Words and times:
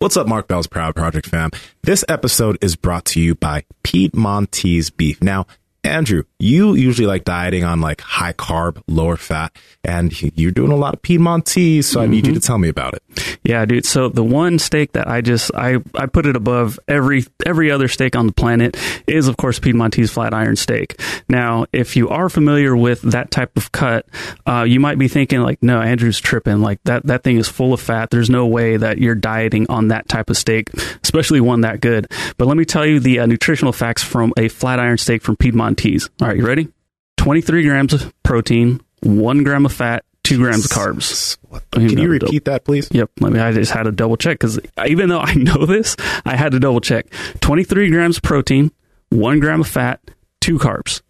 What's 0.00 0.16
up, 0.16 0.26
Mark 0.26 0.48
Bell's 0.48 0.66
Power 0.66 0.94
Project 0.94 1.26
fam? 1.26 1.50
This 1.82 2.06
episode 2.08 2.56
is 2.62 2.74
brought 2.74 3.04
to 3.04 3.20
you 3.20 3.34
by 3.34 3.64
Piedmontese 3.82 4.88
Beef. 4.88 5.22
Now, 5.22 5.46
Andrew, 5.84 6.22
you 6.38 6.72
usually 6.72 7.06
like 7.06 7.24
dieting 7.24 7.64
on 7.64 7.82
like 7.82 8.00
high 8.00 8.32
carb, 8.32 8.82
lower 8.88 9.18
fat, 9.18 9.54
and 9.84 10.10
you're 10.38 10.52
doing 10.52 10.72
a 10.72 10.76
lot 10.76 10.94
of 10.94 11.02
Piedmontese, 11.02 11.84
so 11.84 12.00
I 12.00 12.06
need 12.06 12.26
you 12.26 12.32
mm-hmm. 12.32 12.40
to 12.40 12.46
tell 12.46 12.56
me 12.56 12.70
about 12.70 12.94
it. 12.94 13.02
Yeah, 13.42 13.64
dude. 13.64 13.86
So 13.86 14.08
the 14.08 14.24
one 14.24 14.58
steak 14.58 14.92
that 14.92 15.08
I 15.08 15.20
just 15.20 15.50
I 15.54 15.78
I 15.94 16.06
put 16.06 16.26
it 16.26 16.36
above 16.36 16.78
every 16.86 17.24
every 17.44 17.70
other 17.70 17.88
steak 17.88 18.16
on 18.16 18.26
the 18.26 18.32
planet 18.32 18.76
is 19.06 19.28
of 19.28 19.36
course 19.36 19.58
Piedmontese 19.58 20.10
flat 20.10 20.34
iron 20.34 20.56
steak. 20.56 21.00
Now, 21.28 21.66
if 21.72 21.96
you 21.96 22.08
are 22.08 22.28
familiar 22.28 22.76
with 22.76 23.02
that 23.02 23.30
type 23.30 23.56
of 23.56 23.72
cut, 23.72 24.06
uh, 24.46 24.62
you 24.62 24.80
might 24.80 24.98
be 24.98 25.08
thinking 25.08 25.40
like, 25.40 25.62
no, 25.62 25.80
Andrew's 25.80 26.20
tripping. 26.20 26.60
Like 26.60 26.82
that 26.84 27.06
that 27.06 27.22
thing 27.22 27.36
is 27.36 27.48
full 27.48 27.72
of 27.72 27.80
fat. 27.80 28.10
There's 28.10 28.30
no 28.30 28.46
way 28.46 28.76
that 28.76 28.98
you're 28.98 29.14
dieting 29.14 29.66
on 29.68 29.88
that 29.88 30.08
type 30.08 30.30
of 30.30 30.36
steak, 30.36 30.70
especially 31.02 31.40
one 31.40 31.62
that 31.62 31.80
good. 31.80 32.10
But 32.36 32.46
let 32.46 32.56
me 32.56 32.64
tell 32.64 32.86
you 32.86 33.00
the 33.00 33.20
uh, 33.20 33.26
nutritional 33.26 33.72
facts 33.72 34.02
from 34.02 34.32
a 34.36 34.48
flat 34.48 34.78
iron 34.78 34.98
steak 34.98 35.22
from 35.22 35.36
Piedmontese. 35.36 36.08
All 36.20 36.28
right, 36.28 36.36
you 36.36 36.46
ready? 36.46 36.68
23 37.16 37.64
grams 37.64 37.92
of 37.92 38.14
protein, 38.22 38.80
one 39.02 39.44
gram 39.44 39.66
of 39.66 39.72
fat, 39.72 40.04
two 40.30 40.38
grams 40.38 40.64
of 40.64 40.70
carbs. 40.70 41.36
Can 41.72 41.98
you 41.98 42.08
repeat 42.08 42.44
that, 42.44 42.64
please? 42.64 42.88
Yep. 42.92 43.10
Let 43.20 43.32
me. 43.32 43.40
I 43.40 43.52
just 43.52 43.72
had 43.72 43.84
to 43.84 43.92
double 43.92 44.16
check 44.16 44.38
because 44.38 44.60
even 44.86 45.08
though 45.08 45.18
I 45.20 45.34
know 45.34 45.66
this, 45.66 45.96
I 46.24 46.36
had 46.36 46.52
to 46.52 46.60
double 46.60 46.80
check. 46.80 47.12
Twenty 47.40 47.64
three 47.64 47.90
grams 47.90 48.18
of 48.18 48.22
protein, 48.22 48.70
one 49.10 49.40
gram 49.40 49.60
of 49.60 49.66
fat, 49.66 50.00
two 50.40 50.58
carbs. 50.58 51.02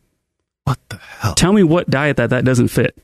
What 0.64 0.78
the 0.88 0.96
hell? 0.96 1.34
Tell 1.34 1.52
me 1.52 1.62
what 1.62 1.90
diet 1.90 2.16
that 2.16 2.30
that 2.30 2.44
doesn't 2.44 2.68
fit, 2.68 2.96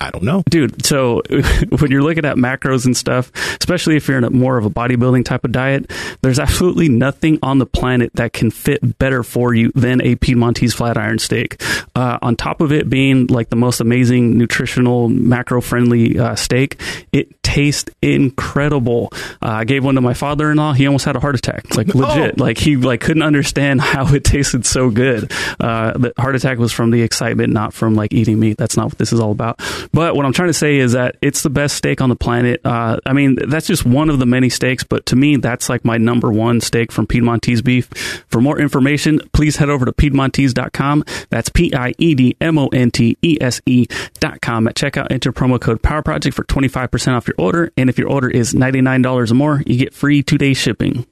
I 0.00 0.10
don't 0.10 0.24
know. 0.24 0.42
dude. 0.48 0.84
So 0.84 1.22
when 1.78 1.90
you're 1.90 2.02
looking 2.02 2.24
at 2.24 2.36
macros 2.36 2.86
and 2.86 2.96
stuff, 2.96 3.30
especially 3.60 3.96
if 3.96 4.08
you're 4.08 4.18
in 4.18 4.24
a 4.24 4.30
more 4.30 4.56
of 4.56 4.64
a 4.64 4.70
bodybuilding 4.70 5.24
type 5.24 5.44
of 5.44 5.52
diet, 5.52 5.90
there's 6.22 6.38
absolutely 6.38 6.88
nothing 6.88 7.38
on 7.42 7.58
the 7.58 7.66
planet 7.66 8.10
that 8.14 8.32
can 8.32 8.50
fit 8.50 8.98
better 8.98 9.22
for 9.22 9.54
you 9.54 9.70
than 9.74 10.00
a 10.00 10.16
Piedmontese 10.16 10.74
flat 10.74 10.96
iron 10.96 11.18
steak. 11.18 11.62
Uh, 11.94 12.18
on 12.22 12.36
top 12.36 12.60
of 12.60 12.72
it 12.72 12.88
being 12.88 13.26
like 13.26 13.50
the 13.50 13.56
most 13.56 13.80
amazing 13.80 14.38
nutritional 14.38 15.08
macro 15.08 15.60
friendly 15.60 16.18
uh, 16.18 16.34
steak, 16.34 16.80
it 17.12 17.42
tastes 17.42 17.90
incredible. 18.00 19.10
Uh, 19.42 19.48
I 19.48 19.64
gave 19.64 19.84
one 19.84 19.96
to 19.96 20.00
my 20.00 20.14
father 20.14 20.50
in 20.50 20.56
law. 20.56 20.72
He 20.72 20.86
almost 20.86 21.04
had 21.04 21.16
a 21.16 21.20
heart 21.20 21.34
attack, 21.34 21.76
like 21.76 21.94
legit. 21.94 22.38
Like 22.38 22.56
he 22.56 22.76
like 22.76 23.02
couldn't 23.02 23.22
understand 23.22 23.80
how 23.82 24.12
it 24.14 24.24
tasted 24.24 24.64
so 24.64 24.90
good. 24.90 25.30
Uh, 25.60 25.92
the 25.98 26.12
heart 26.18 26.34
attack 26.34 26.58
was 26.58 26.72
from 26.72 26.90
the 26.90 27.02
excitement, 27.02 27.52
not 27.52 27.74
from 27.74 27.94
like 27.94 28.14
eating 28.14 28.40
meat. 28.40 28.56
That's 28.56 28.76
not 28.76 28.86
what 28.86 28.98
this 28.98 29.12
is 29.12 29.20
all 29.20 29.32
about. 29.32 29.60
But 29.92 30.16
what 30.16 30.24
I'm 30.24 30.32
trying 30.32 30.48
to 30.48 30.54
say 30.54 30.78
is 30.78 30.92
that 30.92 31.16
it's 31.20 31.42
the 31.42 31.50
best 31.50 31.76
steak 31.76 32.00
on 32.00 32.08
the 32.08 32.16
planet. 32.16 32.60
Uh, 32.64 32.98
I 33.04 33.12
mean, 33.12 33.36
that's 33.48 33.66
just 33.66 33.84
one 33.84 34.08
of 34.08 34.18
the 34.18 34.26
many 34.26 34.48
steaks, 34.48 34.84
but 34.84 35.04
to 35.06 35.16
me, 35.16 35.36
that's 35.36 35.68
like 35.68 35.84
my 35.84 35.98
number 35.98 36.30
one 36.30 36.60
steak 36.60 36.90
from 36.90 37.06
Piedmontese 37.06 37.62
beef. 37.62 37.88
For 38.28 38.40
more 38.40 38.58
information, 38.58 39.20
please 39.32 39.56
head 39.56 39.68
over 39.68 39.84
to 39.84 39.92
Piedmontese.com. 39.92 41.04
That's 41.30 41.48
P 41.50 41.74
I 41.74 41.92
E 41.98 42.14
D 42.14 42.36
M 42.40 42.58
O 42.58 42.68
N 42.68 42.90
T 42.90 43.18
E 43.22 43.36
S 43.40 43.60
E.com. 43.66 44.68
At 44.68 44.74
checkout, 44.74 45.08
enter 45.10 45.32
promo 45.32 45.60
code 45.60 45.82
Power 45.82 46.02
Project 46.02 46.34
for 46.34 46.44
25% 46.44 47.16
off 47.16 47.28
your 47.28 47.36
order. 47.38 47.70
And 47.76 47.90
if 47.90 47.98
your 47.98 48.08
order 48.08 48.28
is 48.30 48.54
$99 48.54 49.30
or 49.30 49.34
more, 49.34 49.62
you 49.66 49.76
get 49.76 49.92
free 49.94 50.22
two 50.22 50.38
day 50.38 50.54
shipping. 50.54 51.06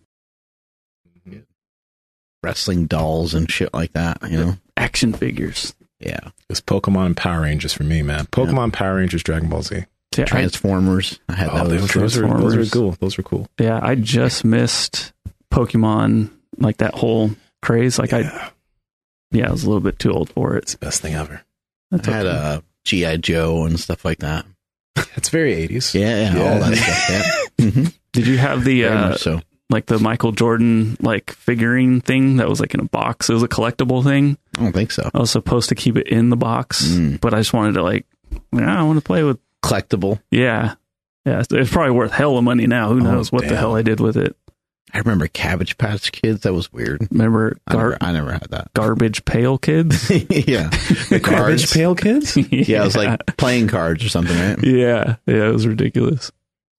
wrestling 2.42 2.86
dolls 2.86 3.34
and 3.34 3.50
shit 3.50 3.72
like 3.74 3.92
that. 3.92 4.18
You 4.28 4.38
know, 4.38 4.56
Action 4.76 5.12
figures. 5.12 5.74
Yeah, 6.00 6.30
It's 6.48 6.60
Pokemon 6.60 7.06
and 7.06 7.16
Power 7.16 7.42
Rangers 7.42 7.72
for 7.72 7.84
me, 7.84 8.02
man. 8.02 8.26
Pokemon, 8.26 8.72
Power 8.72 8.96
Rangers, 8.96 9.22
Dragon 9.22 9.48
Ball 9.48 9.62
Z. 9.62 9.84
Yeah, 10.16 10.24
Transformers. 10.24 11.20
I, 11.28 11.34
had 11.34 11.48
Oh, 11.50 11.68
those. 11.68 11.80
those, 11.92 11.92
those 11.92 12.18
are 12.18 12.26
those 12.40 12.56
are 12.56 12.66
cool. 12.78 12.96
Those 13.00 13.18
are 13.18 13.22
cool. 13.22 13.48
yeah, 13.60 13.78
I 13.80 13.94
just 13.94 14.44
missed 14.44 15.12
Pokemon, 15.52 16.30
like 16.58 16.78
that 16.78 16.94
whole 16.94 17.30
craze. 17.62 17.98
Like 17.98 18.12
I, 18.12 18.20
yeah, 18.22 18.50
yeah, 19.30 19.48
I 19.48 19.52
was 19.52 19.62
a 19.64 19.66
little 19.68 19.80
bit 19.82 19.98
too 20.00 20.10
old 20.12 20.30
for 20.30 20.56
it. 20.56 20.64
it's 20.64 20.74
it. 20.74 20.80
the 20.80 20.86
best 20.86 21.02
thing 21.02 21.14
ever. 21.14 21.42
That's 21.92 22.08
I 22.08 22.12
had 22.12 22.26
okay. 22.26 22.36
a 22.36 22.62
GI 22.84 23.18
Joe 23.18 23.64
and 23.64 23.78
stuff 23.78 24.04
like 24.04 24.18
that. 24.18 24.46
It's 25.16 25.28
very 25.28 25.54
80s. 25.68 25.94
Yeah, 25.94 26.34
yeah, 26.34 26.52
all 26.52 26.58
that 26.60 26.76
stuff. 26.76 27.50
Yeah, 27.58 27.70
hmm 27.70 27.84
Did 28.12 28.26
you 28.26 28.38
have 28.38 28.64
the 28.64 28.86
uh, 28.86 29.08
much 29.10 29.20
so. 29.20 29.40
Like 29.70 29.86
the 29.86 29.98
Michael 29.98 30.32
Jordan 30.32 30.96
like 31.00 31.30
figurine 31.32 32.00
thing 32.02 32.36
that 32.36 32.48
was 32.48 32.60
like 32.60 32.74
in 32.74 32.80
a 32.80 32.84
box? 32.84 33.30
It 33.30 33.34
was 33.34 33.42
a 33.42 33.48
collectible 33.48 34.04
thing. 34.04 34.36
I 34.58 34.62
don't 34.62 34.72
think 34.72 34.90
so. 34.90 35.08
I 35.14 35.18
was 35.18 35.30
supposed 35.30 35.68
to 35.70 35.74
keep 35.74 35.96
it 35.96 36.06
in 36.08 36.28
the 36.30 36.36
box, 36.36 36.86
Mm. 36.88 37.20
but 37.20 37.32
I 37.32 37.38
just 37.38 37.52
wanted 37.52 37.72
to 37.74 37.82
like, 37.82 38.04
yeah, 38.52 38.78
I 38.78 38.82
want 38.82 38.98
to 38.98 39.04
play 39.04 39.22
with. 39.22 39.38
Collectible. 39.62 40.20
Yeah, 40.30 40.74
yeah, 41.26 41.40
it's- 41.40 41.70
probably 41.70 41.90
worth 41.92 42.12
hell 42.12 42.38
of 42.38 42.44
money 42.44 42.66
now. 42.66 42.88
Who 42.92 43.00
Oh, 43.00 43.12
knows 43.12 43.30
what 43.30 43.46
the 43.46 43.56
hell 43.56 43.76
I 43.76 43.82
did 43.82 44.00
with 44.00 44.16
it? 44.16 44.34
I 44.94 44.98
remember 44.98 45.26
Cabbage 45.28 45.76
Patch 45.78 46.10
Kids. 46.12 46.40
That 46.40 46.54
was 46.54 46.72
weird. 46.72 47.06
Remember 47.12 47.58
I 47.68 47.74
never, 47.76 47.98
I 48.00 48.12
never 48.12 48.32
had 48.32 48.46
that. 48.50 48.72
garbage 48.72 49.24
pail 49.26 49.58
kids? 49.58 50.08
yeah, 50.30 50.68
the 51.10 51.20
Garbage. 51.22 51.70
Pail 51.70 51.94
Kids? 51.94 52.36
Yeah, 52.50 52.80
it 52.80 52.84
was 52.86 52.96
like 52.96 53.24
playing 53.36 53.68
cards 53.68 54.02
or 54.02 54.08
something, 54.08 54.36
right? 54.36 54.58
yeah, 54.64 55.16
yeah, 55.26 55.48
it 55.48 55.52
was 55.52 55.66
ridiculous. 55.66 56.32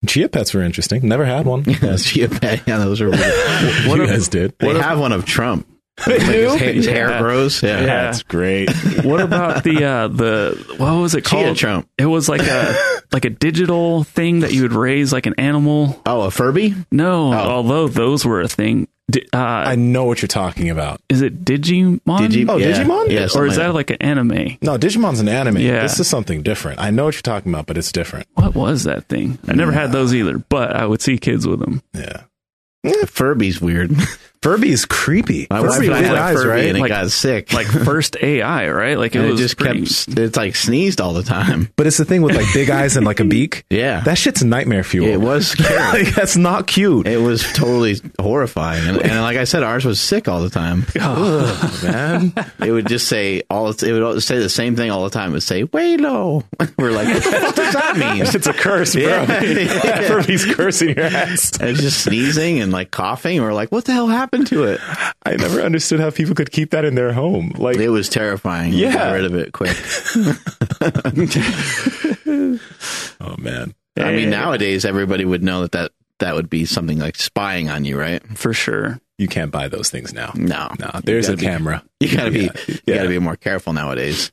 Chia 0.07 0.29
Pets 0.29 0.53
were 0.53 0.61
interesting. 0.63 1.07
Never 1.07 1.25
had 1.25 1.45
one. 1.45 1.63
Yeah, 1.81 1.95
Chia 1.97 2.27
Pet. 2.29 2.63
Yeah, 2.65 2.77
those 2.79 3.01
are 3.01 3.09
weird. 3.09 3.21
What 3.87 3.99
you 3.99 4.07
guys 4.07 4.27
did. 4.27 4.53
They 4.59 4.73
have 4.79 4.99
one 4.99 5.11
of 5.11 5.25
Trump. 5.25 5.67
They 6.07 6.47
Like 6.47 6.59
his, 6.61 6.75
his 6.75 6.85
Yeah. 6.87 6.93
hair 6.93 7.21
grows. 7.21 7.61
Yeah. 7.61 7.79
Yeah. 7.81 7.85
That's 7.85 8.23
great. 8.23 8.69
What 9.03 9.21
about 9.21 9.63
the 9.63 9.83
uh 9.83 10.07
the 10.07 10.75
what 10.77 10.93
was 10.93 11.13
it 11.13 11.23
called? 11.23 11.41
Chia 11.41 11.47
called? 11.49 11.57
Trump. 11.57 11.89
It 11.99 12.05
was 12.07 12.27
like 12.29 12.41
a 12.41 12.75
like 13.11 13.25
a 13.25 13.29
digital 13.29 14.03
thing 14.03 14.39
that 14.39 14.51
you 14.53 14.63
would 14.63 14.73
raise 14.73 15.13
like 15.13 15.27
an 15.27 15.35
animal. 15.37 16.01
Oh, 16.05 16.21
a 16.21 16.31
Furby? 16.31 16.73
No, 16.91 17.31
Oh. 17.33 17.37
although 17.37 17.87
those 17.87 18.25
were 18.25 18.41
a 18.41 18.47
thing. 18.47 18.87
Di- 19.11 19.27
uh, 19.33 19.37
I 19.37 19.75
know 19.75 20.05
what 20.05 20.21
you're 20.21 20.27
talking 20.27 20.69
about. 20.69 21.01
is 21.09 21.21
it 21.21 21.43
Digimon? 21.45 21.99
Digi- 22.05 22.49
Oh, 22.49 22.57
yeah. 22.57 22.71
Digimon? 22.71 23.09
Yeah, 23.09 23.23
or 23.25 23.27
something 23.29 23.51
is 23.51 23.57
that 23.57 23.67
like 23.73 23.89
like 23.89 23.89
an 23.91 23.97
anime? 24.07 24.57
No, 24.61 24.77
Digimon's 24.77 25.19
an 25.19 25.27
anime. 25.27 25.57
Yeah. 25.57 25.81
This 25.81 25.99
is 25.99 26.07
something 26.07 26.41
different. 26.43 26.79
I 26.79 26.89
know 26.91 27.05
what 27.05 27.15
you're 27.15 27.21
talking 27.23 27.51
about, 27.51 27.65
but 27.65 27.77
it's 27.77 27.91
different. 27.91 28.27
What 28.35 28.55
was 28.55 28.83
that 28.85 29.07
thing? 29.07 29.37
I 29.47 29.53
never 29.53 29.71
had 29.71 29.91
those 29.91 30.13
either, 30.13 30.37
but 30.37 30.75
I 30.75 30.85
would 30.85 31.01
see 31.01 31.17
kids 31.17 31.47
with 31.47 31.59
them. 31.59 31.81
Yeah. 31.93 32.23
Furby's 33.07 33.61
weird. 33.61 33.91
Furby's 34.41 34.85
creepy. 34.85 35.45
My 35.51 35.59
Furby 35.59 35.89
wife 35.89 35.99
big 35.99 36.05
had 36.07 36.15
a 36.15 36.19
eyes, 36.19 36.35
Furby 36.35 36.49
right? 36.49 36.65
and 36.65 36.77
it 36.77 36.81
Like- 36.81 36.89
got 36.89 37.11
sick. 37.11 37.53
Like 37.53 37.67
first 37.67 38.17
AI, 38.21 38.69
right? 38.71 38.97
Like 38.97 39.15
it 39.15 39.19
and 39.19 39.29
it 39.33 39.37
just 39.37 39.55
pretty- 39.57 39.81
kept, 39.85 40.17
it's 40.17 40.35
like 40.35 40.55
sneezed 40.55 40.99
all 40.99 41.13
the 41.13 41.21
time. 41.21 41.69
But 41.75 41.85
it's 41.85 41.97
the 41.97 42.05
thing 42.05 42.23
with 42.23 42.35
like 42.35 42.47
big 42.53 42.69
eyes 42.71 42.97
and 42.97 43.05
like 43.05 43.19
a 43.19 43.23
beak. 43.25 43.65
Yeah. 43.71 44.01
That 44.01 44.17
shit's 44.17 44.43
nightmare 44.43 44.83
fuel. 44.83 45.07
it 45.07 45.17
was 45.21 45.47
scary. 45.51 46.03
like, 46.05 46.15
that's 46.15 46.35
not 46.37 46.65
cute. 46.67 47.07
it 47.07 47.17
was 47.21 47.41
totally 47.53 47.95
horrifying. 48.19 48.87
And, 48.87 49.01
and 49.01 49.21
like 49.21 49.37
I 49.37 49.43
said, 49.45 49.61
ours 49.63 49.85
was 49.85 49.99
sick 49.99 50.27
all 50.27 50.41
the 50.41 50.49
time. 50.49 50.85
Ugh, 50.99 51.83
man. 51.83 52.33
It 52.65 52.71
would 52.71 52.87
just 52.87 53.07
say 53.07 53.43
all, 53.49 53.69
it 53.69 53.81
would 53.83 54.23
say 54.23 54.39
the 54.39 54.49
same 54.49 54.75
thing 54.75 54.89
all 54.91 55.03
the 55.03 55.09
time. 55.11 55.29
It 55.29 55.33
would 55.33 55.43
say, 55.43 55.63
Waylo. 55.65 56.43
We're 56.77 56.91
like, 56.91 57.07
what 57.07 57.55
does 57.55 57.73
that 57.73 57.97
mean? 57.97 58.23
It's 58.23 58.47
a 58.47 58.53
curse, 58.53 58.93
bro. 58.93 59.03
Yeah. 59.03 59.41
Yeah. 59.41 60.07
Furby's 60.07 60.45
cursing 60.53 60.89
your 60.95 61.05
ass. 61.05 61.51
And 61.59 61.69
it's 61.69 61.81
just 61.81 62.03
sneezing 62.03 62.59
and 62.59 62.71
like 62.71 62.89
coughing. 62.91 63.39
We're 63.41 63.53
like, 63.53 63.71
what 63.71 63.85
the 63.85 63.93
hell 63.93 64.07
happened 64.07 64.30
to 64.31 64.63
it? 64.63 64.79
I 65.25 65.35
never 65.35 65.61
understood 65.61 65.99
how 65.99 66.09
people 66.09 66.33
could 66.35 66.51
keep 66.51 66.71
that 66.71 66.85
in 66.85 66.95
their 66.95 67.11
home. 67.11 67.53
Like, 67.57 67.75
It 67.77 67.89
was 67.89 68.07
terrifying. 68.09 68.71
Yeah. 68.73 68.93
got 68.93 69.11
rid 69.11 69.25
of 69.25 69.35
it 69.35 69.51
quick. 69.51 69.75
oh 73.21 73.35
man. 73.37 73.73
I 73.97 74.13
mean, 74.13 74.29
nowadays 74.29 74.85
everybody 74.85 75.25
would 75.25 75.43
know 75.43 75.63
that, 75.63 75.71
that 75.73 75.91
that 76.19 76.35
would 76.35 76.49
be 76.49 76.65
something 76.65 76.97
like 76.99 77.17
spying 77.17 77.69
on 77.69 77.83
you, 77.85 77.99
right? 77.99 78.21
for 78.37 78.53
sure. 78.53 78.99
You 79.17 79.27
can't 79.27 79.51
buy 79.51 79.67
those 79.67 79.89
things 79.89 80.13
now. 80.13 80.31
No, 80.35 80.69
No, 80.79 80.99
there's 81.03 81.29
a 81.29 81.35
be- 81.35 81.43
camera. 81.45 81.83
You 81.99 82.15
gotta 82.15 82.31
be, 82.31 82.39
Yeah, 82.45 82.51
you 82.67 82.77
yeah. 82.85 82.95
gotta 82.95 83.09
be 83.09 83.19
more 83.19 83.35
careful 83.35 83.73
nowadays. 83.73 84.31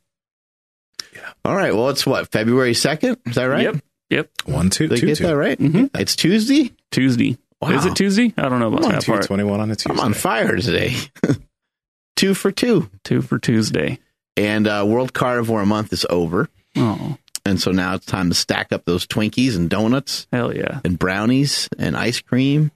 Yeah. 1.14 1.28
All 1.44 1.56
right. 1.56 1.74
Well, 1.74 1.88
it's 1.90 2.06
what 2.06 2.30
February 2.30 2.74
second. 2.74 3.18
Is 3.26 3.34
that 3.34 3.44
right? 3.44 3.62
Yep. 3.64 3.76
Yep. 4.10 4.30
One, 4.46 4.70
two, 4.70 4.86
Did 4.88 4.98
I 4.98 5.00
two, 5.00 5.06
get 5.08 5.18
two. 5.18 5.26
that 5.26 5.36
right? 5.36 5.58
Mhm. 5.58 5.90
It's 5.98 6.14
Tuesday. 6.16 6.72
Tuesday. 6.90 7.36
Wow. 7.60 7.70
Is 7.70 7.86
it 7.86 7.96
Tuesday? 7.96 8.32
I 8.36 8.48
don't 8.48 8.60
know 8.60 8.68
about 8.68 8.82
One, 8.82 8.92
that 8.92 9.02
two, 9.02 9.12
part. 9.12 9.24
21 9.26 9.60
on 9.60 9.70
a 9.70 9.74
Tuesday. 9.76 9.90
I'm 9.92 10.00
on 10.00 10.14
fire 10.14 10.56
today. 10.56 10.94
two 12.16 12.34
for 12.34 12.50
two. 12.52 12.90
Two 13.04 13.22
for 13.22 13.38
Tuesday. 13.38 13.98
And 14.36 14.66
uh, 14.68 14.84
World 14.86 15.12
Carnivore 15.12 15.66
Month 15.66 15.92
is 15.92 16.06
over, 16.08 16.48
Oh, 16.76 17.16
and 17.44 17.60
so 17.60 17.72
now 17.72 17.94
it's 17.94 18.06
time 18.06 18.28
to 18.28 18.34
stack 18.36 18.72
up 18.72 18.84
those 18.84 19.04
Twinkies 19.06 19.56
and 19.56 19.68
donuts 19.68 20.28
hell 20.32 20.54
yeah. 20.54 20.78
and 20.84 20.96
brownies 20.96 21.68
and 21.76 21.96
ice 21.96 22.20
cream 22.20 22.70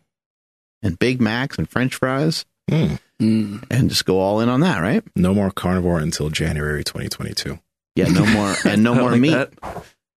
and 0.83 0.99
Big 0.99 1.21
Macs 1.21 1.59
and 1.59 1.69
French 1.71 1.95
fries, 1.95 2.45
Mm. 2.69 2.99
Mm. 3.21 3.65
and 3.71 3.89
just 3.91 4.05
go 4.07 4.19
all 4.19 4.41
in 4.41 4.49
on 4.49 4.61
that, 4.61 4.81
right? 4.81 5.05
No 5.15 5.33
more 5.35 5.53
carnivore 5.53 6.01
until 6.01 6.31
January 6.31 6.83
2022. 6.83 7.61
Yeah, 7.95 8.07
no 8.09 8.27
more 8.27 8.55
and 8.65 8.83
no 8.83 8.95
more 8.97 9.13
like 9.13 9.21
meat. 9.21 9.31
that. 9.31 9.53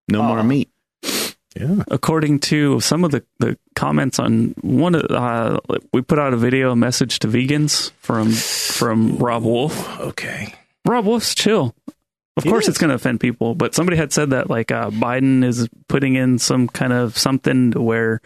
No 0.08 0.22
more 0.24 0.40
Oh. 0.40 0.42
meat. 0.42 0.68
Yeah. 1.58 1.84
according 1.88 2.40
to 2.40 2.80
some 2.80 3.04
of 3.04 3.10
the, 3.12 3.24
the 3.38 3.58
comments 3.74 4.18
on 4.18 4.54
one 4.60 4.94
of 4.94 5.04
uh, 5.10 5.58
we 5.92 6.02
put 6.02 6.18
out 6.18 6.32
a 6.34 6.36
video 6.36 6.70
a 6.72 6.76
message 6.76 7.18
to 7.20 7.28
vegans 7.28 7.90
from 7.98 8.30
from 8.32 9.16
Robb 9.18 9.42
Wolf. 9.44 10.00
Okay. 10.00 10.54
Robb 10.84 11.06
Wolf's 11.06 11.34
chill. 11.34 11.74
Of 12.36 12.44
He 12.44 12.50
course, 12.50 12.64
is. 12.64 12.70
it's 12.70 12.78
going 12.78 12.90
to 12.90 12.94
offend 12.96 13.20
people, 13.20 13.54
but 13.54 13.74
somebody 13.74 13.96
had 13.96 14.12
said 14.12 14.30
that 14.30 14.50
like 14.50 14.70
uh, 14.70 14.90
Biden 14.90 15.42
is 15.42 15.68
putting 15.88 16.16
in 16.16 16.38
some 16.38 16.68
kind 16.68 16.92
of 16.92 17.16
something 17.16 17.70
to 17.72 17.80
where 17.80 18.20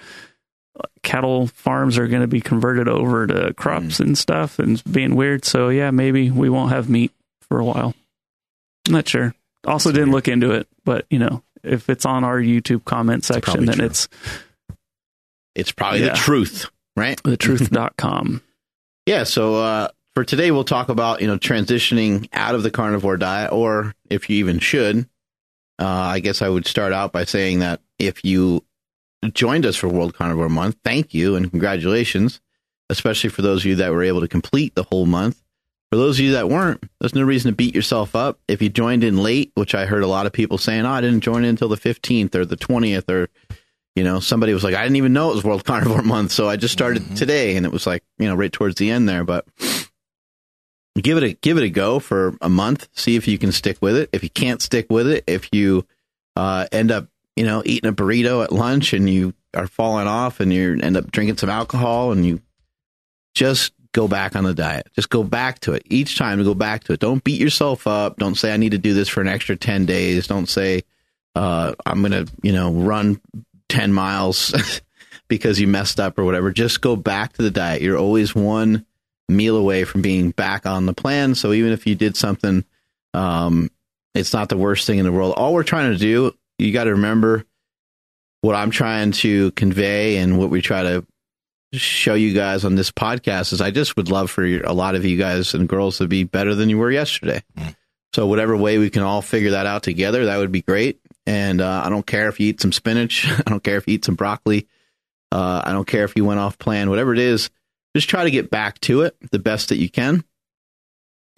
cattle 1.02 1.46
farms 1.48 1.98
are 1.98 2.08
going 2.08 2.22
to 2.22 2.26
be 2.28 2.40
converted 2.40 2.88
over 2.88 3.26
to 3.26 3.54
crops 3.54 3.98
Mm. 3.98 4.00
and 4.00 4.18
stuff 4.18 4.58
and 4.58 4.82
being 4.90 5.14
weird. 5.14 5.44
So 5.44 5.68
yeah, 5.68 5.90
maybe 5.92 6.30
we 6.30 6.48
won't 6.50 6.72
have 6.72 6.88
meat 6.90 7.12
for 7.42 7.58
a 7.60 7.64
while. 7.64 7.94
I'm 8.88 8.94
not 8.94 9.08
sure. 9.08 9.34
Also, 9.66 9.92
didn't 9.92 10.10
look 10.12 10.26
into 10.26 10.52
it, 10.52 10.66
but 10.84 11.04
you 11.10 11.18
know, 11.18 11.42
if 11.62 11.88
it's 11.90 12.04
on 12.06 12.24
our 12.24 12.40
YouTube 12.40 12.84
comment 12.84 13.24
section, 13.24 13.42
probably 13.42 13.66
then 13.66 13.76
true. 13.76 13.86
it's 13.86 14.08
It's 15.54 15.72
probably 15.72 16.00
Yeah. 16.04 16.10
the 16.12 16.16
truth, 16.18 16.70
right? 16.96 17.20
thetruth.com. 17.22 18.42
Yeah. 19.06 19.24
So 19.24 19.56
uh, 19.56 19.88
for 20.14 20.24
today, 20.24 20.50
we'll 20.52 20.62
talk 20.62 20.88
about 20.88 21.20
you 21.20 21.26
know 21.26 21.38
transitioning 21.38 22.28
out 22.32 22.54
of 22.54 22.62
the 22.62 22.70
carnivore 22.70 23.16
diet, 23.16 23.50
or 23.50 23.94
if 24.08 24.28
you 24.30 24.36
even 24.36 24.58
should. 24.60 25.08
Uh, 25.80 25.86
I 25.86 26.20
guess 26.20 26.42
I 26.42 26.48
would 26.48 26.66
start 26.66 26.92
out 26.92 27.10
by 27.10 27.24
saying 27.24 27.60
that 27.60 27.80
if 27.98 28.24
you 28.24 28.62
joined 29.32 29.64
us 29.66 29.74
for 29.76 29.88
World 29.88 30.14
Carnivore 30.14 30.50
Month, 30.50 30.76
thank 30.84 31.14
you 31.14 31.34
and 31.34 31.50
congratulations, 31.50 32.40
especially 32.90 33.30
for 33.30 33.40
those 33.42 33.62
of 33.62 33.66
you 33.66 33.76
that 33.76 33.90
were 33.90 34.02
able 34.04 34.20
to 34.20 34.28
complete 34.28 34.74
the 34.74 34.84
whole 34.84 35.06
month. 35.06 35.42
For 35.90 35.96
those 35.96 36.18
of 36.20 36.24
you 36.24 36.32
that 36.32 36.48
weren't, 36.48 36.82
there's 37.00 37.16
no 37.16 37.22
reason 37.24 37.50
to 37.50 37.56
beat 37.56 37.74
yourself 37.74 38.14
up. 38.14 38.38
If 38.46 38.62
you 38.62 38.68
joined 38.68 39.02
in 39.02 39.18
late, 39.18 39.50
which 39.54 39.74
I 39.74 39.86
heard 39.86 40.04
a 40.04 40.08
lot 40.08 40.26
of 40.26 40.32
people 40.32 40.56
saying, 40.56 40.86
"Oh, 40.86 40.90
I 40.90 41.00
didn't 41.00 41.22
join 41.22 41.42
in 41.42 41.50
until 41.50 41.68
the 41.68 41.76
15th 41.76 42.34
or 42.36 42.44
the 42.44 42.56
20th," 42.56 43.10
or 43.10 43.28
you 43.96 44.04
know, 44.04 44.20
somebody 44.20 44.54
was 44.54 44.62
like, 44.62 44.76
"I 44.76 44.82
didn't 44.82 44.96
even 44.96 45.12
know 45.12 45.30
it 45.30 45.34
was 45.34 45.44
World 45.44 45.64
Carnivore 45.66 46.02
Month, 46.02 46.30
so 46.30 46.48
I 46.48 46.56
just 46.56 46.72
started 46.72 47.16
today," 47.16 47.56
and 47.56 47.66
it 47.66 47.72
was 47.72 47.88
like, 47.88 48.04
you 48.18 48.28
know, 48.28 48.36
right 48.36 48.52
towards 48.52 48.76
the 48.76 48.90
end 48.90 49.08
there. 49.08 49.24
But 49.24 49.46
give 51.00 51.16
it 51.16 51.24
a 51.24 51.32
give 51.32 51.58
it 51.58 51.64
a 51.64 51.70
go 51.70 51.98
for 51.98 52.36
a 52.40 52.48
month. 52.48 52.88
See 52.94 53.16
if 53.16 53.26
you 53.26 53.36
can 53.36 53.50
stick 53.50 53.78
with 53.80 53.96
it. 53.96 54.10
If 54.12 54.22
you 54.22 54.30
can't 54.30 54.62
stick 54.62 54.86
with 54.90 55.08
it, 55.08 55.24
if 55.26 55.48
you 55.52 55.86
uh, 56.36 56.66
end 56.70 56.92
up, 56.92 57.08
you 57.34 57.44
know, 57.44 57.62
eating 57.64 57.90
a 57.90 57.92
burrito 57.92 58.44
at 58.44 58.52
lunch 58.52 58.92
and 58.92 59.10
you 59.10 59.34
are 59.54 59.66
falling 59.66 60.06
off 60.06 60.38
and 60.38 60.52
you 60.52 60.78
end 60.80 60.96
up 60.96 61.10
drinking 61.10 61.38
some 61.38 61.50
alcohol 61.50 62.12
and 62.12 62.24
you 62.24 62.40
just 63.34 63.72
go 63.92 64.08
back 64.08 64.36
on 64.36 64.44
the 64.44 64.54
diet. 64.54 64.88
Just 64.94 65.10
go 65.10 65.22
back 65.22 65.60
to 65.60 65.72
it 65.72 65.82
each 65.86 66.18
time 66.18 66.38
to 66.38 66.44
go 66.44 66.54
back 66.54 66.84
to 66.84 66.92
it. 66.92 67.00
Don't 67.00 67.24
beat 67.24 67.40
yourself 67.40 67.86
up. 67.86 68.18
Don't 68.18 68.36
say 68.36 68.52
I 68.52 68.56
need 68.56 68.72
to 68.72 68.78
do 68.78 68.94
this 68.94 69.08
for 69.08 69.20
an 69.20 69.28
extra 69.28 69.56
10 69.56 69.86
days. 69.86 70.26
Don't 70.26 70.48
say 70.48 70.82
uh, 71.34 71.74
I'm 71.86 72.02
to, 72.04 72.26
you 72.42 72.52
know, 72.52 72.72
run 72.72 73.20
10 73.68 73.92
miles 73.92 74.54
because 75.28 75.60
you 75.60 75.66
messed 75.66 76.00
up 76.00 76.18
or 76.18 76.24
whatever. 76.24 76.50
Just 76.50 76.80
go 76.80 76.96
back 76.96 77.32
to 77.34 77.42
the 77.42 77.50
diet. 77.50 77.82
You're 77.82 77.98
always 77.98 78.34
one 78.34 78.86
meal 79.28 79.56
away 79.56 79.84
from 79.84 80.02
being 80.02 80.30
back 80.30 80.66
on 80.66 80.86
the 80.86 80.94
plan. 80.94 81.34
So 81.34 81.52
even 81.52 81.72
if 81.72 81.86
you 81.86 81.94
did 81.94 82.16
something, 82.16 82.64
um, 83.14 83.70
it's 84.14 84.32
not 84.32 84.48
the 84.48 84.56
worst 84.56 84.86
thing 84.86 84.98
in 84.98 85.04
the 85.04 85.12
world. 85.12 85.34
All 85.36 85.54
we're 85.54 85.62
trying 85.62 85.92
to 85.92 85.98
do, 85.98 86.34
you 86.58 86.72
got 86.72 86.84
to 86.84 86.92
remember 86.92 87.44
what 88.40 88.56
I'm 88.56 88.70
trying 88.70 89.12
to 89.12 89.50
convey 89.52 90.16
and 90.16 90.38
what 90.38 90.50
we 90.50 90.62
try 90.62 90.82
to 90.82 91.06
show 91.72 92.14
you 92.14 92.34
guys 92.34 92.64
on 92.64 92.74
this 92.74 92.90
podcast 92.90 93.52
is 93.52 93.60
I 93.60 93.70
just 93.70 93.96
would 93.96 94.10
love 94.10 94.30
for 94.30 94.44
a 94.44 94.72
lot 94.72 94.94
of 94.94 95.04
you 95.04 95.16
guys 95.16 95.54
and 95.54 95.68
girls 95.68 95.98
to 95.98 96.08
be 96.08 96.24
better 96.24 96.54
than 96.54 96.68
you 96.68 96.78
were 96.78 96.90
yesterday. 96.90 97.42
So 98.12 98.26
whatever 98.26 98.56
way 98.56 98.78
we 98.78 98.90
can 98.90 99.02
all 99.02 99.22
figure 99.22 99.52
that 99.52 99.66
out 99.66 99.84
together, 99.84 100.24
that 100.24 100.38
would 100.38 100.50
be 100.50 100.62
great. 100.62 101.00
And 101.26 101.60
uh, 101.60 101.82
I 101.84 101.88
don't 101.88 102.06
care 102.06 102.28
if 102.28 102.40
you 102.40 102.48
eat 102.48 102.60
some 102.60 102.72
spinach. 102.72 103.30
I 103.46 103.48
don't 103.48 103.62
care 103.62 103.76
if 103.76 103.86
you 103.86 103.94
eat 103.94 104.04
some 104.04 104.16
broccoli. 104.16 104.66
Uh, 105.30 105.62
I 105.64 105.72
don't 105.72 105.86
care 105.86 106.04
if 106.04 106.16
you 106.16 106.24
went 106.24 106.40
off 106.40 106.58
plan. 106.58 106.90
Whatever 106.90 107.12
it 107.12 107.20
is, 107.20 107.50
just 107.94 108.08
try 108.08 108.24
to 108.24 108.30
get 108.30 108.50
back 108.50 108.80
to 108.80 109.02
it 109.02 109.16
the 109.30 109.38
best 109.38 109.68
that 109.68 109.78
you 109.78 109.88
can, 109.88 110.24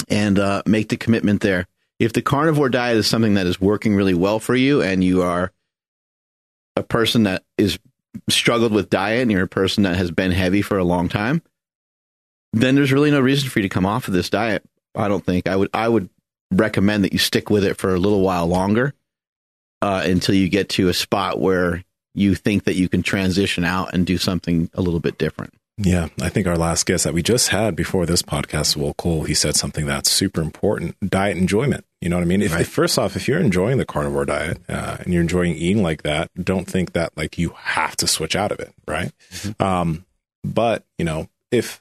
and 0.09 0.39
uh, 0.39 0.63
make 0.65 0.89
the 0.89 0.97
commitment 0.97 1.43
there. 1.43 1.67
If 1.99 2.15
the 2.15 2.23
carnivore 2.23 2.71
diet 2.71 2.97
is 2.97 3.07
something 3.07 3.35
that 3.35 3.47
is 3.47 3.61
working 3.61 3.95
really 3.95 4.15
well 4.15 4.39
for 4.39 4.55
you, 4.55 4.81
and 4.81 5.05
you 5.05 5.23
are 5.23 5.53
a 6.75 6.83
person 6.83 7.25
that 7.25 7.45
is 7.59 7.79
struggled 8.29 8.73
with 8.73 8.91
diet, 8.91 9.23
and 9.23 9.31
you're 9.31 9.43
a 9.43 9.49
person 9.49 9.85
that 9.85 9.97
has 9.97 10.11
been 10.11 10.33
heavy 10.33 10.63
for 10.63 10.79
a 10.79 10.85
long 10.85 11.09
time, 11.09 11.43
then 12.53 12.75
there's 12.75 12.93
really 12.93 13.11
no 13.11 13.21
reason 13.21 13.49
for 13.49 13.59
you 13.59 13.65
to 13.65 13.69
come 13.69 13.87
off 13.87 14.09
of 14.09 14.15
this 14.15 14.31
diet. 14.31 14.63
I 14.95 15.09
don't 15.09 15.25
think 15.25 15.47
I 15.47 15.57
would. 15.57 15.71
I 15.73 15.89
would 15.89 16.09
recommend 16.51 17.05
that 17.05 17.13
you 17.13 17.19
stick 17.19 17.49
with 17.49 17.65
it 17.65 17.79
for 17.79 17.95
a 17.95 17.99
little 17.99 18.21
while 18.21 18.47
longer 18.47 18.93
uh, 19.81 20.03
until 20.05 20.35
you 20.35 20.49
get 20.49 20.69
to 20.71 20.89
a 20.89 20.95
spot 20.95 21.41
where 21.41 21.83
you 22.15 22.35
think 22.35 22.65
that 22.65 22.77
you 22.77 22.89
can 22.89 23.03
transition 23.03 23.65
out 23.65 23.95
and 23.95 24.07
do 24.07 24.19
something 24.19 24.69
a 24.75 24.83
little 24.83 25.01
bit 25.01 25.17
different. 25.17 25.55
Yeah, 25.79 26.09
I 26.21 26.29
think 26.29 26.47
our 26.47 26.59
last 26.59 26.85
guest 26.85 27.05
that 27.05 27.15
we 27.15 27.23
just 27.23 27.49
had 27.49 27.75
before 27.75 28.05
this 28.05 28.23
podcast, 28.23 28.77
Will 28.77 28.93
Cole, 28.95 29.25
he 29.25 29.33
said 29.33 29.57
something 29.57 29.87
that's 29.87 30.11
super 30.11 30.43
important: 30.43 30.97
diet 31.09 31.39
enjoyment. 31.39 31.85
You 32.03 32.09
know 32.09 32.17
what 32.17 32.23
I 32.23 32.27
mean? 32.27 32.43
If, 32.43 32.59
if 32.59 32.69
first 32.69 32.99
off, 32.99 33.15
if 33.15 33.29
you're 33.29 33.39
enjoying 33.39 33.79
the 33.79 33.87
carnivore 33.87 34.25
diet 34.25 34.59
uh, 34.69 34.97
and 34.99 35.13
you're 35.13 35.23
enjoying 35.23 35.55
eating 35.55 35.85
like 35.85 36.03
that, 36.03 36.31
don't 36.35 36.67
think 36.67 36.95
that 36.95 37.17
like 37.17 37.39
you 37.39 37.51
have 37.57 37.97
to 37.99 38.09
switch 38.09 38.35
out 38.35 38.51
of 38.51 38.59
it, 38.59 38.75
right? 38.89 39.13
Um, 39.61 40.05
but 40.43 40.85
you 40.99 41.05
know, 41.05 41.29
if 41.53 41.81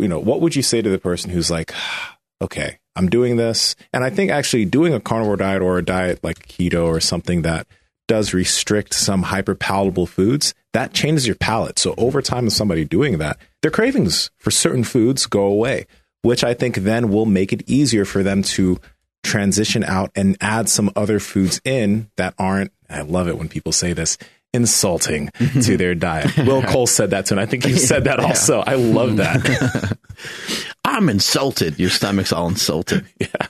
you 0.00 0.08
know, 0.08 0.18
what 0.18 0.40
would 0.40 0.56
you 0.56 0.62
say 0.62 0.82
to 0.82 0.90
the 0.90 0.98
person 0.98 1.30
who's 1.30 1.48
like, 1.48 1.72
okay, 2.42 2.80
I'm 2.96 3.08
doing 3.08 3.36
this, 3.36 3.76
and 3.92 4.02
I 4.02 4.10
think 4.10 4.32
actually 4.32 4.64
doing 4.64 4.94
a 4.94 5.00
carnivore 5.00 5.36
diet 5.36 5.62
or 5.62 5.78
a 5.78 5.84
diet 5.84 6.24
like 6.24 6.48
keto 6.48 6.86
or 6.86 6.98
something 6.98 7.42
that 7.42 7.68
does 8.08 8.34
restrict 8.34 8.92
some 8.92 9.22
hyper 9.22 9.54
palatable 9.54 10.06
foods, 10.06 10.54
that 10.72 10.92
changes 10.92 11.24
your 11.24 11.36
palate. 11.36 11.78
So 11.78 11.94
over 11.96 12.20
time 12.20 12.48
of 12.48 12.52
somebody 12.52 12.84
doing 12.84 13.18
that, 13.18 13.38
their 13.62 13.70
cravings 13.70 14.32
for 14.38 14.50
certain 14.50 14.82
foods 14.82 15.26
go 15.26 15.44
away, 15.44 15.86
which 16.22 16.42
I 16.42 16.52
think 16.52 16.78
then 16.78 17.10
will 17.10 17.26
make 17.26 17.52
it 17.52 17.62
easier 17.70 18.04
for 18.04 18.24
them 18.24 18.42
to 18.42 18.80
transition 19.22 19.84
out 19.84 20.10
and 20.14 20.36
add 20.40 20.68
some 20.68 20.90
other 20.96 21.20
foods 21.20 21.60
in 21.64 22.10
that 22.16 22.34
aren't, 22.38 22.72
I 22.88 23.02
love 23.02 23.28
it 23.28 23.38
when 23.38 23.48
people 23.48 23.72
say 23.72 23.92
this, 23.92 24.18
insulting 24.52 25.30
to 25.62 25.76
their 25.78 25.94
diet. 25.94 26.36
Will 26.38 26.62
Cole 26.66 26.86
said 26.86 27.10
that 27.10 27.26
too, 27.26 27.34
and 27.34 27.40
I 27.40 27.46
think 27.46 27.66
you 27.66 27.76
said 27.76 28.04
that 28.04 28.20
also. 28.20 28.60
I 28.60 28.74
love 28.74 29.16
that. 29.16 29.96
I'm 30.84 31.08
insulted. 31.08 31.78
Your 31.78 31.90
stomach's 31.90 32.32
all 32.32 32.48
insulted. 32.48 33.06
yeah. 33.18 33.46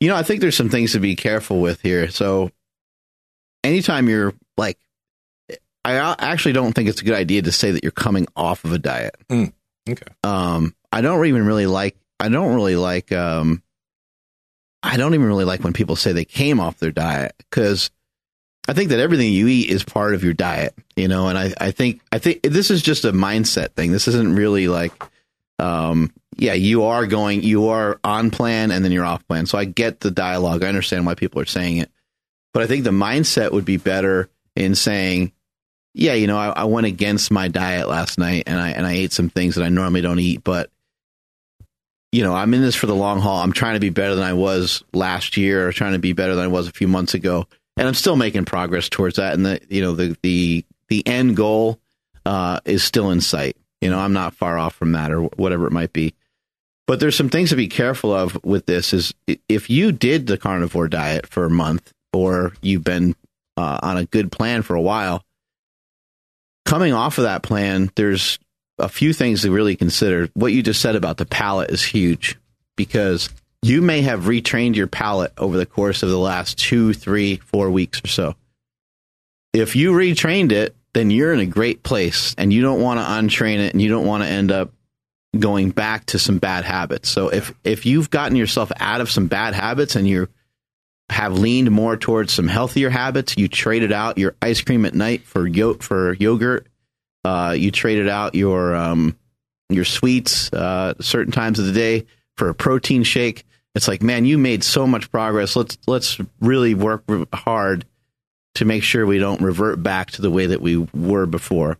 You 0.00 0.08
know, 0.08 0.16
I 0.16 0.22
think 0.22 0.40
there's 0.40 0.56
some 0.56 0.68
things 0.68 0.92
to 0.92 1.00
be 1.00 1.16
careful 1.16 1.60
with 1.60 1.80
here. 1.80 2.08
So, 2.10 2.50
anytime 3.64 4.08
you're 4.08 4.34
like, 4.56 4.78
I 5.84 6.14
actually 6.18 6.52
don't 6.52 6.72
think 6.74 6.88
it's 6.88 7.00
a 7.00 7.04
good 7.04 7.14
idea 7.14 7.42
to 7.42 7.52
say 7.52 7.70
that 7.72 7.82
you're 7.82 7.90
coming 7.92 8.26
off 8.36 8.64
of 8.64 8.72
a 8.72 8.78
diet. 8.78 9.16
Okay. 9.30 10.12
Um, 10.22 10.74
I 10.92 11.00
don't 11.00 11.24
even 11.26 11.46
really 11.46 11.66
like. 11.66 11.96
I 12.20 12.28
don't 12.28 12.54
really 12.54 12.76
like. 12.76 13.10
Um, 13.10 13.62
I 14.82 14.96
don't 14.96 15.14
even 15.14 15.26
really 15.26 15.44
like 15.44 15.64
when 15.64 15.72
people 15.72 15.96
say 15.96 16.12
they 16.12 16.24
came 16.24 16.60
off 16.60 16.78
their 16.78 16.92
diet 16.92 17.34
because 17.38 17.90
I 18.68 18.74
think 18.74 18.90
that 18.90 19.00
everything 19.00 19.32
you 19.32 19.48
eat 19.48 19.70
is 19.70 19.82
part 19.82 20.14
of 20.14 20.22
your 20.22 20.34
diet, 20.34 20.74
you 20.94 21.08
know. 21.08 21.28
And 21.28 21.38
I, 21.38 21.52
I 21.60 21.70
think, 21.70 22.00
I 22.12 22.18
think 22.18 22.42
this 22.42 22.70
is 22.70 22.82
just 22.82 23.04
a 23.04 23.12
mindset 23.12 23.72
thing. 23.72 23.92
This 23.92 24.08
isn't 24.08 24.36
really 24.36 24.68
like, 24.68 24.92
um, 25.58 26.12
yeah, 26.36 26.52
you 26.52 26.84
are 26.84 27.06
going, 27.06 27.42
you 27.42 27.68
are 27.68 27.98
on 28.04 28.30
plan 28.30 28.70
and 28.70 28.84
then 28.84 28.92
you're 28.92 29.04
off 29.04 29.26
plan. 29.26 29.46
So 29.46 29.58
I 29.58 29.64
get 29.64 30.00
the 30.00 30.10
dialogue. 30.10 30.62
I 30.62 30.68
understand 30.68 31.06
why 31.06 31.14
people 31.14 31.40
are 31.40 31.46
saying 31.46 31.78
it, 31.78 31.90
but 32.52 32.62
I 32.62 32.66
think 32.66 32.84
the 32.84 32.90
mindset 32.90 33.52
would 33.52 33.64
be 33.64 33.78
better 33.78 34.28
in 34.54 34.74
saying, 34.74 35.32
yeah, 35.94 36.12
you 36.12 36.26
know, 36.26 36.38
I, 36.38 36.50
I 36.50 36.64
went 36.64 36.86
against 36.86 37.32
my 37.32 37.48
diet 37.48 37.88
last 37.88 38.18
night 38.18 38.44
and 38.46 38.60
I 38.60 38.70
and 38.70 38.86
I 38.86 38.92
ate 38.92 39.12
some 39.12 39.30
things 39.30 39.56
that 39.56 39.64
I 39.64 39.68
normally 39.68 40.00
don't 40.00 40.20
eat, 40.20 40.44
but 40.44 40.70
you 42.12 42.22
know, 42.22 42.34
I'm 42.34 42.54
in 42.54 42.62
this 42.62 42.74
for 42.74 42.86
the 42.86 42.94
long 42.94 43.20
haul. 43.20 43.42
I'm 43.42 43.52
trying 43.52 43.74
to 43.74 43.80
be 43.80 43.90
better 43.90 44.14
than 44.14 44.24
I 44.24 44.32
was 44.32 44.82
last 44.92 45.36
year, 45.36 45.68
or 45.68 45.72
trying 45.72 45.92
to 45.92 45.98
be 45.98 46.12
better 46.12 46.34
than 46.34 46.44
I 46.44 46.48
was 46.48 46.66
a 46.66 46.72
few 46.72 46.88
months 46.88 47.14
ago, 47.14 47.46
and 47.76 47.86
I'm 47.86 47.94
still 47.94 48.16
making 48.16 48.46
progress 48.46 48.88
towards 48.88 49.16
that. 49.16 49.34
And 49.34 49.44
the 49.44 49.60
you 49.68 49.82
know 49.82 49.94
the 49.94 50.16
the 50.22 50.64
the 50.88 51.06
end 51.06 51.36
goal 51.36 51.78
uh, 52.24 52.60
is 52.64 52.82
still 52.82 53.10
in 53.10 53.20
sight. 53.20 53.56
You 53.80 53.90
know, 53.90 53.98
I'm 53.98 54.12
not 54.12 54.34
far 54.34 54.58
off 54.58 54.74
from 54.74 54.92
that, 54.92 55.12
or 55.12 55.22
whatever 55.22 55.66
it 55.66 55.72
might 55.72 55.92
be. 55.92 56.14
But 56.86 57.00
there's 57.00 57.16
some 57.16 57.28
things 57.28 57.50
to 57.50 57.56
be 57.56 57.68
careful 57.68 58.14
of 58.14 58.42
with 58.42 58.64
this. 58.64 58.94
Is 58.94 59.12
if 59.48 59.68
you 59.68 59.92
did 59.92 60.26
the 60.26 60.38
carnivore 60.38 60.88
diet 60.88 61.26
for 61.26 61.44
a 61.44 61.50
month, 61.50 61.92
or 62.14 62.54
you've 62.62 62.84
been 62.84 63.14
uh, 63.58 63.80
on 63.82 63.98
a 63.98 64.06
good 64.06 64.32
plan 64.32 64.62
for 64.62 64.74
a 64.74 64.80
while, 64.80 65.22
coming 66.64 66.94
off 66.94 67.18
of 67.18 67.24
that 67.24 67.42
plan, 67.42 67.90
there's 67.96 68.38
a 68.78 68.88
few 68.88 69.12
things 69.12 69.42
to 69.42 69.50
really 69.50 69.76
consider. 69.76 70.28
What 70.34 70.52
you 70.52 70.62
just 70.62 70.80
said 70.80 70.96
about 70.96 71.16
the 71.16 71.26
palate 71.26 71.70
is 71.70 71.82
huge 71.82 72.36
because 72.76 73.28
you 73.62 73.82
may 73.82 74.02
have 74.02 74.24
retrained 74.24 74.76
your 74.76 74.86
palate 74.86 75.32
over 75.36 75.56
the 75.56 75.66
course 75.66 76.02
of 76.02 76.10
the 76.10 76.18
last 76.18 76.58
two, 76.58 76.92
three, 76.92 77.36
four 77.36 77.70
weeks 77.70 78.02
or 78.04 78.08
so. 78.08 78.34
If 79.52 79.74
you 79.74 79.92
retrained 79.92 80.52
it, 80.52 80.76
then 80.94 81.10
you're 81.10 81.32
in 81.32 81.40
a 81.40 81.46
great 81.46 81.82
place 81.82 82.34
and 82.38 82.52
you 82.52 82.62
don't 82.62 82.80
want 82.80 83.00
to 83.00 83.04
untrain 83.04 83.58
it 83.58 83.72
and 83.72 83.82
you 83.82 83.88
don't 83.88 84.06
want 84.06 84.22
to 84.22 84.28
end 84.28 84.50
up 84.50 84.72
going 85.38 85.70
back 85.70 86.06
to 86.06 86.18
some 86.18 86.38
bad 86.38 86.64
habits. 86.64 87.08
So 87.08 87.28
if 87.28 87.52
if 87.64 87.84
you've 87.84 88.10
gotten 88.10 88.36
yourself 88.36 88.72
out 88.76 89.00
of 89.00 89.10
some 89.10 89.26
bad 89.26 89.54
habits 89.54 89.96
and 89.96 90.08
you 90.08 90.28
have 91.10 91.38
leaned 91.38 91.70
more 91.70 91.96
towards 91.96 92.32
some 92.32 92.48
healthier 92.48 92.90
habits, 92.90 93.36
you 93.36 93.48
traded 93.48 93.92
out 93.92 94.18
your 94.18 94.34
ice 94.42 94.60
cream 94.60 94.84
at 94.84 94.94
night 94.94 95.24
for 95.24 95.46
yo- 95.46 95.74
for 95.74 96.14
yogurt, 96.14 96.66
uh, 97.24 97.54
you 97.56 97.70
traded 97.70 98.08
out 98.08 98.34
your 98.34 98.74
um, 98.74 99.16
your 99.68 99.84
sweets 99.84 100.52
uh, 100.52 100.94
certain 101.00 101.32
times 101.32 101.58
of 101.58 101.66
the 101.66 101.72
day 101.72 102.06
for 102.36 102.48
a 102.48 102.54
protein 102.54 103.02
shake. 103.02 103.44
It's 103.74 103.86
like, 103.88 104.02
man, 104.02 104.24
you 104.24 104.38
made 104.38 104.64
so 104.64 104.86
much 104.86 105.10
progress. 105.10 105.54
Let's 105.56 105.78
let's 105.86 106.18
really 106.40 106.74
work 106.74 107.04
hard 107.34 107.84
to 108.54 108.64
make 108.64 108.82
sure 108.82 109.06
we 109.06 109.18
don't 109.18 109.40
revert 109.40 109.82
back 109.82 110.10
to 110.12 110.22
the 110.22 110.30
way 110.30 110.46
that 110.46 110.60
we 110.60 110.78
were 110.94 111.26
before. 111.26 111.78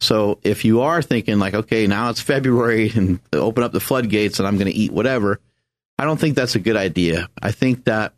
So 0.00 0.38
if 0.44 0.64
you 0.64 0.82
are 0.82 1.02
thinking 1.02 1.38
like, 1.38 1.54
okay, 1.54 1.86
now 1.86 2.10
it's 2.10 2.20
February 2.20 2.92
and 2.94 3.18
open 3.32 3.64
up 3.64 3.72
the 3.72 3.80
floodgates 3.80 4.38
and 4.38 4.46
I'm 4.46 4.56
going 4.56 4.70
to 4.70 4.78
eat 4.78 4.92
whatever, 4.92 5.40
I 5.98 6.04
don't 6.04 6.20
think 6.20 6.36
that's 6.36 6.54
a 6.54 6.60
good 6.60 6.76
idea. 6.76 7.28
I 7.40 7.50
think 7.52 7.84
that 7.84 8.12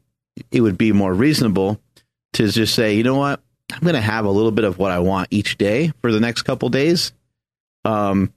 it 0.51 0.61
would 0.61 0.77
be 0.77 0.93
more 0.93 1.15
reasonable 1.15 1.81
to 2.35 2.49
just 2.49 2.75
say, 2.75 2.95
you 2.95 3.03
know 3.03 3.17
what, 3.17 3.41
I'm 3.73 3.81
going 3.81 3.95
to 3.95 4.01
have 4.01 4.25
a 4.25 4.31
little 4.31 4.53
bit 4.53 4.65
of 4.65 4.79
what 4.79 4.93
I 4.93 5.01
want 5.01 5.29
each 5.31 5.59
day 5.59 5.93
for 6.01 6.13
the 6.13 6.21
next 6.21 6.43
couple 6.43 6.69
days. 6.69 7.13
Um, 7.85 8.33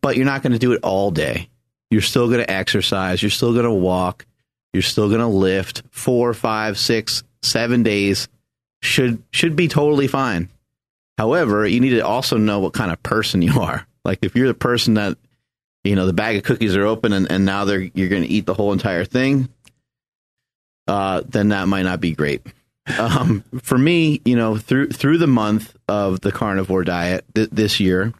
but 0.00 0.16
you're 0.16 0.26
not 0.26 0.42
going 0.42 0.52
to 0.52 0.58
do 0.58 0.72
it 0.72 0.80
all 0.82 1.10
day. 1.10 1.48
You're 1.90 2.02
still 2.02 2.26
going 2.26 2.40
to 2.40 2.50
exercise. 2.50 3.22
You're 3.22 3.30
still 3.30 3.52
going 3.52 3.64
to 3.64 3.72
walk. 3.72 4.26
You're 4.72 4.82
still 4.82 5.08
going 5.08 5.20
to 5.20 5.26
lift 5.26 5.82
four, 5.90 6.34
five, 6.34 6.78
six, 6.78 7.22
seven 7.42 7.82
days. 7.82 8.28
Should 8.82 9.22
should 9.32 9.56
be 9.56 9.66
totally 9.66 10.06
fine. 10.06 10.50
However, 11.16 11.66
you 11.66 11.80
need 11.80 11.90
to 11.90 12.06
also 12.06 12.36
know 12.36 12.60
what 12.60 12.74
kind 12.74 12.92
of 12.92 13.02
person 13.02 13.42
you 13.42 13.60
are. 13.60 13.86
Like 14.04 14.20
if 14.22 14.36
you're 14.36 14.46
the 14.46 14.54
person 14.54 14.94
that 14.94 15.18
you 15.82 15.96
know 15.96 16.06
the 16.06 16.12
bag 16.12 16.36
of 16.36 16.44
cookies 16.44 16.76
are 16.76 16.84
open 16.84 17.12
and, 17.12 17.30
and 17.30 17.44
now 17.44 17.64
they're 17.64 17.80
you're 17.80 18.08
going 18.08 18.22
to 18.22 18.28
eat 18.28 18.46
the 18.46 18.54
whole 18.54 18.72
entire 18.72 19.04
thing, 19.04 19.48
uh, 20.86 21.22
then 21.26 21.48
that 21.48 21.66
might 21.66 21.82
not 21.82 22.00
be 22.00 22.14
great. 22.14 22.46
Um, 22.98 23.44
for 23.62 23.76
me, 23.76 24.20
you 24.24 24.36
know, 24.36 24.56
through 24.56 24.90
through 24.90 25.18
the 25.18 25.26
month 25.26 25.76
of 25.88 26.20
the 26.20 26.32
carnivore 26.32 26.84
diet 26.84 27.24
th- 27.34 27.50
this 27.50 27.80
year, 27.80 28.12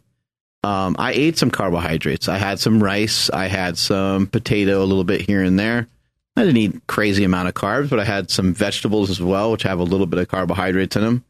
um, 0.63 0.95
I 0.99 1.13
ate 1.13 1.37
some 1.37 1.51
carbohydrates. 1.51 2.27
I 2.27 2.37
had 2.37 2.59
some 2.59 2.83
rice. 2.83 3.29
I 3.29 3.47
had 3.47 3.77
some 3.77 4.27
potato, 4.27 4.83
a 4.83 4.85
little 4.85 5.03
bit 5.03 5.21
here 5.21 5.41
and 5.41 5.57
there. 5.57 5.87
I 6.35 6.43
didn't 6.43 6.57
eat 6.57 6.87
crazy 6.87 7.23
amount 7.23 7.47
of 7.47 7.53
carbs, 7.53 7.89
but 7.89 7.99
I 7.99 8.05
had 8.05 8.29
some 8.29 8.53
vegetables 8.53 9.09
as 9.09 9.21
well, 9.21 9.51
which 9.51 9.63
have 9.63 9.79
a 9.79 9.83
little 9.83 10.05
bit 10.05 10.19
of 10.19 10.27
carbohydrates 10.27 10.95
in 10.95 11.03
them. 11.03 11.25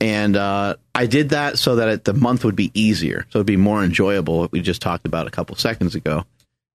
And 0.00 0.36
uh, 0.36 0.76
I 0.94 1.06
did 1.06 1.30
that 1.30 1.58
so 1.58 1.76
that 1.76 1.88
it, 1.88 2.04
the 2.04 2.12
month 2.12 2.44
would 2.44 2.56
be 2.56 2.70
easier, 2.74 3.26
so 3.30 3.38
it'd 3.38 3.46
be 3.46 3.56
more 3.56 3.82
enjoyable. 3.82 4.40
What 4.40 4.52
we 4.52 4.60
just 4.60 4.82
talked 4.82 5.06
about 5.06 5.26
a 5.26 5.30
couple 5.30 5.56
seconds 5.56 5.94
ago, 5.94 6.24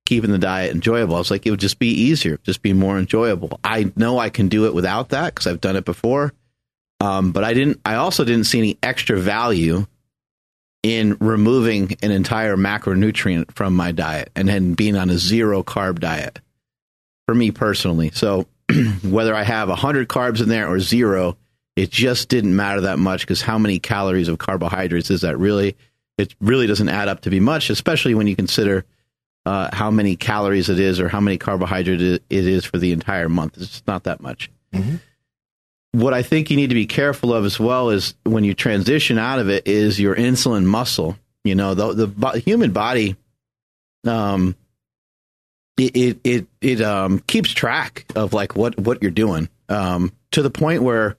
keeping 0.10 0.32
the 0.32 0.40
diet 0.40 0.74
enjoyable. 0.74 1.16
I 1.16 1.20
was 1.20 1.30
like, 1.30 1.46
it 1.46 1.52
would 1.52 1.60
just 1.60 1.78
be 1.78 1.90
easier, 1.90 2.38
just 2.38 2.64
be 2.64 2.74
more 2.74 2.98
enjoyable. 2.98 3.60
I 3.64 3.92
know 3.96 4.18
I 4.18 4.32
can 4.32 4.50
do 4.50 4.66
it 4.66 4.74
without 4.74 5.10
that 5.10 5.36
because 5.36 5.46
I've 5.46 5.62
done 5.62 5.76
it 5.76 5.86
before. 5.86 6.34
Um, 7.00 7.32
but 7.32 7.44
I 7.44 7.54
didn't. 7.54 7.80
I 7.86 7.96
also 7.96 8.26
didn't 8.26 8.46
see 8.46 8.58
any 8.58 8.78
extra 8.82 9.20
value 9.20 9.86
in 10.82 11.16
removing 11.20 11.96
an 12.02 12.10
entire 12.10 12.58
macronutrient 12.58 13.52
from 13.52 13.76
my 13.76 13.92
diet 13.92 14.32
and 14.36 14.48
then 14.50 14.74
being 14.74 14.98
on 14.98 15.12
a 15.12 15.18
zero 15.18 15.62
carb 15.62 16.00
diet 16.00 16.40
for 17.28 17.36
me 17.36 17.52
personally. 17.52 18.10
So 18.12 18.48
whether 19.04 19.36
I 19.36 19.44
have 19.44 19.70
100 19.70 20.08
carbs 20.08 20.42
in 20.42 20.50
there 20.50 20.68
or 20.68 20.80
zero, 20.80 21.38
it 21.76 21.92
just 21.92 22.30
didn't 22.30 22.56
matter 22.56 22.82
that 22.82 22.98
much 22.98 23.22
because 23.22 23.44
how 23.44 23.60
many 23.60 23.78
calories 23.78 24.28
of 24.28 24.40
carbohydrates 24.40 25.12
is 25.12 25.22
that 25.22 25.38
really? 25.38 25.78
It 26.18 26.34
really 26.42 26.66
doesn't 26.66 26.90
add 26.90 27.08
up 27.08 27.22
to 27.22 27.30
be 27.30 27.40
much, 27.40 27.70
especially 27.70 28.16
when 28.16 28.26
you 28.26 28.36
consider 28.36 28.86
uh, 29.46 29.70
how 29.74 29.90
many 29.92 30.16
calories 30.16 30.70
it 30.70 30.80
is 30.80 31.00
or 31.00 31.10
how 31.10 31.20
many 31.20 31.38
carbohydrates 31.38 32.02
it 32.02 32.24
is 32.30 32.66
for 32.66 32.78
the 32.78 32.92
entire 32.92 33.30
month. 33.30 33.58
It's 33.58 33.84
not 33.88 34.04
that 34.04 34.22
much. 34.22 34.50
Mm-hmm 34.74 34.98
what 35.92 36.14
I 36.14 36.22
think 36.22 36.50
you 36.50 36.58
need 36.58 36.70
to 36.70 36.76
be 36.76 36.86
careful 36.86 37.34
of 37.34 37.46
as 37.46 37.60
well 37.60 37.90
is 37.90 38.14
when 38.24 38.44
you 38.44 38.54
transition 38.54 39.18
out 39.18 39.40
of 39.40 39.50
it 39.50 39.68
is 39.68 40.00
your 40.00 40.16
insulin 40.16 40.66
muscle. 40.66 41.18
You 41.44 41.56
know, 41.56 41.74
the 41.74 42.06
the 42.08 42.40
human 42.40 42.72
body, 42.72 43.16
um, 44.06 44.56
it 45.78 45.96
it 45.96 46.20
it, 46.24 46.48
it 46.62 46.82
um 46.82 47.20
keeps 47.20 47.52
track 47.52 48.06
of 48.16 48.34
like 48.34 48.56
what 48.56 48.78
what 48.80 49.02
you're 49.02 49.12
doing, 49.12 49.50
um, 49.68 50.12
to 50.32 50.42
the 50.42 50.52
point 50.52 50.84
where. 50.84 51.16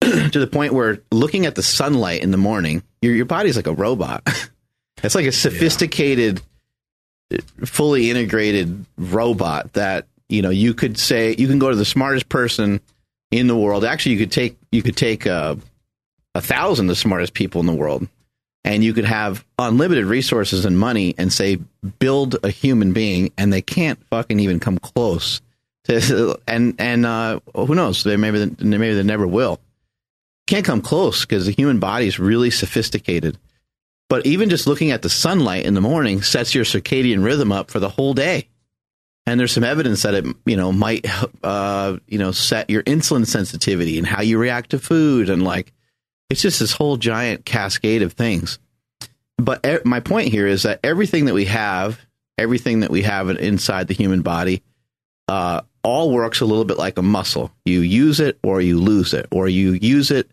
to 0.00 0.38
the 0.38 0.46
point 0.46 0.72
where 0.72 1.00
looking 1.10 1.44
at 1.44 1.56
the 1.56 1.62
sunlight 1.62 2.22
in 2.22 2.30
the 2.30 2.36
morning, 2.36 2.84
your 3.02 3.14
your 3.14 3.24
body's 3.24 3.56
like 3.56 3.66
a 3.66 3.74
robot. 3.74 4.22
it's 5.02 5.16
like 5.16 5.26
a 5.26 5.32
sophisticated, 5.32 6.38
yeah. 6.38 6.42
Fully 7.64 8.10
integrated 8.10 8.84
robot 8.96 9.72
that 9.74 10.06
you 10.28 10.42
know 10.42 10.50
you 10.50 10.74
could 10.74 10.98
say 10.98 11.34
you 11.36 11.46
can 11.46 11.58
go 11.58 11.70
to 11.70 11.76
the 11.76 11.84
smartest 11.84 12.28
person 12.28 12.80
in 13.30 13.46
the 13.46 13.56
world. 13.56 13.84
Actually, 13.84 14.12
you 14.12 14.18
could 14.18 14.32
take 14.32 14.56
you 14.72 14.82
could 14.82 14.96
take 14.96 15.26
uh, 15.26 15.56
a 16.34 16.40
thousand 16.40 16.86
of 16.86 16.90
the 16.90 16.96
smartest 16.96 17.34
people 17.34 17.60
in 17.60 17.66
the 17.66 17.74
world, 17.74 18.08
and 18.64 18.82
you 18.82 18.94
could 18.94 19.04
have 19.04 19.44
unlimited 19.58 20.06
resources 20.06 20.64
and 20.64 20.78
money, 20.78 21.14
and 21.18 21.32
say 21.32 21.58
build 21.98 22.36
a 22.42 22.50
human 22.50 22.92
being, 22.92 23.32
and 23.36 23.52
they 23.52 23.62
can't 23.62 24.02
fucking 24.06 24.40
even 24.40 24.60
come 24.60 24.78
close 24.78 25.40
to. 25.84 26.38
And 26.46 26.74
and 26.78 27.04
uh, 27.04 27.40
who 27.54 27.74
knows? 27.74 28.04
They 28.04 28.16
maybe 28.16 28.54
maybe 28.60 28.94
they 28.94 29.02
never 29.02 29.26
will. 29.26 29.60
Can't 30.46 30.64
come 30.64 30.80
close 30.80 31.26
because 31.26 31.44
the 31.44 31.52
human 31.52 31.78
body 31.78 32.06
is 32.06 32.18
really 32.18 32.50
sophisticated. 32.50 33.36
But 34.08 34.26
even 34.26 34.48
just 34.48 34.66
looking 34.66 34.90
at 34.90 35.02
the 35.02 35.10
sunlight 35.10 35.66
in 35.66 35.74
the 35.74 35.80
morning 35.80 36.22
sets 36.22 36.54
your 36.54 36.64
circadian 36.64 37.22
rhythm 37.22 37.52
up 37.52 37.70
for 37.70 37.78
the 37.78 37.90
whole 37.90 38.14
day. 38.14 38.48
And 39.26 39.38
there's 39.38 39.52
some 39.52 39.64
evidence 39.64 40.02
that 40.02 40.14
it 40.14 40.24
you 40.46 40.56
know 40.56 40.72
might 40.72 41.06
uh, 41.42 41.98
you 42.06 42.18
know 42.18 42.32
set 42.32 42.70
your 42.70 42.82
insulin 42.84 43.26
sensitivity 43.26 43.98
and 43.98 44.06
how 44.06 44.22
you 44.22 44.38
react 44.38 44.70
to 44.70 44.78
food 44.78 45.28
and 45.28 45.42
like 45.42 45.72
it's 46.30 46.42
just 46.42 46.60
this 46.60 46.72
whole 46.72 46.96
giant 46.96 47.44
cascade 47.44 48.02
of 48.02 48.14
things. 48.14 48.58
But 49.36 49.64
e- 49.66 49.78
my 49.84 50.00
point 50.00 50.28
here 50.28 50.46
is 50.46 50.62
that 50.62 50.80
everything 50.82 51.26
that 51.26 51.34
we 51.34 51.44
have 51.46 52.00
everything 52.38 52.80
that 52.80 52.90
we 52.90 53.02
have 53.02 53.28
inside 53.28 53.88
the 53.88 53.94
human 53.94 54.22
body 54.22 54.62
uh, 55.26 55.60
all 55.82 56.10
works 56.10 56.40
a 56.40 56.46
little 56.46 56.64
bit 56.64 56.78
like 56.78 56.96
a 56.96 57.02
muscle. 57.02 57.50
You 57.64 57.80
use 57.80 58.20
it 58.20 58.38
or 58.42 58.60
you 58.60 58.78
lose 58.78 59.12
it 59.12 59.26
or 59.30 59.48
you 59.48 59.72
use 59.72 60.10
it 60.10 60.30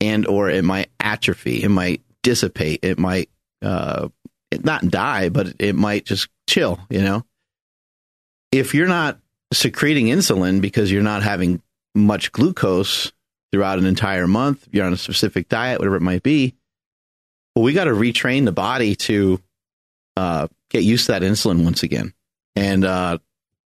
and 0.00 0.26
or 0.26 0.48
it 0.48 0.64
might 0.64 0.88
atrophy. 1.00 1.62
It 1.62 1.68
might 1.68 2.00
dissipate 2.22 2.80
it 2.82 2.98
might 2.98 3.28
uh, 3.62 4.08
not 4.62 4.88
die 4.88 5.28
but 5.28 5.54
it 5.58 5.74
might 5.74 6.04
just 6.04 6.28
chill 6.48 6.78
you 6.90 7.02
know 7.02 7.24
if 8.52 8.74
you're 8.74 8.88
not 8.88 9.18
secreting 9.52 10.06
insulin 10.06 10.60
because 10.60 10.90
you're 10.90 11.02
not 11.02 11.22
having 11.22 11.62
much 11.94 12.32
glucose 12.32 13.12
throughout 13.52 13.78
an 13.78 13.86
entire 13.86 14.26
month, 14.26 14.66
you're 14.70 14.84
on 14.84 14.92
a 14.92 14.98
specific 14.98 15.48
diet, 15.48 15.78
whatever 15.78 15.96
it 15.96 16.02
might 16.02 16.22
be, 16.22 16.54
well, 17.54 17.64
we 17.64 17.72
got 17.72 17.84
to 17.84 17.92
retrain 17.92 18.44
the 18.44 18.52
body 18.52 18.94
to 18.94 19.40
uh, 20.16 20.48
get 20.70 20.84
used 20.84 21.06
to 21.06 21.12
that 21.12 21.22
insulin 21.22 21.64
once 21.64 21.82
again. 21.82 22.12
And 22.54 22.84
uh, 22.84 23.18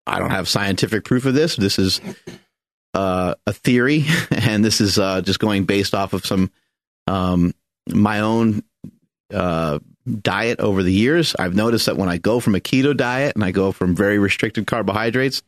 I 0.06 0.18
don't 0.18 0.30
have 0.30 0.49
scientific 0.49 1.04
proof 1.04 1.26
of 1.26 1.35
this. 1.35 1.56
This 1.56 1.78
is 1.78 2.00
uh, 2.94 3.35
a 3.47 3.52
theory, 3.52 4.06
and 4.30 4.64
this 4.64 4.80
is 4.80 4.99
uh, 4.99 5.21
just 5.23 5.40
going 5.40 5.64
based 5.64 5.94
off 5.94 6.12
of 6.12 6.25
some 6.25 6.50
um, 7.06 7.54
my 7.89 8.21
own 8.21 8.62
uh, 9.33 9.79
diet 10.21 10.61
over 10.61 10.83
the 10.83 10.93
years, 10.93 11.35
I've 11.39 11.55
noticed 11.55 11.87
that 11.87 11.97
when 11.97 12.09
I 12.09 12.19
go 12.19 12.41
from 12.41 12.55
a 12.55 12.61
keto 12.61 12.97
diet 12.97 13.35
and 13.35 13.45
I 13.45 13.51
go 13.51 13.73
from 13.73 13.95
very 13.95 14.19
restricted 14.19 14.67
carbohydrates 14.67 15.43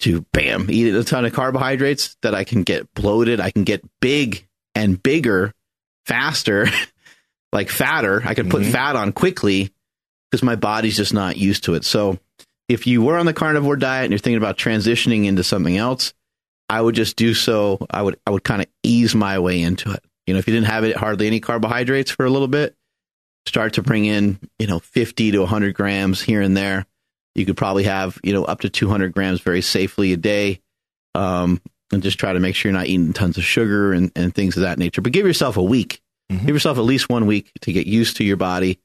to 0.00 0.22
bam, 0.32 0.70
eat 0.70 0.94
a 0.94 1.04
ton 1.04 1.24
of 1.24 1.32
carbohydrates, 1.32 2.16
that 2.22 2.34
I 2.34 2.44
can 2.44 2.62
get 2.62 2.92
bloated, 2.94 3.40
I 3.40 3.50
can 3.50 3.64
get 3.64 3.84
big 4.00 4.46
and 4.74 5.02
bigger 5.02 5.52
faster, 6.06 6.66
like 7.52 7.68
fatter. 7.68 8.22
I 8.24 8.34
can 8.34 8.48
put 8.48 8.62
mm-hmm. 8.62 8.72
fat 8.72 8.96
on 8.96 9.12
quickly 9.12 9.72
because 10.30 10.42
my 10.42 10.56
body's 10.56 10.96
just 10.96 11.14
not 11.14 11.36
used 11.36 11.64
to 11.64 11.74
it. 11.74 11.84
So 11.84 12.18
if 12.68 12.86
you 12.86 13.02
were 13.02 13.16
on 13.16 13.26
the 13.26 13.32
carnivore 13.32 13.76
diet 13.76 14.04
and 14.04 14.12
you're 14.12 14.18
thinking 14.18 14.38
about 14.38 14.58
transitioning 14.58 15.24
into 15.26 15.42
something 15.42 15.76
else, 15.76 16.12
I 16.68 16.80
would 16.80 16.94
just 16.94 17.16
do 17.16 17.32
so. 17.34 17.86
I 17.90 18.02
would 18.02 18.18
I 18.26 18.30
would 18.30 18.44
kind 18.44 18.60
of 18.60 18.68
ease 18.82 19.14
my 19.14 19.38
way 19.38 19.62
into 19.62 19.90
it. 19.90 20.04
You 20.28 20.34
know, 20.34 20.40
if 20.40 20.46
you 20.46 20.52
didn't 20.52 20.66
have 20.66 20.84
it 20.84 20.94
hardly 20.94 21.26
any 21.26 21.40
carbohydrates 21.40 22.10
for 22.10 22.26
a 22.26 22.30
little 22.30 22.48
bit, 22.48 22.76
start 23.46 23.72
to 23.72 23.82
bring 23.82 24.04
in, 24.04 24.38
you 24.58 24.66
know, 24.66 24.78
50 24.78 25.30
to 25.32 25.38
100 25.38 25.74
grams 25.74 26.20
here 26.20 26.42
and 26.42 26.54
there. 26.54 26.84
You 27.34 27.46
could 27.46 27.56
probably 27.56 27.84
have, 27.84 28.20
you 28.22 28.34
know, 28.34 28.44
up 28.44 28.60
to 28.60 28.68
200 28.68 29.14
grams 29.14 29.40
very 29.40 29.62
safely 29.62 30.12
a 30.12 30.18
day. 30.18 30.60
Um, 31.14 31.62
and 31.90 32.02
just 32.02 32.18
try 32.18 32.34
to 32.34 32.40
make 32.40 32.54
sure 32.54 32.70
you're 32.70 32.78
not 32.78 32.88
eating 32.88 33.14
tons 33.14 33.38
of 33.38 33.44
sugar 33.44 33.94
and, 33.94 34.12
and 34.14 34.34
things 34.34 34.58
of 34.58 34.64
that 34.64 34.78
nature. 34.78 35.00
But 35.00 35.12
give 35.12 35.26
yourself 35.26 35.56
a 35.56 35.62
week. 35.62 36.02
Mm-hmm. 36.30 36.44
Give 36.44 36.54
yourself 36.54 36.76
at 36.76 36.84
least 36.84 37.08
one 37.08 37.24
week 37.24 37.50
to 37.62 37.72
get 37.72 37.86
used 37.86 38.18
to 38.18 38.24
your 38.24 38.36
body. 38.36 38.78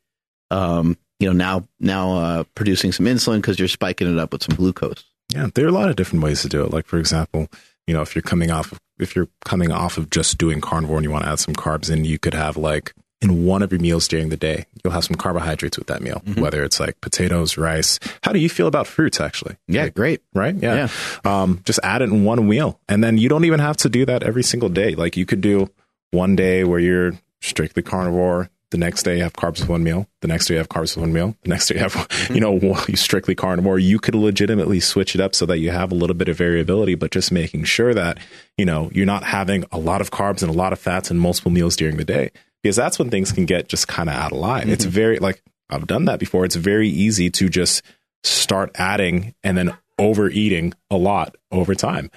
Um, 0.49 0.97
you 1.19 1.27
know, 1.27 1.33
now 1.33 1.67
now 1.81 2.17
uh, 2.17 2.43
producing 2.55 2.93
some 2.93 3.05
insulin 3.05 3.37
because 3.37 3.59
you're 3.59 3.67
spiking 3.67 4.09
it 4.09 4.17
up 4.17 4.31
with 4.31 4.43
some 4.43 4.55
glucose. 4.55 5.03
Yeah, 5.33 5.49
there 5.53 5.65
are 5.65 5.69
a 5.69 5.73
lot 5.73 5.89
of 5.89 5.97
different 5.97 6.23
ways 6.23 6.41
to 6.43 6.47
do 6.47 6.63
it. 6.63 6.71
Like 6.71 6.85
for 6.85 6.99
example, 6.99 7.49
you 7.85 7.93
know, 7.93 8.01
if 8.01 8.15
you're 8.15 8.21
coming 8.21 8.49
off 8.49 8.71
of, 8.71 8.79
if 8.99 9.15
you're 9.15 9.29
coming 9.45 9.71
off 9.71 9.97
of 9.97 10.09
just 10.09 10.37
doing 10.37 10.61
carnivore 10.61 10.97
and 10.97 11.03
you 11.03 11.11
want 11.11 11.25
to 11.25 11.31
add 11.31 11.39
some 11.39 11.55
carbs 11.55 11.91
in, 11.91 12.05
you 12.05 12.19
could 12.19 12.33
have 12.33 12.57
like 12.57 12.93
in 13.23 13.45
one 13.45 13.63
of 13.63 13.71
your 13.71 13.79
meals 13.79 14.07
during 14.07 14.29
the 14.29 14.37
day. 14.37 14.65
You'll 14.83 14.93
have 14.93 15.05
some 15.05 15.15
carbohydrates 15.15 15.77
with 15.77 15.87
that 15.87 16.01
meal, 16.01 16.21
mm-hmm. 16.25 16.41
whether 16.41 16.63
it's 16.63 16.79
like 16.79 16.99
potatoes, 17.01 17.57
rice. 17.57 17.99
How 18.21 18.33
do 18.33 18.39
you 18.39 18.49
feel 18.49 18.67
about 18.67 18.85
fruits 18.85 19.21
actually? 19.21 19.55
Yeah, 19.67 19.83
like, 19.83 19.95
great. 19.95 20.21
Right? 20.33 20.55
Yeah. 20.55 20.89
yeah. 21.25 21.41
Um, 21.41 21.61
just 21.63 21.79
add 21.83 22.01
it 22.01 22.09
in 22.09 22.25
one 22.25 22.45
meal. 22.47 22.79
And 22.89 23.03
then 23.03 23.17
you 23.17 23.29
don't 23.29 23.45
even 23.45 23.59
have 23.59 23.77
to 23.77 23.89
do 23.89 24.05
that 24.05 24.23
every 24.23 24.43
single 24.43 24.69
day. 24.69 24.95
Like 24.95 25.15
you 25.15 25.25
could 25.25 25.41
do 25.41 25.69
one 26.11 26.35
day 26.35 26.63
where 26.63 26.79
you're 26.79 27.13
strictly 27.41 27.81
carnivore. 27.81 28.49
The 28.73 28.79
next 28.79 29.03
day 29.03 29.17
you 29.17 29.21
have 29.23 29.33
carbs 29.33 29.59
with 29.59 29.69
one 29.69 29.83
meal. 29.83 30.09
The 30.21 30.27
next 30.27 30.47
day 30.47 30.55
you 30.55 30.57
have 30.57 30.67
carbs 30.67 30.95
with 30.95 31.03
one 31.03 31.13
meal. 31.13 31.37
The 31.43 31.49
next 31.49 31.67
day 31.67 31.75
you 31.75 31.81
have, 31.81 31.93
mm-hmm. 31.93 32.33
you 32.33 32.41
know, 32.41 32.53
you 32.87 32.95
strictly 32.95 33.35
carnivore. 33.35 33.77
You 33.77 33.99
could 33.99 34.15
legitimately 34.15 34.79
switch 34.79 35.13
it 35.13 35.21
up 35.21 35.35
so 35.35 35.45
that 35.45 35.59
you 35.59 35.69
have 35.69 35.91
a 35.91 35.95
little 35.95 36.15
bit 36.15 36.27
of 36.27 36.37
variability, 36.37 36.95
but 36.95 37.11
just 37.11 37.31
making 37.31 37.65
sure 37.65 37.93
that, 37.93 38.17
you 38.57 38.65
know, 38.65 38.89
you're 38.91 39.05
not 39.05 39.25
having 39.25 39.63
a 39.71 39.77
lot 39.77 40.01
of 40.01 40.09
carbs 40.09 40.41
and 40.41 40.49
a 40.49 40.57
lot 40.57 40.73
of 40.73 40.79
fats 40.79 41.11
and 41.11 41.19
multiple 41.21 41.51
meals 41.51 41.75
during 41.75 41.97
the 41.97 42.03
day 42.03 42.31
because 42.63 42.75
that's 42.75 42.97
when 42.97 43.11
things 43.11 43.31
can 43.31 43.45
get 43.45 43.67
just 43.67 43.87
kind 43.87 44.09
of 44.09 44.15
out 44.15 44.31
of 44.31 44.39
line. 44.39 44.69
It's 44.69 44.85
very 44.85 45.19
like 45.19 45.43
I've 45.69 45.85
done 45.85 46.05
that 46.05 46.19
before. 46.19 46.43
It's 46.43 46.55
very 46.55 46.89
easy 46.89 47.29
to 47.29 47.49
just 47.49 47.83
start 48.23 48.71
adding 48.73 49.35
and 49.43 49.55
then 49.55 49.77
overeating 49.99 50.73
a 50.89 50.97
lot 50.97 51.35
over 51.51 51.75
time. 51.75 52.09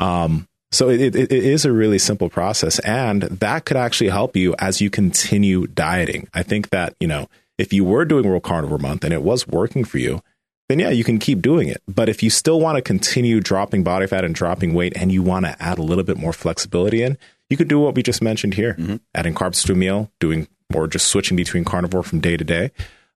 Um, 0.00 0.48
so 0.72 0.88
it, 0.88 1.00
it, 1.00 1.16
it 1.16 1.32
is 1.32 1.64
a 1.64 1.72
really 1.72 1.98
simple 1.98 2.28
process, 2.28 2.78
and 2.80 3.22
that 3.22 3.64
could 3.64 3.76
actually 3.76 4.10
help 4.10 4.36
you 4.36 4.54
as 4.58 4.80
you 4.80 4.90
continue 4.90 5.66
dieting. 5.66 6.28
I 6.32 6.42
think 6.42 6.70
that 6.70 6.94
you 7.00 7.08
know 7.08 7.28
if 7.58 7.72
you 7.72 7.84
were 7.84 8.04
doing 8.04 8.26
World 8.26 8.42
Carnivore 8.42 8.78
Month 8.78 9.04
and 9.04 9.12
it 9.12 9.22
was 9.22 9.46
working 9.46 9.84
for 9.84 9.98
you, 9.98 10.22
then 10.68 10.78
yeah, 10.78 10.90
you 10.90 11.04
can 11.04 11.18
keep 11.18 11.42
doing 11.42 11.68
it. 11.68 11.82
But 11.88 12.08
if 12.08 12.22
you 12.22 12.30
still 12.30 12.60
want 12.60 12.76
to 12.76 12.82
continue 12.82 13.40
dropping 13.40 13.82
body 13.82 14.06
fat 14.06 14.24
and 14.24 14.34
dropping 14.34 14.72
weight, 14.72 14.92
and 14.96 15.10
you 15.10 15.22
want 15.22 15.46
to 15.46 15.56
add 15.60 15.78
a 15.78 15.82
little 15.82 16.04
bit 16.04 16.16
more 16.16 16.32
flexibility 16.32 17.02
in, 17.02 17.18
you 17.48 17.56
could 17.56 17.68
do 17.68 17.80
what 17.80 17.94
we 17.94 18.02
just 18.02 18.22
mentioned 18.22 18.54
here: 18.54 18.74
Mm-hmm. 18.74 18.96
adding 19.14 19.34
carbs 19.34 19.66
to 19.66 19.72
a 19.72 19.76
meal, 19.76 20.10
doing 20.20 20.46
or 20.72 20.86
just 20.86 21.08
switching 21.08 21.36
between 21.36 21.64
carnivore 21.64 22.04
from 22.04 22.20
day 22.20 22.36
to 22.36 22.44
day, 22.44 22.70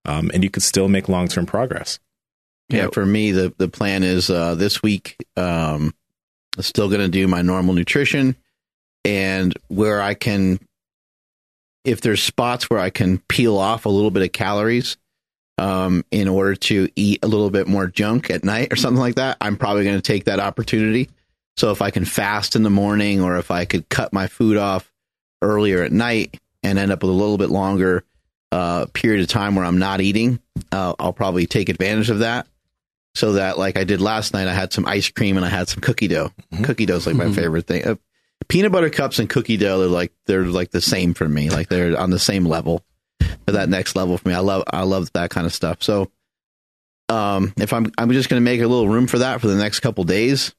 um, 0.04 0.30
and 0.34 0.42
you 0.42 0.50
could 0.50 0.64
still 0.64 0.88
make 0.88 1.08
long 1.08 1.28
term 1.28 1.46
progress. 1.46 2.00
Yeah, 2.68 2.88
for 2.92 3.06
me, 3.06 3.30
the 3.30 3.54
the 3.56 3.68
plan 3.68 4.02
is 4.02 4.30
uh, 4.30 4.54
this 4.56 4.82
week. 4.82 5.16
Um, 5.36 5.94
still 6.60 6.88
going 6.88 7.00
to 7.00 7.08
do 7.08 7.26
my 7.28 7.42
normal 7.42 7.74
nutrition, 7.74 8.36
and 9.04 9.56
where 9.68 10.00
I 10.00 10.14
can, 10.14 10.58
if 11.84 12.00
there's 12.00 12.22
spots 12.22 12.70
where 12.70 12.78
I 12.78 12.90
can 12.90 13.18
peel 13.28 13.58
off 13.58 13.86
a 13.86 13.90
little 13.90 14.10
bit 14.10 14.22
of 14.22 14.32
calories, 14.32 14.96
um, 15.58 16.04
in 16.10 16.28
order 16.28 16.56
to 16.56 16.88
eat 16.96 17.20
a 17.22 17.28
little 17.28 17.50
bit 17.50 17.68
more 17.68 17.86
junk 17.86 18.30
at 18.30 18.44
night 18.44 18.72
or 18.72 18.76
something 18.76 19.00
like 19.00 19.16
that, 19.16 19.36
I'm 19.40 19.56
probably 19.56 19.84
going 19.84 19.96
to 19.96 20.02
take 20.02 20.24
that 20.24 20.40
opportunity. 20.40 21.10
So 21.56 21.70
if 21.70 21.80
I 21.80 21.90
can 21.90 22.04
fast 22.04 22.56
in 22.56 22.64
the 22.64 22.70
morning, 22.70 23.20
or 23.20 23.36
if 23.36 23.50
I 23.50 23.64
could 23.64 23.88
cut 23.88 24.12
my 24.12 24.26
food 24.26 24.56
off 24.56 24.90
earlier 25.42 25.82
at 25.82 25.92
night 25.92 26.40
and 26.62 26.78
end 26.78 26.90
up 26.90 27.02
with 27.02 27.10
a 27.10 27.14
little 27.14 27.38
bit 27.38 27.50
longer 27.50 28.02
uh, 28.50 28.86
period 28.92 29.22
of 29.22 29.28
time 29.28 29.54
where 29.54 29.64
I'm 29.64 29.78
not 29.78 30.00
eating, 30.00 30.40
uh, 30.72 30.94
I'll 30.98 31.12
probably 31.12 31.46
take 31.46 31.68
advantage 31.68 32.10
of 32.10 32.20
that 32.20 32.48
so 33.14 33.34
that 33.34 33.58
like 33.58 33.76
I 33.76 33.84
did 33.84 34.00
last 34.00 34.32
night, 34.34 34.48
I 34.48 34.54
had 34.54 34.72
some 34.72 34.86
ice 34.86 35.08
cream 35.10 35.36
and 35.36 35.46
I 35.46 35.48
had 35.48 35.68
some 35.68 35.80
cookie 35.80 36.08
dough. 36.08 36.32
Cookie 36.64 36.86
dough 36.86 36.96
is 36.96 37.06
like 37.06 37.16
my 37.16 37.30
favorite 37.32 37.66
thing. 37.66 37.84
Uh, 37.84 37.94
peanut 38.48 38.72
butter 38.72 38.90
cups 38.90 39.18
and 39.18 39.28
cookie 39.28 39.56
dough 39.56 39.82
are 39.82 39.86
like 39.86 40.12
they're 40.26 40.44
like 40.44 40.70
the 40.70 40.80
same 40.80 41.14
for 41.14 41.28
me. 41.28 41.50
Like 41.50 41.68
they're 41.68 41.98
on 41.98 42.10
the 42.10 42.18
same 42.18 42.44
level. 42.44 42.84
For 43.46 43.52
that 43.52 43.68
next 43.68 43.94
level 43.94 44.18
for 44.18 44.28
me, 44.28 44.34
I 44.34 44.40
love 44.40 44.64
I 44.66 44.82
love 44.82 45.12
that 45.12 45.30
kind 45.30 45.46
of 45.46 45.52
stuff. 45.52 45.82
So, 45.82 46.10
um, 47.08 47.52
if 47.58 47.72
I'm 47.72 47.90
I'm 47.98 48.10
just 48.10 48.28
going 48.28 48.40
to 48.40 48.44
make 48.44 48.60
a 48.60 48.66
little 48.66 48.88
room 48.88 49.06
for 49.06 49.18
that 49.18 49.40
for 49.40 49.46
the 49.46 49.56
next 49.56 49.80
couple 49.80 50.04
days. 50.04 50.54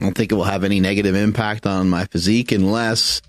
I 0.00 0.06
don't 0.06 0.14
think 0.14 0.32
it 0.32 0.34
will 0.34 0.44
have 0.44 0.64
any 0.64 0.80
negative 0.80 1.14
impact 1.14 1.66
on 1.66 1.88
my 1.88 2.06
physique 2.06 2.50
unless 2.50 3.22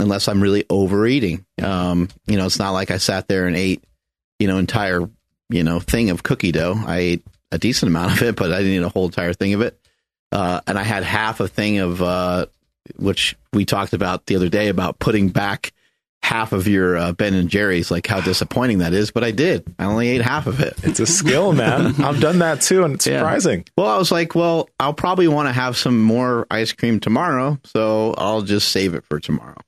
unless 0.00 0.28
I'm 0.28 0.42
really 0.42 0.64
overeating. 0.70 1.44
Um, 1.62 2.08
you 2.26 2.36
know, 2.36 2.46
it's 2.46 2.58
not 2.58 2.70
like 2.70 2.90
I 2.90 2.96
sat 2.96 3.28
there 3.28 3.46
and 3.46 3.56
ate, 3.56 3.84
you 4.38 4.48
know, 4.48 4.56
entire, 4.56 5.08
you 5.50 5.62
know, 5.62 5.80
thing 5.80 6.08
of 6.08 6.22
cookie 6.22 6.52
dough. 6.52 6.82
I 6.86 6.98
ate 6.98 7.26
a 7.52 7.58
decent 7.58 7.88
amount 7.90 8.12
of 8.12 8.22
it, 8.22 8.34
but 8.36 8.50
I 8.52 8.58
didn't 8.58 8.72
eat 8.72 8.82
a 8.84 8.88
whole 8.88 9.06
entire 9.06 9.32
thing 9.32 9.54
of 9.54 9.60
it. 9.60 9.78
Uh, 10.32 10.60
and 10.66 10.78
I 10.78 10.82
had 10.82 11.02
half 11.04 11.40
a 11.40 11.46
thing 11.48 11.78
of, 11.78 12.02
uh, 12.02 12.46
which 12.96 13.36
we 13.52 13.64
talked 13.64 13.92
about 13.92 14.26
the 14.26 14.36
other 14.36 14.48
day 14.48 14.68
about 14.68 14.98
putting 14.98 15.28
back 15.28 15.72
half 16.22 16.52
of 16.52 16.66
your 16.68 16.96
uh, 16.96 17.12
Ben 17.12 17.34
and 17.34 17.48
Jerry's, 17.50 17.90
like 17.90 18.06
how 18.06 18.20
disappointing 18.20 18.78
that 18.78 18.94
is. 18.94 19.10
But 19.10 19.24
I 19.24 19.30
did. 19.32 19.64
I 19.78 19.84
only 19.84 20.08
ate 20.08 20.22
half 20.22 20.46
of 20.46 20.60
it. 20.60 20.74
It's 20.82 21.00
a 21.00 21.06
skill, 21.06 21.52
man. 21.52 21.94
I've 22.02 22.20
done 22.20 22.38
that 22.38 22.60
too, 22.62 22.84
and 22.84 22.94
it's 22.94 23.06
Yeah. 23.06 23.18
surprising. 23.18 23.64
Well, 23.76 23.88
I 23.88 23.98
was 23.98 24.10
like, 24.10 24.34
well, 24.34 24.68
I'll 24.80 24.94
probably 24.94 25.28
want 25.28 25.48
to 25.48 25.52
have 25.52 25.76
some 25.76 26.00
more 26.00 26.46
ice 26.50 26.72
cream 26.72 27.00
tomorrow, 27.00 27.58
so 27.64 28.14
I'll 28.16 28.42
just 28.42 28.70
save 28.70 28.94
it 28.94 29.04
for 29.04 29.20
tomorrow. 29.20 29.58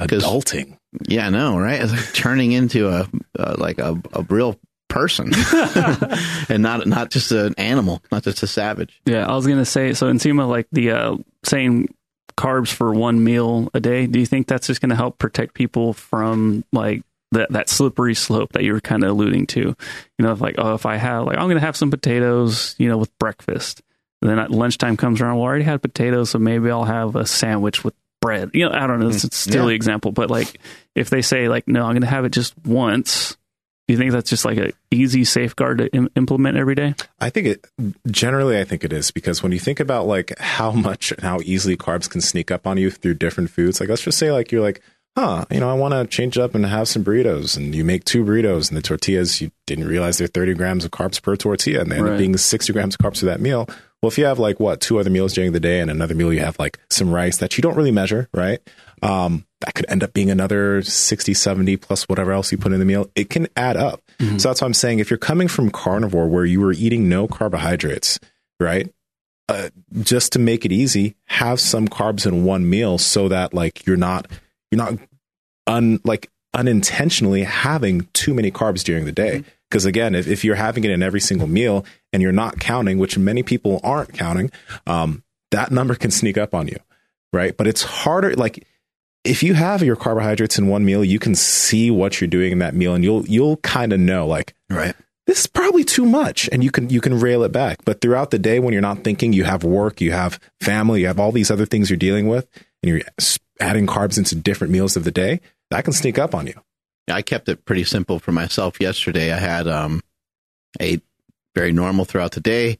Adulting. 0.00 0.78
Yeah, 1.08 1.26
I 1.26 1.30
know, 1.30 1.58
right? 1.58 1.80
It's 1.82 1.92
like 1.92 2.12
turning 2.14 2.52
into 2.52 2.88
a 2.88 3.08
uh, 3.38 3.54
like 3.58 3.78
a, 3.78 4.00
a 4.12 4.22
real 4.28 4.58
person, 4.94 5.32
and 6.48 6.62
not 6.62 6.86
not 6.86 7.10
just 7.10 7.32
an 7.32 7.54
animal, 7.58 8.02
not 8.12 8.22
just 8.22 8.42
a 8.42 8.46
savage. 8.46 9.00
Yeah, 9.04 9.26
I 9.26 9.34
was 9.34 9.46
gonna 9.46 9.64
say. 9.64 9.92
So, 9.94 10.10
Nsima, 10.10 10.48
like 10.48 10.66
the 10.72 10.90
uh, 10.92 11.16
saying 11.42 11.94
carbs 12.36 12.72
for 12.72 12.92
one 12.92 13.22
meal 13.22 13.70
a 13.74 13.80
day. 13.80 14.06
Do 14.06 14.18
you 14.18 14.26
think 14.26 14.46
that's 14.46 14.66
just 14.66 14.80
gonna 14.80 14.96
help 14.96 15.18
protect 15.18 15.54
people 15.54 15.92
from 15.92 16.64
like 16.72 17.02
that 17.32 17.50
that 17.52 17.68
slippery 17.68 18.14
slope 18.14 18.52
that 18.52 18.62
you 18.64 18.72
were 18.72 18.80
kind 18.80 19.04
of 19.04 19.10
alluding 19.10 19.46
to? 19.48 19.60
You 19.60 19.76
know, 20.18 20.32
if 20.32 20.40
like 20.40 20.54
oh, 20.58 20.74
if 20.74 20.86
I 20.86 20.96
have 20.96 21.26
like 21.26 21.38
I'm 21.38 21.48
gonna 21.48 21.60
have 21.60 21.76
some 21.76 21.90
potatoes, 21.90 22.74
you 22.78 22.88
know, 22.88 22.98
with 22.98 23.16
breakfast. 23.18 23.82
And 24.22 24.30
then 24.30 24.38
at 24.38 24.50
lunchtime 24.50 24.96
comes 24.96 25.20
around. 25.20 25.34
Well, 25.36 25.44
I 25.44 25.48
already 25.48 25.64
had 25.64 25.82
potatoes, 25.82 26.30
so 26.30 26.38
maybe 26.38 26.70
I'll 26.70 26.84
have 26.84 27.14
a 27.14 27.26
sandwich 27.26 27.84
with 27.84 27.92
bread. 28.22 28.52
You 28.54 28.66
know, 28.66 28.72
I 28.74 28.86
don't 28.86 28.98
know. 29.00 29.08
It's 29.08 29.22
a 29.24 29.28
silly 29.30 29.74
Yeah. 29.74 29.76
example, 29.76 30.12
but 30.12 30.30
like 30.30 30.58
if 30.94 31.10
they 31.10 31.20
say 31.20 31.48
like 31.50 31.68
no, 31.68 31.84
I'm 31.84 31.92
gonna 31.94 32.06
have 32.06 32.24
it 32.24 32.30
just 32.30 32.54
once. 32.64 33.36
Do 33.86 33.92
you 33.92 33.98
think 33.98 34.12
that's 34.12 34.30
just 34.30 34.44
like 34.46 34.56
an 34.56 34.72
easy 34.90 35.24
safeguard 35.24 35.78
to 35.78 35.88
Im- 35.94 36.08
implement 36.16 36.56
every 36.56 36.74
day? 36.74 36.94
I 37.20 37.28
think 37.30 37.46
it 37.46 37.66
generally 38.10 38.58
I 38.58 38.64
think 38.64 38.82
it 38.84 38.92
is 38.92 39.10
because 39.10 39.42
when 39.42 39.52
you 39.52 39.58
think 39.58 39.78
about 39.80 40.06
like 40.06 40.38
how 40.38 40.70
much 40.72 41.12
and 41.12 41.20
how 41.22 41.40
easily 41.44 41.76
carbs 41.76 42.08
can 42.08 42.20
sneak 42.22 42.50
up 42.50 42.66
on 42.66 42.78
you 42.78 42.90
through 42.90 43.14
different 43.14 43.50
foods, 43.50 43.80
like 43.80 43.88
let's 43.90 44.02
just 44.02 44.16
say 44.18 44.32
like 44.32 44.50
you're 44.52 44.62
like, 44.62 44.80
huh, 45.16 45.44
you 45.50 45.60
know, 45.60 45.68
I 45.70 45.74
want 45.74 45.92
to 45.92 46.06
change 46.06 46.38
up 46.38 46.54
and 46.54 46.64
have 46.64 46.88
some 46.88 47.04
burritos, 47.04 47.56
and 47.56 47.74
you 47.74 47.84
make 47.84 48.04
two 48.04 48.24
burritos, 48.24 48.68
and 48.68 48.76
the 48.76 48.82
tortillas 48.82 49.40
you 49.40 49.50
didn't 49.66 49.86
realize 49.86 50.18
they're 50.18 50.26
30 50.26 50.54
grams 50.54 50.84
of 50.84 50.90
carbs 50.90 51.22
per 51.22 51.36
tortilla, 51.36 51.82
and 51.82 51.92
they 51.92 51.96
end 51.96 52.06
Right. 52.06 52.12
up 52.14 52.18
being 52.18 52.36
60 52.36 52.72
grams 52.72 52.94
of 52.96 52.98
carbs 52.98 53.20
for 53.20 53.26
that 53.26 53.40
meal. 53.40 53.68
Well, 54.02 54.08
if 54.08 54.18
you 54.18 54.24
have 54.24 54.38
like 54.38 54.58
what 54.60 54.80
two 54.80 54.98
other 54.98 55.10
meals 55.10 55.32
during 55.34 55.52
the 55.52 55.60
day 55.60 55.80
and 55.80 55.90
another 55.90 56.14
meal 56.14 56.32
you 56.32 56.40
have 56.40 56.58
like 56.58 56.78
some 56.90 57.10
rice 57.12 57.36
that 57.38 57.56
you 57.56 57.62
don't 57.62 57.76
really 57.76 57.92
measure, 57.92 58.28
right? 58.34 58.60
Um, 59.04 59.46
that 59.60 59.74
could 59.74 59.86
end 59.88 60.02
up 60.02 60.12
being 60.14 60.30
another 60.30 60.82
60, 60.82 61.34
70 61.34 61.76
plus 61.76 62.04
whatever 62.08 62.32
else 62.32 62.50
you 62.50 62.58
put 62.58 62.72
in 62.72 62.78
the 62.78 62.84
meal. 62.84 63.10
It 63.14 63.30
can 63.30 63.48
add 63.56 63.76
up. 63.76 64.02
So 64.38 64.48
that's 64.48 64.62
why 64.62 64.66
I'm 64.66 64.74
saying 64.74 64.98
if 64.98 65.10
you're 65.10 65.18
coming 65.18 65.46
from 65.46 65.70
carnivore 65.70 66.26
where 66.26 66.44
you 66.44 66.60
were 66.60 66.72
eating 66.72 67.08
no 67.08 67.28
carbohydrates, 67.28 68.18
right? 68.58 68.92
Uh, 69.48 69.68
just 70.00 70.32
to 70.32 70.38
make 70.38 70.64
it 70.64 70.72
easy, 70.72 71.16
have 71.26 71.60
some 71.60 71.86
carbs 71.86 72.26
in 72.26 72.44
one 72.44 72.68
meal 72.68 72.96
so 72.96 73.28
that 73.28 73.52
like 73.52 73.86
you're 73.86 73.96
not 73.96 74.26
you're 74.70 74.78
not 74.78 74.94
un 75.66 76.00
like 76.04 76.30
unintentionally 76.54 77.42
having 77.42 78.08
too 78.14 78.32
many 78.32 78.50
carbs 78.50 78.82
during 78.82 79.04
the 79.04 79.12
day. 79.12 79.44
Because 79.68 79.84
again, 79.84 80.14
if, 80.14 80.26
if 80.26 80.44
you're 80.44 80.54
having 80.54 80.84
it 80.84 80.90
in 80.90 81.02
every 81.02 81.20
single 81.20 81.48
meal 81.48 81.84
and 82.12 82.22
you're 82.22 82.32
not 82.32 82.60
counting, 82.60 82.98
which 82.98 83.18
many 83.18 83.42
people 83.42 83.80
aren't 83.82 84.14
counting, 84.14 84.50
um, 84.86 85.22
that 85.50 85.70
number 85.72 85.94
can 85.94 86.10
sneak 86.10 86.38
up 86.38 86.54
on 86.54 86.68
you, 86.68 86.78
right? 87.32 87.56
But 87.56 87.66
it's 87.66 87.82
harder. 87.82 88.34
Like 88.34 88.66
if 89.24 89.42
you 89.42 89.54
have 89.54 89.82
your 89.82 89.96
carbohydrates 89.96 90.58
in 90.58 90.68
one 90.68 90.84
meal, 90.84 91.02
you 91.04 91.18
can 91.18 91.34
see 91.34 91.90
what 91.90 92.20
you're 92.20 92.28
doing 92.28 92.52
in 92.52 92.58
that 92.60 92.74
meal, 92.74 92.94
and 92.94 93.02
you'll 93.02 93.26
you'll 93.26 93.56
kind 93.58 93.92
of 93.92 94.00
know 94.00 94.26
like 94.26 94.54
Right. 94.70 94.94
this 95.26 95.40
is 95.40 95.46
probably 95.46 95.84
too 95.84 96.04
much 96.04 96.48
and 96.52 96.62
you 96.64 96.70
can 96.70 96.90
you 96.90 97.00
can 97.00 97.18
rail 97.18 97.42
it 97.44 97.52
back 97.52 97.78
but 97.84 98.00
throughout 98.00 98.30
the 98.30 98.38
day 98.38 98.58
when 98.58 98.72
you're 98.72 98.82
not 98.82 99.04
thinking 99.04 99.32
you 99.32 99.44
have 99.44 99.62
work 99.64 100.00
you 100.00 100.10
have 100.12 100.38
family 100.60 101.00
you 101.02 101.06
have 101.06 101.18
all 101.20 101.32
these 101.32 101.50
other 101.50 101.64
things 101.66 101.88
you're 101.88 101.96
dealing 101.96 102.28
with 102.28 102.46
and 102.82 102.90
you're 102.90 103.00
adding 103.60 103.86
carbs 103.86 104.18
into 104.18 104.34
different 104.34 104.72
meals 104.72 104.96
of 104.96 105.04
the 105.04 105.10
day 105.12 105.40
that 105.70 105.84
can 105.84 105.92
sneak 105.92 106.18
up 106.18 106.34
on 106.34 106.46
you 106.46 106.54
I 107.08 107.22
kept 107.22 107.48
it 107.48 107.64
pretty 107.64 107.84
simple 107.84 108.18
for 108.18 108.32
myself 108.32 108.80
yesterday. 108.80 109.32
I 109.32 109.38
had 109.38 109.68
um 109.68 110.02
ate 110.80 111.02
very 111.54 111.70
normal 111.72 112.04
throughout 112.06 112.32
the 112.32 112.40
day. 112.40 112.78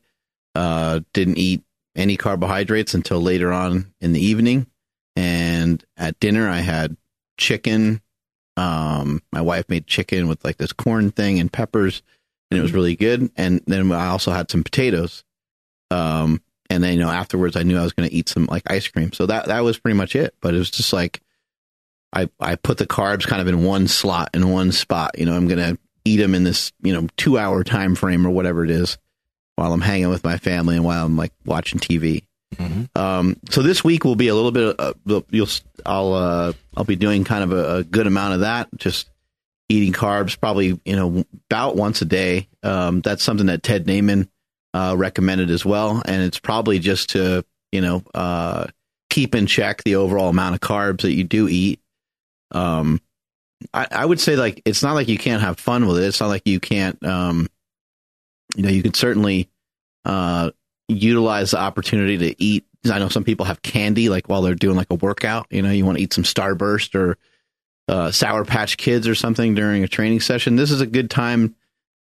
Uh 0.55 1.01
didn't 1.13 1.39
eat 1.39 1.63
any 1.95 2.17
carbohydrates 2.17 2.95
until 2.95 3.21
later 3.21 3.53
on 3.53 3.93
in 4.01 4.13
the 4.13 4.25
evening. 4.25 4.67
And 5.17 5.85
at 5.97 6.19
dinner 6.21 6.49
I 6.49 6.61
had 6.61 6.97
chicken. 7.39 8.01
Um 8.57 9.23
my 9.33 9.41
wife 9.41 9.69
made 9.69 9.87
chicken 9.87 10.29
with 10.29 10.45
like 10.45 10.59
this 10.59 10.73
corn 10.73 11.11
thing 11.11 11.41
and 11.41 11.53
peppers 11.53 12.03
and 12.51 12.59
it 12.59 12.63
was 12.63 12.73
really 12.73 12.97
good. 12.97 13.31
And 13.37 13.61
then 13.67 13.91
I 13.91 14.07
also 14.07 14.31
had 14.31 14.51
some 14.51 14.65
potatoes. 14.65 15.25
Um 15.91 16.43
and 16.71 16.83
then 16.83 16.95
you 16.95 17.01
know 17.01 17.11
afterwards 17.11 17.57
I 17.57 17.63
knew 17.63 17.79
I 17.79 17.83
was 17.83 17.93
going 17.93 18.09
to 18.09 18.15
eat 18.15 18.29
some 18.29 18.47
like 18.47 18.71
ice 18.71 18.89
cream. 18.89 19.13
So 19.13 19.27
that 19.27 19.47
that 19.47 19.61
was 19.61 19.79
pretty 19.79 19.97
much 19.97 20.17
it. 20.17 20.35
But 20.41 20.55
it 20.55 20.59
was 20.59 20.71
just 20.71 20.93
like 20.93 21.21
I, 22.15 22.31
I 22.39 22.55
put 22.55 22.79
the 22.79 22.87
carbs 22.87 23.27
kind 23.27 23.43
of 23.43 23.49
in 23.49 23.65
one 23.65 23.89
slot 23.89 24.31
in 24.35 24.49
one 24.49 24.73
spot. 24.73 25.19
You 25.19 25.27
know, 25.27 25.35
I'm 25.35 25.49
gonna 25.49 25.77
eat 26.05 26.19
them 26.19 26.35
in 26.35 26.45
this 26.45 26.73
you 26.83 26.93
know 26.93 27.09
two 27.17 27.39
hour 27.39 27.65
time 27.65 27.95
frame 27.95 28.27
or 28.27 28.31
whatever 28.31 28.65
it 28.65 28.71
is 28.71 28.99
while 29.57 29.73
I'm 29.73 29.81
hanging 29.81 30.09
with 30.09 30.25
my 30.25 30.39
family 30.39 30.77
and 30.77 30.85
while 30.85 31.05
I'm 31.05 31.17
like 31.17 31.33
watching 31.45 31.81
TV. 31.81 32.25
Um, 32.95 33.37
so 33.51 33.63
this 33.63 33.83
week 33.83 34.05
will 34.05 34.17
be 34.17 34.29
a 34.29 34.35
little 34.35 34.53
bit. 34.53 34.77
Uh, 34.79 34.95
you'll 35.31 35.49
I'll 35.85 36.13
uh, 36.15 36.53
I'll 36.77 36.85
be 36.85 36.97
doing 36.97 37.25
kind 37.25 37.45
of 37.45 37.53
a, 37.53 37.77
a 37.77 37.85
good 37.85 38.07
amount 38.07 38.35
of 38.35 38.41
that. 38.41 38.69
Just 38.77 39.09
eating 39.69 39.93
carbs, 39.93 40.39
probably 40.39 40.81
you 40.85 40.97
know 40.97 41.25
about 41.51 41.77
once 41.77 42.03
a 42.03 42.05
day. 42.05 42.49
Um, 42.63 43.01
that's 43.01 43.23
something 43.23 43.47
that 43.47 43.63
Ted 43.63 43.87
Naiman 43.87 44.29
uh, 44.73 44.95
recommended 44.97 45.51
as 45.51 45.65
well, 45.65 46.03
and 46.05 46.23
it's 46.23 46.39
probably 46.39 46.79
just 46.79 47.11
to 47.11 47.45
you 47.73 47.81
know 47.81 48.03
uh, 48.15 48.67
keep 49.11 49.35
in 49.35 49.47
check 49.47 49.83
the 49.85 49.97
overall 49.97 50.29
amount 50.29 50.55
of 50.55 50.61
carbs 50.61 51.03
that 51.03 51.13
you 51.13 51.25
do 51.25 51.49
eat. 51.49 51.81
Um, 52.51 53.01
I, 53.73 53.87
I 53.91 54.05
would 54.05 54.21
say 54.21 54.37
like 54.37 54.63
it's 54.65 54.83
not 54.83 54.95
like 54.95 55.09
you 55.09 55.19
can't 55.19 55.43
have 55.43 55.59
fun 55.59 55.87
with 55.87 55.99
it. 55.99 56.05
It's 56.05 56.21
not 56.21 56.29
like 56.29 56.47
you 56.47 56.61
can't. 56.61 57.03
Um, 57.05 57.49
you 58.57 58.63
know, 58.63 58.71
you 58.71 58.83
can 58.83 58.95
certainly 58.95 59.49
uh, 60.05 60.51
utilize 60.89 61.53
the 61.53 61.59
opportunity 61.59 62.19
to 62.19 62.43
eat. 62.43 62.65
I 62.91 62.99
know 62.99 63.09
some 63.09 63.25
people 63.25 63.47
have 63.47 63.63
candy 63.63 64.09
like 64.09 64.29
while 64.29 64.43
they're 64.43 64.55
doing 64.55 64.77
like 64.77 64.91
a 64.91 64.97
workout. 64.97 65.47
You 65.51 65.63
know, 65.63 65.71
you 65.71 65.85
want 65.87 65.99
to 65.99 66.05
eat 66.05 66.13
some 66.13 66.25
Starburst 66.25 66.95
or 66.95 67.17
uh, 67.89 68.11
Sour 68.11 68.45
Patch 68.45 68.77
Kids 68.77 69.07
or 69.09 69.15
something 69.15 69.55
during 69.55 69.85
a 69.85 69.89
training 69.89 70.21
session, 70.21 70.57
this 70.57 70.71
is 70.71 70.81
a 70.81 70.87
good 70.87 71.11
time 71.11 71.55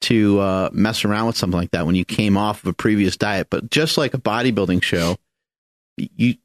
to 0.02 0.40
uh, 0.40 0.70
mess 0.72 1.04
around 1.04 1.26
with 1.26 1.36
something 1.36 1.58
like 1.58 1.72
that 1.72 1.86
when 1.86 1.94
you 1.94 2.04
came 2.04 2.36
off 2.36 2.62
of 2.62 2.68
a 2.68 2.72
previous 2.72 3.16
diet. 3.16 3.48
But 3.50 3.70
just 3.70 3.98
like 3.98 4.14
a 4.14 4.18
bodybuilding 4.18 4.82
show, 4.82 5.16
you 5.96 6.36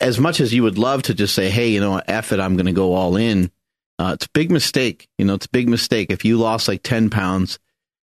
as 0.00 0.18
much 0.18 0.40
as 0.40 0.52
you 0.52 0.62
would 0.64 0.78
love 0.78 1.02
to 1.04 1.14
just 1.14 1.34
say, 1.34 1.48
"Hey, 1.48 1.68
you 1.68 1.80
know, 1.80 2.02
F 2.06 2.32
it, 2.32 2.40
I'm 2.40 2.56
going 2.56 2.66
to 2.66 2.72
go 2.72 2.94
all 2.94 3.16
in." 3.16 3.50
Uh, 3.98 4.12
it's 4.14 4.26
a 4.26 4.30
big 4.30 4.50
mistake. 4.50 5.08
You 5.16 5.24
know, 5.24 5.34
it's 5.34 5.46
a 5.46 5.50
big 5.50 5.68
mistake. 5.68 6.10
If 6.10 6.24
you 6.24 6.36
lost 6.36 6.66
like 6.66 6.82
10 6.82 7.10
pounds, 7.10 7.58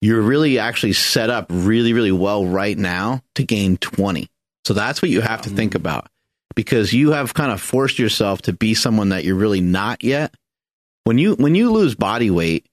you're 0.03 0.21
really 0.21 0.59
actually 0.59 0.91
set 0.91 1.29
up 1.29 1.45
really, 1.49 1.93
really 1.93 2.11
well 2.11 2.45
right 2.45 2.77
now 2.77 3.21
to 3.35 3.43
gain 3.45 3.77
20. 3.77 4.29
So 4.65 4.73
that's 4.73 5.01
what 5.01 5.09
you 5.09 5.21
have 5.21 5.43
to 5.43 5.49
think 5.49 5.71
mm. 5.71 5.75
about 5.77 6.09
because 6.55 6.91
you 6.91 7.11
have 7.11 7.33
kind 7.33 7.53
of 7.53 7.61
forced 7.61 7.99
yourself 7.99 8.41
to 8.41 8.51
be 8.51 8.73
someone 8.73 9.09
that 9.09 9.23
you're 9.23 9.37
really 9.37 9.61
not 9.61 10.03
yet. 10.03 10.35
When 11.05 11.17
you 11.17 11.35
when 11.35 11.55
you 11.55 11.71
lose 11.71 11.95
body 11.95 12.29
weight, 12.29 12.65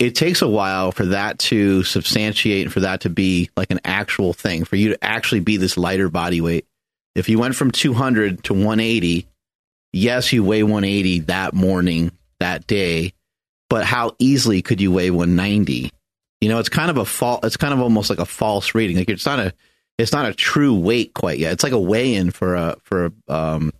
it 0.00 0.16
takes 0.16 0.42
a 0.42 0.48
while 0.48 0.90
for 0.90 1.06
that 1.06 1.38
to 1.40 1.84
substantiate 1.84 2.64
and 2.66 2.72
for 2.72 2.80
that 2.80 3.02
to 3.02 3.08
be 3.08 3.50
like 3.56 3.70
an 3.70 3.80
actual 3.84 4.32
thing, 4.32 4.64
for 4.64 4.74
you 4.74 4.88
to 4.88 5.04
actually 5.04 5.40
be 5.40 5.56
this 5.56 5.76
lighter 5.76 6.08
body 6.08 6.40
weight. 6.40 6.66
If 7.14 7.28
you 7.28 7.38
went 7.38 7.54
from 7.54 7.70
200 7.70 8.42
to 8.44 8.52
180, 8.52 9.28
yes, 9.92 10.32
you 10.32 10.42
weigh 10.42 10.64
180 10.64 11.20
that 11.20 11.54
morning, 11.54 12.10
that 12.40 12.66
day, 12.66 13.12
but 13.70 13.86
how 13.86 14.16
easily 14.18 14.60
could 14.60 14.80
you 14.80 14.90
weigh 14.90 15.12
190? 15.12 15.92
You 16.44 16.50
know, 16.50 16.58
it's 16.58 16.68
kind 16.68 16.90
of 16.90 16.98
a 16.98 17.06
fall. 17.06 17.40
It's 17.42 17.56
kind 17.56 17.72
of 17.72 17.80
almost 17.80 18.10
like 18.10 18.18
a 18.18 18.26
false 18.26 18.74
reading. 18.74 18.98
Like 18.98 19.08
it's 19.08 19.24
not 19.24 19.38
a, 19.38 19.54
it's 19.96 20.12
not 20.12 20.28
a 20.28 20.34
true 20.34 20.78
weight 20.78 21.14
quite 21.14 21.38
yet. 21.38 21.54
It's 21.54 21.64
like 21.64 21.72
a 21.72 21.80
weigh-in 21.80 22.32
for 22.32 22.54
a 22.54 22.76
for 22.82 23.06
a 23.06 23.32
um 23.34 23.72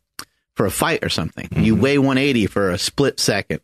for 0.56 0.64
a 0.64 0.70
fight 0.70 1.04
or 1.04 1.10
something. 1.10 1.46
You 1.62 1.76
weigh 1.76 1.98
180 1.98 2.46
for 2.46 2.70
a 2.70 2.78
split 2.78 3.20
second. 3.20 3.60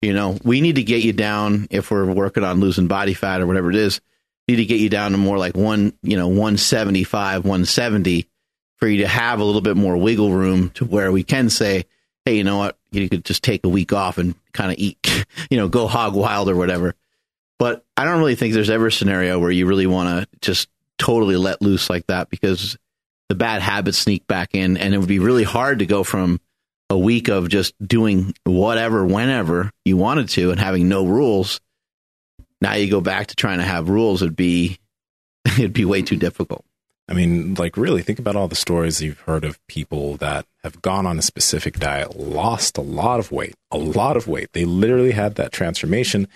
You 0.00 0.12
know, 0.12 0.38
we 0.44 0.60
need 0.60 0.76
to 0.76 0.84
get 0.84 1.02
you 1.02 1.12
down 1.12 1.66
if 1.72 1.90
we're 1.90 2.04
working 2.04 2.44
on 2.44 2.60
losing 2.60 2.86
body 2.86 3.14
fat 3.14 3.40
or 3.40 3.48
whatever 3.48 3.68
it 3.68 3.76
is. 3.76 4.00
Need 4.46 4.56
to 4.56 4.64
get 4.64 4.78
you 4.78 4.90
down 4.90 5.10
to 5.10 5.18
more 5.18 5.36
like 5.36 5.56
one, 5.56 5.92
you 6.04 6.16
know, 6.16 6.28
175, 6.28 7.42
170 7.42 8.28
for 8.76 8.86
you 8.86 8.98
to 8.98 9.08
have 9.08 9.40
a 9.40 9.44
little 9.44 9.60
bit 9.60 9.76
more 9.76 9.96
wiggle 9.96 10.30
room 10.30 10.70
to 10.74 10.84
where 10.84 11.10
we 11.10 11.24
can 11.24 11.50
say, 11.50 11.84
hey, 12.24 12.36
you 12.36 12.44
know 12.44 12.58
what? 12.58 12.78
You 12.92 13.08
could 13.08 13.24
just 13.24 13.42
take 13.42 13.64
a 13.64 13.68
week 13.68 13.92
off 13.92 14.18
and 14.18 14.36
kind 14.52 14.70
of 14.70 14.78
eat, 14.78 15.26
you 15.50 15.56
know, 15.56 15.66
go 15.66 15.88
hog 15.88 16.14
wild 16.14 16.48
or 16.48 16.54
whatever. 16.54 16.94
But 17.58 17.84
I 17.96 18.04
don't 18.04 18.18
really 18.18 18.34
think 18.34 18.54
there's 18.54 18.70
ever 18.70 18.88
a 18.88 18.92
scenario 18.92 19.38
where 19.38 19.50
you 19.50 19.66
really 19.66 19.86
want 19.86 20.08
to 20.08 20.38
just 20.40 20.68
totally 20.98 21.36
let 21.36 21.62
loose 21.62 21.88
like 21.88 22.06
that 22.06 22.30
because 22.30 22.76
the 23.28 23.34
bad 23.34 23.62
habits 23.62 23.98
sneak 23.98 24.26
back 24.26 24.50
in 24.54 24.76
and 24.76 24.94
it 24.94 24.98
would 24.98 25.08
be 25.08 25.18
really 25.18 25.44
hard 25.44 25.80
to 25.80 25.86
go 25.86 26.04
from 26.04 26.40
a 26.90 26.98
week 26.98 27.28
of 27.28 27.48
just 27.48 27.74
doing 27.84 28.34
whatever 28.44 29.04
whenever 29.04 29.70
you 29.84 29.96
wanted 29.96 30.28
to 30.28 30.50
and 30.50 30.60
having 30.60 30.88
no 30.88 31.06
rules 31.06 31.60
now 32.60 32.74
you 32.74 32.88
go 32.88 33.00
back 33.00 33.28
to 33.28 33.34
trying 33.34 33.58
to 33.58 33.64
have 33.64 33.88
rules 33.88 34.22
it'd 34.22 34.36
be 34.36 34.78
it'd 35.46 35.72
be 35.72 35.84
way 35.84 36.02
too 36.02 36.16
difficult 36.16 36.64
I 37.08 37.12
mean, 37.12 37.54
like, 37.54 37.76
really 37.76 38.02
think 38.02 38.18
about 38.18 38.34
all 38.34 38.48
the 38.48 38.54
stories 38.54 39.02
you've 39.02 39.20
heard 39.20 39.44
of 39.44 39.64
people 39.66 40.16
that 40.18 40.46
have 40.62 40.80
gone 40.80 41.06
on 41.06 41.18
a 41.18 41.22
specific 41.22 41.78
diet, 41.78 42.16
lost 42.16 42.78
a 42.78 42.82
lot 42.82 43.20
of 43.20 43.30
weight, 43.30 43.54
a 43.70 43.76
lot 43.76 44.16
of 44.16 44.26
weight. 44.26 44.54
They 44.54 44.64
literally 44.64 45.10
had 45.12 45.34
that 45.34 45.52
transformation. 45.52 46.28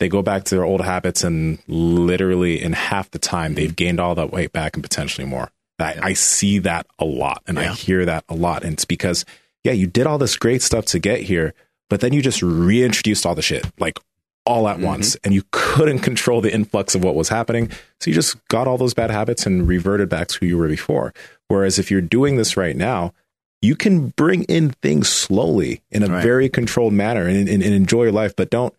They 0.00 0.08
go 0.08 0.22
back 0.22 0.44
to 0.44 0.54
their 0.54 0.64
old 0.64 0.80
habits, 0.80 1.22
and 1.24 1.58
literally 1.68 2.60
in 2.62 2.72
half 2.72 3.10
the 3.10 3.18
time, 3.18 3.54
they've 3.54 3.68
mm-hmm. 3.68 3.74
gained 3.74 4.00
all 4.00 4.14
that 4.16 4.32
weight 4.32 4.52
back 4.52 4.74
and 4.74 4.82
potentially 4.82 5.26
more. 5.26 5.50
I, 5.78 5.98
I 6.02 6.12
see 6.12 6.58
that 6.60 6.86
a 6.98 7.04
lot, 7.04 7.42
and 7.46 7.58
I 7.58 7.72
hear 7.72 8.04
that 8.04 8.24
a 8.28 8.34
lot. 8.34 8.64
And 8.64 8.74
it's 8.74 8.84
because, 8.84 9.24
yeah, 9.62 9.72
you 9.72 9.86
did 9.86 10.06
all 10.06 10.18
this 10.18 10.36
great 10.36 10.62
stuff 10.62 10.84
to 10.86 10.98
get 10.98 11.22
here, 11.22 11.54
but 11.90 12.00
then 12.00 12.12
you 12.12 12.22
just 12.22 12.42
reintroduced 12.42 13.26
all 13.26 13.34
the 13.34 13.42
shit, 13.42 13.66
like 13.78 13.98
all 14.46 14.68
at 14.68 14.78
once, 14.78 15.16
mm-hmm. 15.16 15.20
and 15.24 15.34
you 15.34 15.42
couldn't 15.52 16.00
control 16.00 16.40
the 16.40 16.52
influx 16.52 16.94
of 16.94 17.02
what 17.02 17.14
was 17.14 17.28
happening. 17.28 17.70
So 18.00 18.10
you 18.10 18.14
just 18.14 18.36
got 18.48 18.66
all 18.68 18.78
those 18.78 18.94
bad 18.94 19.10
habits 19.10 19.46
and 19.46 19.66
reverted 19.66 20.08
back 20.08 20.28
to 20.28 20.38
who 20.40 20.46
you 20.46 20.58
were 20.58 20.68
before. 20.68 21.14
Whereas 21.48 21.78
if 21.78 21.90
you're 21.90 22.00
doing 22.00 22.36
this 22.36 22.56
right 22.56 22.76
now, 22.76 23.14
you 23.62 23.74
can 23.74 24.08
bring 24.08 24.44
in 24.44 24.70
things 24.82 25.08
slowly 25.08 25.80
in 25.90 26.02
a 26.02 26.08
Right. 26.08 26.22
very 26.22 26.48
controlled 26.50 26.92
manner 26.92 27.26
and, 27.26 27.48
and, 27.48 27.62
and 27.62 27.74
enjoy 27.74 28.02
your 28.02 28.12
life. 28.12 28.36
But 28.36 28.50
don't, 28.50 28.74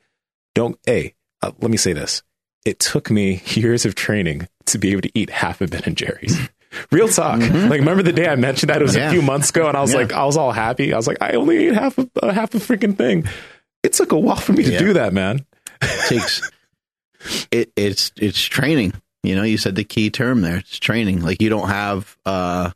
don't, 0.55 0.79
hey, 0.87 1.13
uh, 1.43 1.51
let 1.61 1.69
me 1.69 1.77
say 1.77 1.93
this. 1.93 2.23
It 2.65 2.79
took 2.79 3.11
me 3.11 3.43
years 3.47 3.85
of 3.85 3.93
training 3.93 4.47
to 4.65 4.79
be 4.79 4.91
able 4.91 5.01
to 5.03 5.11
eat 5.13 5.29
half 5.29 5.61
a 5.61 5.67
Ben 5.67 5.83
and 5.85 5.95
Jerry's. 5.95 6.35
Real 6.91 7.07
talk. 7.07 7.39
Like, 7.39 7.79
remember 7.79 8.01
the 8.03 8.11
day 8.11 8.27
I 8.27 8.35
mentioned 8.35 8.69
that? 8.71 8.81
It 8.81 8.83
was 8.83 8.93
Mm-hmm. 8.95 8.99
Yeah. 9.01 9.07
a 9.09 9.11
few 9.11 9.21
months 9.21 9.49
ago, 9.51 9.67
and 9.67 9.77
I 9.77 9.81
was 9.81 9.93
Yeah. 9.93 9.99
like, 9.99 10.11
I 10.13 10.25
was 10.25 10.35
all 10.35 10.51
happy. 10.51 10.91
I 10.93 10.97
was 10.97 11.07
like, 11.07 11.21
I 11.21 11.33
only 11.33 11.67
ate 11.67 11.73
half 11.75 11.97
a, 11.97 12.09
uh, 12.21 12.33
half 12.33 12.53
a 12.55 12.57
freaking 12.57 12.97
thing. 12.97 13.23
It 13.83 13.93
took 13.93 14.11
a 14.11 14.17
while 14.19 14.35
for 14.35 14.51
me 14.51 14.63
to 14.63 14.71
Yeah. 14.71 14.79
do 14.79 14.93
that, 14.93 15.13
man. 15.13 15.45
It 15.81 16.09
takes 16.09 16.41
it 17.51 17.71
it's 17.75 18.11
it's 18.17 18.39
training 18.41 18.93
you 19.23 19.35
know 19.35 19.41
you 19.43 19.57
said 19.57 19.73
the 19.75 19.83
key 19.83 20.09
term 20.11 20.41
there 20.41 20.57
it's 20.57 20.77
training 20.77 21.21
like 21.21 21.41
you 21.41 21.49
don't 21.49 21.69
have 21.69 22.15
uh 22.25 22.69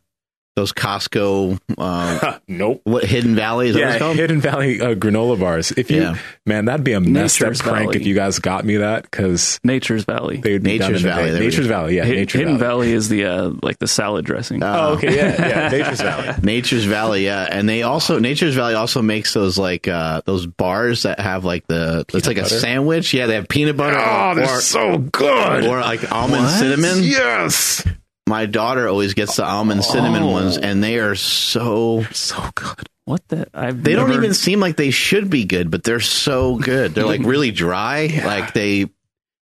those 0.60 0.72
Costco 0.72 1.58
uh 1.78 2.38
nope. 2.48 2.80
what 2.84 3.04
Hidden 3.04 3.34
Valley 3.34 3.68
is 3.68 3.74
that 3.74 3.80
what 3.80 3.86
Yeah, 3.88 3.92
it's 3.94 4.02
called? 4.02 4.16
Hidden 4.16 4.40
Valley 4.40 4.80
uh, 4.80 4.94
granola 4.94 5.38
bars. 5.40 5.72
If 5.72 5.90
you, 5.90 6.02
Yeah. 6.02 6.16
man, 6.46 6.66
that'd 6.66 6.84
be 6.84 6.92
a 6.92 7.00
messed 7.00 7.40
up 7.42 7.54
prank 7.56 7.62
Valley. 7.92 7.96
if 8.00 8.06
you 8.06 8.14
guys 8.14 8.38
got 8.38 8.64
me 8.64 8.76
that 8.78 9.02
because 9.04 9.58
Nature's 9.64 10.04
Valley. 10.04 10.36
they 10.38 10.52
would 10.52 10.62
be 10.62 10.78
done 10.78 10.88
Nature's 10.92 11.04
in 11.04 11.10
Valley, 11.10 11.24
day. 11.24 11.30
there 11.32 11.40
Nature's 11.42 11.66
go. 11.66 11.72
Valley, 11.74 11.96
yeah, 11.96 12.04
Hi- 12.04 12.10
Nature 12.10 12.38
Hidden 12.38 12.58
Valley. 12.58 12.86
Valley. 12.88 12.92
is 12.92 13.08
the 13.08 13.24
uh, 13.24 13.50
like 13.62 13.78
the 13.78 13.88
salad 13.88 14.24
dressing. 14.24 14.62
Oh, 14.62 14.94
okay, 14.94 15.14
yeah, 15.16 15.48
yeah, 15.48 15.68
Nature's 15.78 16.00
Valley. 16.00 16.34
Nature's 16.42 16.84
Valley, 16.84 17.24
yeah, 17.24 17.48
and 17.50 17.68
they 17.68 17.82
also 17.82 18.18
Nature's 18.18 18.54
Valley 18.54 18.74
also 18.74 19.02
makes 19.02 19.32
those 19.34 19.58
like 19.58 19.88
uh 19.88 20.20
those 20.26 20.46
bars 20.46 21.02
that 21.04 21.20
have 21.20 21.44
like 21.44 21.66
the 21.66 22.04
it's 22.12 22.26
like 22.26 22.36
butter? 22.36 22.54
a 22.54 22.58
sandwich. 22.60 23.14
Yeah, 23.14 23.26
they 23.26 23.34
have 23.34 23.48
peanut 23.48 23.76
butter 23.76 23.96
Oh, 23.98 24.30
or, 24.30 24.34
they're 24.34 24.44
or, 24.56 24.60
so 24.60 24.98
good. 24.98 25.64
or 25.66 25.80
like 25.80 26.10
almond 26.12 26.48
cinnamon. 26.50 27.02
yes, 27.02 27.84
My 28.30 28.46
daughter 28.46 28.86
always 28.88 29.14
gets 29.14 29.36
the 29.36 29.44
almond 29.44 29.82
cinnamon 29.84 30.22
Oh. 30.22 30.30
ones, 30.30 30.56
and 30.56 30.82
they 30.84 30.98
are 31.00 31.14
so 31.16 32.04
so 32.12 32.36
good. 32.54 32.88
What 33.04 33.26
the? 33.28 33.48
I've 33.52 33.82
They 33.82 33.94
don't 33.94 34.12
even 34.12 34.34
seem 34.34 34.60
like 34.60 34.76
they 34.76 34.92
should 34.92 35.28
be 35.30 35.44
good, 35.44 35.68
but 35.70 35.82
they're 35.82 35.98
so 36.00 36.54
good. 36.56 36.94
They're 36.94 37.04
like 37.06 37.20
really 37.24 37.50
dry. 37.50 38.06
Like 38.24 38.52
they 38.54 38.86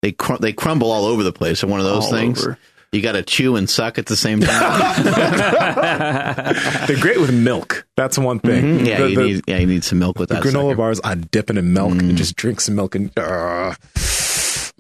they 0.03 0.11
cr- 0.12 0.38
they 0.40 0.53
crumble 0.53 0.90
all 0.90 1.05
over 1.05 1.23
the 1.23 1.33
place. 1.33 1.61
They're 1.61 1.71
one 1.71 1.79
of 1.79 1.87
those 1.87 2.07
All 2.07 2.11
things. 2.11 2.42
over. 2.45 2.59
You 2.90 3.01
got 3.01 3.12
to 3.12 3.23
chew 3.23 3.57
and 3.57 3.71
suck 3.71 3.99
at 3.99 4.05
the 4.07 4.16
same 4.16 4.40
time. 4.40 5.03
They're 6.87 6.99
great 7.01 7.18
with 7.21 7.33
milk. 7.33 7.87
That's 7.97 8.18
one 8.18 8.38
thing. 8.40 8.64
Mm-hmm. 8.81 8.85
yeah, 8.85 8.99
The- 9.01 9.09
you 9.11 9.16
the- 9.16 9.25
need 9.25 9.42
yeah 9.47 9.59
you 9.59 9.66
need 9.66 9.85
some 9.85 9.99
milk 10.01 10.18
with 10.18 10.29
the 10.29 10.35
that. 10.35 10.42
granola 10.45 10.71
sucker. 10.71 10.77
bars. 10.77 11.01
I 11.05 11.14
dip 11.14 11.49
it 11.51 11.57
in 11.57 11.73
milk 11.73 11.92
and 11.92 12.16
just 12.18 12.35
drink 12.37 12.61
some 12.61 12.75
milk 12.75 12.95
and. 12.97 13.11
Uh, 13.16 13.75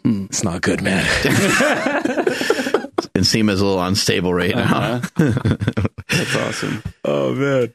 it's 0.04 0.42
not 0.42 0.60
good, 0.60 0.82
man. 0.82 1.06
Nsima's 3.14 3.60
a 3.60 3.66
little 3.66 3.82
unstable 3.82 4.32
right 4.32 4.54
now. 4.54 5.00
That's 5.16 6.36
awesome. 6.36 6.82
oh 7.04 7.34
man. 7.34 7.74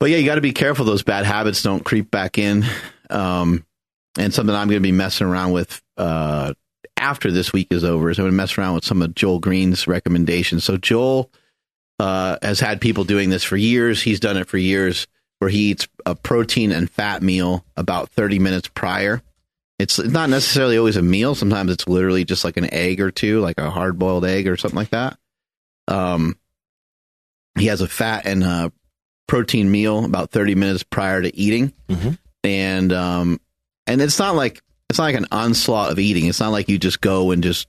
But 0.00 0.10
yeah, 0.10 0.18
you 0.18 0.26
got 0.26 0.36
to 0.36 0.40
be 0.40 0.52
careful. 0.52 0.84
Those 0.84 1.02
bad 1.02 1.24
habits 1.26 1.62
don't 1.62 1.84
creep 1.84 2.10
back 2.10 2.38
in. 2.38 2.64
Um, 3.10 3.64
and 4.16 4.32
something 4.32 4.54
I'm 4.54 4.68
going 4.68 4.80
to 4.80 4.86
be 4.86 4.92
messing 4.92 5.26
around 5.26 5.52
with 5.52 5.82
uh, 5.96 6.54
after 6.96 7.30
this 7.30 7.52
week 7.52 7.68
is 7.70 7.84
over 7.84 8.10
is 8.10 8.18
I'm 8.18 8.24
going 8.24 8.32
to 8.32 8.36
mess 8.36 8.56
around 8.58 8.74
with 8.74 8.84
some 8.84 9.02
of 9.02 9.14
Joel 9.14 9.40
Greene's 9.40 9.86
recommendations. 9.88 10.64
So 10.64 10.76
Joel 10.76 11.30
uh, 11.98 12.38
has 12.42 12.60
had 12.60 12.80
people 12.80 13.04
doing 13.04 13.30
this 13.30 13.42
for 13.44 13.56
years. 13.56 14.02
He's 14.02 14.20
done 14.20 14.36
it 14.36 14.46
for 14.46 14.58
years, 14.58 15.06
where 15.38 15.50
he 15.50 15.70
eats 15.70 15.88
a 16.06 16.14
protein 16.14 16.70
and 16.72 16.90
fat 16.90 17.22
meal 17.22 17.64
about 17.76 18.10
30 18.10 18.38
minutes 18.38 18.68
prior. 18.68 19.22
It's 19.78 19.98
not 19.98 20.28
necessarily 20.28 20.76
always 20.76 20.96
a 20.96 21.02
meal. 21.02 21.34
Sometimes 21.34 21.70
it's 21.70 21.86
literally 21.86 22.24
just 22.24 22.44
like 22.44 22.56
an 22.56 22.72
egg 22.74 23.00
or 23.00 23.10
two, 23.10 23.40
like 23.40 23.58
a 23.58 23.70
hard 23.70 23.98
boiled 23.98 24.24
egg 24.24 24.48
or 24.48 24.56
something 24.56 24.76
like 24.76 24.90
that. 24.90 25.16
Um, 25.86 26.36
he 27.58 27.66
has 27.66 27.80
a 27.80 27.88
fat 27.88 28.26
and 28.26 28.42
uh, 28.42 28.70
protein 29.28 29.70
meal 29.70 30.04
about 30.04 30.30
30 30.30 30.54
minutes 30.56 30.82
prior 30.82 31.22
to 31.22 31.34
eating. 31.36 31.72
Mhm. 31.88 32.18
And, 32.44 32.92
um, 32.92 33.40
and 33.86 34.00
it's 34.00 34.18
not 34.18 34.34
like, 34.34 34.62
it's 34.90 34.98
not 34.98 35.04
like 35.06 35.14
an 35.16 35.26
onslaught 35.30 35.92
of 35.92 35.98
eating. 35.98 36.26
It's 36.26 36.40
not 36.40 36.50
like 36.52 36.68
you 36.68 36.78
just 36.78 37.00
go 37.00 37.30
and 37.30 37.42
just 37.42 37.68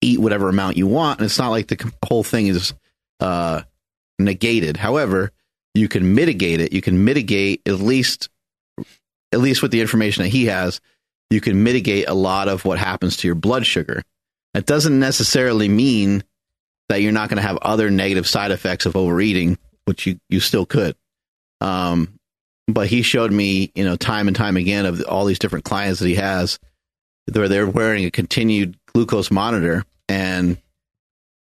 eat 0.00 0.18
whatever 0.18 0.48
amount 0.48 0.76
you 0.76 0.86
want. 0.88 1.20
And 1.20 1.26
it's 1.26 1.38
not 1.38 1.50
like 1.50 1.68
the 1.68 1.92
whole 2.04 2.24
thing 2.24 2.48
is, 2.48 2.74
uh, 3.20 3.62
negated. 4.18 4.76
However, 4.76 5.30
you 5.74 5.88
can 5.88 6.14
mitigate 6.14 6.60
it. 6.60 6.72
You 6.72 6.80
can 6.82 7.04
mitigate 7.04 7.62
at 7.66 7.78
least, 7.78 8.28
at 9.32 9.40
least 9.40 9.62
with 9.62 9.70
the 9.70 9.80
information 9.80 10.22
that 10.24 10.28
he 10.30 10.46
has, 10.46 10.80
you 11.32 11.40
can 11.40 11.62
mitigate 11.62 12.08
a 12.08 12.14
lot 12.14 12.48
of 12.48 12.64
what 12.64 12.78
happens 12.78 13.16
to 13.18 13.28
your 13.28 13.34
blood 13.34 13.66
sugar. 13.66 14.02
That 14.54 14.66
doesn't 14.66 14.98
necessarily 14.98 15.68
mean 15.68 16.24
that 16.88 17.00
you're 17.00 17.12
not 17.12 17.30
going 17.30 17.40
to 17.40 17.46
have 17.48 17.56
other 17.58 17.90
negative 17.90 18.28
side 18.28 18.50
effects 18.50 18.84
of 18.84 18.96
overeating, 18.96 19.56
which 19.86 20.06
you, 20.06 20.18
you 20.28 20.40
still 20.40 20.66
could. 20.66 20.94
Um, 21.62 22.18
but 22.68 22.86
he 22.86 23.02
showed 23.02 23.32
me, 23.32 23.72
you 23.74 23.84
know, 23.84 23.96
time 23.96 24.28
and 24.28 24.36
time 24.36 24.56
again 24.56 24.84
of 24.84 25.02
all 25.08 25.24
these 25.24 25.38
different 25.38 25.64
clients 25.64 26.00
that 26.00 26.08
he 26.08 26.16
has 26.16 26.58
where 27.32 27.48
they're 27.48 27.66
wearing 27.66 28.04
a 28.04 28.10
continued 28.10 28.76
glucose 28.92 29.30
monitor 29.30 29.84
and 30.08 30.58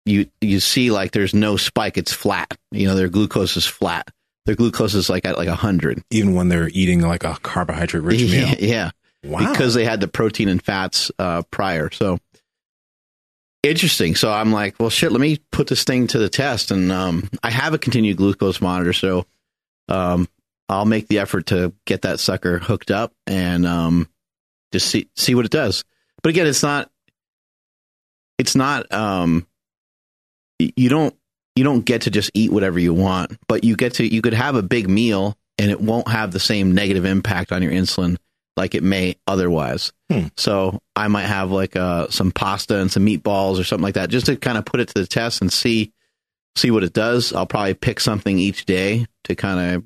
you, 0.04 0.26
you 0.40 0.58
see 0.58 0.90
like 0.90 1.12
there's 1.12 1.34
no 1.34 1.56
spike. 1.56 1.98
It's 1.98 2.12
flat. 2.12 2.56
You 2.72 2.88
know, 2.88 2.96
their 2.96 3.08
glucose 3.08 3.56
is 3.56 3.66
flat. 3.66 4.08
their 4.46 4.56
glucose 4.56 4.94
is 4.94 5.08
like 5.08 5.24
at 5.24 5.36
like 5.36 5.48
100. 5.48 6.02
Even 6.10 6.34
when 6.34 6.48
they're 6.48 6.68
eating 6.70 7.00
like 7.00 7.22
a 7.22 7.36
carbohydrate 7.42 8.02
rich 8.02 8.20
meal. 8.30 8.48
Yeah, 8.48 8.54
yeah. 8.58 8.90
Wow. 9.24 9.50
because 9.50 9.74
they 9.74 9.84
had 9.84 10.00
the 10.00 10.08
protein 10.08 10.48
and 10.48 10.62
fats 10.62 11.10
uh, 11.18 11.42
prior. 11.50 11.90
So 11.90 12.18
interesting. 13.62 14.14
So 14.14 14.30
I'm 14.30 14.52
like, 14.52 14.76
well, 14.78 14.90
shit. 14.90 15.12
Let 15.12 15.20
me 15.20 15.38
put 15.50 15.66
this 15.66 15.84
thing 15.84 16.06
to 16.08 16.18
the 16.18 16.28
test, 16.28 16.70
and 16.70 16.90
um, 16.92 17.28
I 17.42 17.50
have 17.50 17.74
a 17.74 17.78
continued 17.78 18.16
glucose 18.16 18.60
monitor, 18.60 18.92
so 18.92 19.26
um, 19.88 20.28
I'll 20.68 20.84
make 20.84 21.08
the 21.08 21.18
effort 21.18 21.46
to 21.46 21.72
get 21.86 22.02
that 22.02 22.20
sucker 22.20 22.58
hooked 22.58 22.90
up 22.90 23.12
and 23.26 23.66
um, 23.66 24.08
just 24.72 24.88
see 24.88 25.08
see 25.16 25.34
what 25.34 25.44
it 25.44 25.50
does. 25.50 25.84
But 26.22 26.30
again, 26.30 26.46
it's 26.46 26.62
not. 26.62 26.90
It's 28.38 28.54
not. 28.54 28.92
Um, 28.92 29.46
you 30.58 30.88
don't. 30.88 31.14
You 31.56 31.64
don't 31.64 31.84
get 31.84 32.02
to 32.02 32.10
just 32.10 32.30
eat 32.34 32.52
whatever 32.52 32.78
you 32.78 32.94
want, 32.94 33.36
but 33.48 33.64
you 33.64 33.74
get 33.74 33.94
to. 33.94 34.06
You 34.06 34.22
could 34.22 34.34
have 34.34 34.54
a 34.54 34.62
big 34.62 34.88
meal, 34.88 35.36
and 35.58 35.70
it 35.70 35.80
won't 35.80 36.08
have 36.08 36.30
the 36.30 36.40
same 36.40 36.72
negative 36.72 37.04
impact 37.04 37.50
on 37.50 37.62
your 37.62 37.72
insulin 37.72 38.16
like 38.58 38.74
it 38.74 38.82
may 38.82 39.16
otherwise. 39.26 39.92
Hmm. 40.10 40.26
So 40.36 40.80
I 40.96 41.06
might 41.08 41.26
have 41.26 41.50
like 41.52 41.76
uh, 41.76 42.08
some 42.08 42.32
pasta 42.32 42.78
and 42.78 42.90
some 42.90 43.06
meatballs 43.06 43.58
or 43.58 43.64
something 43.64 43.84
like 43.84 43.94
that, 43.94 44.10
just 44.10 44.26
to 44.26 44.36
kind 44.36 44.58
of 44.58 44.64
put 44.64 44.80
it 44.80 44.88
to 44.88 44.94
the 44.94 45.06
test 45.06 45.40
and 45.40 45.50
see 45.50 45.92
see 46.56 46.70
what 46.72 46.82
it 46.82 46.92
does. 46.92 47.32
I'll 47.32 47.46
probably 47.46 47.74
pick 47.74 48.00
something 48.00 48.36
each 48.36 48.66
day 48.66 49.06
to 49.24 49.36
kind 49.36 49.76
of 49.76 49.84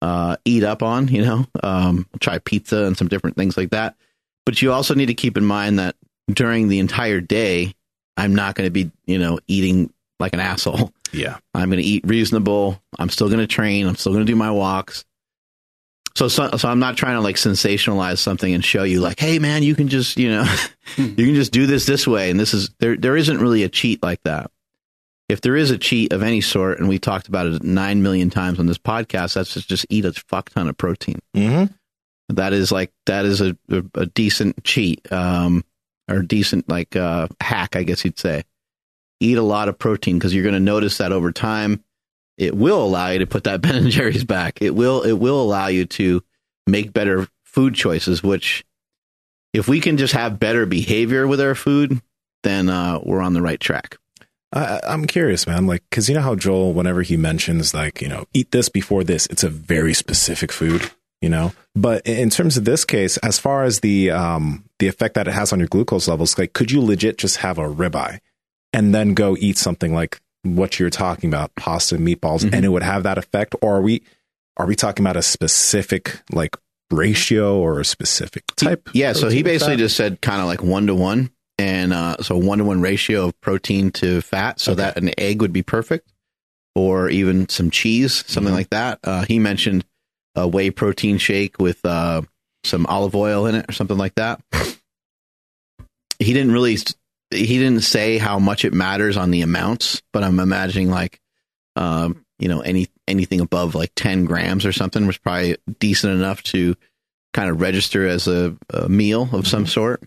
uh, 0.00 0.36
eat 0.46 0.64
up 0.64 0.82
on. 0.82 1.08
You 1.08 1.24
know, 1.24 1.46
um, 1.62 2.06
try 2.20 2.38
pizza 2.38 2.84
and 2.84 2.96
some 2.96 3.08
different 3.08 3.36
things 3.36 3.56
like 3.56 3.70
that. 3.70 3.96
But 4.46 4.62
you 4.62 4.72
also 4.72 4.94
need 4.94 5.06
to 5.06 5.14
keep 5.14 5.36
in 5.36 5.44
mind 5.44 5.78
that 5.78 5.94
during 6.32 6.68
the 6.68 6.78
entire 6.78 7.20
day, 7.20 7.74
I'm 8.16 8.34
not 8.34 8.54
going 8.54 8.66
to 8.66 8.72
be 8.72 8.90
you 9.04 9.18
know 9.18 9.38
eating 9.46 9.92
like 10.18 10.32
an 10.32 10.40
asshole. 10.40 10.90
yeah. 11.12 11.36
I'm 11.54 11.68
going 11.68 11.82
to 11.82 11.86
eat 11.86 12.04
reasonable. 12.06 12.80
I'm 12.98 13.10
still 13.10 13.28
going 13.28 13.40
to 13.40 13.46
train. 13.46 13.86
I'm 13.86 13.96
still 13.96 14.12
going 14.12 14.24
to 14.24 14.32
do 14.32 14.36
my 14.36 14.50
walks. 14.50 15.04
So, 16.16 16.28
so, 16.28 16.50
so 16.56 16.68
I'm 16.68 16.78
not 16.78 16.96
trying 16.96 17.16
to 17.16 17.20
like 17.20 17.36
sensationalize 17.36 18.18
something 18.18 18.52
and 18.52 18.64
show 18.64 18.84
you 18.84 19.00
like, 19.00 19.18
hey 19.18 19.40
man, 19.40 19.64
you 19.64 19.74
can 19.74 19.88
just, 19.88 20.16
you 20.16 20.30
know, 20.30 20.44
you 20.96 21.14
can 21.14 21.34
just 21.34 21.52
do 21.52 21.66
this 21.66 21.86
this 21.86 22.06
way. 22.06 22.30
And 22.30 22.38
this 22.38 22.54
is 22.54 22.70
there, 22.78 22.96
there 22.96 23.16
isn't 23.16 23.38
really 23.38 23.64
a 23.64 23.68
cheat 23.68 24.02
like 24.02 24.22
that. 24.22 24.50
If 25.28 25.40
there 25.40 25.56
is 25.56 25.70
a 25.70 25.78
cheat 25.78 26.12
of 26.12 26.22
any 26.22 26.40
sort, 26.40 26.78
and 26.78 26.88
we 26.88 26.98
talked 26.98 27.28
about 27.28 27.46
it 27.46 27.62
nine 27.64 28.02
million 28.02 28.30
times 28.30 28.60
on 28.60 28.66
this 28.66 28.78
podcast, 28.78 29.34
that's 29.34 29.54
just, 29.54 29.68
just 29.68 29.86
eat 29.88 30.04
a 30.04 30.12
fuck 30.12 30.50
ton 30.50 30.68
of 30.68 30.76
protein. 30.76 31.18
Mm-hmm. 31.34 31.72
That 32.34 32.52
is 32.52 32.70
like, 32.70 32.92
that 33.06 33.24
is 33.24 33.40
a, 33.40 33.56
a, 33.70 33.82
a 33.94 34.06
decent 34.06 34.62
cheat, 34.62 35.10
um, 35.10 35.64
or 36.08 36.22
decent 36.22 36.68
like, 36.68 36.94
uh, 36.94 37.28
hack, 37.40 37.74
I 37.74 37.82
guess 37.82 38.04
you'd 38.04 38.18
say. 38.18 38.44
Eat 39.18 39.38
a 39.38 39.42
lot 39.42 39.68
of 39.68 39.78
protein 39.78 40.18
because 40.18 40.34
you're 40.34 40.42
going 40.44 40.54
to 40.54 40.60
notice 40.60 40.98
that 40.98 41.10
over 41.10 41.32
time 41.32 41.82
it 42.36 42.56
will 42.56 42.82
allow 42.82 43.08
you 43.08 43.20
to 43.20 43.26
put 43.26 43.44
that 43.44 43.60
Ben 43.62 43.76
and 43.76 43.90
Jerry's 43.90 44.24
back. 44.24 44.60
It 44.60 44.74
will 44.74 45.02
it 45.02 45.14
will 45.14 45.40
allow 45.40 45.68
you 45.68 45.86
to 45.86 46.22
make 46.66 46.92
better 46.92 47.28
food 47.44 47.74
choices. 47.74 48.22
Which, 48.22 48.64
if 49.52 49.68
we 49.68 49.80
can 49.80 49.96
just 49.96 50.14
have 50.14 50.40
better 50.40 50.66
behavior 50.66 51.26
with 51.26 51.40
our 51.40 51.54
food, 51.54 52.00
then 52.42 52.68
uh, 52.68 53.00
we're 53.02 53.20
on 53.20 53.34
the 53.34 53.42
right 53.42 53.60
track. 53.60 53.98
I, 54.54 54.80
I'm 54.86 55.06
curious, 55.06 55.46
man. 55.46 55.66
Like, 55.66 55.82
cause 55.90 56.08
you 56.08 56.14
know 56.14 56.20
how 56.20 56.36
Joel, 56.36 56.72
whenever 56.72 57.02
he 57.02 57.16
mentions 57.16 57.74
like, 57.74 58.00
you 58.00 58.08
know, 58.08 58.24
eat 58.32 58.52
this 58.52 58.68
before 58.68 59.02
this, 59.02 59.26
it's 59.26 59.42
a 59.42 59.48
very 59.48 59.92
specific 59.92 60.52
food, 60.52 60.90
you 61.20 61.28
know, 61.28 61.52
but 61.74 62.06
in 62.06 62.30
terms 62.30 62.56
of 62.56 62.64
this 62.64 62.84
case, 62.84 63.16
as 63.18 63.38
far 63.38 63.64
as 63.64 63.80
the, 63.80 64.12
um, 64.12 64.64
the 64.78 64.86
effect 64.86 65.16
that 65.16 65.26
it 65.26 65.34
has 65.34 65.52
on 65.52 65.58
your 65.58 65.66
glucose 65.66 66.06
levels, 66.06 66.38
like, 66.38 66.52
could 66.52 66.70
you 66.70 66.80
legit 66.80 67.18
just 67.18 67.38
have 67.38 67.58
a 67.58 67.62
ribeye 67.62 68.20
and 68.72 68.94
then 68.94 69.14
go 69.14 69.36
eat 69.38 69.58
something 69.58 69.92
like 69.92 70.20
what 70.44 70.78
you're 70.78 70.90
talking 70.90 71.28
about, 71.28 71.54
pasta, 71.56 71.96
meatballs, 71.96 72.44
Mhm. 72.44 72.54
and 72.54 72.64
it 72.64 72.68
would 72.68 72.82
have 72.82 73.02
that 73.02 73.18
effect? 73.18 73.54
Or 73.60 73.76
are 73.78 73.82
we, 73.82 74.02
are 74.56 74.66
we 74.66 74.76
talking 74.76 75.04
about 75.04 75.16
a 75.16 75.22
specific 75.22 76.20
like 76.32 76.56
ratio 76.90 77.58
or 77.58 77.80
a 77.80 77.84
specific 77.84 78.44
type? 78.56 78.88
Yeah, 78.92 79.12
so 79.14 79.28
he 79.28 79.42
basically 79.42 79.76
just 79.76 79.96
said 79.96 80.20
kind 80.20 80.40
of 80.40 80.46
like 80.46 80.62
one 80.62 80.86
to 80.86 80.94
one, 80.94 81.30
and 81.58 81.92
uh, 81.92 82.16
so 82.22 82.36
one 82.36 82.58
to 82.58 82.64
one 82.64 82.80
ratio 82.80 83.26
of 83.28 83.40
protein 83.40 83.90
to 83.92 84.20
fat, 84.20 84.60
so 84.60 84.72
Okay. 84.72 84.82
that 84.82 84.96
an 84.98 85.10
egg 85.18 85.40
would 85.40 85.52
be 85.52 85.62
perfect, 85.62 86.12
or 86.74 87.08
even 87.08 87.48
some 87.48 87.70
cheese, 87.70 88.22
something 88.26 88.52
Mhm. 88.52 88.56
like 88.56 88.70
that. 88.70 88.98
Uh, 89.02 89.24
he 89.24 89.38
mentioned 89.38 89.84
a 90.36 90.46
whey 90.46 90.70
protein 90.70 91.16
shake 91.18 91.58
with 91.58 91.84
uh, 91.86 92.20
some 92.64 92.84
olive 92.86 93.14
oil 93.14 93.46
in 93.46 93.54
it, 93.54 93.64
or 93.68 93.72
something 93.72 93.98
like 93.98 94.14
that. 94.16 94.40
He 96.18 96.32
didn't 96.32 96.52
really, 96.52 96.76
he 97.30 97.58
didn't 97.58 97.82
say 97.82 98.18
how 98.18 98.38
much 98.38 98.64
it 98.64 98.72
matters 98.72 99.16
on 99.16 99.30
the 99.30 99.42
amounts, 99.42 100.02
but 100.12 100.22
I'm 100.22 100.40
imagining 100.40 100.90
like, 100.90 101.20
um, 101.76 102.24
you 102.38 102.48
know, 102.48 102.60
any 102.60 102.88
anything 103.06 103.40
above 103.40 103.74
like 103.74 103.92
10 103.96 104.24
grams 104.24 104.64
or 104.64 104.72
something 104.72 105.06
was 105.06 105.18
probably 105.18 105.56
decent 105.78 106.14
enough 106.14 106.42
to 106.44 106.74
kind 107.32 107.50
of 107.50 107.60
register 107.60 108.06
as 108.06 108.28
a, 108.28 108.56
a 108.70 108.88
meal 108.88 109.28
of 109.32 109.46
some 109.46 109.66
sort. 109.66 110.02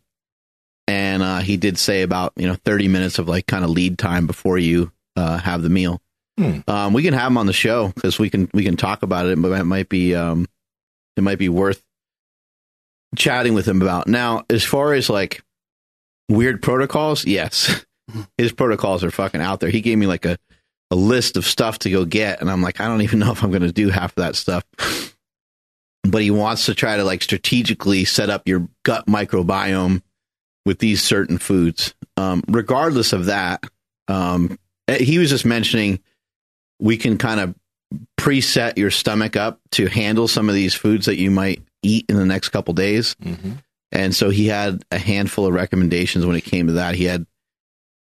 And 0.88 1.22
uh, 1.22 1.40
he 1.40 1.58
did 1.58 1.78
say 1.78 2.02
about 2.02 2.34
you 2.38 2.48
know 2.48 2.56
30 2.56 2.88
minutes 2.88 3.20
of 3.20 3.28
like 3.28 3.46
kind 3.46 3.66
of 3.66 3.70
lead 3.70 3.98
time 3.98 4.26
before 4.26 4.58
you 4.58 4.92
uh, 5.16 5.38
have 5.38 5.62
the 5.62 5.70
meal. 5.70 6.02
Hmm. 6.38 6.60
Um, 6.68 6.94
we 6.94 7.04
can 7.04 7.14
have 7.14 7.28
him 7.28 7.38
on 7.38 7.48
the 7.48 7.54
show 7.54 7.90
because 7.90 8.18
we 8.18 8.30
can 8.30 8.50
we 8.54 8.64
can 8.64 8.78
talk 8.78 9.04
about 9.04 9.26
it, 9.26 9.42
but 9.42 9.52
it 9.52 9.64
might 9.66 9.90
be 9.90 10.16
um, 10.16 10.48
it 11.18 11.22
might 11.22 11.40
be 11.40 11.50
worth 11.50 11.84
chatting 13.16 13.54
with 13.54 13.68
him 13.68 13.82
about. 13.82 14.08
Now, 14.08 14.46
as 14.50 14.64
far 14.64 14.94
as 14.94 15.10
like 15.10 15.44
weird 16.30 16.62
protocols, 16.62 17.26
yes, 17.26 17.86
his 18.38 18.52
protocols 18.52 19.04
are 19.04 19.12
fucking 19.12 19.42
out 19.42 19.60
there. 19.60 19.70
He 19.70 19.82
gave 19.82 19.98
me 19.98 20.08
like 20.08 20.26
a 20.26 20.38
a 20.90 20.96
list 20.96 21.36
of 21.36 21.46
stuff 21.46 21.80
to 21.80 21.90
go 21.90 22.06
get, 22.06 22.40
and 22.40 22.50
I'm 22.50 22.62
like, 22.62 22.80
I 22.80 22.88
don't 22.88 23.02
even 23.02 23.20
know 23.20 23.32
if 23.32 23.44
I'm 23.44 23.50
going 23.52 23.62
to 23.64 23.72
do 23.72 23.90
half 23.90 24.12
of 24.12 24.16
that 24.24 24.36
stuff. 24.36 24.64
But 26.04 26.22
he 26.22 26.32
wants 26.32 26.66
to 26.68 26.76
try 26.76 26.96
to 26.96 27.04
like 27.04 27.22
strategically 27.22 28.06
set 28.06 28.30
up 28.30 28.48
your 28.48 28.70
gut 28.84 29.06
microbiome 29.08 30.02
with 30.66 30.80
these 30.80 31.04
certain 31.04 31.38
foods. 31.38 31.94
Um, 32.16 32.44
regardless 32.48 33.12
of 33.12 33.26
that, 33.26 33.66
um, 34.08 34.58
he 34.90 35.18
was 35.18 35.30
just 35.30 35.46
mentioning 35.46 36.00
we 36.80 36.96
can 36.96 37.18
kind 37.18 37.42
of 37.42 37.56
preset 38.18 38.78
your 38.78 38.92
stomach 38.92 39.36
up 39.36 39.60
to 39.72 39.88
handle 39.88 40.28
some 40.30 40.48
of 40.48 40.56
these 40.56 40.74
foods 40.74 41.08
that 41.08 41.18
you 41.18 41.30
might 41.32 41.62
eat 41.84 42.06
in 42.08 42.16
the 42.16 42.26
next 42.26 42.50
couple 42.50 42.74
days. 42.74 43.16
Mhm. 43.22 43.58
And 43.92 44.16
so 44.16 44.30
he 44.30 44.48
had 44.48 44.84
a 44.92 44.98
handful 44.98 45.46
of 45.46 45.54
recommendations 45.54 46.26
when 46.26 46.36
it 46.36 46.44
came 46.44 46.68
to 46.68 46.74
that. 46.74 46.96
He 46.96 47.06
had 47.06 47.26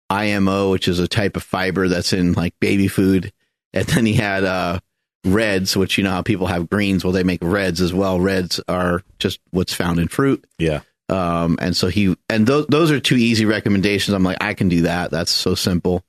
IMO, 0.09 0.71
which 0.71 0.87
is 0.87 0.99
a 0.99 1.07
type 1.07 1.35
of 1.35 1.43
fiber 1.43 1.87
that's 1.87 2.13
in 2.13 2.33
like 2.33 2.53
baby 2.59 2.87
food. 2.87 3.33
And 3.73 3.85
then 3.87 4.05
he 4.05 4.13
had 4.13 4.43
uh, 4.45 4.79
reds, 5.25 5.75
which 5.75 5.97
you 5.97 6.03
know 6.03 6.11
how 6.11 6.21
people 6.21 6.47
have 6.47 6.69
greens. 6.69 7.03
Well, 7.03 7.13
they 7.13 7.23
make 7.23 7.43
reds 7.43 7.81
as 7.81 7.93
well. 7.93 8.19
Reds 8.19 8.61
are 8.67 9.03
just 9.19 9.39
what's 9.51 9.73
found 9.73 9.99
in 9.99 10.07
fruit. 10.07 10.45
Yeah. 10.57 10.81
Um, 11.09 11.57
and 11.61 11.75
so 11.75 11.87
he, 11.87 12.15
and 12.29 12.47
those, 12.47 12.65
those 12.67 12.89
are 12.91 12.99
two 12.99 13.17
easy 13.17 13.45
recommendations. 13.45 14.15
I'm 14.15 14.23
like, 14.23 14.41
I 14.41 14.53
can 14.53 14.69
do 14.69 14.83
that. 14.83 15.11
That's 15.11 15.31
so 15.31 15.55
simple. 15.55 16.03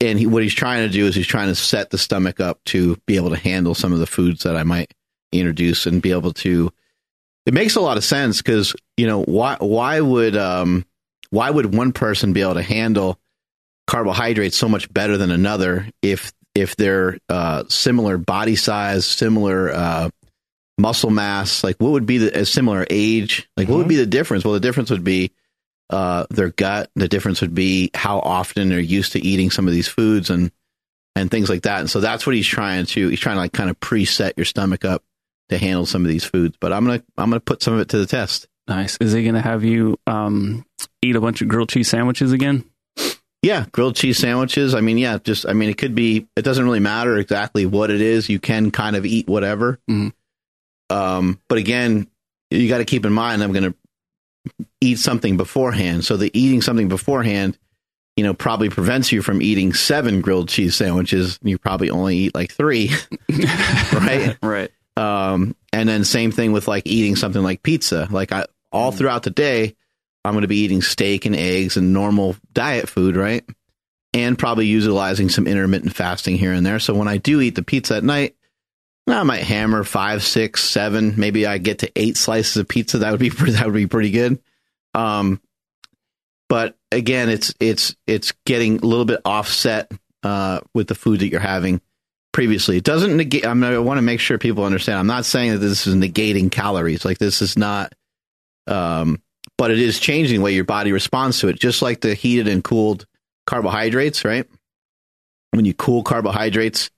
And 0.00 0.18
he, 0.18 0.26
what 0.26 0.42
he's 0.42 0.54
trying 0.54 0.86
to 0.86 0.92
do 0.92 1.06
is 1.06 1.14
he's 1.14 1.26
trying 1.26 1.48
to 1.48 1.54
set 1.54 1.90
the 1.90 1.98
stomach 1.98 2.40
up 2.40 2.62
to 2.66 2.96
be 3.06 3.16
able 3.16 3.30
to 3.30 3.36
handle 3.36 3.74
some 3.74 3.92
of 3.92 4.00
the 4.00 4.06
foods 4.06 4.42
that 4.42 4.56
I 4.56 4.64
might 4.64 4.92
introduce 5.32 5.86
and 5.86 6.02
be 6.02 6.12
able 6.12 6.32
to, 6.34 6.70
it 7.48 7.54
makes 7.54 7.76
a 7.76 7.80
lot 7.80 7.96
of 7.96 8.04
sense 8.04 8.42
because, 8.42 8.74
you 8.98 9.06
know, 9.06 9.22
why, 9.22 9.56
why 9.58 9.98
would, 9.98 10.36
um, 10.36 10.84
why 11.30 11.48
would 11.48 11.74
one 11.74 11.92
person 11.92 12.34
be 12.34 12.42
able 12.42 12.54
to 12.54 12.62
handle 12.62 13.18
carbohydrates 13.86 14.54
so 14.54 14.68
much 14.68 14.92
better 14.92 15.16
than 15.16 15.30
another 15.30 15.88
if, 16.02 16.30
if 16.54 16.76
they're, 16.76 17.16
uh, 17.30 17.64
similar 17.68 18.18
body 18.18 18.54
size, 18.54 19.06
similar, 19.06 19.72
uh, 19.72 20.10
muscle 20.76 21.08
mass? 21.08 21.64
Like 21.64 21.76
what 21.78 21.92
would 21.92 22.04
be 22.04 22.18
the 22.18 22.38
a 22.38 22.44
similar 22.44 22.86
age? 22.90 23.48
Like 23.56 23.66
what 23.66 23.78
would 23.78 23.88
be 23.88 23.96
the 23.96 24.04
difference? 24.04 24.44
Well 24.44 24.52
the 24.52 24.60
difference 24.60 24.90
would 24.90 25.02
be 25.02 25.32
uh 25.88 26.26
their 26.28 26.50
gut. 26.50 26.90
The 26.96 27.08
difference 27.08 27.40
would 27.40 27.54
be 27.54 27.90
how 27.94 28.18
often 28.20 28.68
they're 28.68 28.78
used 28.78 29.12
to 29.12 29.24
eating 29.24 29.50
some 29.50 29.66
of 29.66 29.72
these 29.72 29.88
foods 29.88 30.28
and 30.28 30.52
and 31.16 31.30
things 31.30 31.48
like 31.48 31.62
that. 31.62 31.80
And 31.80 31.88
so 31.88 32.00
that's 32.00 32.26
what 32.26 32.36
he's 32.36 32.46
trying 32.46 32.84
to 32.86 33.08
he's 33.08 33.20
trying 33.20 33.36
to 33.36 33.40
like 33.40 33.54
kind 33.54 33.70
of 33.70 33.80
preset 33.80 34.34
your 34.36 34.44
stomach 34.44 34.84
up 34.84 35.02
to 35.48 35.58
handle 35.58 35.86
some 35.86 36.04
of 36.04 36.08
these 36.08 36.24
foods 36.24 36.56
but 36.60 36.72
i'm 36.72 36.84
gonna 36.84 37.02
i'm 37.16 37.30
gonna 37.30 37.40
put 37.40 37.62
some 37.62 37.74
of 37.74 37.80
it 37.80 37.88
to 37.88 37.98
the 37.98 38.06
test 38.06 38.46
Nice. 38.68 38.98
Is 39.00 39.14
he 39.14 39.24
to 39.24 39.40
have 39.40 39.64
you 39.64 39.98
um, 40.06 40.62
eat 41.00 41.16
a 41.16 41.22
bunch 41.22 41.40
of 41.40 41.48
grilled 41.48 41.70
cheese 41.70 41.88
sandwiches 41.88 42.32
again? 42.32 42.64
yeah 43.42 43.64
grilled 43.72 43.94
cheese 43.96 44.18
sandwiches 44.18 44.74
i 44.74 44.80
mean 44.80 44.98
yeah 44.98 45.16
just 45.22 45.46
i 45.48 45.52
mean 45.52 45.70
it 45.70 45.78
could 45.78 45.94
be 45.94 46.26
it 46.36 46.42
doesn't 46.42 46.64
really 46.64 46.80
matter 46.80 47.16
exactly 47.16 47.64
what 47.66 47.88
it 47.90 48.00
is 48.00 48.28
you 48.28 48.38
can 48.40 48.70
kind 48.72 48.94
of 48.96 49.06
eat 49.06 49.26
whatever 49.28 49.78
Mhm. 49.88 50.12
um 50.90 51.40
but 51.48 51.56
again 51.56 52.08
you 52.50 52.68
got 52.68 52.78
to 52.78 52.84
keep 52.84 53.06
in 53.06 53.12
mind 53.12 53.42
i'm 53.42 53.52
going 53.52 53.72
to 53.72 54.64
eat 54.80 54.98
something 54.98 55.36
beforehand 55.36 56.04
so 56.04 56.16
the 56.16 56.30
eating 56.38 56.60
something 56.62 56.88
beforehand 56.88 57.56
you 58.16 58.24
know 58.24 58.34
probably 58.34 58.68
prevents 58.70 59.12
you 59.12 59.22
from 59.22 59.40
eating 59.40 59.72
seven 59.72 60.20
grilled 60.20 60.48
cheese 60.48 60.74
sandwiches 60.74 61.38
you 61.42 61.58
probably 61.58 61.90
only 61.90 62.16
eat 62.16 62.34
like 62.34 62.50
three 62.52 62.90
right 63.94 64.36
right. 64.42 64.70
Um, 64.98 65.54
and 65.72 65.88
then 65.88 66.02
same 66.02 66.32
thing 66.32 66.50
with 66.50 66.66
like 66.66 66.82
eating 66.86 67.14
something 67.14 67.42
like 67.42 67.62
pizza. 67.62 68.08
Like 68.10 68.32
I, 68.32 68.46
all 68.72 68.90
throughout 68.90 69.22
the 69.22 69.30
day, 69.30 69.76
I'm 70.24 70.32
going 70.32 70.42
to 70.42 70.48
be 70.48 70.58
eating 70.58 70.82
steak 70.82 71.24
and 71.24 71.36
eggs 71.36 71.76
and 71.76 71.92
normal 71.92 72.34
diet 72.52 72.88
food, 72.88 73.14
right? 73.16 73.44
And 74.12 74.36
probably 74.36 74.66
utilizing 74.66 75.28
some 75.28 75.46
intermittent 75.46 75.94
fasting 75.94 76.36
here 76.36 76.52
and 76.52 76.66
there. 76.66 76.80
So 76.80 76.94
when 76.94 77.06
I 77.06 77.18
do 77.18 77.40
eat 77.40 77.54
the 77.54 77.62
pizza 77.62 77.96
at 77.96 78.02
night, 78.02 78.34
I 79.06 79.22
might 79.22 79.44
hammer 79.44 79.84
five, 79.84 80.24
six, 80.24 80.64
seven. 80.64 81.14
Maybe 81.16 81.46
I 81.46 81.58
get 81.58 81.78
to 81.78 81.92
eight 81.94 82.16
slices 82.16 82.56
of 82.56 82.66
pizza. 82.66 82.98
That 82.98 83.12
would 83.12 83.20
be 83.20 83.30
pretty, 83.30 83.52
that 83.52 83.66
would 83.66 83.74
be 83.74 83.86
pretty 83.86 84.10
good. 84.10 84.42
Um, 84.94 85.40
but 86.48 86.76
again, 86.90 87.28
it's 87.28 87.54
it's 87.60 87.94
it's 88.06 88.32
getting 88.44 88.78
a 88.78 88.86
little 88.86 89.04
bit 89.04 89.20
offset 89.24 89.92
uh, 90.24 90.60
with 90.74 90.88
the 90.88 90.94
food 90.96 91.20
that 91.20 91.28
you're 91.28 91.40
having 91.40 91.80
previously. 92.32 92.76
It 92.76 92.84
doesn't 92.84 93.16
negate. 93.16 93.46
I, 93.46 93.54
mean, 93.54 93.72
I 93.72 93.78
want 93.78 93.98
to 93.98 94.02
make 94.02 94.20
sure 94.20 94.38
people 94.38 94.64
understand. 94.64 94.98
I'm 94.98 95.06
not 95.06 95.24
saying 95.24 95.52
that 95.52 95.58
this 95.58 95.86
is 95.86 95.94
negating 95.94 96.50
calories. 96.50 97.04
Like 97.04 97.18
this 97.18 97.42
is 97.42 97.56
not. 97.56 97.94
Um, 98.66 99.22
but 99.56 99.70
it 99.70 99.78
is 99.78 99.98
changing 99.98 100.38
the 100.38 100.44
way 100.44 100.52
your 100.54 100.64
body 100.64 100.92
responds 100.92 101.40
to 101.40 101.48
it, 101.48 101.58
just 101.58 101.82
like 101.82 102.00
the 102.00 102.14
heated 102.14 102.46
and 102.48 102.62
cooled 102.62 103.06
carbohydrates, 103.46 104.24
right? 104.24 104.46
When 105.52 105.64
you 105.64 105.74
cool 105.74 106.02
carbohydrates, 106.02 106.90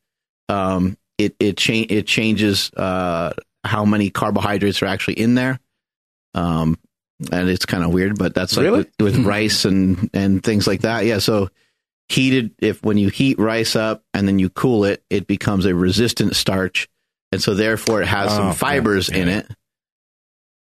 um, 0.49 0.99
it 1.17 1.37
it 1.39 1.57
change 1.57 1.91
it 1.91 2.07
changes 2.07 2.71
uh, 2.77 3.33
how 3.65 3.85
many 3.85 4.11
carbohydrates 4.11 4.83
are 4.83 4.87
actually 4.87 5.21
in 5.21 5.35
there. 5.35 5.61
Um, 6.35 6.77
and 7.33 7.49
it's 7.49 7.67
kind 7.67 7.85
of 7.85 7.93
weird, 7.93 8.19
but 8.19 8.35
that's 8.35 8.57
like 8.57 8.65
Really? 8.65 8.79
with, 8.79 9.17
with 9.17 9.25
rice 9.25 9.65
and 9.65 10.11
and 10.13 10.43
things 10.43 10.67
like 10.67 10.83
that. 10.83 11.05
Yeah, 11.07 11.19
so 11.19 11.51
heated 12.11 12.53
if 12.59 12.83
when 12.83 12.99
you 12.99 13.09
heat 13.09 13.39
rice 13.39 13.77
up 13.77 14.03
and 14.13 14.27
then 14.27 14.39
you 14.39 14.51
cool 14.51 14.85
it, 14.85 15.03
it 15.11 15.27
becomes 15.27 15.65
a 15.67 15.75
resistant 15.75 16.35
starch, 16.37 16.89
and 17.33 17.43
so 17.43 17.55
therefore 17.55 18.03
it 18.03 18.09
has 18.09 18.33
Oh, 18.33 18.37
some 18.37 18.47
yeah, 18.49 18.53
fibers 18.53 19.09
in 19.09 19.29
yeah. 19.29 19.39
it. 19.39 19.47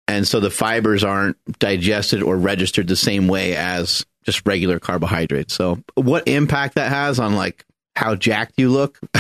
And 0.10 0.26
so 0.28 0.40
the 0.40 0.50
fibers 0.50 1.04
aren't 1.04 1.36
digested 1.60 2.24
or 2.24 2.38
registered 2.38 2.88
the 2.88 2.96
same 2.96 3.28
way 3.28 3.56
as 3.56 4.06
just 4.26 4.46
regular 4.48 4.80
carbohydrates. 4.80 5.54
So 5.54 5.84
what 5.96 6.28
impact 6.28 6.76
that 6.76 6.90
has 6.90 7.20
on 7.20 7.36
like 7.36 7.66
how 7.96 8.16
jacked 8.16 8.54
you 8.58 8.70
look, 8.70 9.00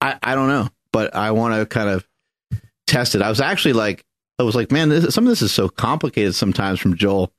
I, 0.00 0.16
I 0.22 0.34
don't 0.34 0.48
know, 0.48 0.68
but 0.92 1.14
I 1.14 1.32
want 1.32 1.54
to 1.56 1.66
kind 1.66 1.90
of 1.90 2.06
test 2.86 3.14
it. 3.16 3.22
I 3.22 3.28
was 3.28 3.40
actually 3.40 3.74
like, 3.74 4.02
I 4.38 4.44
was 4.44 4.54
like, 4.54 4.70
man, 4.72 4.88
this, 4.88 5.14
some 5.14 5.24
of 5.24 5.28
this 5.28 5.42
is 5.42 5.52
so 5.52 5.68
complicated 5.68 6.34
sometimes 6.34 6.80
from 6.80 6.96
Joel 6.96 7.30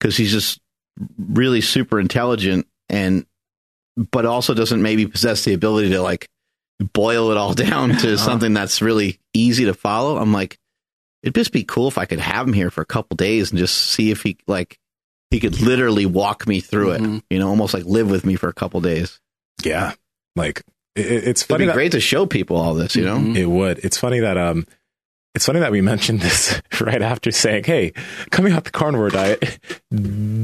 because 0.00 0.16
he's 0.16 0.32
just 0.32 0.60
really 1.18 1.60
super 1.60 2.00
intelligent 2.00 2.66
and, 2.88 3.26
but 3.96 4.26
also 4.26 4.54
doesn't 4.54 4.82
maybe 4.82 5.06
possess 5.06 5.44
the 5.44 5.52
ability 5.54 5.90
to 5.90 6.00
like 6.02 6.28
boil 6.92 7.30
it 7.30 7.36
all 7.36 7.54
down 7.68 7.90
to 7.98 8.16
something 8.18 8.54
that's 8.54 8.82
really 8.82 9.18
easy 9.34 9.64
to 9.66 9.74
follow. 9.74 10.16
I'm 10.18 10.32
like, 10.32 10.58
it'd 11.22 11.34
just 11.34 11.52
be 11.52 11.64
cool 11.64 11.88
if 11.88 11.98
I 11.98 12.04
could 12.06 12.18
have 12.20 12.46
him 12.48 12.52
here 12.54 12.70
for 12.70 12.80
a 12.80 12.86
couple 12.86 13.16
days 13.16 13.50
and 13.50 13.58
just 13.58 13.76
see 13.76 14.10
if 14.10 14.22
he 14.22 14.36
like 14.46 14.78
he 15.30 15.40
could 15.40 15.60
literally 15.60 16.04
walk 16.06 16.46
me 16.46 16.60
through 16.60 16.92
it. 16.92 17.00
Mhm. 17.02 17.22
You 17.30 17.38
know, 17.38 17.48
almost 17.48 17.72
like 17.74 17.84
live 17.84 18.10
with 18.10 18.24
me 18.26 18.34
for 18.36 18.48
a 18.48 18.52
couple 18.52 18.80
days. 18.80 19.20
Yeah. 19.64 19.92
Like 20.36 20.62
it, 20.96 21.06
it- 21.06 21.24
it's 21.28 21.42
It'd 21.42 21.48
funny 21.48 21.62
be 21.64 21.66
that 21.68 21.74
great 21.74 21.92
to 21.92 22.00
show 22.00 22.26
people 22.26 22.56
all 22.56 22.74
this. 22.74 22.96
You 22.96 23.04
know, 23.04 23.16
Mhm. 23.18 23.36
it 23.36 23.46
would. 23.46 23.78
It's 23.78 23.96
funny 23.96 24.20
that 24.20 24.36
um 24.36 24.66
it's 25.34 25.46
funny 25.46 25.60
that 25.60 25.72
we 25.72 25.80
mentioned 25.80 26.20
this 26.20 26.60
right 26.80 27.00
after 27.02 27.30
saying, 27.30 27.64
"Hey, 27.64 27.92
coming 28.30 28.52
off 28.52 28.64
the 28.64 28.70
carnivore 28.70 29.10
diet, 29.10 29.58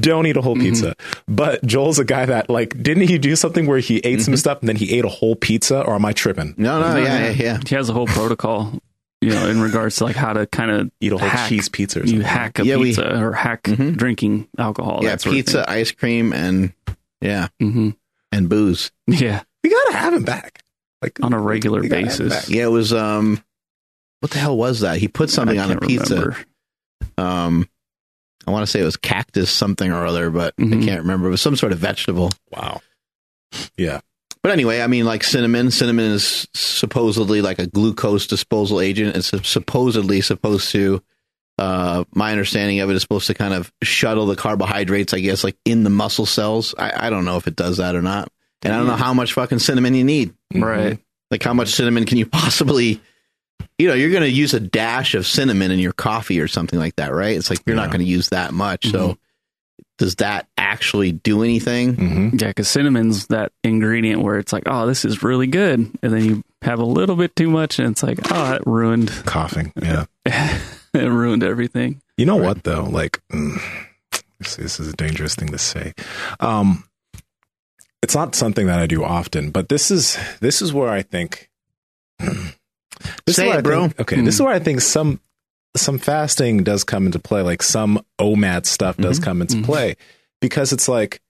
don't 0.01 0.27
eat 0.27 0.37
a 0.37 0.43
whole 0.43 0.55
pizza." 0.57 0.95
But 1.27 1.65
Joel's 1.65 1.99
a 1.99 2.05
guy 2.05 2.27
that 2.27 2.49
like 2.51 2.81
didn't 2.83 3.09
he 3.09 3.19
do 3.19 3.37
something 3.37 3.67
where 3.67 3.79
he 3.81 3.99
ate 3.99 4.23
some 4.23 4.37
stuff 4.37 4.61
and 4.61 4.69
then 4.69 4.77
he 4.77 4.97
ate 4.99 5.05
a 5.05 5.09
whole 5.09 5.37
pizza 5.37 5.83
or 5.83 5.95
am 5.95 6.05
I 6.05 6.13
tripping? 6.13 6.55
no, 6.57 6.81
no, 6.81 6.97
yeah, 6.97 7.27
yeah, 7.27 7.31
yeah. 7.31 7.61
He 7.67 7.75
has 7.75 7.89
a 7.89 7.93
whole 7.93 8.07
protocol, 8.07 8.73
you 9.21 9.31
know, 9.31 9.49
in 9.49 9.61
regards 9.61 9.97
to 9.97 10.05
like 10.05 10.17
how 10.17 10.33
to 10.33 10.47
kind 10.47 10.71
of 10.71 10.91
Eat 11.01 11.13
a 11.13 11.19
whole 11.19 11.29
hack, 11.29 11.49
cheese 11.49 11.69
pizza 11.69 11.99
or 12.01 12.03
You 12.03 12.09
something. 12.09 12.27
hack 12.27 12.59
a 12.59 12.65
Yeah, 12.65 12.77
we- 12.77 12.85
pizza 12.87 13.21
or 13.23 13.33
hack 13.33 13.65
Mhm. 13.65 13.97
drinking 13.97 14.49
alcohol. 14.59 15.01
yeah, 15.03 15.17
pizza, 15.17 15.69
ice 15.71 15.91
cream, 15.93 16.33
and 16.33 16.73
yeah, 17.21 17.49
hmm 17.61 17.91
and 18.33 18.49
booze. 18.49 18.91
Yeah, 19.07 19.43
we 19.65 19.71
got 19.71 19.91
to 19.91 19.97
have 19.97 20.15
him 20.15 20.23
back. 20.25 20.63
Like 21.03 21.19
on 21.23 21.33
a 21.33 21.41
regular 21.41 21.81
we 21.81 21.89
gotta 21.89 22.07
have 22.09 22.19
him 22.21 22.29
basis. 22.29 22.51
Yeah, 22.51 22.65
it 22.65 22.71
was 22.71 22.93
um, 22.93 23.41
what 24.21 24.31
the 24.33 24.39
hell 24.39 24.57
was 24.57 24.81
that? 24.81 24.99
He 24.99 25.09
put 25.09 25.31
something 25.31 25.59
I 25.59 25.65
on 25.65 25.71
a 25.73 25.81
pizza. 25.81 26.15
remember. 26.15 26.37
Um, 27.17 27.69
I 28.47 28.51
want 28.51 28.63
to 28.63 28.67
say 28.67 28.81
it 28.81 28.85
was 28.85 28.97
cactus 28.97 29.51
something 29.51 29.91
or 29.93 30.07
other, 30.07 30.31
but 30.31 30.55
I 30.59 30.63
Mhm. 30.63 30.85
can't 30.85 31.03
remember. 31.03 31.29
It 31.29 31.33
was 31.33 31.43
some 31.43 31.57
sort 31.57 31.73
of 31.73 31.79
vegetable. 31.79 32.31
Wow. 32.51 32.81
Yeah. 33.77 34.01
But 34.43 34.53
anyway, 34.53 34.81
I 34.81 34.87
mean, 34.87 35.05
like 35.05 35.25
cinnamon. 35.25 35.71
Cinnamon 35.71 36.13
is 36.13 36.47
supposedly 36.55 37.43
like 37.43 37.59
a 37.59 37.67
glucose 37.67 38.27
disposal 38.27 38.81
agent. 38.81 39.17
It's 39.17 39.33
supposedly 39.49 40.21
supposed 40.21 40.71
to, 40.71 41.03
uh, 41.59 42.05
my 42.15 42.31
understanding 42.31 42.81
of 42.81 42.89
it 42.89 42.95
is 42.97 43.03
supposed 43.03 43.27
to 43.27 43.35
kind 43.35 43.53
of 43.53 43.73
shuttle 43.83 44.27
the 44.27 44.37
carbohydrates, 44.37 45.13
I 45.13 45.21
guess, 45.21 45.43
like 45.45 45.57
in 45.65 45.83
the 45.83 45.91
muscle 45.91 46.25
cells. 46.27 46.75
I, 46.79 47.07
I 47.09 47.11
don't 47.11 47.25
know 47.25 47.37
if 47.37 47.47
it 47.49 47.57
does 47.57 47.79
that 47.79 47.97
or 47.97 48.03
not. 48.03 48.31
And 48.63 48.73
I 48.73 48.79
don't 48.79 48.87
know 48.87 48.97
how 48.97 49.13
much 49.13 49.35
fucking 49.35 49.59
cinnamon 49.59 49.95
you 49.95 50.05
need. 50.05 50.33
Right. 50.55 50.99
Like, 51.31 51.43
how 51.43 51.53
much 51.53 51.69
cinnamon 51.71 52.07
can 52.07 52.17
you 52.19 52.27
possibly, 52.31 53.01
you 53.79 53.89
know, 53.89 53.95
you're 53.95 54.11
going 54.11 54.23
to 54.23 54.31
use 54.31 54.55
a 54.55 54.61
dash 54.61 55.15
of 55.15 55.27
cinnamon 55.27 55.71
in 55.71 55.79
your 55.79 55.93
coffee 55.93 56.41
or 56.41 56.49
something 56.49 56.79
like 56.79 56.97
that, 56.97 57.13
right? 57.13 57.37
It's 57.37 57.51
like 57.51 57.61
you're 57.67 57.77
not 57.77 57.91
going 57.91 58.01
to 58.01 58.07
use 58.11 58.31
that 58.31 58.53
much. 58.53 58.91
So, 58.91 59.19
does 59.99 60.17
that 60.17 60.49
actually 60.57 61.13
do 61.13 61.43
anything? 61.43 61.95
hmm 61.95 62.29
Yeah, 62.37 62.49
because 62.49 62.69
cinnamon's 62.69 63.27
that 63.29 63.53
ingredient 63.65 64.23
where 64.23 64.39
it's 64.39 64.53
like, 64.53 64.65
oh, 64.67 64.87
this 64.87 65.05
is 65.05 65.23
really 65.23 65.47
good, 65.47 65.81
and 66.03 66.13
then 66.13 66.25
you 66.25 66.45
have 66.63 66.79
a 66.79 66.85
little 66.85 67.17
bit 67.17 67.35
too 67.37 67.51
much, 67.51 67.79
and 67.79 67.89
it's 67.91 68.03
like, 68.03 68.19
oh, 68.33 68.55
it 68.55 68.63
ruined, 68.67 69.11
Coughing. 69.27 69.73
Yeah. 69.81 70.07
it 70.27 70.59
ruined 70.95 71.43
everything. 71.43 72.01
You 72.17 72.27
know 72.27 72.37
what 72.37 72.65
though? 72.65 72.85
Like 72.85 73.21
mm, 73.33 73.61
this, 74.39 74.57
this 74.57 74.81
is 74.81 74.89
a 74.89 74.97
dangerous 74.97 75.35
thing 75.35 75.49
to 75.49 75.59
say. 75.59 75.95
Um 76.41 76.85
it's 78.03 78.15
not 78.15 78.35
something 78.35 78.67
that 78.67 78.79
I 78.79 78.87
do 78.87 79.05
often, 79.05 79.51
but 79.51 79.69
this 79.69 79.91
is 79.91 80.19
this 80.41 80.63
is 80.63 80.73
where 80.73 80.89
I 80.89 81.03
think 81.03 81.51
this 83.27 83.35
is 83.35 83.37
Say 83.37 83.47
where 83.49 83.57
it, 83.57 83.59
I 83.59 83.63
bro. 83.63 83.81
think- 83.83 84.01
okay, 84.01 84.21
this 84.21 84.35
is 84.37 84.43
where 84.43 84.53
I 84.55 84.59
think 84.59 84.81
some 84.81 85.21
some 85.77 85.99
fasting 85.99 86.65
does 86.65 86.83
come 86.85 87.07
into 87.07 87.19
play, 87.19 87.43
like 87.43 87.63
some 87.63 88.01
OMAD 88.21 88.67
stuff 88.67 88.97
does 88.97 89.21
Mhm. 89.21 89.23
come 89.25 89.41
into 89.43 89.57
Mhm. 89.59 89.65
play 89.65 89.97
because 90.41 90.73
it's 90.73 90.89
like 90.89 91.21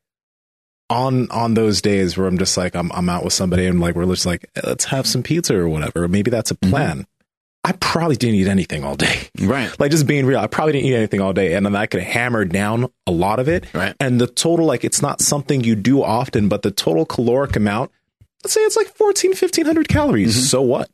on 0.91 1.31
on 1.31 1.55
those 1.55 1.83
days 1.83 2.17
where 2.17 2.27
I'm 2.27 2.39
just 2.39 2.57
like 2.57 2.75
I'm 2.75 2.91
I'm 2.93 3.09
out 3.09 3.25
with 3.25 3.33
somebody 3.33 3.67
and 3.67 3.81
like 3.81 3.95
we're 3.95 4.07
just 4.07 4.25
like 4.27 4.47
"Eh, 4.57 4.61
let's 4.65 4.87
have 4.87 5.07
some 5.07 5.23
pizza 5.23 5.55
or 5.55 5.69
whatever. 5.69 6.09
Maybe 6.09 6.31
that's 6.31 6.51
a 6.51 6.55
plan. 6.55 7.07
I 7.65 7.73
probably 7.73 8.17
didn't 8.17 8.37
eat 8.37 8.47
anything 8.47 8.85
all 8.85 8.95
day 8.95 9.29
Right. 9.39 9.69
like 9.79 9.91
just 9.91 10.07
being 10.07 10.25
real, 10.25 10.39
I 10.39 10.47
probably 10.47 10.73
didn't 10.75 10.87
eat 10.87 10.95
anything 10.95 11.21
all 11.21 11.35
day, 11.35 11.53
and 11.55 11.67
then 11.67 11.77
I 11.77 11.85
could 11.87 12.01
hammer 12.01 12.47
down 12.47 12.87
a 13.07 13.11
lot 13.11 13.41
of 13.41 13.49
it. 13.49 13.65
Right. 13.75 13.95
And 14.01 14.19
the 14.21 14.29
total, 14.29 14.65
like, 14.65 14.85
it's 14.85 15.03
not 15.03 15.21
something 15.21 15.63
you 15.65 15.75
do 15.75 16.03
often, 16.03 16.49
but 16.49 16.63
the 16.63 16.71
total 16.71 17.05
caloric 17.05 17.57
amount, 17.57 17.91
let's 18.43 18.55
say 18.55 18.61
it's 18.63 18.77
like 18.77 18.87
14, 18.95 19.35
1500 19.35 19.89
calories. 19.89 20.35
Mhm. 20.39 20.47
So 20.49 20.63
what? 20.63 20.89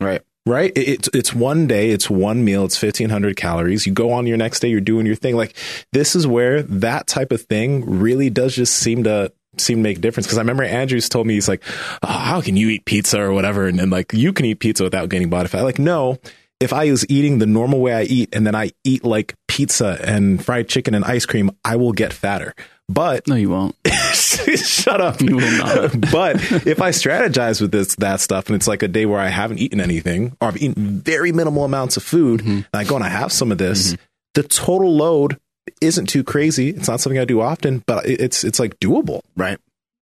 Right. 0.00 0.22
Right? 0.46 0.72
It, 0.74 0.88
it's 0.88 1.08
it's 1.12 1.34
one 1.34 1.66
day, 1.66 1.90
it's 1.90 2.08
one 2.08 2.44
meal, 2.44 2.64
it's 2.64 2.80
1500 2.80 3.36
calories. 3.36 3.86
You 3.86 3.92
go 3.92 4.10
on 4.12 4.26
your 4.26 4.38
next 4.38 4.60
day, 4.60 4.68
you're 4.68 4.80
doing 4.80 5.06
your 5.06 5.16
thing. 5.16 5.36
Like, 5.36 5.54
this 5.92 6.16
is 6.16 6.26
where 6.26 6.62
that 6.62 7.06
type 7.06 7.30
of 7.30 7.42
thing 7.42 8.00
really 8.00 8.30
does 8.30 8.56
just 8.56 8.76
seem 8.76 9.04
to 9.04 9.32
seem 9.58 9.78
to 9.78 9.82
make 9.82 9.98
a 9.98 10.00
difference 10.00 10.26
because 10.26 10.38
I 10.38 10.42
remember 10.42 10.62
Andrews 10.62 11.08
told 11.08 11.26
me 11.26 11.34
he's 11.34 11.48
like, 11.48 11.62
oh, 12.02 12.08
how 12.08 12.40
can 12.40 12.56
you 12.56 12.70
eat 12.70 12.84
pizza 12.84 13.20
or 13.20 13.32
whatever, 13.32 13.66
and 13.66 13.78
then 13.78 13.90
like 13.90 14.12
you 14.12 14.32
can 14.32 14.46
eat 14.46 14.60
pizza 14.60 14.82
without 14.82 15.08
gaining 15.10 15.28
body 15.28 15.48
fat. 15.48 15.62
Like, 15.62 15.78
no, 15.78 16.18
if 16.60 16.72
I 16.72 16.90
was 16.90 17.08
eating 17.10 17.38
the 17.38 17.46
normal 17.46 17.80
way 17.80 17.94
I 17.94 18.02
eat 18.02 18.34
and 18.34 18.46
then 18.46 18.54
I 18.54 18.70
eat 18.84 19.04
like 19.04 19.34
pizza 19.48 19.98
and 20.02 20.44
fried 20.44 20.68
chicken 20.68 20.94
and 20.94 21.04
ice 21.04 21.26
cream, 21.26 21.50
I 21.64 21.76
will 21.76 21.92
get 21.92 22.12
fatter. 22.12 22.54
But 22.88 23.28
No, 23.28 23.34
you 23.36 23.50
won't. 23.50 23.76
shut 24.56 25.00
up. 25.00 25.20
You 25.20 25.36
will 25.36 25.58
not. 25.58 26.00
but 26.12 26.36
if 26.66 26.80
I 26.80 26.90
strategize 26.90 27.60
with 27.60 27.70
this 27.72 27.94
that 27.96 28.20
stuff 28.20 28.46
and 28.46 28.56
it's 28.56 28.68
like 28.68 28.82
a 28.82 28.88
day 28.88 29.06
where 29.06 29.20
I 29.20 29.28
haven't 29.28 29.58
eaten 29.58 29.80
anything 29.80 30.36
or 30.40 30.48
I've 30.48 30.56
eaten 30.62 31.00
very 31.00 31.32
minimal 31.32 31.64
amounts 31.64 31.96
of 31.96 32.02
food 32.02 32.44
and 32.44 32.66
I 32.72 32.84
go 32.84 32.94
and 32.96 33.04
I 33.04 33.08
have 33.08 33.32
some 33.32 33.50
of 33.52 33.58
this, 33.58 33.96
the 34.34 34.42
total 34.42 34.94
load 34.94 35.38
isn't 35.80 36.06
too 36.06 36.24
crazy. 36.24 36.70
It's 36.70 36.88
not 36.88 37.00
something 37.00 37.18
I 37.18 37.24
do 37.24 37.40
often, 37.40 37.82
but 37.86 38.06
it's 38.06 38.44
it's 38.44 38.58
like 38.58 38.78
doable. 38.80 39.20
Right. 39.36 39.58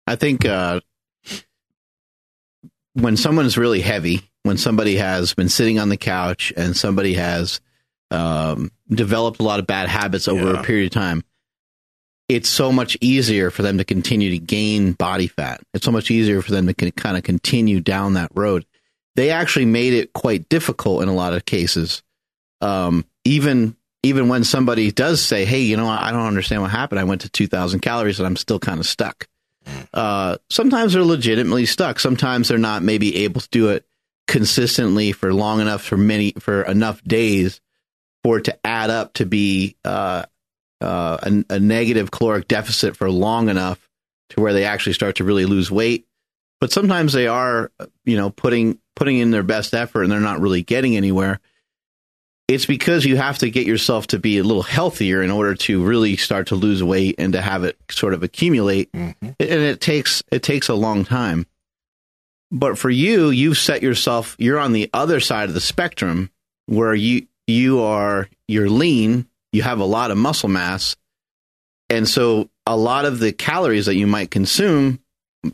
I 0.07 0.15
think 0.15 0.45
uh, 0.45 0.79
when 2.93 3.15
someone's 3.17 3.57
really 3.57 3.81
heavy, 3.81 4.21
when 4.43 4.57
somebody 4.57 4.95
has 4.97 5.33
been 5.33 5.49
sitting 5.49 5.79
on 5.79 5.89
the 5.89 5.97
couch 5.97 6.51
and 6.57 6.75
somebody 6.75 7.13
has 7.13 7.61
um, 8.09 8.71
developed 8.89 9.39
a 9.39 9.43
lot 9.43 9.59
of 9.59 9.67
bad 9.67 9.87
habits 9.87 10.27
over 10.27 10.53
Yeah. 10.53 10.59
a 10.59 10.63
period 10.63 10.87
of 10.87 10.91
time, 10.91 11.23
it's 12.35 12.49
so 12.49 12.71
much 12.71 12.97
easier 13.01 13.51
for 13.51 13.61
them 13.61 13.77
to 13.77 13.83
continue 13.83 14.31
to 14.31 14.39
gain 14.39 14.93
body 14.93 15.27
fat. 15.27 15.61
It's 15.73 15.85
so 15.85 15.91
much 15.91 16.11
easier 16.11 16.41
for 16.41 16.51
them 16.51 16.67
to 16.67 16.91
kind 16.91 17.17
of 17.17 17.23
continue 17.23 17.79
down 17.79 18.13
that 18.13 18.31
road. 18.33 18.65
They 19.15 19.29
actually 19.29 19.65
made 19.65 19.93
it 19.93 20.13
quite 20.13 20.49
difficult 20.49 21.03
in 21.03 21.09
a 21.09 21.13
lot 21.13 21.33
of 21.33 21.45
cases. 21.45 22.03
Um, 22.61 23.05
even 23.25 23.75
even 24.03 24.29
when 24.29 24.43
somebody 24.43 24.91
does 24.91 25.21
say, 25.21 25.45
"Hey, 25.45 25.61
you 25.61 25.77
know, 25.77 25.87
I 25.87 26.11
don't 26.11 26.25
understand 26.25 26.61
what 26.61 26.71
happened. 26.71 26.99
I 26.99 27.03
went 27.03 27.21
to 27.21 27.29
2,000 27.29 27.81
calories 27.81 28.19
and 28.19 28.25
I'm 28.25 28.35
still 28.35 28.59
kind 28.59 28.79
of 28.79 28.87
stuck." 28.87 29.27
Uh, 29.93 30.37
sometimes 30.49 30.93
they're 30.93 31.03
legitimately 31.03 31.65
stuck. 31.65 31.99
Sometimes 31.99 32.47
they're 32.47 32.57
not 32.57 32.83
maybe 32.83 33.23
able 33.23 33.41
to 33.41 33.49
do 33.49 33.69
it 33.69 33.85
consistently 34.27 35.11
for 35.11 35.33
long 35.33 35.59
enough 35.59 35.83
for 35.83 35.97
many 35.97 36.31
for 36.39 36.63
enough 36.63 37.03
days 37.03 37.59
for 38.23 38.37
it 38.37 38.45
to 38.45 38.65
add 38.65 38.89
up 38.89 39.13
to 39.13 39.25
be 39.25 39.75
uh, 39.83 40.23
uh, 40.81 41.17
a, 41.21 41.55
a 41.55 41.59
negative 41.59 42.11
caloric 42.11 42.47
deficit 42.47 42.97
for 42.97 43.09
long 43.09 43.49
enough 43.49 43.87
to 44.31 44.41
where 44.41 44.53
they 44.53 44.65
actually 44.65 44.93
start 44.93 45.17
to 45.17 45.23
really 45.23 45.45
lose 45.45 45.69
weight. 45.69 46.05
But 46.59 46.71
sometimes 46.71 47.13
they 47.13 47.27
are, 47.27 47.71
you 48.05 48.17
know, 48.17 48.29
putting 48.29 48.79
putting 48.95 49.17
in 49.17 49.31
their 49.31 49.43
best 49.43 49.73
effort 49.73 50.03
and 50.03 50.11
they're 50.11 50.19
not 50.19 50.41
really 50.41 50.61
getting 50.61 50.95
anywhere, 50.95 51.39
it's 52.47 52.65
because 52.65 53.05
you 53.05 53.17
have 53.17 53.37
to 53.39 53.49
get 53.49 53.65
yourself 53.65 54.07
to 54.07 54.19
be 54.19 54.37
a 54.37 54.43
little 54.43 54.61
healthier 54.61 55.23
in 55.23 55.31
order 55.31 55.55
to 55.55 55.83
really 55.83 56.17
start 56.17 56.47
to 56.47 56.55
lose 56.55 56.83
weight 56.83 57.15
and 57.17 57.33
to 57.33 57.41
have 57.41 57.63
it 57.63 57.77
sort 57.89 58.13
of 58.13 58.23
accumulate. 58.23 58.91
Mm-hmm. 58.91 59.25
And 59.25 59.35
it 59.39 59.81
takes 59.81 60.21
it 60.31 60.43
takes 60.43 60.69
a 60.69 60.75
long 60.75 61.05
time. 61.05 61.47
But 62.51 62.77
for 62.77 62.89
you, 62.89 63.29
you've 63.29 63.57
set 63.57 63.81
yourself 63.81 64.35
you're 64.37 64.59
on 64.59 64.73
the 64.73 64.89
other 64.93 65.19
side 65.19 65.47
of 65.47 65.55
the 65.55 65.61
spectrum 65.61 66.29
where 66.67 66.93
you 66.93 67.27
you 67.47 67.81
are 67.81 68.29
you're 68.47 68.69
lean, 68.69 69.27
you 69.51 69.63
have 69.63 69.79
a 69.79 69.85
lot 69.85 70.11
of 70.11 70.17
muscle 70.17 70.49
mass. 70.49 70.95
And 71.89 72.07
so 72.07 72.49
a 72.65 72.77
lot 72.77 73.05
of 73.05 73.19
the 73.19 73.33
calories 73.33 73.87
that 73.87 73.95
you 73.95 74.07
might 74.07 74.31
consume 74.31 74.99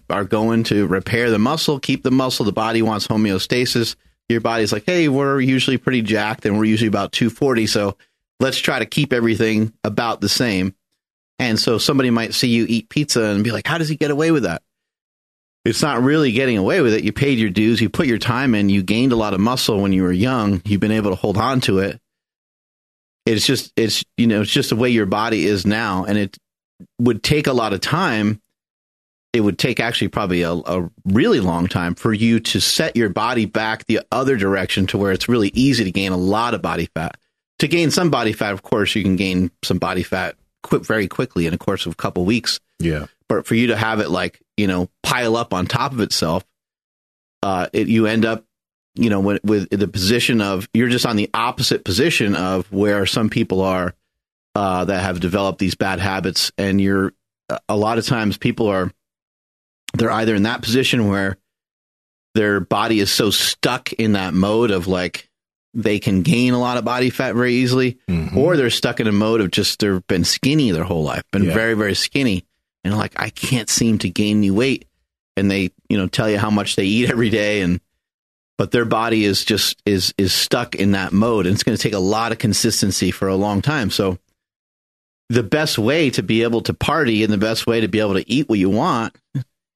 are 0.10 0.26
going 0.26 0.64
to 0.66 0.86
repair 0.88 1.30
the 1.32 1.40
muscle, 1.40 1.80
keep 1.80 2.04
the 2.04 2.12
muscle. 2.12 2.46
The 2.46 2.52
body 2.52 2.82
wants 2.82 3.08
homeostasis. 3.08 3.96
Your 4.30 4.42
body's 4.42 4.74
like, 4.74 4.84
hey, 4.86 5.08
we're 5.08 5.40
usually 5.40 5.78
pretty 5.78 6.02
jacked 6.02 6.46
and 6.46 6.58
we're 6.58 6.66
usually 6.66 6.90
about 6.90 7.14
240. 7.14 7.66
So 7.68 7.98
let's 8.40 8.58
try 8.58 8.80
to 8.80 8.86
keep 8.86 9.14
everything 9.14 9.74
about 9.84 10.22
the 10.22 10.30
same. 10.30 10.76
And 11.40 11.60
so 11.60 11.78
somebody 11.78 12.10
might 12.10 12.34
see 12.34 12.50
you 12.50 12.66
eat 12.68 12.90
pizza 12.90 13.24
and 13.24 13.44
be 13.44 13.52
like, 13.52 13.68
how 13.68 13.78
does 13.78 13.90
he 13.90 13.96
get 13.96 14.12
away 14.12 14.32
with 14.32 14.44
that? 14.44 14.64
It's 15.66 15.82
not 15.82 16.02
really 16.02 16.32
getting 16.32 16.58
away 16.58 16.82
with 16.82 16.94
it. 16.94 17.04
You 17.04 17.12
paid 17.12 17.40
your 17.40 17.50
dues, 17.50 17.82
you 17.82 17.90
put 17.90 18.08
your 18.08 18.18
time 18.18 18.56
in, 18.56 18.70
you 18.70 18.82
gained 18.84 19.12
a 19.12 19.18
lot 19.18 19.34
of 19.34 19.40
muscle 19.40 19.82
when 19.82 19.92
you 19.92 20.04
were 20.04 20.14
young, 20.14 20.62
you've 20.66 20.80
been 20.80 20.92
able 20.92 21.12
to 21.12 21.16
hold 21.16 21.38
on 21.38 21.62
to 21.62 21.80
it. 21.80 22.00
It's 23.28 23.46
just, 23.46 23.74
it's, 23.76 24.04
you 24.18 24.28
know, 24.28 24.42
it's 24.42 24.52
just 24.52 24.70
the 24.70 24.76
way 24.76 24.90
your 24.90 25.06
body 25.06 25.46
is 25.46 25.66
now. 25.66 26.06
And 26.06 26.18
it 26.18 26.38
would 27.00 27.24
take 27.24 27.48
a 27.48 27.54
lot 27.54 27.74
of 27.74 27.82
time 27.82 28.42
it 29.38 29.42
would 29.42 29.60
take 29.60 29.80
actually 29.80 30.08
probably 30.08 30.42
a, 30.42 30.52
a, 30.52 30.90
really 31.06 31.40
long 31.40 31.68
time 31.68 31.96
for 31.96 32.12
you 32.12 32.40
to 32.40 32.60
set 32.60 32.96
your 32.96 33.10
body 33.10 33.46
back 33.46 33.86
the 33.86 34.02
other 34.12 34.36
direction 34.36 34.88
to 34.88 34.98
where 34.98 35.12
it's 35.12 35.30
really 35.30 35.52
easy 35.54 35.84
to 35.84 35.92
gain 35.92 36.12
a 36.12 36.18
lot 36.18 36.54
of 36.54 36.62
body 36.62 36.88
fat. 36.94 37.18
To 37.60 37.68
gain 37.68 37.92
some 37.92 38.10
body 38.10 38.34
fat, 38.34 38.54
of 38.54 38.64
course, 38.64 38.96
you 38.96 39.04
can 39.04 39.16
gain 39.16 39.52
some 39.64 39.78
body 39.78 40.04
fat 40.04 40.36
quick, 40.64 40.86
very 40.86 41.08
quickly 41.08 41.46
in 41.46 41.54
a 41.54 41.58
course 41.58 41.86
of 41.86 41.94
a 41.94 41.96
couple 41.96 42.26
weeks. 42.26 42.60
Yeah. 42.80 43.06
But 43.30 43.46
for 43.46 43.56
you 43.56 43.68
to 43.68 43.76
have 43.76 44.00
it 44.00 44.10
like, 44.10 44.42
you 44.58 44.68
know, 44.68 44.90
pile 45.04 45.36
up 45.36 45.54
on 45.54 45.68
top 45.68 45.92
of 45.92 46.00
itself, 46.00 46.44
uh, 47.44 47.68
it, 47.74 47.88
you 47.88 48.08
end 48.08 48.26
up, 48.26 48.44
you 48.98 49.10
know, 49.10 49.20
with, 49.20 49.44
with 49.44 49.70
the 49.70 49.88
position 49.88 50.42
of, 50.42 50.68
you're 50.74 50.90
just 50.90 51.06
on 51.06 51.16
the 51.16 51.30
opposite 51.34 51.84
position 51.86 52.36
of 52.36 52.72
where 52.72 53.06
some 53.06 53.30
people 53.30 53.62
are 53.62 53.94
uh, 54.56 54.86
that 54.86 55.02
have 55.04 55.20
developed 55.20 55.60
these 55.60 55.76
bad 55.76 56.00
habits. 56.00 56.52
And 56.58 56.82
you're, 56.82 57.14
a 57.70 57.76
lot 57.78 57.98
of 57.98 58.06
times 58.06 58.38
people 58.38 58.68
are, 58.68 58.92
they're 59.94 60.12
either 60.12 60.36
in 60.36 60.44
that 60.44 60.62
position 60.62 61.08
where 61.08 61.38
their 62.36 62.60
body 62.60 63.00
is 63.00 63.12
so 63.12 63.30
stuck 63.32 63.94
in 63.94 64.14
that 64.14 64.34
mode 64.34 64.72
of 64.72 64.88
like 64.88 65.30
they 65.74 66.00
can 66.00 66.22
gain 66.24 66.54
a 66.54 66.60
lot 66.60 66.78
of 66.78 66.86
body 66.86 67.10
fat 67.10 67.36
very 67.36 67.54
easily, 67.54 67.98
Mhm. 68.10 68.36
or 68.36 68.58
they're 68.58 68.70
stuck 68.70 69.00
in 69.00 69.08
a 69.08 69.12
mode 69.12 69.42
of 69.42 69.52
just 69.52 69.80
they've 69.80 70.06
been 70.08 70.24
skinny 70.24 70.72
their 70.72 70.84
whole 70.84 71.04
life, 71.04 71.24
been 71.32 71.44
Yeah. 71.46 71.54
very, 71.54 71.74
very 71.76 71.96
skinny, 71.96 72.46
and 72.84 72.96
like 72.98 73.14
I 73.16 73.30
can't 73.30 73.70
seem 73.70 73.98
to 74.00 74.10
gain 74.10 74.38
any 74.38 74.52
weight. 74.52 74.86
And 75.36 75.52
they, 75.52 75.70
you 75.88 75.98
know, 75.98 76.08
tell 76.08 76.28
you 76.30 76.40
how 76.40 76.50
much 76.50 76.76
they 76.76 76.86
eat 76.86 77.10
every 77.12 77.30
day 77.30 77.62
and 77.62 77.80
but 78.58 78.72
their 78.72 78.86
body 78.86 79.26
is 79.26 79.46
just 79.46 79.82
is 79.86 80.14
is 80.18 80.34
stuck 80.34 80.76
in 80.76 80.92
that 80.92 81.14
mode 81.14 81.46
and 81.46 81.54
it's 81.54 81.64
going 81.64 81.78
to 81.78 81.82
take 81.82 81.94
a 81.94 82.00
lot 82.00 82.32
of 82.32 82.38
consistency 82.38 83.12
for 83.12 83.28
a 83.28 83.36
long 83.36 83.62
time. 83.62 83.90
So 83.90 84.18
the 85.30 85.44
best 85.44 85.78
way 85.78 86.10
to 86.12 86.24
be 86.24 86.44
able 86.44 86.62
to 86.62 86.74
party 86.74 87.24
and 87.24 87.32
the 87.32 87.38
best 87.38 87.68
way 87.68 87.82
to 87.82 87.88
be 87.88 88.00
able 88.00 88.16
to 88.16 88.30
eat 88.30 88.50
what 88.50 88.60
you 88.60 88.70
want 88.70 89.16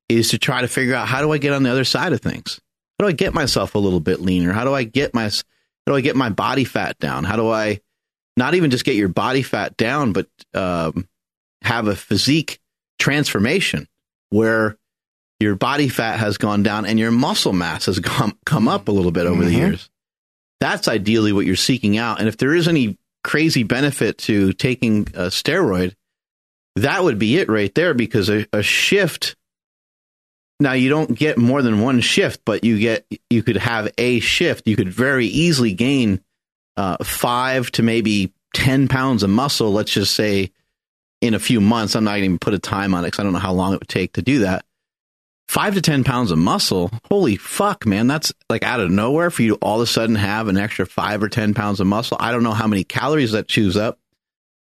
is 0.10 0.30
to 0.30 0.38
try 0.38 0.62
to 0.62 0.68
figure 0.68 0.96
out 0.96 1.08
how 1.08 1.22
do 1.22 1.32
I 1.32 1.38
get 1.38 1.54
on 1.54 1.64
the 1.64 1.72
other 1.72 1.84
side 1.84 2.14
of 2.14 2.22
things? 2.22 2.60
How 3.00 3.06
do 3.06 3.10
I 3.10 3.14
get 3.14 3.34
myself 3.34 3.76
a 3.76 3.80
little 3.80 4.00
bit 4.00 4.22
leaner? 4.22 4.54
How 4.54 4.64
do 4.64 4.74
I 4.74 4.84
get 4.84 5.14
my 5.14 5.26
how 5.26 5.94
do 5.94 5.96
I 5.96 6.02
get 6.02 6.16
my 6.16 6.30
body 6.30 6.64
fat 6.64 6.98
down? 7.00 7.24
How 7.24 7.36
do 7.36 7.50
I 7.50 7.80
not 8.38 8.54
even 8.54 8.72
just 8.72 8.86
get 8.86 8.96
your 8.96 9.10
body 9.10 9.44
fat 9.44 9.76
down, 9.78 10.14
but 10.14 10.28
um, 10.54 11.08
have 11.64 11.88
a 11.88 11.96
physique 11.96 12.60
transformation 13.00 13.88
where 14.30 14.78
your 15.42 15.56
body 15.56 15.90
fat 15.90 16.20
has 16.20 16.38
gone 16.38 16.64
down 16.64 16.86
and 16.86 16.98
your 17.00 17.12
muscle 17.12 17.54
mass 17.54 17.86
has 17.88 18.00
come 18.00 18.38
come 18.46 18.68
up 18.68 18.88
a 18.88 18.92
little 18.92 19.12
bit 19.12 19.26
over 19.28 19.44
the 19.44 19.52
Mhm. 19.52 19.58
years. 19.58 19.90
That's 20.60 20.88
ideally 20.88 21.34
what 21.34 21.46
you're 21.46 21.56
seeking 21.56 21.98
out. 21.98 22.20
And 22.20 22.28
if 22.28 22.38
there 22.38 22.54
is 22.54 22.68
any 22.68 22.98
crazy 23.24 23.64
benefit 23.64 24.18
to 24.20 24.54
taking 24.54 25.08
a 25.14 25.28
steroid, 25.28 25.96
that 26.76 27.04
would 27.04 27.20
be 27.20 27.38
it 27.38 27.50
right 27.50 27.74
there 27.76 27.94
because 27.94 28.30
a, 28.30 28.46
a 28.54 28.62
shift 28.64 29.36
now 30.60 30.74
you 30.74 30.90
don't 30.90 31.18
get 31.18 31.40
more 31.40 31.64
than 31.64 31.82
one 31.82 32.02
shift, 32.02 32.42
but 32.46 32.64
you 32.64 32.78
get 32.78 33.06
you 33.32 33.42
could 33.42 33.58
have 33.58 33.92
a 33.98 34.20
shift. 34.20 34.68
You 34.68 34.76
could 34.76 34.90
very 34.90 35.26
easily 35.26 35.74
gain 35.74 36.22
uh, 36.78 36.98
five 37.04 37.72
to 37.72 37.84
maybe 37.84 38.32
ten 38.54 38.88
pounds 38.88 39.24
of 39.24 39.32
muscle. 39.32 39.72
Let's 39.72 39.92
just 39.92 40.14
say 40.14 40.52
in 41.20 41.34
a 41.34 41.40
few 41.40 41.60
months. 41.62 41.96
I'm 41.96 42.04
not 42.04 42.20
even 42.20 42.38
put 42.38 42.54
a 42.54 42.60
time 42.60 42.94
on 42.94 43.04
it 43.04 43.08
because 43.08 43.20
I 43.22 43.24
don't 43.24 43.34
know 43.34 43.40
how 43.40 43.54
long 43.54 43.74
it 43.74 43.80
would 43.80 43.90
take 43.90 44.14
to 44.14 44.22
do 44.22 44.40
that. 44.40 44.64
Five 45.52 45.74
to 45.74 45.82
ten 45.82 46.06
pounds 46.06 46.32
of 46.32 46.38
muscle. 46.38 46.90
Holy 47.10 47.36
fuck, 47.36 47.86
man! 47.86 48.08
That's 48.08 48.32
like 48.50 48.64
out 48.64 48.80
of 48.80 48.90
nowhere 48.90 49.30
for 49.30 49.42
you 49.42 49.50
to 49.50 49.56
all 49.56 49.82
of 49.82 49.84
a 49.84 49.86
sudden 49.86 50.16
have 50.16 50.48
an 50.48 50.56
extra 50.56 50.86
five 50.86 51.22
or 51.22 51.28
ten 51.28 51.54
pounds 51.54 51.82
of 51.82 51.88
muscle. 51.88 52.16
I 52.22 52.32
don't 52.32 52.44
know 52.44 52.54
how 52.54 52.68
many 52.68 52.86
calories 52.86 53.34
that 53.34 53.50
chews 53.50 53.76
up, 53.76 54.00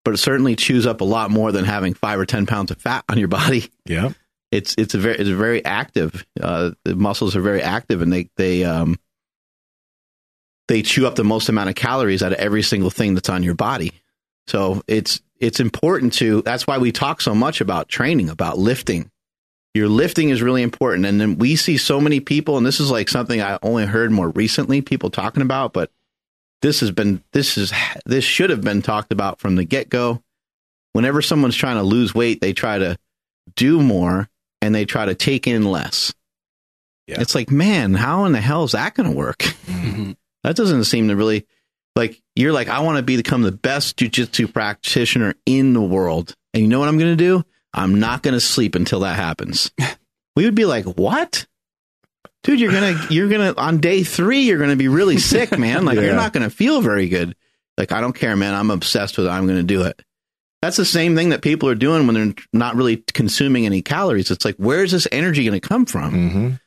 but 0.04 0.14
it 0.14 0.16
certainly 0.16 0.56
chews 0.56 0.88
up 0.88 1.00
a 1.00 1.04
lot 1.04 1.30
more 1.30 1.52
than 1.52 1.64
having 1.64 1.94
five 1.94 2.18
or 2.18 2.26
ten 2.26 2.44
pounds 2.44 2.72
of 2.72 2.78
fat 2.78 3.04
on 3.08 3.18
your 3.18 3.28
body 3.28 3.70
Yeah. 3.86 4.14
it's 4.50 4.74
it's 4.78 4.94
a 4.94 4.98
very 4.98 5.14
it's 5.16 5.30
a 5.30 5.36
very 5.36 5.64
active. 5.64 6.26
Uh, 6.40 6.72
the 6.84 6.96
muscles 6.96 7.36
are 7.36 7.40
very 7.40 7.62
active, 7.62 8.02
and 8.02 8.12
they 8.12 8.28
they 8.36 8.64
um 8.64 8.96
they 10.66 10.82
chew 10.82 11.06
up 11.06 11.14
the 11.14 11.22
most 11.22 11.48
amount 11.48 11.68
of 11.68 11.76
calories 11.76 12.20
out 12.20 12.32
of 12.32 12.38
every 12.38 12.62
single 12.62 12.90
thing 12.90 13.14
that's 13.14 13.28
on 13.28 13.44
your 13.44 13.54
body. 13.54 13.92
So 14.48 14.82
it's 14.88 15.20
it's 15.38 15.60
important 15.60 16.14
to. 16.14 16.42
That's 16.42 16.66
why 16.66 16.78
we 16.78 16.90
talk 16.90 17.20
so 17.20 17.32
much 17.32 17.60
about 17.60 17.88
training, 17.88 18.28
about 18.28 18.58
lifting. 18.58 19.08
Your 19.74 19.88
lifting 19.88 20.30
is 20.30 20.42
really 20.42 20.62
important, 20.62 21.06
and 21.06 21.20
then 21.20 21.38
we 21.38 21.54
see 21.54 21.76
so 21.76 22.00
many 22.00 22.18
people, 22.18 22.56
and 22.56 22.66
this 22.66 22.80
is 22.80 22.90
like 22.90 23.08
something 23.08 23.40
I 23.40 23.58
only 23.62 23.86
heard 23.86 24.10
more 24.10 24.28
recently 24.30 24.82
people 24.82 25.10
talking 25.10 25.42
about, 25.42 25.72
but 25.72 25.90
this 26.60 26.80
has 26.80 26.90
been 26.90 27.22
this 27.32 27.56
is 27.56 27.72
this 28.04 28.24
should 28.24 28.50
have 28.50 28.62
been 28.62 28.82
talked 28.82 29.12
about 29.12 29.38
from 29.38 29.54
the 29.56 29.64
get 29.64 29.88
go. 29.88 30.22
Whenever 30.92 31.22
someone's 31.22 31.56
trying 31.56 31.76
to 31.76 31.82
lose 31.84 32.14
weight, 32.14 32.40
they 32.40 32.52
try 32.52 32.78
to 32.78 32.98
do 33.54 33.80
more 33.80 34.28
and 34.60 34.74
they 34.74 34.84
try 34.84 35.06
to 35.06 35.14
take 35.14 35.46
in 35.46 35.64
less. 35.64 36.12
Yeah. 37.06 37.20
It's 37.20 37.34
like, 37.36 37.50
man, 37.50 37.94
how 37.94 38.24
in 38.24 38.32
the 38.32 38.40
hell 38.40 38.64
is 38.64 38.72
that 38.72 38.94
going 38.94 39.08
to 39.10 39.16
work? 39.16 39.38
Mhm. 39.70 40.16
That 40.42 40.56
doesn't 40.56 40.84
seem 40.84 41.08
to 41.08 41.16
really 41.16 41.46
like 41.96 42.20
you're 42.34 42.52
like, 42.52 42.68
I 42.68 42.80
want 42.80 42.96
to 42.96 43.02
become 43.02 43.42
the 43.42 43.52
best 43.52 43.96
jujitsu 43.98 44.52
practitioner 44.52 45.34
in 45.46 45.72
the 45.74 45.80
world. 45.80 46.34
And 46.52 46.62
you 46.62 46.68
know 46.68 46.80
what 46.80 46.88
I'm 46.88 46.98
going 46.98 47.16
to 47.16 47.24
do? 47.24 47.44
I'm 47.72 48.00
not 48.00 48.22
going 48.22 48.34
to 48.34 48.40
sleep 48.40 48.74
until 48.74 49.00
that 49.00 49.16
happens. 49.16 49.70
we 50.36 50.44
would 50.44 50.54
be 50.54 50.64
like, 50.64 50.84
what? 50.84 51.46
Dude, 52.42 52.58
you're 52.60 52.72
going 52.72 52.96
to, 52.96 53.14
you're 53.14 53.28
going 53.28 53.54
to, 53.54 53.60
on 53.60 53.78
day 53.78 54.02
three, 54.02 54.40
you're 54.40 54.58
going 54.58 54.70
to 54.70 54.76
be 54.76 54.88
really 54.88 55.18
sick, 55.18 55.56
man. 55.58 55.84
Like, 55.84 55.96
Yeah. 55.96 56.02
you're 56.06 56.14
not 56.16 56.32
going 56.32 56.42
to 56.48 56.54
feel 56.54 56.80
very 56.80 57.08
good. 57.08 57.36
Like, 57.76 57.92
I 57.92 58.00
don't 58.00 58.14
care, 58.14 58.34
man. 58.36 58.54
I'm 58.54 58.70
obsessed 58.70 59.16
with 59.18 59.26
it. 59.26 59.30
I'm 59.30 59.46
going 59.46 59.58
to 59.58 59.62
do 59.62 59.82
it. 59.82 60.00
That's 60.62 60.76
the 60.76 60.84
same 60.84 61.14
thing 61.16 61.30
that 61.30 61.42
people 61.42 61.68
are 61.68 61.74
doing 61.74 62.06
when 62.06 62.14
they're 62.14 62.34
not 62.52 62.76
really 62.76 62.96
consuming 63.14 63.64
any 63.66 63.80
calories. 63.82 64.30
It's 64.30 64.44
like, 64.44 64.56
where's 64.56 64.90
this 64.92 65.06
energy 65.12 65.44
going 65.44 65.58
to 65.60 65.66
come 65.66 65.86
from? 65.86 66.12
Mhm. 66.12 66.60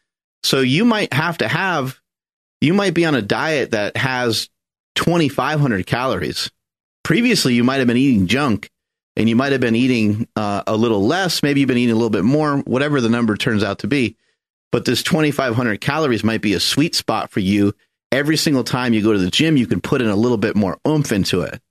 So 0.44 0.62
you 0.62 0.84
might 0.86 1.14
have 1.14 1.38
to 1.40 1.48
have, 1.48 2.00
you 2.62 2.74
might 2.74 2.94
be 2.94 3.06
on 3.06 3.14
a 3.16 3.22
diet 3.22 3.72
that 3.72 3.96
has 3.98 4.50
2,500 4.96 5.86
calories. 5.86 6.50
Previously, 7.04 7.54
you 7.54 7.64
might 7.64 7.78
have 7.78 7.88
been 7.88 7.98
eating 7.98 8.28
junk 8.28 8.70
and 9.16 9.30
you 9.30 9.36
might 9.36 9.52
have 9.52 9.62
been 9.62 9.76
eating 9.76 10.28
uh, 10.36 10.64
a 10.66 10.76
little 10.76 11.06
less. 11.06 11.44
Maybe 11.44 11.60
you've 11.60 11.68
been 11.68 11.78
eating 11.78 11.94
a 11.94 11.98
little 11.98 12.10
bit 12.10 12.24
more, 12.24 12.58
whatever 12.60 13.00
the 13.00 13.10
number 13.10 13.38
turns 13.38 13.64
out 13.64 13.80
to 13.80 13.88
be. 13.88 14.18
But 14.72 14.86
this 14.86 15.04
2,500 15.04 15.80
calories 15.82 16.24
might 16.24 16.42
be 16.42 16.54
a 16.54 16.60
sweet 16.60 16.96
spot 16.96 17.30
for 17.30 17.40
you. 17.40 17.74
Every 18.12 18.38
single 18.38 18.64
time 18.64 18.94
you 18.94 19.04
go 19.04 19.14
to 19.14 19.20
the 19.20 19.30
gym, 19.30 19.56
you 19.58 19.68
can 19.68 19.82
put 19.82 20.02
in 20.02 20.08
a 20.08 20.16
little 20.16 20.38
bit 20.38 20.56
more 20.56 20.80
oomph 20.88 21.12
into 21.12 21.42
it. 21.42 21.62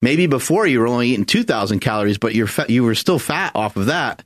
Maybe 0.00 0.26
before 0.26 0.66
you 0.66 0.80
were 0.80 0.86
only 0.86 1.08
eating 1.08 1.24
2,000 1.24 1.80
calories, 1.80 2.18
but 2.18 2.34
you're 2.34 2.48
you 2.68 2.84
were 2.84 2.94
still 2.94 3.18
fat 3.18 3.52
off 3.54 3.76
of 3.76 3.86
that 3.86 4.24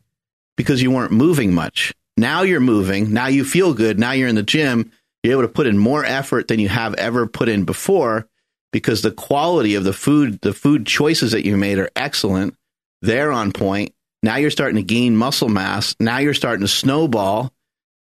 because 0.57 0.83
you 0.83 0.91
weren't 0.91 1.13
moving 1.13 1.55
much. 1.55 1.95
Now 2.17 2.43
you're 2.43 2.61
moving. 2.61 3.13
Now 3.13 3.27
you 3.29 3.45
feel 3.45 3.73
good. 3.73 3.99
Now 3.99 4.13
you're 4.13 4.29
in 4.29 4.35
the 4.35 4.43
gym. 4.43 4.93
You're 5.23 5.33
able 5.33 5.43
to 5.43 5.49
put 5.49 5.67
in 5.67 5.79
more 5.79 6.05
effort 6.05 6.49
than 6.49 6.59
you 6.59 6.69
have 6.69 6.95
ever 6.95 7.27
put 7.27 7.49
in 7.49 7.65
before 7.65 8.29
because 8.73 9.03
the 9.03 9.11
quality 9.11 9.75
of 9.75 9.85
the 9.85 9.93
food, 9.93 10.41
the 10.41 10.53
food 10.53 10.87
choices 10.87 11.33
that 11.33 11.47
you 11.47 11.57
made 11.57 11.79
are 11.79 11.91
excellent. 11.95 12.55
They're 13.03 13.31
on 13.33 13.53
point. 13.53 13.95
Now 14.23 14.37
you're 14.37 14.51
starting 14.51 14.77
to 14.77 14.83
gain 14.83 15.17
muscle 15.17 15.49
mass. 15.49 15.95
Now 16.01 16.19
you're 16.19 16.35
starting 16.35 16.63
to 16.63 16.69
snowball 16.69 17.53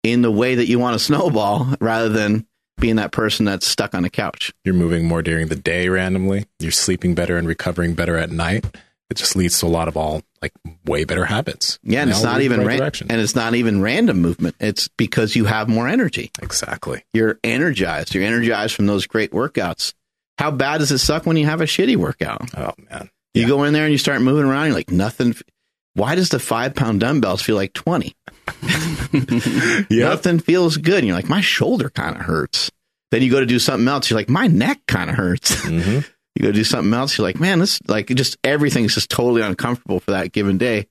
in 0.04 0.22
the 0.22 0.32
way 0.32 0.56
that 0.56 0.68
you 0.68 0.80
want 0.80 0.94
to 0.98 1.00
snowball 1.04 1.68
rather 1.82 2.10
than 2.10 2.46
being 2.80 2.96
that 2.96 3.12
person 3.12 3.46
that's 3.46 3.68
stuck 3.68 3.94
on 3.94 4.04
the 4.04 4.10
couch. 4.10 4.54
You're 4.64 4.74
moving 4.76 5.06
more 5.06 5.22
during 5.22 5.48
the 5.50 5.56
day 5.56 5.90
randomly. 5.90 6.46
You're 6.60 6.72
sleeping 6.72 7.14
better 7.16 7.38
and 7.38 7.48
recovering 7.48 7.94
better 7.94 8.18
at 8.18 8.32
night. 8.32 8.66
it 9.10 9.18
just 9.18 9.36
leads 9.36 9.60
to 9.60 9.66
a 9.66 9.68
lot 9.68 9.88
of 9.88 9.98
all 9.98 10.22
like 10.42 10.54
way 10.86 11.04
better 11.04 11.26
habits. 11.26 11.78
Yeah, 11.84 12.02
and 12.02 12.10
it's 12.10 12.24
not 12.24 12.38
lead 12.40 12.46
in 12.46 12.50
the 12.52 12.56
even 12.56 12.68
right 12.68 12.80
ran- 13.02 13.12
and 13.12 13.22
it's 13.22 13.36
not 13.36 13.54
even 13.54 13.82
random 13.82 14.22
movement. 14.22 14.56
It's 14.60 14.88
because 14.88 15.36
you 15.36 15.46
have 15.46 15.70
more 15.70 15.88
energy. 15.88 16.32
exactly. 16.42 17.04
You're 17.14 17.40
energized. 17.44 18.16
You're 18.16 18.24
energized 18.24 18.74
from 18.74 18.88
those 18.88 19.06
great 19.06 19.32
workouts. 19.32 19.94
How 20.40 20.50
bad 20.50 20.80
does 20.80 20.92
it 20.92 20.98
suck 21.00 21.26
when 21.28 21.38
you 21.38 21.46
have 21.46 21.62
a 21.62 21.66
shitty 21.66 21.98
workout? 21.98 22.42
Oh 22.58 22.74
man. 22.90 23.10
You 23.34 23.44
Yeah. 23.44 23.48
go 23.48 23.64
in 23.64 23.74
there 23.74 23.84
and 23.86 23.92
you 23.92 23.98
start 23.98 24.22
moving 24.22 24.46
around. 24.46 24.68
You're 24.68 24.76
like 24.76 24.92
nothing. 24.92 25.36
Why 25.94 26.16
does 26.16 26.30
the 26.30 26.40
five 26.40 26.74
pound 26.76 27.00
dumbbells 27.02 27.42
feel 27.42 27.56
like 27.56 27.74
twenty? 27.74 28.16
Yeah. 29.90 30.10
Nothing 30.10 30.40
feels 30.40 30.78
good. 30.78 31.00
And 31.00 31.08
you're 31.08 31.16
like, 31.16 31.30
my 31.30 31.42
shoulder 31.42 31.90
kind 31.90 32.16
of 32.16 32.22
hurts. 32.24 32.72
Then 33.12 33.22
you 33.22 33.30
go 33.30 33.40
to 33.42 33.46
do 33.46 33.60
something 33.60 33.88
else. 33.88 34.10
You're 34.10 34.20
like, 34.20 34.30
my 34.30 34.48
neck 34.48 34.80
kind 34.88 35.10
of 35.10 35.16
hurts. 35.16 35.64
hmm 35.66 36.00
you 36.36 36.44
go 36.44 36.48
to 36.48 36.54
do 36.54 36.64
something 36.64 36.94
else. 36.94 37.18
You're 37.18 37.28
like, 37.28 37.42
man, 37.42 37.60
this 37.60 37.78
like 37.90 38.08
just 38.08 38.38
everything's 38.42 38.94
just 38.96 39.10
totally 39.10 39.42
uncomfortable 39.42 40.00
for 40.00 40.12
that 40.12 40.32
given 40.32 40.58
day. 40.58 40.88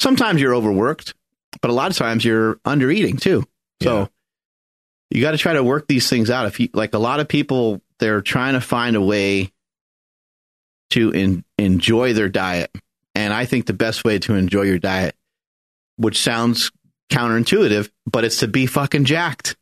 Sometimes 0.00 0.40
you're 0.40 0.56
overworked, 0.56 1.14
but 1.60 1.70
a 1.70 1.74
lot 1.74 1.92
of 1.92 1.96
times 1.96 2.24
you're 2.24 2.58
under 2.64 2.90
eating 2.90 3.16
too. 3.16 3.44
So 3.80 3.98
Yeah. 4.00 4.06
you 5.10 5.22
got 5.22 5.30
to 5.32 5.38
try 5.38 5.52
to 5.52 5.62
work 5.62 5.86
these 5.86 6.10
things 6.10 6.30
out. 6.30 6.46
If 6.46 6.58
you 6.58 6.68
like 6.74 6.94
a 6.94 6.98
lot 6.98 7.20
of 7.20 7.28
people, 7.28 7.80
they're 8.00 8.22
trying 8.22 8.54
to 8.54 8.60
find 8.60 8.96
a 8.96 9.00
way 9.00 9.52
to 10.92 11.10
in, 11.10 11.44
enjoy 11.58 12.12
their 12.12 12.28
diet. 12.28 12.70
And 13.14 13.32
I 13.32 13.44
think 13.44 13.66
the 13.66 13.72
best 13.72 14.04
way 14.04 14.18
to 14.20 14.34
enjoy 14.34 14.62
your 14.62 14.78
diet, 14.78 15.14
which 15.96 16.20
sounds 16.20 16.70
counterintuitive, 17.10 17.90
but 18.06 18.24
it's 18.24 18.38
to 18.38 18.48
be 18.48 18.66
fucking 18.66 19.04
jacked. 19.04 19.56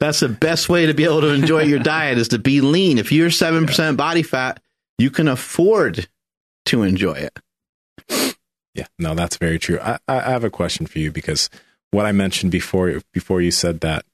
That's 0.00 0.20
the 0.20 0.28
best 0.28 0.68
way 0.68 0.86
to 0.86 0.94
be 0.94 1.04
able 1.04 1.20
to 1.20 1.32
enjoy 1.32 1.62
your 1.62 1.78
diet 1.78 2.18
is 2.18 2.28
to 2.28 2.38
be 2.38 2.60
lean. 2.60 2.98
If 2.98 3.12
you're 3.12 3.28
7% 3.28 3.96
body 3.96 4.24
fat, 4.24 4.60
you 4.98 5.10
can 5.10 5.28
afford 5.28 6.08
to 6.66 6.82
enjoy 6.82 7.12
it. 7.12 7.38
Yeah, 8.74 8.86
no, 8.98 9.14
that's 9.14 9.36
very 9.36 9.58
true. 9.58 9.78
I, 9.80 9.98
I 10.08 10.16
I 10.16 10.30
have 10.30 10.44
a 10.44 10.50
question 10.50 10.86
for 10.86 10.98
you 10.98 11.12
because 11.12 11.50
what 11.90 12.06
I 12.06 12.12
mentioned 12.12 12.52
before 12.52 13.02
before 13.12 13.40
you 13.40 13.50
said 13.50 13.80
that, 13.80 14.04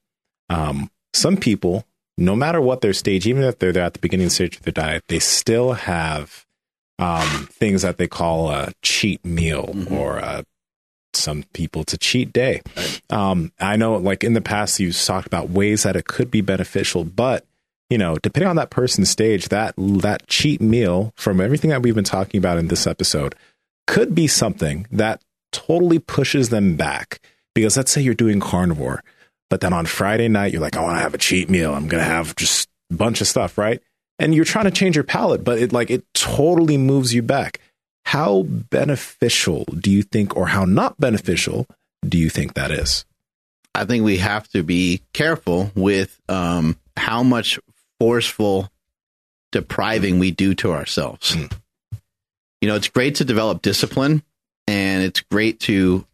um, 0.51 0.91
some 1.15 1.37
people, 1.37 1.85
no 2.19 2.37
matter 2.37 2.61
what 2.61 2.83
their 2.83 2.93
stage, 2.93 3.27
even 3.27 3.43
if 3.45 3.59
they're 3.59 3.73
there 3.73 3.85
at 3.85 3.95
the 3.95 3.99
beginning 4.01 4.29
stage 4.29 4.57
of 4.57 4.63
their 4.65 4.73
diet, 4.73 5.05
they 5.09 5.19
still 5.21 5.73
have 5.73 6.45
um, 6.99 7.49
things 7.53 7.83
that 7.83 7.97
they 7.97 8.09
call 8.09 8.51
a 8.51 8.73
cheat 8.83 9.25
meal 9.25 9.71
Mhm. 9.73 9.91
or 9.93 10.19
uh 10.19 10.43
some 11.15 11.45
people 11.55 11.83
it's 11.83 11.95
a 11.95 11.99
cheat 11.99 12.33
day. 12.33 12.61
Um, 13.09 13.51
I 13.59 13.77
know, 13.77 13.97
like 13.97 14.23
in 14.23 14.35
the 14.35 14.41
past, 14.43 14.79
you've 14.79 14.97
talked 15.01 15.27
about 15.27 15.49
ways 15.51 15.83
that 15.85 15.97
it 15.97 16.07
could 16.07 16.31
be 16.31 16.43
beneficial, 16.43 17.03
but 17.05 17.45
you 17.89 17.97
know, 17.99 18.17
depending 18.19 18.49
on 18.51 18.57
that 18.57 18.69
person's 18.71 19.09
stage, 19.09 19.49
that 19.49 19.75
that 19.79 20.27
cheat 20.27 20.61
meal 20.61 21.13
from 21.17 21.41
everything 21.41 21.71
that 21.71 21.83
we've 21.83 21.95
been 21.95 22.05
talking 22.05 22.39
about 22.39 22.59
in 22.59 22.69
this 22.69 22.87
episode 22.87 23.35
could 23.87 24.15
be 24.15 24.27
something 24.27 24.87
that 24.93 25.23
totally 25.53 25.99
pushes 25.99 26.51
them 26.51 26.77
back. 26.77 27.21
Because 27.55 27.77
let's 27.79 27.91
say 27.91 28.03
you're 28.03 28.13
doing 28.15 28.39
carnivore, 28.41 29.03
but 29.51 29.61
then 29.61 29.73
on 29.73 29.87
Friday 29.87 30.29
night 30.29 30.53
you're 30.53 30.63
like, 30.63 30.77
I 30.77 30.83
want 30.83 30.97
to 30.97 31.03
have 31.03 31.15
a 31.15 31.19
cheat 31.19 31.49
meal. 31.49 31.75
I'm 31.75 31.89
gonna 31.89 32.03
have 32.05 32.37
just 32.37 32.69
a 32.91 32.95
bunch 32.95 33.21
of 33.21 33.27
stuff, 33.27 33.59
right? 33.59 33.81
And 34.19 34.35
you're 34.35 34.45
trying 34.45 34.65
to 34.65 34.71
change 34.71 34.97
your 34.97 35.05
palate, 35.05 35.45
but 35.45 35.59
it 35.59 35.73
like 35.73 35.91
it 35.91 36.05
totally 36.15 36.77
moves 36.77 37.15
you 37.15 37.23
back. 37.23 37.61
How 38.05 38.43
beneficial 38.43 39.65
do 39.65 39.91
you 39.91 40.03
think, 40.03 40.37
or 40.37 40.49
how 40.49 40.65
not 40.65 40.99
beneficial 40.99 41.67
do 42.07 42.17
you 42.19 42.31
think 42.31 42.55
that 42.55 42.71
is? 42.71 43.05
I 43.75 43.85
think 43.85 44.05
we 44.05 44.19
have 44.19 44.49
to 44.49 44.63
be 44.63 45.03
careful 45.13 45.71
with 45.75 46.21
um, 46.29 46.79
how 46.97 47.23
much 47.23 47.61
forceful 48.01 48.71
depriving 49.53 50.19
we 50.19 50.31
do 50.31 50.55
to 50.57 50.73
ourselves. 50.73 51.37
Mm. 51.37 51.53
You 52.61 52.69
know, 52.69 52.75
it's 52.75 52.89
great 52.89 53.17
to 53.17 53.25
develop 53.25 53.63
discipline 53.63 54.23
and 54.67 55.03
it's 55.05 55.21
great 55.21 55.61
to 55.61 56.05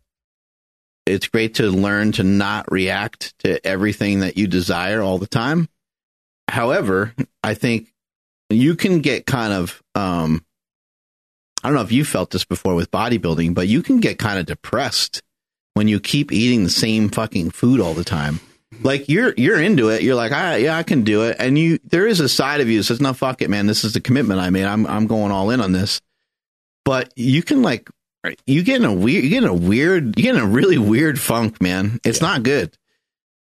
it's 1.07 1.29
great 1.29 1.57
to 1.57 1.71
learn 1.71 2.13
to 2.13 2.23
not 2.23 2.71
react 2.71 3.39
to 3.41 3.65
everything 3.67 4.21
that 4.21 4.37
you 4.37 4.47
desire 4.47 5.03
all 5.03 5.19
the 5.19 5.27
time. 5.27 5.69
However, 6.49 7.15
I 7.43 7.55
think 7.55 7.93
you 8.51 8.75
can 8.75 9.01
get 9.01 9.27
kind 9.27 9.53
of 9.53 9.83
um 9.95 10.45
I 11.63 11.69
don't 11.69 11.77
know 11.77 11.83
if 11.83 11.93
you 11.93 12.05
felt 12.05 12.31
this 12.31 12.45
before 12.45 12.75
with 12.75 12.91
bodybuilding, 12.91 13.55
but 13.55 13.69
you 13.69 13.83
can 13.83 13.99
get 13.99 14.19
kind 14.19 14.39
of 14.39 14.45
depressed 14.45 15.23
when 15.73 15.89
you 15.89 15.99
keep 15.99 16.31
eating 16.31 16.63
the 16.63 16.71
same 16.71 17.09
fucking 17.09 17.51
food 17.51 17.81
all 17.81 17.95
the 17.95 18.05
time. 18.05 18.41
Like 18.83 19.09
you're 19.09 19.33
you're 19.37 19.61
into 19.61 19.89
it. 19.89 20.03
You're 20.03 20.15
like, 20.15 20.33
ah, 20.33 20.55
yeah, 20.55 20.77
I 20.77 20.83
can 20.83 21.05
do 21.05 21.23
it. 21.23 21.37
And 21.39 21.59
you 21.59 21.79
there 21.85 22.07
is 22.07 22.21
a 22.21 22.29
side 22.29 22.61
of 22.61 22.69
you 22.69 22.79
that 22.79 22.85
says, 22.85 23.01
no, 23.01 23.13
fuck 23.13 23.41
it, 23.41 23.49
man. 23.49 23.67
This 23.67 23.85
is 23.85 23.93
the 23.93 24.01
commitment 24.01 24.41
I 24.41 24.51
made. 24.51 24.65
I'm 24.65 24.87
I'm 24.87 25.07
going 25.07 25.33
all 25.33 25.51
in 25.51 25.61
on 25.61 25.73
this. 25.73 26.01
But 26.85 27.13
you 27.17 27.43
can 27.43 27.63
like 27.63 27.89
you 28.47 28.63
get 28.63 28.77
in 28.77 28.85
a 28.85 28.93
weird 28.93 29.25
you 29.25 29.31
get 29.31 29.45
in 29.45 29.49
a 29.49 29.55
weird 29.55 30.19
you 30.19 30.23
get 30.23 30.37
a 30.37 30.47
really 30.47 30.79
weird 30.79 31.21
funk, 31.21 31.61
man. 31.61 32.01
It's 32.05 32.21
not 32.21 32.43
good. 32.43 32.77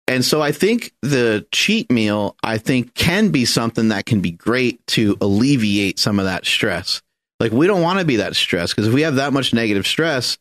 And 0.09 0.25
so 0.25 0.41
I 0.41 0.53
think 0.53 0.93
the 1.03 1.47
cheat 1.51 1.91
meal 1.91 2.37
I 2.43 2.59
think 2.59 2.95
can 2.95 3.31
be 3.31 3.45
something 3.45 3.89
that 3.89 4.07
can 4.07 4.21
be 4.21 4.31
great 4.31 4.85
to 4.89 5.17
alleviate 5.21 5.99
some 5.99 6.19
of 6.19 6.27
that 6.27 6.47
stress. 6.47 7.03
Like 7.41 7.53
we 7.53 7.67
don't 7.67 7.83
want 7.83 7.99
to 7.99 8.05
be 8.05 8.17
that 8.17 8.37
stressed 8.37 8.75
because 8.75 8.89
if 8.89 8.95
we 8.95 9.03
have 9.03 9.17
that 9.17 9.33
much 9.33 9.53
negative 9.53 9.87
stress, 9.87 10.39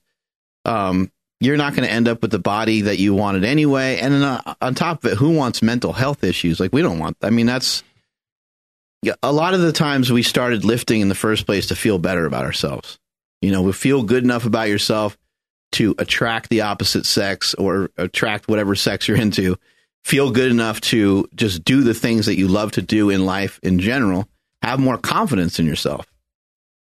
um, 0.65 1.11
you're 1.39 1.57
not 1.57 1.76
going 1.76 1.88
to 1.88 1.93
end 1.93 2.07
up 2.07 2.21
with 2.21 2.32
the 2.32 2.39
body 2.39 2.82
that 2.82 2.97
you 2.97 3.13
wanted 3.13 3.43
anyway. 3.43 3.97
And 3.97 4.13
then 4.13 4.23
uh, 4.23 4.55
on 4.61 4.76
top 4.76 5.03
of 5.03 5.11
it, 5.11 5.17
who 5.17 5.32
wants 5.32 5.61
mental 5.61 5.93
health 5.93 6.23
issues? 6.23 6.59
Like 6.59 6.71
we 6.71 6.82
don't 6.82 6.99
want. 6.99 7.17
I 7.21 7.30
mean, 7.30 7.45
that's 7.45 7.84
a 9.21 9.32
lot 9.32 9.53
of 9.53 9.61
the 9.61 9.71
times 9.71 10.11
we 10.11 10.23
started 10.23 10.63
lifting 10.63 11.01
in 11.01 11.09
the 11.09 11.15
first 11.15 11.45
place 11.45 11.67
to 11.67 11.76
feel 11.76 11.99
better 11.99 12.26
about 12.26 12.45
ourselves. 12.45 12.97
You 13.45 13.51
know, 13.51 13.71
feel 13.71 14.01
good 14.01 14.23
enough 14.23 14.45
about 14.45 14.69
yourself 14.69 15.17
to 15.73 15.93
attract 15.99 16.49
the 16.49 16.61
opposite 16.61 17.05
sex 17.05 17.53
or 17.53 17.91
attract 17.95 18.47
whatever 18.47 18.73
sex 18.73 19.07
you're 19.07 19.17
into. 19.17 19.55
Feel 20.03 20.31
good 20.31 20.49
enough 20.49 20.81
to 20.81 21.27
just 21.35 21.63
do 21.63 21.83
the 21.83 21.93
things 21.93 22.25
that 22.25 22.37
you 22.37 22.47
love 22.47 22.71
to 22.71 22.81
do 22.81 23.11
in 23.11 23.25
life 23.25 23.59
in 23.61 23.79
general. 23.79 24.27
Have 24.63 24.79
more 24.79 24.97
confidence 24.97 25.59
in 25.59 25.67
yourself. 25.67 26.11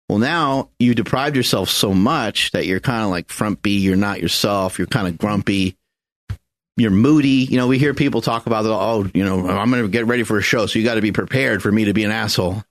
Well, 0.09 0.17
now 0.17 0.69
you 0.79 0.95
deprived 0.95 1.35
yourself 1.35 1.69
so 1.69 1.93
much 1.93 2.51
that 2.51 2.65
you're 2.65 2.79
kind 2.79 3.03
of 3.03 3.09
like 3.09 3.29
frumpy. 3.29 3.71
You're 3.71 3.95
not 3.95 4.19
yourself. 4.19 4.79
You're 4.79 4.87
kind 4.87 5.07
of 5.07 5.17
grumpy. 5.17 5.77
You're 6.75 6.91
moody. 6.91 7.45
You 7.45 7.57
know, 7.57 7.67
we 7.67 7.77
hear 7.77 7.93
people 7.93 8.21
talk 8.21 8.47
about, 8.47 8.65
oh, 8.65 9.09
you 9.13 9.23
know, 9.25 9.47
I'm 9.47 9.69
going 9.69 9.83
to 9.83 9.89
get 9.89 10.07
ready 10.07 10.23
for 10.23 10.37
a 10.37 10.41
show. 10.41 10.65
So 10.65 10.79
you 10.79 10.85
got 10.85 10.95
to 10.95 11.01
be 11.01 11.11
prepared 11.11 11.61
for 11.61 11.71
me 11.71 11.85
to 11.85 11.93
be 11.93 12.03
an 12.03 12.11
asshole. 12.11 12.63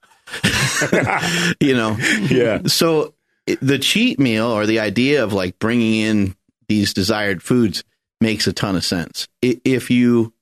you 1.60 1.74
know? 1.76 1.96
Yeah. 2.30 2.62
So 2.66 3.14
the 3.60 3.78
cheat 3.78 4.18
meal 4.18 4.46
or 4.46 4.66
the 4.66 4.80
idea 4.80 5.22
of 5.22 5.32
like 5.32 5.58
bringing 5.58 5.94
in 6.00 6.36
these 6.68 6.92
desired 6.92 7.42
foods 7.42 7.84
makes 8.20 8.46
a 8.46 8.52
ton 8.52 8.76
of 8.76 8.84
sense. 8.84 9.28
If 9.42 9.90
you 9.90 10.32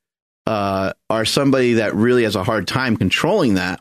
uh, 0.46 0.92
are 1.11 1.24
somebody 1.24 1.74
that 1.74 1.94
really 1.94 2.24
has 2.24 2.36
a 2.36 2.44
hard 2.44 2.66
time 2.66 2.96
controlling 2.96 3.55
that, 3.55 3.80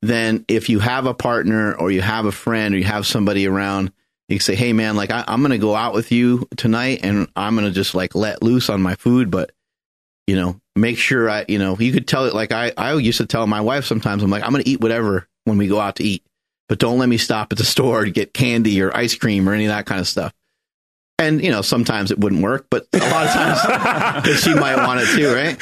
then 0.00 0.44
if 0.48 0.68
you 0.68 0.78
have 0.78 1.06
a 1.06 1.14
partner 1.14 1.74
or 1.74 1.90
you 1.90 2.00
have 2.00 2.24
a 2.24 2.32
friend 2.32 2.74
or 2.74 2.78
you 2.78 2.84
have 2.84 3.06
somebody 3.06 3.46
around, 3.46 3.92
you 4.28 4.36
can 4.36 4.44
say, 4.44 4.54
"Hey, 4.54 4.72
man, 4.72 4.94
like 4.94 5.10
I, 5.10 5.24
I'm 5.26 5.40
going 5.40 5.50
to 5.52 5.58
go 5.58 5.74
out 5.74 5.94
with 5.94 6.12
you 6.12 6.46
tonight, 6.56 7.00
and 7.02 7.28
I'm 7.34 7.54
going 7.54 7.66
to 7.66 7.72
just 7.72 7.94
like 7.94 8.14
let 8.14 8.42
loose 8.42 8.68
on 8.68 8.82
my 8.82 8.94
food, 8.94 9.30
but 9.30 9.50
you 10.26 10.36
know, 10.36 10.60
make 10.76 10.98
sure 10.98 11.30
I, 11.30 11.46
you 11.48 11.58
know, 11.58 11.76
you 11.78 11.90
could 11.90 12.06
tell 12.06 12.26
it 12.26 12.34
like 12.34 12.52
I, 12.52 12.72
I 12.76 12.94
used 12.94 13.18
to 13.18 13.26
tell 13.26 13.46
my 13.46 13.62
wife 13.62 13.86
sometimes, 13.86 14.22
I'm 14.22 14.30
like, 14.30 14.42
I'm 14.42 14.50
going 14.50 14.62
to 14.62 14.68
eat 14.68 14.80
whatever 14.80 15.26
when 15.44 15.56
we 15.56 15.68
go 15.68 15.80
out 15.80 15.96
to 15.96 16.04
eat, 16.04 16.22
but 16.68 16.78
don't 16.78 16.98
let 16.98 17.08
me 17.08 17.18
stop 17.18 17.52
at 17.52 17.58
the 17.58 17.64
store 17.64 18.04
to 18.04 18.10
get 18.10 18.34
candy 18.34 18.80
or 18.82 18.94
ice 18.96 19.14
cream 19.14 19.48
or 19.48 19.52
any 19.52 19.64
of 19.64 19.70
that 19.70 19.86
kind 19.86 20.00
of 20.00 20.06
stuff. 20.06 20.32
And 21.20 21.42
you 21.42 21.50
know, 21.50 21.62
sometimes 21.62 22.10
it 22.12 22.20
wouldn't 22.20 22.42
work, 22.42 22.66
but 22.70 22.86
a 22.92 22.98
lot 22.98 23.26
of 23.26 23.32
times 23.32 24.40
she 24.42 24.54
might 24.54 24.76
want 24.76 25.00
it 25.02 25.06
too, 25.16 25.34
right? 25.34 25.58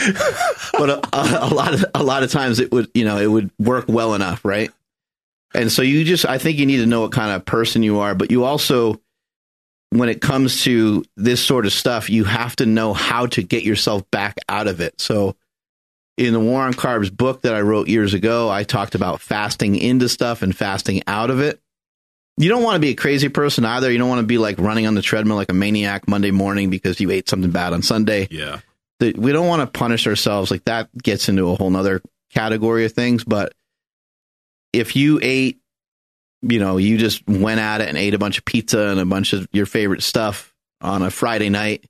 But 0.72 0.90
a, 0.90 1.16
a, 1.16 1.48
a 1.48 1.54
lot 1.54 1.72
of 1.72 1.84
a 1.94 2.02
lot 2.02 2.22
of 2.22 2.30
times 2.30 2.60
it 2.60 2.70
would, 2.72 2.90
you 2.94 3.04
know, 3.04 3.18
it 3.18 3.26
would 3.26 3.50
work 3.58 3.86
well 3.88 4.14
enough, 4.14 4.44
right? 4.44 4.70
And 5.56 5.72
so 5.72 5.82
you 5.82 6.04
just, 6.04 6.26
I 6.26 6.36
think 6.36 6.58
you 6.58 6.66
need 6.66 6.78
to 6.78 6.86
know 6.86 7.00
what 7.00 7.12
kind 7.12 7.34
of 7.34 7.44
person 7.46 7.82
you 7.82 7.98
are, 8.00 8.14
but 8.14 8.30
you 8.30 8.44
also, 8.44 9.00
when 9.90 10.10
it 10.10 10.20
comes 10.20 10.64
to 10.64 11.04
this 11.16 11.42
sort 11.42 11.64
of 11.64 11.72
stuff, 11.72 12.10
you 12.10 12.24
have 12.24 12.56
to 12.56 12.66
know 12.66 12.92
how 12.92 13.26
to 13.28 13.42
get 13.42 13.62
yourself 13.62 14.08
back 14.10 14.36
out 14.48 14.66
of 14.66 14.80
it. 14.80 15.00
So 15.00 15.34
in 16.16 16.32
the 16.32 16.40
War 16.40 16.62
on 16.62 16.72
Carbs 16.72 17.14
book 17.14 17.42
that 17.42 17.54
I 17.54 17.60
wrote 17.60 17.88
years 17.88 18.14
ago, 18.14 18.48
I 18.48 18.64
talked 18.64 18.94
about 18.94 19.20
fasting 19.20 19.76
into 19.76 20.08
stuff 20.08 20.42
and 20.42 20.56
fasting 20.56 21.02
out 21.06 21.30
of 21.30 21.40
it. 21.40 21.60
You 22.38 22.48
don't 22.48 22.62
want 22.62 22.76
to 22.76 22.80
be 22.80 22.90
a 22.90 22.94
crazy 22.94 23.28
person 23.28 23.64
either. 23.64 23.90
You 23.90 23.98
don't 23.98 24.08
want 24.08 24.20
to 24.20 24.26
be 24.26 24.38
like 24.38 24.58
running 24.58 24.86
on 24.86 24.94
the 24.94 25.02
treadmill 25.02 25.36
like 25.36 25.50
a 25.50 25.54
maniac 25.54 26.06
Monday 26.06 26.30
morning 26.30 26.68
because 26.70 27.00
you 27.00 27.10
ate 27.10 27.28
something 27.28 27.50
bad 27.50 27.72
on 27.72 27.82
Sunday. 27.82 28.28
Yeah. 28.30 28.60
We 29.00 29.32
don't 29.32 29.46
want 29.46 29.60
to 29.60 29.78
punish 29.78 30.06
ourselves. 30.06 30.50
Like 30.50 30.64
that 30.64 30.90
gets 30.96 31.28
into 31.28 31.50
a 31.50 31.54
whole 31.54 31.70
nother 31.70 32.02
category 32.32 32.84
of 32.84 32.92
things. 32.92 33.24
But 33.24 33.52
if 34.72 34.96
you 34.96 35.18
ate, 35.22 35.60
you 36.42 36.58
know, 36.58 36.76
you 36.76 36.98
just 36.98 37.26
went 37.26 37.60
at 37.60 37.80
it 37.80 37.88
and 37.88 37.96
ate 37.96 38.14
a 38.14 38.18
bunch 38.18 38.38
of 38.38 38.44
pizza 38.44 38.88
and 38.88 39.00
a 39.00 39.06
bunch 39.06 39.32
of 39.32 39.48
your 39.52 39.66
favorite 39.66 40.02
stuff 40.02 40.54
on 40.80 41.02
a 41.02 41.10
Friday 41.10 41.48
night, 41.48 41.86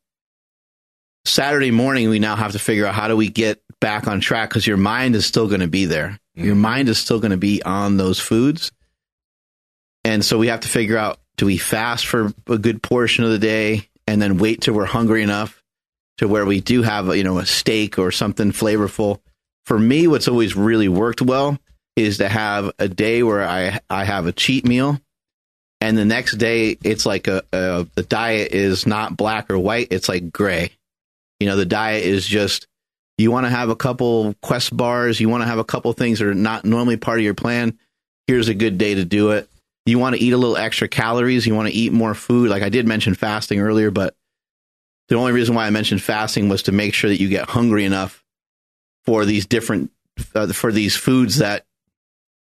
Saturday 1.25 1.73
morning, 1.73 2.09
we 2.09 2.21
now 2.21 2.37
have 2.37 2.53
to 2.53 2.59
figure 2.61 2.87
out 2.87 2.95
how 2.95 3.09
do 3.09 3.17
we 3.17 3.29
get 3.29 3.61
back 3.81 4.07
on 4.07 4.21
track 4.21 4.49
because 4.51 4.67
your 4.67 4.77
mind 4.77 5.15
is 5.15 5.27
still 5.27 5.49
going 5.49 5.61
to 5.61 5.67
be 5.69 5.85
there. 5.85 6.19
Your 6.35 6.55
Mhm. 6.55 6.59
mind 6.61 6.89
is 6.89 6.99
still 6.99 7.19
going 7.21 7.31
to 7.31 7.37
be 7.37 7.63
on 7.63 7.97
those 7.97 8.19
foods. 8.21 8.71
and 10.05 10.25
so 10.25 10.39
we 10.39 10.47
have 10.47 10.61
to 10.61 10.69
figure 10.69 10.97
out 10.97 11.19
do 11.37 11.47
we 11.47 11.59
fast 11.59 12.07
for 12.07 12.33
a 12.47 12.59
good 12.59 12.81
portion 12.81 13.25
of 13.25 13.31
the 13.31 13.39
day 13.41 13.89
and 14.07 14.23
then 14.23 14.39
wait 14.39 14.61
till 14.61 14.73
we're 14.73 14.85
hungry 14.87 15.21
enough 15.23 15.61
to 16.19 16.29
where 16.29 16.47
we 16.47 16.61
do 16.61 16.83
have 16.83 17.15
you 17.17 17.25
know 17.25 17.39
a 17.39 17.45
steak 17.47 17.99
or 17.99 18.11
something 18.13 18.53
flavorful. 18.53 19.19
For 19.65 19.79
me, 19.79 20.07
what's 20.07 20.29
always 20.29 20.55
really 20.55 20.89
worked 20.89 21.21
well 21.21 21.59
is 21.97 22.19
to 22.19 22.29
have 22.29 22.71
a 22.79 22.87
day 22.89 23.23
where 23.25 23.43
I 23.47 23.81
I 23.91 24.05
have 24.05 24.27
a 24.27 24.33
cheat 24.33 24.65
meal, 24.65 25.01
and 25.81 25.99
the 25.99 26.05
next 26.05 26.37
day 26.39 26.79
it's 26.85 27.05
like 27.05 27.27
a, 27.27 27.43
a 27.53 27.87
the 27.97 28.05
diet 28.05 28.53
is 28.53 28.87
not 28.87 29.17
black 29.17 29.51
or 29.51 29.59
white; 29.59 29.89
it's 29.91 30.09
like 30.09 30.31
gray. 30.31 30.71
You 31.41 31.49
know, 31.49 31.57
the 31.57 31.67
diet 31.67 32.05
is 32.05 32.25
just 32.27 32.69
you 33.19 33.31
want 33.31 33.47
to 33.47 33.51
have 33.51 33.69
a 33.71 33.77
couple 33.77 34.35
quest 34.43 34.77
bars, 34.77 35.21
you 35.21 35.29
want 35.29 35.43
to 35.43 35.47
have 35.47 35.59
a 35.59 35.65
couple 35.65 35.93
things 35.93 36.19
that 36.19 36.29
are 36.29 36.35
not 36.35 36.65
normally 36.65 36.97
part 36.97 37.19
of 37.19 37.25
your 37.25 37.35
plan. 37.35 37.79
Here's 38.27 38.49
a 38.49 38.55
good 38.55 38.77
day 38.79 38.95
to 38.95 39.05
do 39.05 39.31
it. 39.31 39.49
You 39.87 39.99
want 39.99 40.17
to 40.17 40.23
eat 40.23 40.33
a 40.33 40.37
little 40.37 40.57
extra 40.57 40.89
calories, 40.89 41.47
you 41.47 41.55
want 41.55 41.69
to 41.69 41.75
eat 41.75 41.93
more 41.93 42.15
food. 42.15 42.51
Like 42.51 42.63
I 42.63 42.69
did 42.69 42.87
mention 42.87 43.15
fasting 43.15 43.61
earlier, 43.61 43.91
but 43.91 44.15
the 45.09 45.15
only 45.15 45.33
reason 45.33 45.55
why 45.55 45.67
I 45.67 45.71
mentioned 45.71 46.03
fasting 46.03 46.49
was 46.49 46.65
to 46.65 46.73
make 46.73 46.93
sure 46.93 47.09
that 47.09 47.21
you 47.21 47.29
get 47.29 47.49
hungry 47.49 47.85
enough 47.85 48.25
for 49.05 49.25
these 49.25 49.47
different 49.47 49.93
uh, 50.35 50.49
for 50.53 50.73
these 50.73 50.97
foods 50.97 51.37
that 51.39 51.65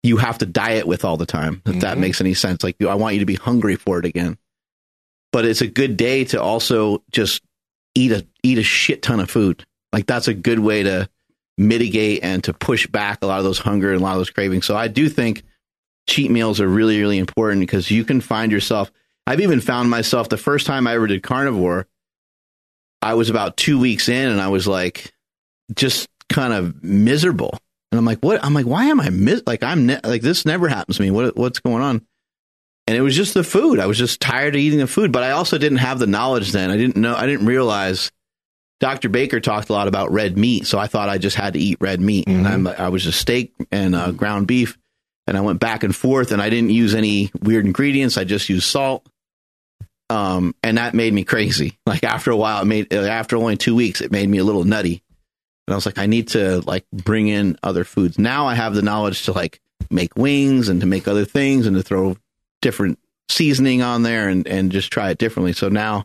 you 0.02 0.18
have 0.18 0.38
to 0.38 0.46
diet 0.46 0.86
with 0.86 1.04
all 1.04 1.16
the 1.16 1.26
time. 1.26 1.62
If 1.66 1.80
that 1.80 1.96
Mhm. 1.96 2.00
makes 2.00 2.20
any 2.20 2.34
sense. 2.34 2.62
Like 2.62 2.76
I 2.82 2.94
want 2.94 3.14
you 3.14 3.20
to 3.20 3.26
be 3.26 3.34
hungry 3.34 3.74
for 3.76 3.98
it 3.98 4.04
again. 4.04 4.38
But 5.32 5.44
it's 5.46 5.62
a 5.62 5.66
good 5.66 5.96
day 5.96 6.24
to 6.26 6.40
also 6.40 7.02
just 7.10 7.42
eat 7.96 8.12
a 8.12 8.24
eat 8.44 8.58
a 8.58 8.62
shit 8.62 9.02
ton 9.02 9.18
of 9.18 9.28
food. 9.30 9.64
Like 9.94 10.06
that's 10.06 10.26
a 10.26 10.34
good 10.34 10.58
way 10.58 10.82
to 10.82 11.08
mitigate 11.56 12.24
and 12.24 12.42
to 12.42 12.52
push 12.52 12.88
back 12.88 13.22
a 13.22 13.26
lot 13.26 13.38
of 13.38 13.44
those 13.44 13.60
hunger 13.60 13.92
and 13.92 14.00
a 14.00 14.04
lot 14.04 14.14
of 14.14 14.18
those 14.18 14.30
cravings. 14.30 14.66
So 14.66 14.76
I 14.76 14.88
do 14.88 15.08
think 15.08 15.44
cheat 16.08 16.32
meals 16.32 16.60
are 16.60 16.66
really 16.66 17.00
really 17.00 17.16
important 17.16 17.60
because 17.60 17.92
you 17.92 18.04
can 18.04 18.20
find 18.20 18.50
yourself. 18.50 18.90
I've 19.24 19.40
even 19.40 19.60
found 19.60 19.88
myself 19.88 20.28
the 20.28 20.36
first 20.36 20.66
time 20.66 20.88
I 20.88 20.94
ever 20.94 21.06
did 21.06 21.22
carnivore. 21.22 21.86
I 23.00 23.14
was 23.14 23.30
about 23.30 23.56
two 23.56 23.78
weeks 23.78 24.08
in 24.08 24.30
and 24.30 24.40
I 24.40 24.48
was 24.48 24.66
like, 24.66 25.14
just 25.74 26.08
kind 26.28 26.52
of 26.52 26.82
miserable. 26.82 27.56
And 27.92 27.98
I'm 28.00 28.04
like, 28.04 28.18
what? 28.18 28.44
I'm 28.44 28.52
like, 28.52 28.66
why 28.66 28.86
am 28.86 29.00
I 29.00 29.10
mis- 29.10 29.44
like 29.46 29.62
I'm 29.62 29.86
ne- 29.86 30.00
like 30.02 30.22
this 30.22 30.44
never 30.44 30.66
happens 30.66 30.96
to 30.96 31.04
me. 31.04 31.12
What 31.12 31.36
what's 31.36 31.60
going 31.60 31.84
on? 31.84 32.04
And 32.88 32.96
it 32.96 33.00
was 33.00 33.14
just 33.14 33.32
the 33.32 33.44
food. 33.44 33.78
I 33.78 33.86
was 33.86 33.96
just 33.96 34.20
tired 34.20 34.56
of 34.56 34.60
eating 34.60 34.80
the 34.80 34.88
food, 34.88 35.12
but 35.12 35.22
I 35.22 35.30
also 35.30 35.56
didn't 35.56 35.78
have 35.78 36.00
the 36.00 36.08
knowledge 36.08 36.50
then. 36.50 36.72
I 36.72 36.76
didn't 36.76 36.96
know. 36.96 37.14
I 37.14 37.26
didn't 37.26 37.46
realize. 37.46 38.10
Dr. 38.84 39.08
Baker 39.08 39.40
talked 39.40 39.70
a 39.70 39.72
lot 39.72 39.88
about 39.88 40.12
red 40.12 40.36
meat, 40.36 40.66
so 40.66 40.78
I 40.78 40.88
thought 40.88 41.08
I 41.08 41.16
just 41.16 41.36
had 41.36 41.54
to 41.54 41.58
eat 41.58 41.78
red 41.80 42.02
meat. 42.02 42.28
And 42.28 42.46
I'm, 42.46 42.66
I 42.66 42.90
was 42.90 43.02
just 43.02 43.18
steak 43.18 43.54
and 43.72 43.94
uh, 43.94 44.10
ground 44.10 44.46
beef, 44.46 44.76
and 45.26 45.38
I 45.38 45.40
went 45.40 45.58
back 45.58 45.84
and 45.84 45.96
forth, 45.96 46.32
and 46.32 46.42
I 46.42 46.50
didn't 46.50 46.68
use 46.68 46.94
any 46.94 47.30
weird 47.40 47.64
ingredients. 47.64 48.18
I 48.18 48.24
just 48.24 48.50
used 48.50 48.66
salt, 48.66 49.08
um, 50.10 50.54
and 50.62 50.76
that 50.76 50.92
made 50.92 51.14
me 51.14 51.24
crazy. 51.24 51.78
Like 51.86 52.04
after 52.04 52.30
a 52.30 52.36
while, 52.36 52.60
it 52.60 52.66
made 52.66 52.92
uh, 52.92 53.04
after 53.04 53.38
only 53.38 53.56
two 53.56 53.74
weeks, 53.74 54.02
it 54.02 54.12
made 54.12 54.28
me 54.28 54.36
a 54.36 54.44
little 54.44 54.64
nutty. 54.64 55.02
And 55.66 55.72
I 55.72 55.76
was 55.76 55.86
like, 55.86 55.96
I 55.96 56.04
need 56.04 56.28
to 56.28 56.60
like 56.66 56.84
bring 56.92 57.28
in 57.28 57.56
other 57.62 57.84
foods. 57.84 58.18
Now 58.18 58.48
I 58.48 58.54
have 58.54 58.74
the 58.74 58.82
knowledge 58.82 59.24
to 59.24 59.32
like 59.32 59.62
make 59.90 60.14
wings 60.14 60.68
and 60.68 60.82
to 60.82 60.86
make 60.86 61.08
other 61.08 61.24
things 61.24 61.66
and 61.66 61.74
to 61.74 61.82
throw 61.82 62.18
different 62.60 62.98
seasoning 63.30 63.80
on 63.80 64.02
there 64.02 64.28
and, 64.28 64.46
and 64.46 64.70
just 64.70 64.92
try 64.92 65.08
it 65.08 65.16
differently. 65.16 65.54
So 65.54 65.70
now 65.70 66.04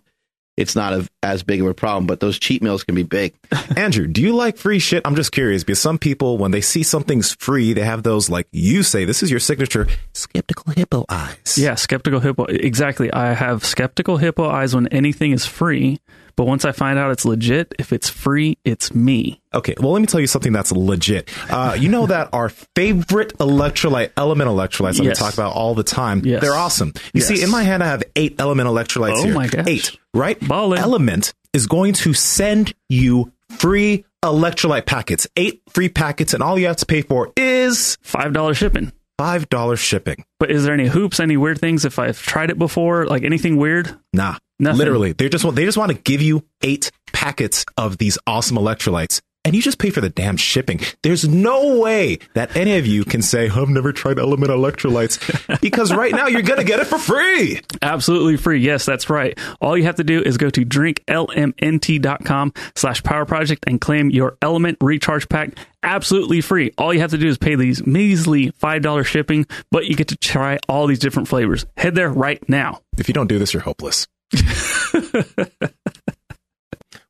it's 0.59 0.75
not 0.75 0.93
a, 0.93 1.07
as 1.23 1.41
big 1.41 1.61
of 1.61 1.67
a 1.67 1.73
problem, 1.73 2.05
but 2.05 2.19
those 2.19 2.37
cheat 2.37 2.61
meals 2.61 2.83
can 2.83 2.93
be 2.93 3.03
big. 3.03 3.33
Andrew, 3.77 4.07
do 4.07 4.21
you 4.21 4.35
like 4.35 4.57
free 4.57 4.79
shit? 4.79 5.01
I'm 5.05 5.15
just 5.15 5.31
curious 5.31 5.63
because 5.63 5.79
some 5.79 5.97
people, 5.97 6.37
when 6.37 6.51
they 6.51 6.59
see 6.59 6.83
something's 6.83 7.33
free, 7.35 7.71
they 7.71 7.83
have 7.83 8.03
those 8.03 8.29
like 8.29 8.47
you 8.51 8.83
say, 8.83 9.05
this 9.05 9.23
is 9.23 9.31
your 9.31 9.39
signature 9.39 9.87
skeptical 10.13 10.73
hippo 10.73 11.05
eyes. 11.07 11.57
Yeah, 11.57 11.75
skeptical 11.75 12.19
hippo. 12.19 12.43
Exactly. 12.43 13.11
I 13.11 13.33
have 13.33 13.63
skeptical 13.63 14.17
hippo 14.17 14.49
eyes 14.49 14.75
when 14.75 14.87
anything 14.87 15.31
is 15.31 15.45
free, 15.45 15.99
but 16.39 16.45
once 16.47 16.63
I 16.63 16.71
find 16.71 16.97
out 16.97 17.11
it's 17.11 17.25
legit, 17.25 17.75
if 17.77 17.91
it's 17.91 18.07
free, 18.07 18.57
it's 18.63 18.95
me. 18.95 19.41
Okay, 19.53 19.75
well, 19.77 19.91
let 19.91 19.99
me 19.99 20.05
tell 20.05 20.21
you 20.21 20.27
something 20.27 20.53
that's 20.53 20.71
legit. 20.71 21.29
Uh, 21.49 21.75
you 21.77 21.89
know 21.89 22.05
that 22.05 22.29
our 22.31 22.47
favorite 22.77 23.37
electrolyte, 23.39 24.11
LMNT 24.13 24.47
electrolytes 24.47 24.95
that 24.99 25.03
Yes. 25.03 25.19
we 25.19 25.25
talk 25.25 25.33
about 25.33 25.51
all 25.53 25.75
the 25.75 25.83
time, 25.83 26.21
Yes. 26.23 26.39
they're 26.41 26.53
awesome. 26.55 26.93
You 27.13 27.19
Yes. 27.19 27.27
see, 27.27 27.43
in 27.43 27.49
my 27.49 27.63
hand, 27.63 27.83
I 27.83 27.87
have 27.87 28.03
eight 28.15 28.37
LMNT 28.39 28.67
electrolytes 28.69 29.17
Oh 29.17 29.23
here. 29.25 29.33
my 29.33 29.47
gosh. 29.47 29.65
Eight, 29.67 29.97
right? 30.13 30.39
Ballin'. 30.47 30.79
LMNT 30.81 31.33
is 31.51 31.67
going 31.67 31.91
to 31.95 32.13
send 32.13 32.73
you 32.87 33.33
free 33.49 34.05
electrolyte 34.23 34.85
packets, 34.85 35.27
eight 35.35 35.61
free 35.67 35.89
packets, 35.89 36.33
and 36.33 36.41
all 36.41 36.57
you 36.57 36.67
have 36.67 36.77
to 36.77 36.85
pay 36.85 37.01
for 37.01 37.33
is 37.35 37.97
$5 38.01 38.55
shipping. 38.55 38.93
$5 39.19 39.81
shipping. 39.81 40.23
But 40.39 40.51
is 40.51 40.63
there 40.63 40.73
any 40.73 40.87
hoops, 40.87 41.19
any 41.19 41.35
weird 41.35 41.59
things 41.59 41.83
if 41.83 41.99
I've 41.99 42.21
tried 42.21 42.49
it 42.49 42.57
before? 42.57 43.05
Like 43.07 43.23
anything 43.23 43.57
weird? 43.57 43.93
Nah, 44.13 44.37
Nothing. 44.59 44.77
literally, 44.77 45.13
they 45.13 45.29
just 45.29 45.45
want 45.45 45.55
they 45.55 45.65
just 45.65 45.77
want 45.77 45.91
to 45.91 45.97
give 45.97 46.21
you 46.21 46.43
eight 46.61 46.91
packets 47.13 47.65
of 47.77 47.97
these 47.97 48.17
awesome 48.27 48.57
electrolytes, 48.57 49.21
and 49.45 49.55
you 49.55 49.61
just 49.61 49.79
pay 49.79 49.89
for 49.89 50.01
the 50.01 50.09
damn 50.09 50.35
shipping. 50.37 50.81
There's 51.01 51.27
no 51.27 51.79
way 51.79 52.19
that 52.33 52.55
any 52.57 52.77
of 52.77 52.85
you 52.85 53.05
can 53.05 53.21
say 53.21 53.49
I've 53.49 53.69
never 53.69 53.93
tried 53.93 54.17
LMNT 54.17 54.47
electrolytes 54.47 55.61
because 55.61 55.93
right 55.93 56.11
now 56.11 56.27
you're 56.27 56.41
gonna 56.41 56.65
get 56.65 56.81
it 56.81 56.87
for 56.87 56.97
free. 56.97 57.61
Absolutely 57.81 58.35
free. 58.35 58.59
Yes, 58.59 58.85
that's 58.85 59.09
right. 59.09 59.39
All 59.61 59.77
you 59.77 59.85
have 59.85 59.95
to 59.95 60.03
do 60.03 60.21
is 60.21 60.37
go 60.37 60.49
to 60.49 60.65
drinklmnt.com 60.65 62.53
slash 62.75 63.01
power 63.03 63.25
project 63.25 63.63
and 63.67 63.79
claim 63.79 64.09
your 64.09 64.37
LMNT 64.41 64.77
recharge 64.81 65.29
pack 65.29 65.57
absolutely 65.83 66.41
free. 66.41 66.71
All 66.77 66.93
you 66.93 66.99
have 66.99 67.11
to 67.11 67.17
do 67.17 67.27
is 67.27 67.37
pay 67.37 67.55
these 67.55 67.85
measly 67.85 68.51
$5 68.51 69.05
shipping, 69.05 69.45
but 69.71 69.85
you 69.85 69.95
get 69.95 70.09
to 70.09 70.17
try 70.17 70.59
all 70.67 70.87
these 70.87 70.99
different 70.99 71.29
flavors. 71.29 71.65
Head 71.77 71.95
there 71.95 72.09
right 72.09 72.47
now. 72.49 72.81
If 72.97 73.07
you 73.07 73.13
don't 73.13 73.27
do 73.27 73.39
this, 73.39 73.53
you're 73.53 73.63
hopeless. 73.63 74.05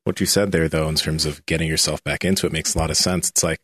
what 0.04 0.20
you 0.20 0.26
said 0.26 0.52
there, 0.52 0.68
though, 0.70 0.90
in 0.90 0.96
terms 0.96 1.26
of 1.26 1.46
getting 1.46 1.68
yourself 1.68 2.04
back 2.04 2.26
into 2.26 2.46
it, 2.48 2.54
makes 2.54 2.76
a 2.76 2.78
lot 2.78 2.90
of 2.90 2.98
sense. 2.98 3.30
It's 3.30 3.44
like 3.44 3.62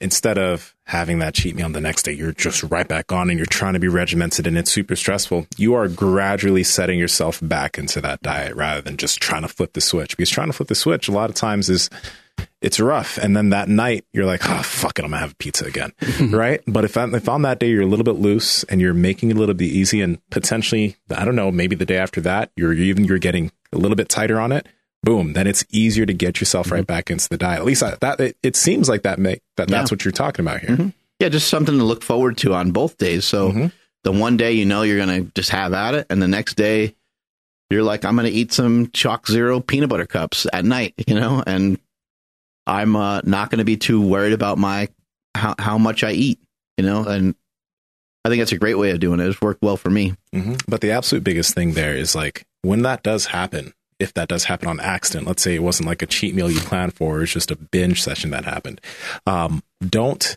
instead 0.00 0.38
of 0.38 0.74
having 0.86 1.18
that 1.18 1.34
cheat 1.34 1.56
meal 1.56 1.68
the 1.68 1.80
next 1.80 2.04
day, 2.04 2.12
you're 2.12 2.32
just 2.32 2.62
right 2.64 2.86
back 2.86 3.10
on 3.12 3.30
and 3.30 3.38
you're 3.38 3.46
trying 3.46 3.74
to 3.74 3.80
be 3.80 3.88
regimented 3.88 4.46
and 4.46 4.56
it's 4.56 4.70
super 4.70 4.96
stressful. 4.96 5.46
You 5.56 5.74
are 5.74 5.88
gradually 5.88 6.64
setting 6.64 6.98
yourself 6.98 7.40
back 7.42 7.78
into 7.78 8.00
that 8.00 8.22
diet 8.22 8.54
rather 8.54 8.80
than 8.80 8.96
just 8.96 9.20
trying 9.20 9.42
to 9.42 9.48
flip 9.48 9.72
the 9.72 9.80
switch. 9.80 10.16
Because 10.16 10.30
trying 10.30 10.48
to 10.48 10.52
flip 10.52 10.68
the 10.68 10.74
switch 10.74 11.08
a 11.08 11.12
lot 11.12 11.30
of 11.30 11.36
times 11.36 11.68
is 11.68 11.90
it's 12.60 12.80
rough. 12.80 13.18
And 13.18 13.36
then 13.36 13.50
that 13.50 13.68
night 13.68 14.04
you're 14.12 14.26
like, 14.26 14.48
oh 14.48 14.62
fuck 14.62 14.98
it, 14.98 15.04
I'm 15.04 15.10
gonna 15.10 15.20
have 15.20 15.38
pizza 15.38 15.64
again. 15.64 15.92
right? 16.30 16.60
But 16.66 16.84
if 16.84 16.96
on, 16.96 17.14
if 17.14 17.28
on 17.28 17.42
that 17.42 17.58
day 17.58 17.68
you're 17.68 17.82
a 17.82 17.86
little 17.86 18.04
bit 18.04 18.16
loose 18.16 18.64
and 18.64 18.80
you're 18.80 18.94
making 18.94 19.30
it 19.30 19.36
a 19.36 19.38
little 19.38 19.54
bit 19.54 19.66
easy 19.66 20.00
and 20.00 20.18
potentially, 20.30 20.96
I 21.14 21.24
don't 21.24 21.36
know, 21.36 21.50
maybe 21.50 21.76
the 21.76 21.86
day 21.86 21.98
after 21.98 22.20
that, 22.22 22.50
you're 22.56 22.72
even 22.72 23.04
you're 23.04 23.18
getting 23.18 23.52
a 23.72 23.78
little 23.78 23.96
bit 23.96 24.08
tighter 24.08 24.40
on 24.40 24.52
it, 24.52 24.66
boom, 25.02 25.34
then 25.34 25.46
it's 25.46 25.64
easier 25.70 26.06
to 26.06 26.14
get 26.14 26.40
yourself 26.40 26.70
right 26.70 26.78
mm-hmm. 26.78 26.86
back 26.86 27.10
into 27.10 27.28
the 27.28 27.38
diet. 27.38 27.60
At 27.60 27.64
least 27.64 27.82
I, 27.82 27.96
that 28.00 28.20
it, 28.20 28.36
it 28.42 28.56
seems 28.56 28.88
like 28.88 29.02
that 29.02 29.18
make 29.18 29.42
that 29.56 29.68
that's 29.68 29.90
what 29.90 30.04
you're 30.04 30.12
talking 30.12 30.44
about 30.44 30.60
here. 30.60 30.70
Mm-hmm. 30.70 30.88
Yeah, 31.20 31.28
just 31.28 31.48
something 31.48 31.76
to 31.78 31.84
look 31.84 32.02
forward 32.02 32.36
to 32.38 32.54
on 32.54 32.70
both 32.70 32.96
days. 32.98 33.24
So 33.24 33.50
Mhm. 33.52 33.72
the 34.04 34.12
one 34.12 34.36
day 34.36 34.52
you 34.52 34.64
know 34.64 34.82
you're 34.82 35.04
going 35.04 35.24
to 35.24 35.30
just 35.34 35.50
have 35.50 35.72
at 35.72 35.94
it, 35.94 36.06
and 36.10 36.22
the 36.22 36.28
next 36.28 36.54
day 36.54 36.94
you're 37.70 37.82
like, 37.82 38.04
I'm 38.04 38.16
going 38.16 38.26
to 38.26 38.32
eat 38.32 38.52
some 38.52 38.86
ChocZero 38.88 39.66
peanut 39.66 39.90
butter 39.90 40.06
cups 40.06 40.46
at 40.52 40.64
night, 40.64 40.94
you 41.06 41.14
know, 41.14 41.42
and 41.46 41.78
I'm 42.68 42.94
uh, 42.94 43.22
not 43.24 43.50
going 43.50 43.58
to 43.58 43.64
be 43.64 43.76
too 43.76 44.00
worried 44.00 44.32
about 44.34 44.58
my 44.58 44.88
how, 45.34 45.54
how 45.58 45.78
much 45.78 46.04
I 46.04 46.12
eat, 46.12 46.38
you 46.76 46.84
know, 46.84 47.04
and 47.04 47.34
I 48.24 48.28
think 48.28 48.40
that's 48.40 48.52
a 48.52 48.58
great 48.58 48.76
way 48.76 48.90
of 48.90 49.00
doing 49.00 49.20
it. 49.20 49.26
It's 49.26 49.40
worked 49.40 49.62
well 49.62 49.76
for 49.76 49.90
me. 49.90 50.14
hmm 50.32 50.54
But 50.68 50.80
the 50.82 50.90
absolute 50.90 51.24
biggest 51.24 51.54
thing 51.54 51.72
there 51.72 51.96
is 51.96 52.14
like 52.14 52.46
when 52.62 52.82
that 52.82 53.02
does 53.02 53.26
happen, 53.26 53.72
if 53.98 54.12
that 54.14 54.28
does 54.28 54.44
happen 54.44 54.68
on 54.68 54.80
accident, 54.80 55.26
let's 55.26 55.42
say 55.42 55.54
it 55.54 55.62
wasn't 55.62 55.88
like 55.88 56.02
a 56.02 56.06
cheat 56.06 56.34
meal 56.34 56.50
you 56.50 56.60
planned 56.60 56.94
for, 56.94 57.22
it's 57.22 57.32
just 57.32 57.50
a 57.50 57.56
binge 57.56 58.02
session 58.02 58.30
that 58.30 58.44
happened. 58.44 58.80
Um, 59.26 59.62
don't 59.86 60.36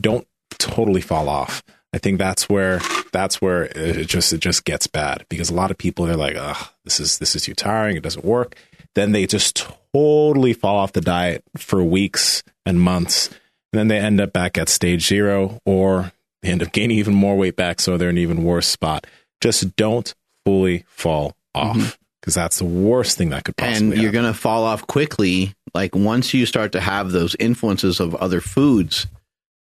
don't 0.00 0.26
totally 0.58 1.00
fall 1.00 1.28
off. 1.28 1.62
I 1.92 1.98
think 1.98 2.18
that's 2.18 2.48
where 2.48 2.80
that's 3.10 3.40
where 3.40 3.64
it 3.64 4.06
just 4.06 4.32
it 4.32 4.40
just 4.40 4.64
gets 4.64 4.86
bad 4.86 5.24
because 5.28 5.50
a 5.50 5.54
lot 5.54 5.70
of 5.70 5.78
people 5.78 6.06
they're 6.06 6.16
like, 6.16 6.36
oh, 6.36 6.70
this 6.84 7.00
is 7.00 7.18
this 7.18 7.34
is 7.36 7.42
too 7.42 7.54
tiring, 7.54 7.96
it 7.96 8.02
doesn't 8.02 8.24
work. 8.24 8.56
Then 8.94 9.12
they 9.12 9.26
just 9.26 9.66
totally 9.92 10.52
fall 10.52 10.76
off 10.76 10.92
the 10.92 11.00
diet 11.00 11.44
for 11.56 11.82
weeks 11.82 12.42
and 12.66 12.80
months, 12.80 13.28
and 13.72 13.78
then 13.78 13.88
they 13.88 13.98
end 13.98 14.20
up 14.20 14.32
back 14.32 14.58
at 14.58 14.68
stage 14.68 15.06
zero 15.06 15.60
or 15.64 16.12
they 16.42 16.50
end 16.50 16.62
up 16.62 16.72
gaining 16.72 16.98
even 16.98 17.14
more 17.14 17.36
weight 17.36 17.56
back, 17.56 17.80
so 17.80 17.96
they're 17.96 18.10
in 18.10 18.16
an 18.16 18.22
even 18.22 18.44
worse 18.44 18.66
spot. 18.66 19.06
Just 19.40 19.76
don't 19.76 20.14
fully 20.44 20.84
fall 20.88 21.36
off 21.54 21.98
because 22.20 22.34
that's 22.34 22.58
the 22.58 22.64
worst 22.64 23.16
thing 23.16 23.30
that 23.30 23.44
could 23.44 23.56
possibly 23.56 23.92
and 23.92 24.02
you're 24.02 24.12
going 24.12 24.24
to 24.24 24.38
fall 24.38 24.64
off 24.64 24.86
quickly. 24.86 25.54
Like 25.74 25.94
once 25.94 26.34
you 26.34 26.46
start 26.46 26.72
to 26.72 26.80
have 26.80 27.12
those 27.12 27.36
influences 27.38 28.00
of 28.00 28.14
other 28.16 28.40
foods, 28.40 29.06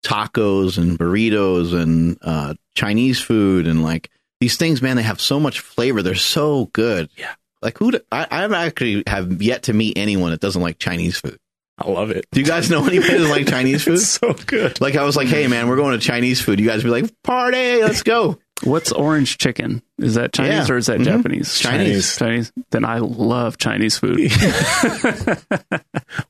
tacos 0.05 0.79
and 0.79 0.99
burritos 0.99 1.75
and 1.75 2.19
uh, 2.23 2.55
Chinese 2.75 3.21
food 3.21 3.67
and 3.67 3.83
like 3.83 4.11
these 4.41 4.57
things, 4.57 4.81
man, 4.81 4.97
they 4.97 5.03
have 5.03 5.21
so 5.21 5.39
much 5.41 5.61
flavor. 5.61 6.03
They're 6.03 6.15
so 6.15 6.67
good. 6.73 7.09
Yeah. 7.17 7.35
Like 7.63 7.77
who? 7.79 7.91
do- 7.93 8.01
I, 8.11 8.27
I've 8.31 8.53
actually 8.53 9.03
have 9.07 9.43
yet 9.43 9.65
to 9.65 9.73
meet 9.73 9.99
anyone 9.99 10.31
that 10.31 10.41
doesn't 10.41 10.63
like 10.63 10.79
Chinese 10.79 11.19
food. 11.19 11.39
I 11.77 11.89
love 11.91 12.11
it. 12.11 12.27
Do 12.33 12.41
you 12.41 12.47
guys 12.47 12.71
know 12.71 12.85
anybody 12.87 13.19
that 13.19 13.29
like 13.29 13.47
Chinese 13.49 13.85
food? 13.85 13.95
It's 13.95 14.09
so 14.09 14.33
good. 14.35 14.81
Like 14.81 14.97
I 14.97 15.05
was 15.05 15.17
like, 15.17 15.29
hey 15.29 15.47
man, 15.47 15.69
we're 15.69 15.77
going 15.77 15.99
to 15.99 16.05
Chinese 16.05 16.41
food. 16.41 16.61
You 16.61 16.67
guys 16.67 16.83
be 16.83 16.91
like, 16.91 17.11
party, 17.23 17.83
let's 17.83 18.03
go. 18.03 18.39
What's 18.65 18.93
orange 18.93 19.39
chicken? 19.39 19.83
Is 19.99 20.15
that 20.17 20.35
Chinese 20.35 20.69
Yeah. 20.69 20.75
or 20.75 20.77
is 20.77 20.87
that 20.87 20.99
Mhm. 21.01 21.05
Japanese? 21.05 21.59
Chinese. 21.59 22.17
Chinese. 22.17 22.53
Then 22.71 22.85
I 22.85 22.99
love 22.99 23.57
Chinese 23.57 23.97
food. 23.99 24.21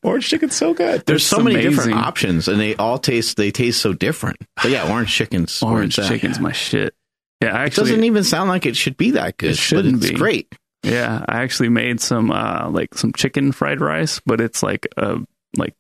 Orange 0.03 0.29
chicken's 0.29 0.57
so 0.57 0.75
good. 0.75 1.05
There's 1.07 1.27
so 1.27 1.41
many 1.41 1.61
different 1.61 1.95
options, 1.95 2.49
and 2.49 2.61
they 2.61 2.75
all 2.77 2.99
taste 2.99 3.37
they 3.37 3.51
taste 3.51 3.81
so 3.81 3.93
different. 3.93 4.37
But 4.63 4.71
yeah, 4.71 4.91
orange 4.91 5.13
chicken's 5.13 5.63
orange 5.63 5.99
it's 5.99 6.07
at. 6.07 6.13
chicken's 6.13 6.41
my 6.41 6.53
shit. 6.53 6.95
Yeah, 7.43 7.57
I 7.57 7.63
It 7.63 7.67
actually 7.67 7.91
doesn't 7.91 8.05
even 8.05 8.25
sound 8.25 8.49
like 8.49 8.67
it 8.67 8.77
should 8.77 8.97
be 8.97 9.13
that 9.13 9.37
good, 9.39 9.53
It 9.53 9.57
shouldn't 9.57 10.01
but 10.01 10.05
it's 10.05 10.13
be. 10.13 10.19
great. 10.19 10.55
Yeah, 10.83 11.25
I 11.29 11.43
actually 11.43 11.69
made 11.69 12.01
some 12.01 12.31
uh 12.31 12.69
like 12.71 12.95
some 12.95 13.13
chicken 13.13 13.53
fried 13.53 13.81
rice, 13.81 14.21
but 14.25 14.41
it's 14.41 14.63
like 14.63 14.87
uh 14.97 15.19
like 15.57 15.75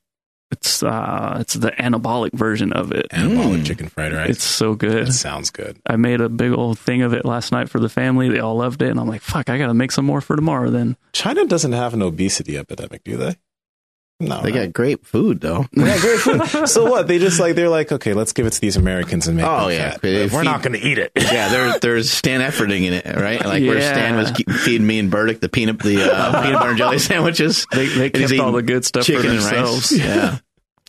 it's 0.50 0.82
uh 0.82 1.36
it's 1.40 1.54
the 1.54 1.70
anabolic 1.72 2.32
version 2.32 2.72
of 2.72 2.92
it. 2.92 3.06
Anabolic 3.10 3.60
Mm. 3.60 3.66
chicken 3.66 3.88
fried 3.88 4.12
rice. 4.12 4.30
It's 4.30 4.44
so 4.44 4.74
good. 4.74 5.06
that 5.06 5.12
sounds 5.12 5.50
good. 5.50 5.78
I 5.86 5.96
made 5.96 6.20
a 6.20 6.28
big 6.28 6.52
old 6.52 6.78
thing 6.78 7.02
of 7.02 7.12
it 7.12 7.24
last 7.24 7.52
night 7.52 7.68
for 7.68 7.78
the 7.80 7.88
family. 7.88 8.28
They 8.28 8.40
all 8.40 8.56
loved 8.56 8.82
it, 8.82 8.90
and 8.90 8.98
I'm 9.00 9.08
like, 9.08 9.20
"Fuck, 9.22 9.48
I 9.50 9.58
gotta 9.58 9.74
make 9.74 9.92
some 9.92 10.04
more 10.06 10.20
for 10.20 10.36
tomorrow." 10.36 10.70
Then 10.70 10.96
China 11.12 11.44
doesn't 11.46 11.72
have 11.72 11.94
an 11.94 12.02
obesity 12.02 12.56
epidemic, 12.58 13.04
do 13.04 13.16
they? 13.16 13.36
No. 14.20 14.42
They 14.42 14.52
right? 14.52 14.64
got 14.66 14.72
great 14.74 15.06
food 15.06 15.40
though. 15.40 15.66
Yeah, 15.72 15.98
great 15.98 16.18
food. 16.20 16.68
so 16.68 16.90
what? 16.90 17.08
They 17.08 17.18
just 17.18 17.40
like 17.40 17.54
they're 17.56 17.68
like, 17.70 17.90
okay, 17.90 18.12
let's 18.12 18.32
give 18.32 18.46
it 18.46 18.50
to 18.52 18.60
these 18.60 18.76
Americans 18.76 19.26
and 19.28 19.36
make 19.38 19.46
Oh, 19.46 19.68
them 19.68 19.78
yeah. 19.78 19.90
fat. 19.92 20.02
We're 20.02 20.28
feed- 20.28 20.44
not 20.44 20.62
going 20.62 20.78
to 20.78 20.86
eat 20.86 20.98
it. 20.98 21.12
yeah, 21.16 21.48
there, 21.48 21.78
there's 21.80 22.10
Stan 22.10 22.40
Efferding 22.40 22.84
in 22.84 22.92
it, 22.92 23.06
right? 23.16 23.44
Like 23.44 23.62
where 23.64 23.78
Yeah. 23.78 23.92
Stan 23.92 24.16
was 24.16 24.30
feeding 24.62 24.86
me 24.86 24.98
and 24.98 25.10
Burdick 25.10 25.40
the 25.40 25.48
peanut 25.48 25.78
the 25.78 26.02
uh, 26.14 26.42
peanut 26.42 26.58
butter 26.58 26.68
and 26.70 26.78
jelly 26.78 26.98
sandwiches. 26.98 27.66
they 27.72 27.86
they 27.86 28.06
And 28.06 28.16
he's 28.18 28.30
kept 28.30 28.40
all 28.42 28.52
the 28.52 28.62
good 28.62 28.84
stuff 28.84 29.04
for 29.06 29.12
chicken 29.12 29.30
and 29.30 29.38
themselves. 29.40 29.90
rice. 29.92 30.00
Yeah, 30.00 30.38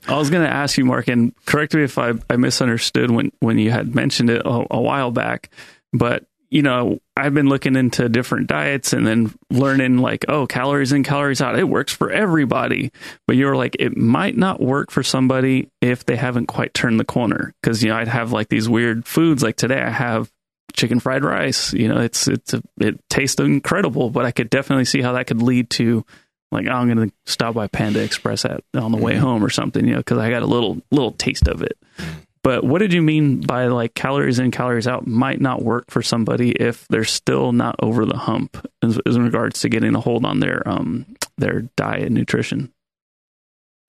I 0.08 0.18
was 0.18 0.30
going 0.30 0.44
to 0.44 0.52
ask 0.54 0.78
you, 0.78 0.84
Mark, 0.86 1.08
and 1.08 1.34
correct 1.46 1.74
me 1.74 1.84
if 1.84 1.98
I, 1.98 2.14
I 2.30 2.36
misunderstood 2.36 3.12
when, 3.12 3.32
when 3.40 3.58
you 3.60 3.72
had 3.72 3.96
mentioned 3.96 4.30
it 4.30 4.42
a, 4.46 4.66
a 4.72 4.82
while 4.82 5.12
back, 5.12 5.50
but 5.94 6.26
you 6.52 6.62
know, 6.62 7.00
I've 7.16 7.34
been 7.34 7.48
looking 7.48 7.78
into 7.78 8.10
different 8.10 8.48
diets 8.48 8.92
and 8.92 9.08
then 9.08 9.34
learning 9.50 10.00
like, 10.00 10.26
oh, 10.28 10.46
calories 10.46 10.92
in, 10.92 11.02
calories 11.02 11.42
out. 11.42 11.58
It 11.58 11.64
works 11.64 11.94
for 11.94 12.12
everybody. 12.12 12.92
But 13.26 13.38
you 13.38 13.46
were 13.46 13.56
like, 13.56 13.78
it 13.80 13.96
might 13.96 14.36
not 14.36 14.60
work 14.60 14.92
for 14.92 15.02
somebody 15.02 15.70
if 15.80 16.06
they 16.06 16.18
haven't 16.18 16.48
quite 16.48 16.74
turned 16.74 17.00
the 17.00 17.06
corner. 17.06 17.54
Cause, 17.64 17.82
you 17.82 17.90
know, 17.90 17.96
I'd 17.96 18.10
have 18.10 18.34
like 18.34 18.50
these 18.50 18.68
weird 18.68 19.06
foods. 19.06 19.42
Like 19.42 19.56
today, 19.56 19.82
I 19.82 19.90
have 19.90 20.30
chicken 20.74 21.00
fried 21.00 21.24
rice. 21.24 21.72
You 21.72 21.88
know, 21.88 22.02
it's, 22.02 22.28
it's, 22.28 22.54
a, 22.54 22.62
it 22.82 23.00
tastes 23.10 23.40
incredible, 23.40 24.10
but 24.10 24.26
I 24.26 24.32
could 24.32 24.50
definitely 24.50 24.86
see 24.86 25.02
how 25.02 25.14
that 25.14 25.28
could 25.28 25.42
lead 25.42 25.70
to 25.72 26.06
like, 26.52 26.68
oh, 26.68 26.72
I'm 26.72 26.94
going 26.94 27.10
to 27.10 27.16
stop 27.28 27.56
by 27.56 27.68
Panda 27.68 28.04
Express 28.04 28.44
at, 28.44 28.62
on 28.76 28.92
the 28.92 28.98
way 28.98 29.14
mm-hmm. 29.14 29.24
home 29.24 29.44
or 29.44 29.50
something, 29.50 29.88
you 29.88 29.96
know, 29.96 30.04
cause 30.04 30.18
I 30.18 30.30
got 30.30 30.44
a 30.44 30.48
little, 30.48 30.82
little 30.92 31.14
taste 31.14 31.48
of 31.48 31.62
it. 31.62 31.78
Mm-hmm. 31.98 32.20
But 32.44 32.64
what 32.64 32.80
did 32.80 32.92
you 32.92 33.04
mean 33.04 33.42
by 33.42 33.68
like 33.68 33.94
calories 33.94 34.40
in, 34.40 34.50
calories 34.50 34.88
out 34.88 35.06
might 35.06 35.40
not 35.40 35.62
work 35.62 35.92
for 35.92 36.02
somebody 36.02 36.52
if 36.52 36.88
they're 36.88 37.04
still 37.04 37.52
not 37.52 37.76
over 37.80 38.06
the 38.06 38.18
hump 38.18 38.66
as, 38.82 39.00
in 39.06 39.24
regards 39.24 39.62
to 39.62 39.70
getting 39.70 39.94
a 39.94 40.00
hold 40.00 40.26
on 40.26 40.40
their 40.40 40.68
um 40.68 41.06
their 41.38 41.62
diet 41.76 42.04
and 42.04 42.16
nutrition? 42.16 42.72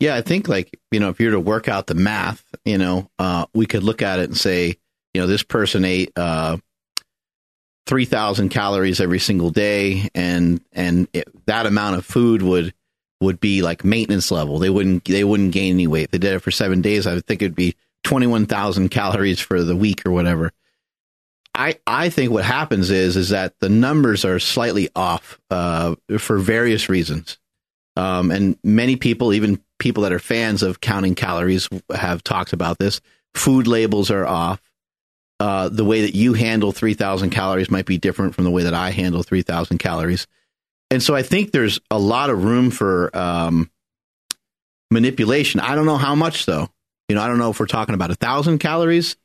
yeah. 0.00 0.16
I 0.16 0.20
think 0.20 0.48
like 0.48 0.78
you 0.90 1.00
know, 1.00 1.09
if 1.09 1.20
you 1.20 1.28
were 1.28 1.32
to 1.32 1.40
work 1.40 1.68
out 1.68 1.86
the 1.86 1.94
math, 1.94 2.44
you 2.64 2.76
know, 2.76 3.09
uh, 3.18 3.46
we 3.55 3.66
could 3.66 3.84
look 3.84 4.03
at 4.03 4.18
it 4.18 4.24
and 4.24 4.36
say, 4.36 4.76
you 5.14 5.20
know, 5.20 5.26
this 5.26 5.42
person 5.42 5.84
ate 5.84 6.12
uh, 6.16 6.57
three 7.86 8.05
thousand 8.05 8.50
calories 8.50 9.00
every 9.00 9.18
single 9.18 9.50
day, 9.50 10.09
and 10.14 10.61
and 10.72 11.09
it, 11.12 11.28
that 11.46 11.66
amount 11.66 11.96
of 11.96 12.05
food 12.05 12.42
would 12.42 12.74
would 13.20 13.40
be 13.40 13.62
like 13.62 13.84
maintenance 13.84 14.30
level. 14.30 14.59
They 14.59 14.70
wouldn't 14.70 15.05
they 15.05 15.24
wouldn't 15.24 15.53
gain 15.53 15.74
any 15.74 15.86
weight. 15.86 16.05
If 16.05 16.11
they 16.11 16.18
did 16.18 16.34
it 16.34 16.40
for 16.40 16.50
seven 16.50 16.82
days, 16.82 17.07
I 17.07 17.14
would 17.14 17.26
think 17.26 17.40
it'd 17.40 17.55
be 17.55 17.76
twenty 18.03 18.26
one 18.26 18.46
thousand 18.46 18.90
calories 18.90 19.40
for 19.40 19.62
the 19.62 19.76
week 19.76 20.05
or 20.07 20.11
whatever. 20.11 20.53
I 21.55 21.78
I 21.86 22.09
think 22.09 22.30
what 22.30 22.44
happens 22.44 22.90
is 22.90 23.16
is 23.16 23.30
that 23.30 23.59
the 23.61 23.68
numbers 23.68 24.24
are 24.24 24.38
slightly 24.38 24.88
off 24.96 25.38
uh, 25.50 25.94
for 26.18 26.38
various 26.38 26.88
reasons, 26.88 27.38
um, 27.96 28.30
and 28.30 28.57
many 28.64 28.96
people, 28.96 29.32
even 29.32 29.62
people 29.78 30.05
that 30.05 30.12
are 30.12 30.18
fans 30.18 30.62
of 30.62 30.80
counting 30.80 31.14
calories, 31.14 31.68
have 31.94 32.22
talked 32.22 32.53
about 32.53 32.78
this. 32.78 33.00
Food 33.34 33.66
labels 33.66 34.11
are 34.11 34.26
off. 34.26 34.61
Uh, 35.40 35.68
the 35.68 35.84
way 35.84 36.03
that 36.03 36.14
you 36.14 36.34
handle 36.34 36.70
3,000 36.70 37.30
calories 37.30 37.68
might 37.68 37.84
be 37.84 37.98
different 37.98 38.32
from 38.32 38.44
the 38.44 38.50
way 38.50 38.62
that 38.62 38.74
I 38.74 38.90
handle 38.90 39.24
3,000 39.24 39.78
calories. 39.78 40.28
And 40.88 41.03
so 41.03 41.16
I 41.16 41.22
think 41.22 41.50
there's 41.50 41.80
a 41.90 41.98
lot 41.98 42.30
of 42.30 42.44
room 42.44 42.70
for 42.70 43.11
um, 43.16 43.68
manipulation. 44.92 45.59
I 45.59 45.74
don't 45.74 45.86
know 45.86 45.96
how 45.96 46.14
much, 46.14 46.46
though. 46.46 46.68
You 47.12 47.16
know, 47.16 47.22
I 47.22 47.26
don't 47.26 47.36
know 47.36 47.50
if 47.50 47.60
we're 47.60 47.66
talking 47.66 47.94
about 47.94 48.10
a 48.10 48.14
thousand 48.14 48.56
calories, 48.60 49.16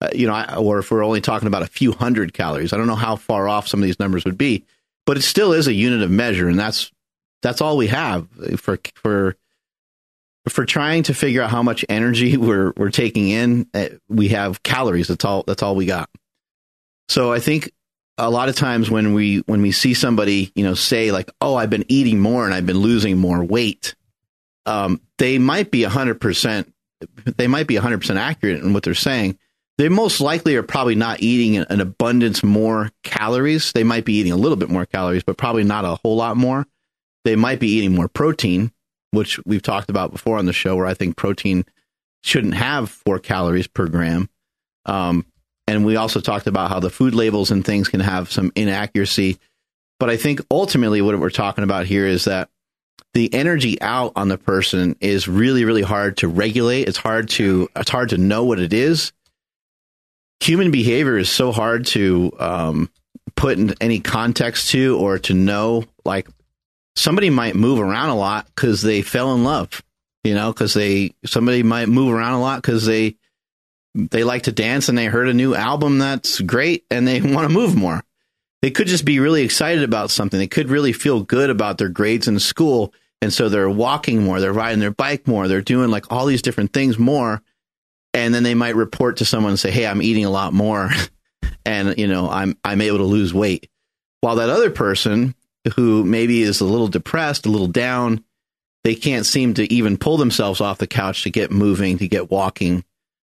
uh, 0.00 0.10
you 0.14 0.28
know, 0.28 0.44
or 0.58 0.78
if 0.78 0.92
we're 0.92 1.04
only 1.04 1.20
talking 1.20 1.48
about 1.48 1.62
a 1.62 1.66
few 1.66 1.90
hundred 1.90 2.32
calories. 2.32 2.72
I 2.72 2.76
don't 2.76 2.86
know 2.86 2.94
how 2.94 3.16
far 3.16 3.48
off 3.48 3.66
some 3.66 3.80
of 3.82 3.84
these 3.84 3.98
numbers 3.98 4.24
would 4.24 4.38
be, 4.38 4.64
but 5.06 5.16
it 5.16 5.22
still 5.22 5.52
is 5.52 5.66
a 5.66 5.72
unit 5.72 6.02
of 6.02 6.10
measure, 6.12 6.48
and 6.48 6.56
that's 6.56 6.92
that's 7.42 7.60
all 7.60 7.76
we 7.76 7.88
have 7.88 8.28
for 8.58 8.78
for 8.94 9.34
for 10.48 10.64
trying 10.64 11.02
to 11.02 11.14
figure 11.14 11.42
out 11.42 11.50
how 11.50 11.64
much 11.64 11.84
energy 11.88 12.36
we're 12.36 12.72
we're 12.76 12.90
taking 12.92 13.28
in. 13.28 13.66
uh, 13.74 13.88
We 14.08 14.28
have 14.28 14.62
calories. 14.62 15.08
That's 15.08 15.24
all. 15.24 15.42
That's 15.44 15.64
all 15.64 15.74
we 15.74 15.86
got. 15.86 16.08
So 17.08 17.32
I 17.32 17.40
think 17.40 17.72
a 18.18 18.30
lot 18.30 18.48
of 18.48 18.54
times 18.54 18.88
when 18.88 19.14
we 19.14 19.38
when 19.46 19.62
we 19.62 19.72
see 19.72 19.94
somebody, 19.94 20.52
you 20.54 20.62
know, 20.62 20.74
say 20.74 21.10
like, 21.10 21.28
"Oh, 21.40 21.56
I've 21.56 21.70
been 21.70 21.86
eating 21.88 22.20
more 22.20 22.44
and 22.44 22.54
I've 22.54 22.66
been 22.66 22.78
losing 22.78 23.18
more 23.18 23.42
weight," 23.42 23.96
um, 24.64 25.00
they 25.18 25.38
might 25.38 25.72
be 25.72 25.82
hundred 25.82 26.20
percent. 26.20 26.71
They 27.36 27.46
might 27.46 27.66
be 27.66 27.76
hundred 27.76 27.98
percent 27.98 28.18
accurate 28.18 28.62
in 28.62 28.72
what 28.72 28.82
they're 28.82 28.94
saying. 28.94 29.38
They 29.78 29.88
most 29.88 30.20
likely 30.20 30.54
are 30.56 30.62
probably 30.62 30.94
not 30.94 31.22
eating 31.22 31.56
an 31.56 31.80
abundance 31.80 32.42
more 32.42 32.90
calories. 33.04 33.72
They 33.72 33.84
might 33.84 34.04
be 34.04 34.14
eating 34.14 34.32
a 34.32 34.36
little 34.36 34.56
bit 34.56 34.68
more 34.68 34.86
calories, 34.86 35.22
but 35.22 35.38
probably 35.38 35.64
not 35.64 35.84
a 35.84 35.98
whole 36.02 36.16
lot 36.16 36.36
more. 36.36 36.66
They 37.24 37.36
might 37.36 37.58
be 37.58 37.68
eating 37.68 37.94
more 37.94 38.08
protein, 38.08 38.70
which 39.12 39.38
we've 39.46 39.62
talked 39.62 39.90
about 39.90 40.12
before 40.12 40.38
on 40.38 40.46
the 40.46 40.52
show, 40.52 40.76
where 40.76 40.86
I 40.86 40.94
think 40.94 41.16
protein 41.16 41.64
shouldn't 42.22 42.54
have 42.54 42.90
four 42.90 43.18
calories 43.18 43.66
per 43.66 43.86
gram. 43.86 44.28
Um, 44.84 45.24
and 45.66 45.84
we 45.84 45.96
also 45.96 46.20
talked 46.20 46.46
about 46.46 46.70
how 46.70 46.80
the 46.80 46.90
food 46.90 47.14
labels 47.14 47.50
and 47.50 47.64
things 47.64 47.88
can 47.88 48.00
have 48.00 48.30
some 48.30 48.52
inaccuracy. 48.54 49.38
But 49.98 50.10
I 50.10 50.16
think 50.16 50.40
ultimately 50.50 51.00
what 51.00 51.18
we're 51.18 51.30
talking 51.30 51.64
about 51.64 51.86
here 51.86 52.06
is 52.06 52.24
that 52.24 52.50
the 53.14 53.32
energy 53.34 53.80
out 53.80 54.12
on 54.16 54.28
the 54.28 54.38
person 54.38 54.96
is 55.00 55.28
really, 55.28 55.64
really 55.64 55.82
hard 55.82 56.16
to 56.18 56.28
regulate. 56.28 56.88
It's 56.88 56.98
hard 56.98 57.28
to 57.30 57.68
it's 57.76 57.90
hard 57.90 58.10
to 58.10 58.18
know 58.18 58.44
what 58.44 58.58
it 58.58 58.72
is. 58.72 59.12
Human 60.40 60.70
behavior 60.70 61.18
is 61.18 61.30
so 61.30 61.52
hard 61.52 61.86
to 61.86 62.32
um, 62.38 62.90
put 63.36 63.58
in 63.58 63.74
any 63.80 64.00
context 64.00 64.70
to 64.70 64.98
or 64.98 65.18
to 65.20 65.34
know. 65.34 65.84
Like 66.04 66.28
somebody 66.96 67.30
might 67.30 67.54
move 67.54 67.80
around 67.80 68.08
a 68.08 68.16
lot 68.16 68.46
because 68.46 68.82
they 68.82 69.02
fell 69.02 69.34
in 69.34 69.44
love, 69.44 69.82
you 70.24 70.34
know, 70.34 70.52
because 70.52 70.74
they 70.74 71.14
somebody 71.24 71.62
might 71.62 71.88
move 71.88 72.12
around 72.12 72.34
a 72.34 72.40
lot 72.40 72.62
because 72.62 72.86
they 72.86 73.16
they 73.94 74.24
like 74.24 74.44
to 74.44 74.52
dance 74.52 74.88
and 74.88 74.96
they 74.96 75.04
heard 75.04 75.28
a 75.28 75.34
new 75.34 75.54
album 75.54 75.98
that's 75.98 76.40
great 76.40 76.86
and 76.90 77.06
they 77.06 77.20
want 77.20 77.46
to 77.46 77.54
move 77.54 77.76
more. 77.76 78.02
They 78.62 78.70
could 78.70 78.86
just 78.86 79.04
be 79.04 79.18
really 79.18 79.42
excited 79.42 79.82
about 79.82 80.10
something. 80.10 80.38
They 80.38 80.46
could 80.46 80.70
really 80.70 80.92
feel 80.92 81.22
good 81.22 81.50
about 81.50 81.78
their 81.78 81.88
grades 81.88 82.28
in 82.28 82.38
school. 82.38 82.94
And 83.20 83.32
so 83.32 83.48
they're 83.48 83.70
walking 83.70 84.22
more, 84.22 84.40
they're 84.40 84.52
riding 84.52 84.80
their 84.80 84.90
bike 84.90 85.28
more, 85.28 85.46
they're 85.46 85.60
doing 85.60 85.90
like 85.90 86.10
all 86.10 86.26
these 86.26 86.42
different 86.42 86.72
things 86.72 86.98
more. 86.98 87.42
And 88.14 88.34
then 88.34 88.42
they 88.42 88.54
might 88.54 88.76
report 88.76 89.18
to 89.18 89.24
someone 89.24 89.50
and 89.50 89.60
say, 89.60 89.70
Hey, 89.70 89.86
I'm 89.86 90.02
eating 90.02 90.24
a 90.24 90.30
lot 90.30 90.52
more. 90.52 90.90
and, 91.64 91.96
you 91.98 92.06
know, 92.06 92.28
I'm, 92.28 92.56
I'm 92.64 92.80
able 92.80 92.98
to 92.98 93.04
lose 93.04 93.34
weight. 93.34 93.68
While 94.20 94.36
that 94.36 94.50
other 94.50 94.70
person 94.70 95.34
who 95.76 96.04
maybe 96.04 96.42
is 96.42 96.60
a 96.60 96.64
little 96.64 96.88
depressed, 96.88 97.46
a 97.46 97.50
little 97.50 97.68
down, 97.68 98.24
they 98.84 98.94
can't 98.94 99.26
seem 99.26 99.54
to 99.54 99.72
even 99.72 99.96
pull 99.96 100.16
themselves 100.16 100.60
off 100.60 100.78
the 100.78 100.86
couch 100.86 101.22
to 101.22 101.30
get 101.30 101.50
moving, 101.50 101.98
to 101.98 102.08
get 102.08 102.30
walking. 102.30 102.84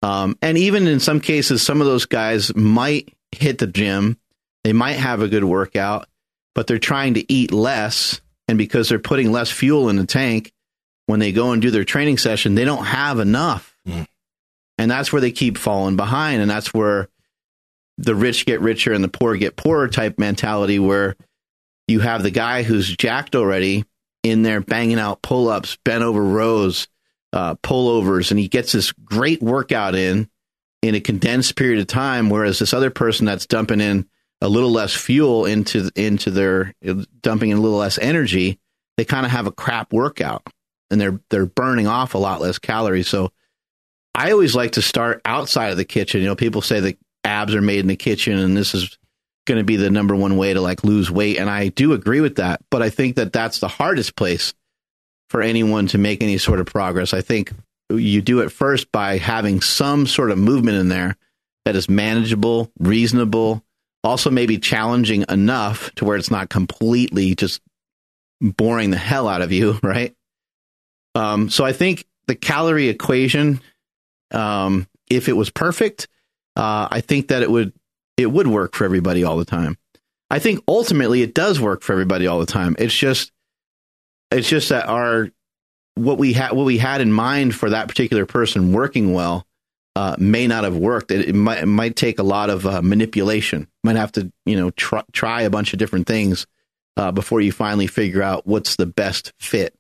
Um, 0.02 0.38
and 0.42 0.58
even 0.58 0.88
in 0.88 1.00
some 1.00 1.20
cases, 1.20 1.62
some 1.62 1.82
of 1.82 1.88
those 1.88 2.06
guys 2.06 2.56
might 2.56 3.14
hit 3.32 3.58
the 3.58 3.68
gym. 3.68 4.18
They 4.64 4.74
might 4.74 4.94
have 4.94 5.22
a 5.22 5.28
good 5.28 5.44
workout, 5.44 6.08
but 6.56 6.68
they're 6.68 6.80
trying 6.80 7.16
to 7.16 7.32
eat 7.32 7.52
less. 7.52 8.22
And 8.48 8.58
because 8.58 8.90
they're 8.90 9.00
putting 9.00 9.32
less 9.32 9.52
fuel 9.52 9.90
in 9.90 9.96
the 9.96 10.06
tank, 10.06 10.52
when 11.06 11.20
they 11.20 11.32
go 11.32 11.52
and 11.52 11.62
do 11.62 11.72
their 11.72 11.84
training 11.84 12.18
session, 12.18 12.56
they 12.56 12.66
don't 12.66 12.86
have 12.86 13.20
enough. 13.20 13.76
Mm. 13.88 14.08
And 14.78 14.92
that's 14.92 15.12
where 15.12 15.22
they 15.22 15.32
keep 15.32 15.58
falling 15.58 15.96
behind. 15.96 16.42
And 16.42 16.50
that's 16.50 16.74
where 16.74 17.10
the 17.98 18.16
rich 18.16 18.46
get 18.46 18.62
richer 18.62 18.94
and 18.94 19.04
the 19.04 19.10
poor 19.10 19.36
get 19.36 19.56
poorer 19.56 19.88
type 19.88 20.20
mentality, 20.20 20.80
where 20.80 21.16
you 21.88 22.00
have 22.00 22.24
the 22.24 22.32
guy 22.32 22.64
who's 22.64 22.96
jacked 22.96 23.36
already 23.36 23.86
in 24.24 24.44
there 24.44 24.62
banging 24.62 25.00
out 25.00 25.22
pull 25.22 25.50
ups, 25.50 25.78
bent 25.84 26.04
over 26.04 26.24
rows, 26.24 26.88
uh, 27.34 27.56
pullovers, 27.56 28.32
and 28.32 28.40
he 28.40 28.48
gets 28.48 28.72
this 28.72 28.92
great 28.92 29.42
workout 29.42 29.96
in 29.96 30.30
in 30.82 30.96
a 30.96 31.02
condensed 31.02 31.56
period 31.56 31.80
of 31.80 31.88
time. 31.88 32.30
Whereas 32.30 32.60
this 32.60 32.74
other 32.74 32.90
person 32.90 33.26
that's 33.26 33.46
dumping 33.46 33.82
in 33.82 34.08
a 34.42 34.50
little 34.50 34.72
less 34.72 34.94
fuel 34.94 35.46
into 35.46 35.90
into 35.96 36.32
their 36.32 36.74
dumping 37.22 37.52
in 37.52 37.58
a 37.58 37.62
little 37.62 37.78
less 37.78 37.98
energy, 37.98 38.60
they 38.98 39.06
kind 39.06 39.26
of 39.26 39.32
have 39.32 39.48
a 39.48 39.52
crap 39.52 39.92
workout, 39.94 40.48
and 40.90 41.00
they're 41.00 41.20
they're 41.30 41.46
burning 41.46 41.88
off 41.88 42.14
a 42.14 42.20
lot 42.20 42.42
less 42.42 42.60
calories. 42.60 43.08
So 43.08 43.32
I 44.16 44.32
always 44.32 44.56
like 44.56 44.74
to 44.74 44.82
start 44.82 45.22
outside 45.26 45.72
of 45.72 45.78
the 45.78 45.86
kitchen. 45.86 46.22
You 46.22 46.28
know, 46.28 46.36
people 46.36 46.62
say 46.62 46.80
that 46.80 46.98
abs 47.24 47.54
are 47.54 47.62
made 47.62 47.80
in 47.80 47.88
the 47.88 47.96
kitchen 47.96 48.38
and 48.38 48.56
this 48.56 48.74
is 48.74 48.98
going 49.46 49.58
to 49.58 49.64
be 49.64 49.76
the 49.76 49.90
number 49.90 50.16
one 50.16 50.38
way 50.38 50.54
to 50.54 50.62
like 50.62 50.84
lose 50.84 51.10
weight. 51.10 51.38
And 51.38 51.50
I 51.50 51.70
do 51.70 51.94
agree 51.94 52.22
with 52.22 52.36
that, 52.36 52.62
but 52.70 52.82
I 52.82 52.90
think 52.90 53.16
that 53.16 53.34
that's 53.34 53.60
the 53.60 53.68
hardest 53.68 54.16
place 54.16 54.54
for 55.30 55.42
anyone 55.42 55.88
to 55.88 55.98
make 55.98 56.22
any 56.22 56.38
sort 56.38 56.60
of 56.60 56.66
progress. 56.66 57.14
I 57.14 57.22
think 57.22 57.52
you 57.90 58.22
do 58.22 58.42
it 58.42 58.52
first 58.52 58.92
by 58.92 59.18
having 59.18 59.62
some 59.62 60.06
sort 60.06 60.32
of 60.32 60.38
movement 60.38 60.78
in 60.78 60.90
there 60.90 61.18
that 61.66 61.76
is 61.76 61.90
manageable, 61.90 62.72
reasonable, 62.80 63.64
also 64.04 64.30
maybe 64.30 64.58
challenging 64.58 65.26
enough 65.30 65.94
to 65.96 66.06
where 66.06 66.18
it's 66.18 66.32
not 66.32 66.50
completely 66.50 67.36
just 67.36 67.62
boring 68.42 68.92
the 68.92 68.98
hell 68.98 69.28
out 69.28 69.42
of 69.42 69.52
you, 69.52 69.80
right? 69.84 70.16
Um, 71.16 71.50
so 71.50 71.66
I 71.66 71.74
think 71.74 72.06
the 72.28 72.36
calorie 72.36 72.90
equation, 72.90 73.62
um, 74.32 74.88
if 75.10 75.28
it 75.28 75.34
was 75.34 75.50
perfect, 75.50 76.08
uh, 76.56 76.88
I 76.92 77.02
think 77.02 77.30
that 77.30 77.42
it 77.42 77.50
would 77.50 77.74
it 78.18 78.28
would 78.28 78.48
work 78.48 78.76
for 78.76 78.84
everybody 78.84 79.24
all 79.24 79.38
the 79.38 79.46
time. 79.46 79.78
I 80.30 80.40
think 80.40 80.64
ultimately 80.68 81.22
it 81.22 81.34
does 81.34 81.60
work 81.60 81.82
for 81.82 81.94
everybody 81.94 82.28
all 82.28 82.40
the 82.40 82.46
time. 82.46 82.76
It's 82.78 82.96
just 82.96 83.32
it's 84.32 84.48
just 84.48 84.70
that 84.70 84.88
our 84.88 85.30
what 85.96 86.18
we 86.18 86.34
had 86.34 86.52
what 86.52 86.66
we 86.66 86.78
had 86.78 87.02
in 87.02 87.12
mind 87.12 87.56
for 87.56 87.70
that 87.72 87.88
particular 87.88 88.26
person 88.26 88.72
working 88.72 89.14
well 89.14 89.46
uh, 89.96 90.16
may 90.20 90.48
not 90.48 90.64
have 90.64 90.78
worked. 90.78 91.12
It, 91.12 91.30
it, 91.30 91.36
might, 91.36 91.60
it 91.60 91.66
might 91.66 91.96
take 91.96 92.20
a 92.20 92.24
lot 92.24 92.50
of 92.50 92.66
uh, 92.66 92.82
manipulation. 92.82 93.68
Might 93.84 93.96
have 93.96 94.12
to 94.14 94.32
you 94.46 94.56
know 94.56 94.72
try, 94.72 95.04
try 95.12 95.42
a 95.44 95.50
bunch 95.50 95.74
of 95.74 95.80
different 95.80 96.08
things 96.08 96.48
uh, 96.98 97.12
before 97.12 97.42
you 97.42 97.52
finally 97.52 97.88
figure 97.88 98.22
out 98.22 98.46
what's 98.48 98.76
the 98.76 98.86
best 98.86 99.34
fit. 99.40 99.76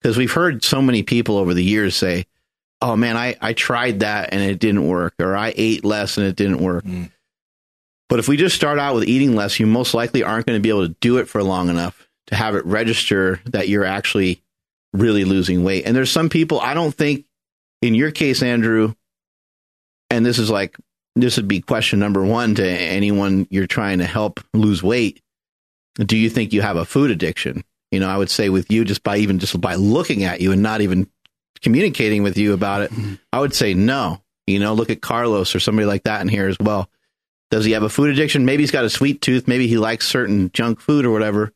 Because 0.00 0.16
we've 0.16 0.32
heard 0.32 0.62
so 0.62 0.82
many 0.82 1.02
people 1.02 1.36
over 1.36 1.54
the 1.54 1.64
years 1.64 1.96
say, 1.96 2.26
"Oh 2.80 2.96
man, 2.96 3.16
I 3.16 3.36
I 3.40 3.52
tried 3.52 4.00
that 4.00 4.30
and 4.32 4.42
it 4.42 4.58
didn't 4.58 4.86
work," 4.86 5.14
or 5.18 5.36
"I 5.36 5.52
ate 5.56 5.84
less 5.84 6.18
and 6.18 6.26
it 6.26 6.36
didn't 6.36 6.58
work." 6.58 6.84
Mm. 6.84 7.10
But 8.08 8.20
if 8.20 8.28
we 8.28 8.36
just 8.36 8.54
start 8.54 8.78
out 8.78 8.94
with 8.94 9.08
eating 9.08 9.34
less, 9.34 9.58
you 9.58 9.66
most 9.66 9.94
likely 9.94 10.22
aren't 10.22 10.46
going 10.46 10.56
to 10.56 10.62
be 10.62 10.68
able 10.68 10.86
to 10.86 10.94
do 11.00 11.18
it 11.18 11.28
for 11.28 11.42
long 11.42 11.68
enough 11.68 12.08
to 12.28 12.34
have 12.34 12.54
it 12.54 12.64
register 12.64 13.40
that 13.46 13.68
you're 13.68 13.84
actually 13.84 14.42
really 14.92 15.24
losing 15.24 15.64
weight. 15.64 15.84
And 15.86 15.96
there's 15.96 16.10
some 16.10 16.28
people, 16.28 16.60
I 16.60 16.74
don't 16.74 16.94
think 16.94 17.24
in 17.82 17.94
your 17.94 18.10
case, 18.10 18.42
Andrew, 18.42 18.94
and 20.16 20.26
this 20.26 20.38
is 20.38 20.50
like, 20.50 20.76
this 21.14 21.36
would 21.36 21.48
be 21.48 21.60
question 21.60 21.98
number 21.98 22.24
one 22.24 22.54
to 22.56 22.66
anyone 22.68 23.46
you're 23.50 23.66
trying 23.66 23.98
to 23.98 24.04
help 24.04 24.40
lose 24.52 24.82
weight. 24.82 25.22
Do 25.94 26.16
you 26.16 26.28
think 26.28 26.52
you 26.52 26.62
have 26.62 26.76
a 26.76 26.84
food 26.84 27.10
addiction? 27.10 27.64
You 27.90 28.00
know, 28.00 28.08
I 28.08 28.16
would 28.16 28.30
say 28.30 28.48
with 28.48 28.70
you, 28.70 28.84
just 28.84 29.02
by 29.02 29.18
even 29.18 29.38
just 29.38 29.58
by 29.60 29.76
looking 29.76 30.24
at 30.24 30.40
you 30.40 30.52
and 30.52 30.62
not 30.62 30.80
even 30.80 31.08
communicating 31.62 32.22
with 32.22 32.36
you 32.36 32.52
about 32.52 32.82
it, 32.82 32.90
mm-hmm. 32.90 33.14
I 33.32 33.40
would 33.40 33.54
say 33.54 33.74
no. 33.74 34.20
You 34.46 34.58
know, 34.58 34.74
look 34.74 34.90
at 34.90 35.00
Carlos 35.00 35.54
or 35.54 35.60
somebody 35.60 35.86
like 35.86 36.04
that 36.04 36.20
in 36.20 36.28
here 36.28 36.48
as 36.48 36.58
well. 36.58 36.90
Does 37.50 37.64
he 37.64 37.72
have 37.72 37.82
a 37.82 37.88
food 37.88 38.10
addiction? 38.10 38.44
Maybe 38.44 38.62
he's 38.62 38.70
got 38.70 38.84
a 38.84 38.90
sweet 38.90 39.22
tooth. 39.22 39.48
Maybe 39.48 39.68
he 39.68 39.78
likes 39.78 40.06
certain 40.06 40.50
junk 40.52 40.80
food 40.80 41.06
or 41.06 41.10
whatever 41.10 41.52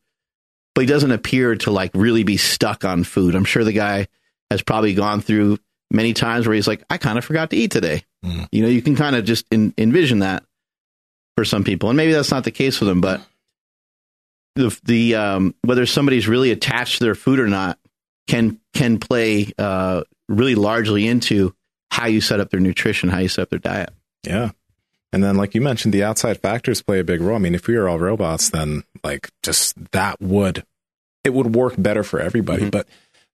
but 0.74 0.82
he 0.82 0.86
doesn't 0.86 1.10
appear 1.12 1.56
to 1.56 1.70
like 1.70 1.90
really 1.94 2.24
be 2.24 2.36
stuck 2.36 2.84
on 2.84 3.04
food. 3.04 3.34
I'm 3.34 3.44
sure 3.44 3.64
the 3.64 3.72
guy 3.72 4.08
has 4.50 4.62
probably 4.62 4.94
gone 4.94 5.20
through 5.20 5.58
many 5.90 6.12
times 6.12 6.46
where 6.46 6.54
he's 6.54 6.68
like, 6.68 6.84
I 6.90 6.98
kind 6.98 7.18
of 7.18 7.24
forgot 7.24 7.50
to 7.50 7.56
eat 7.56 7.70
today. 7.70 8.04
Mm. 8.24 8.48
You 8.52 8.62
know, 8.62 8.68
you 8.68 8.82
can 8.82 8.96
kind 8.96 9.16
of 9.16 9.24
just 9.24 9.46
in, 9.50 9.74
envision 9.76 10.20
that 10.20 10.44
for 11.36 11.44
some 11.44 11.64
people, 11.64 11.90
and 11.90 11.96
maybe 11.96 12.12
that's 12.12 12.30
not 12.30 12.44
the 12.44 12.50
case 12.50 12.76
for 12.76 12.84
them, 12.84 13.00
but 13.00 13.20
the 14.56 14.78
the 14.84 15.14
um, 15.14 15.54
whether 15.62 15.86
somebody's 15.86 16.28
really 16.28 16.50
attached 16.50 16.98
to 16.98 17.04
their 17.04 17.14
food 17.14 17.40
or 17.40 17.46
not 17.46 17.78
can 18.26 18.60
can 18.74 18.98
play 18.98 19.52
uh, 19.58 20.02
really 20.28 20.54
largely 20.54 21.06
into 21.06 21.54
how 21.90 22.06
you 22.06 22.20
set 22.20 22.40
up 22.40 22.50
their 22.50 22.60
nutrition, 22.60 23.08
how 23.08 23.18
you 23.18 23.28
set 23.28 23.42
up 23.42 23.50
their 23.50 23.58
diet. 23.58 23.90
Yeah. 24.24 24.50
And 25.12 25.24
then, 25.24 25.34
like 25.34 25.54
you 25.54 25.60
mentioned, 25.60 25.92
the 25.92 26.04
outside 26.04 26.40
factors 26.40 26.82
play 26.82 27.00
a 27.00 27.04
big 27.04 27.20
role. 27.20 27.34
I 27.34 27.40
mean, 27.40 27.54
if 27.54 27.66
we 27.66 27.74
are 27.74 27.88
all 27.88 27.98
robots, 27.98 28.50
then 28.50 28.84
like 29.02 29.30
just 29.42 29.74
that 29.92 30.20
would 30.20 30.64
it 31.24 31.30
would 31.30 31.54
work 31.54 31.74
better 31.76 32.02
for 32.02 32.20
everybody. 32.20 32.62
Mm-hmm. 32.62 32.70
But 32.70 32.88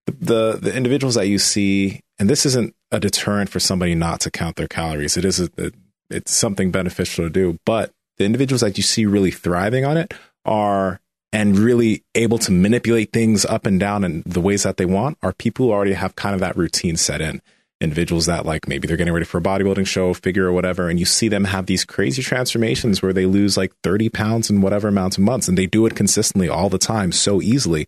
the, 0.07 0.59
the 0.61 0.75
individuals 0.75 1.15
that 1.17 1.29
you 1.29 1.39
see, 1.39 2.01
and 2.19 2.31
this 2.31 2.47
isn't 2.47 2.75
a 2.91 3.01
deterrent 3.01 3.51
for 3.51 3.61
somebody 3.61 3.95
not 3.95 4.21
to 4.21 4.31
count 4.31 4.57
their 4.57 4.69
calories. 4.69 5.17
It 5.17 5.25
is 5.25 5.41
a, 5.41 5.49
it, 5.57 5.75
it's 6.11 6.33
something 6.33 6.71
beneficial 6.71 7.25
to 7.25 7.31
do. 7.31 7.59
But 7.65 7.93
the 8.19 8.25
individuals 8.25 8.61
that 8.61 8.77
you 8.77 8.83
see 8.83 9.07
really 9.07 9.31
thriving 9.31 9.85
on 9.85 9.97
it 9.97 10.15
are 10.45 11.01
and 11.33 11.59
really 11.59 12.03
able 12.15 12.39
to 12.39 12.53
manipulate 12.53 13.13
things 13.13 13.45
up 13.45 13.67
and 13.67 13.79
down 13.79 14.05
in 14.05 14.23
the 14.25 14.41
ways 14.41 14.63
that 14.63 14.77
they 14.77 14.87
want 14.87 15.19
are 15.23 15.33
people 15.33 15.67
who 15.67 15.73
already 15.73 15.93
have 15.93 16.17
kind 16.17 16.35
of 16.35 16.41
that 16.41 16.57
routine 16.57 16.97
set 16.97 17.21
in 17.21 17.43
individuals 17.81 18.25
that 18.27 18.47
like 18.47 18.67
maybe 18.67 18.89
they're 18.89 18.97
getting 18.97 19.13
ready 19.13 19.27
for 19.27 19.39
a 19.39 19.43
bodybuilding 19.43 19.87
show, 19.87 20.15
figure 20.15 20.47
or 20.47 20.53
whatever, 20.53 20.89
and 20.89 20.99
you 20.99 21.05
see 21.05 21.29
them 21.29 21.45
have 21.45 21.67
these 21.67 21.85
crazy 21.85 22.23
transformations 22.23 23.03
where 23.03 23.13
they 23.13 23.27
lose 23.27 23.57
like 23.57 23.73
30 23.83 24.09
pounds 24.09 24.49
in 24.49 24.63
whatever 24.63 24.89
amount 24.89 25.19
of 25.19 25.25
months 25.25 25.47
and 25.47 25.59
they 25.59 25.67
do 25.67 25.85
it 25.85 25.95
consistently 25.95 26.49
all 26.49 26.71
the 26.71 26.79
time 26.79 27.13
so 27.13 27.43
easily. 27.43 27.87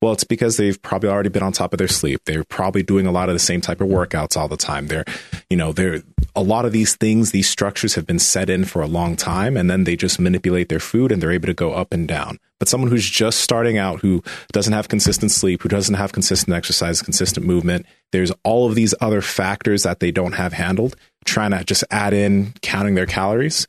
Well, 0.00 0.12
it's 0.12 0.24
because 0.24 0.56
they've 0.56 0.80
probably 0.80 1.10
already 1.10 1.28
been 1.28 1.42
on 1.42 1.52
top 1.52 1.74
of 1.74 1.78
their 1.78 1.88
sleep. 1.88 2.22
They're 2.24 2.44
probably 2.44 2.82
doing 2.82 3.06
a 3.06 3.12
lot 3.12 3.28
of 3.28 3.34
the 3.34 3.38
same 3.38 3.60
type 3.60 3.82
of 3.82 3.88
workouts 3.88 4.34
all 4.34 4.48
the 4.48 4.56
time. 4.56 4.86
They're, 4.86 5.04
you 5.50 5.58
know, 5.58 5.72
they're 5.72 6.02
a 6.34 6.42
lot 6.42 6.64
of 6.64 6.72
these 6.72 6.96
things, 6.96 7.32
these 7.32 7.50
structures 7.50 7.96
have 7.96 8.06
been 8.06 8.18
set 8.18 8.48
in 8.48 8.64
for 8.64 8.80
a 8.80 8.86
long 8.86 9.14
time 9.14 9.56
and 9.56 9.68
then 9.68 9.84
they 9.84 9.96
just 9.96 10.18
manipulate 10.18 10.70
their 10.70 10.80
food 10.80 11.12
and 11.12 11.22
they're 11.22 11.32
able 11.32 11.48
to 11.48 11.54
go 11.54 11.72
up 11.72 11.92
and 11.92 12.08
down. 12.08 12.38
But 12.58 12.68
someone 12.68 12.90
who's 12.90 13.08
just 13.08 13.40
starting 13.40 13.76
out, 13.76 14.00
who 14.00 14.22
doesn't 14.52 14.72
have 14.72 14.88
consistent 14.88 15.32
sleep, 15.32 15.62
who 15.62 15.68
doesn't 15.68 15.94
have 15.94 16.12
consistent 16.12 16.54
exercise, 16.54 17.02
consistent 17.02 17.44
movement, 17.44 17.84
there's 18.12 18.32
all 18.42 18.66
of 18.66 18.74
these 18.74 18.94
other 19.00 19.20
factors 19.20 19.82
that 19.82 20.00
they 20.00 20.10
don't 20.10 20.32
have 20.32 20.52
handled, 20.52 20.96
trying 21.24 21.50
to 21.50 21.64
just 21.64 21.84
add 21.90 22.14
in 22.14 22.54
counting 22.62 22.94
their 22.94 23.06
calories 23.06 23.66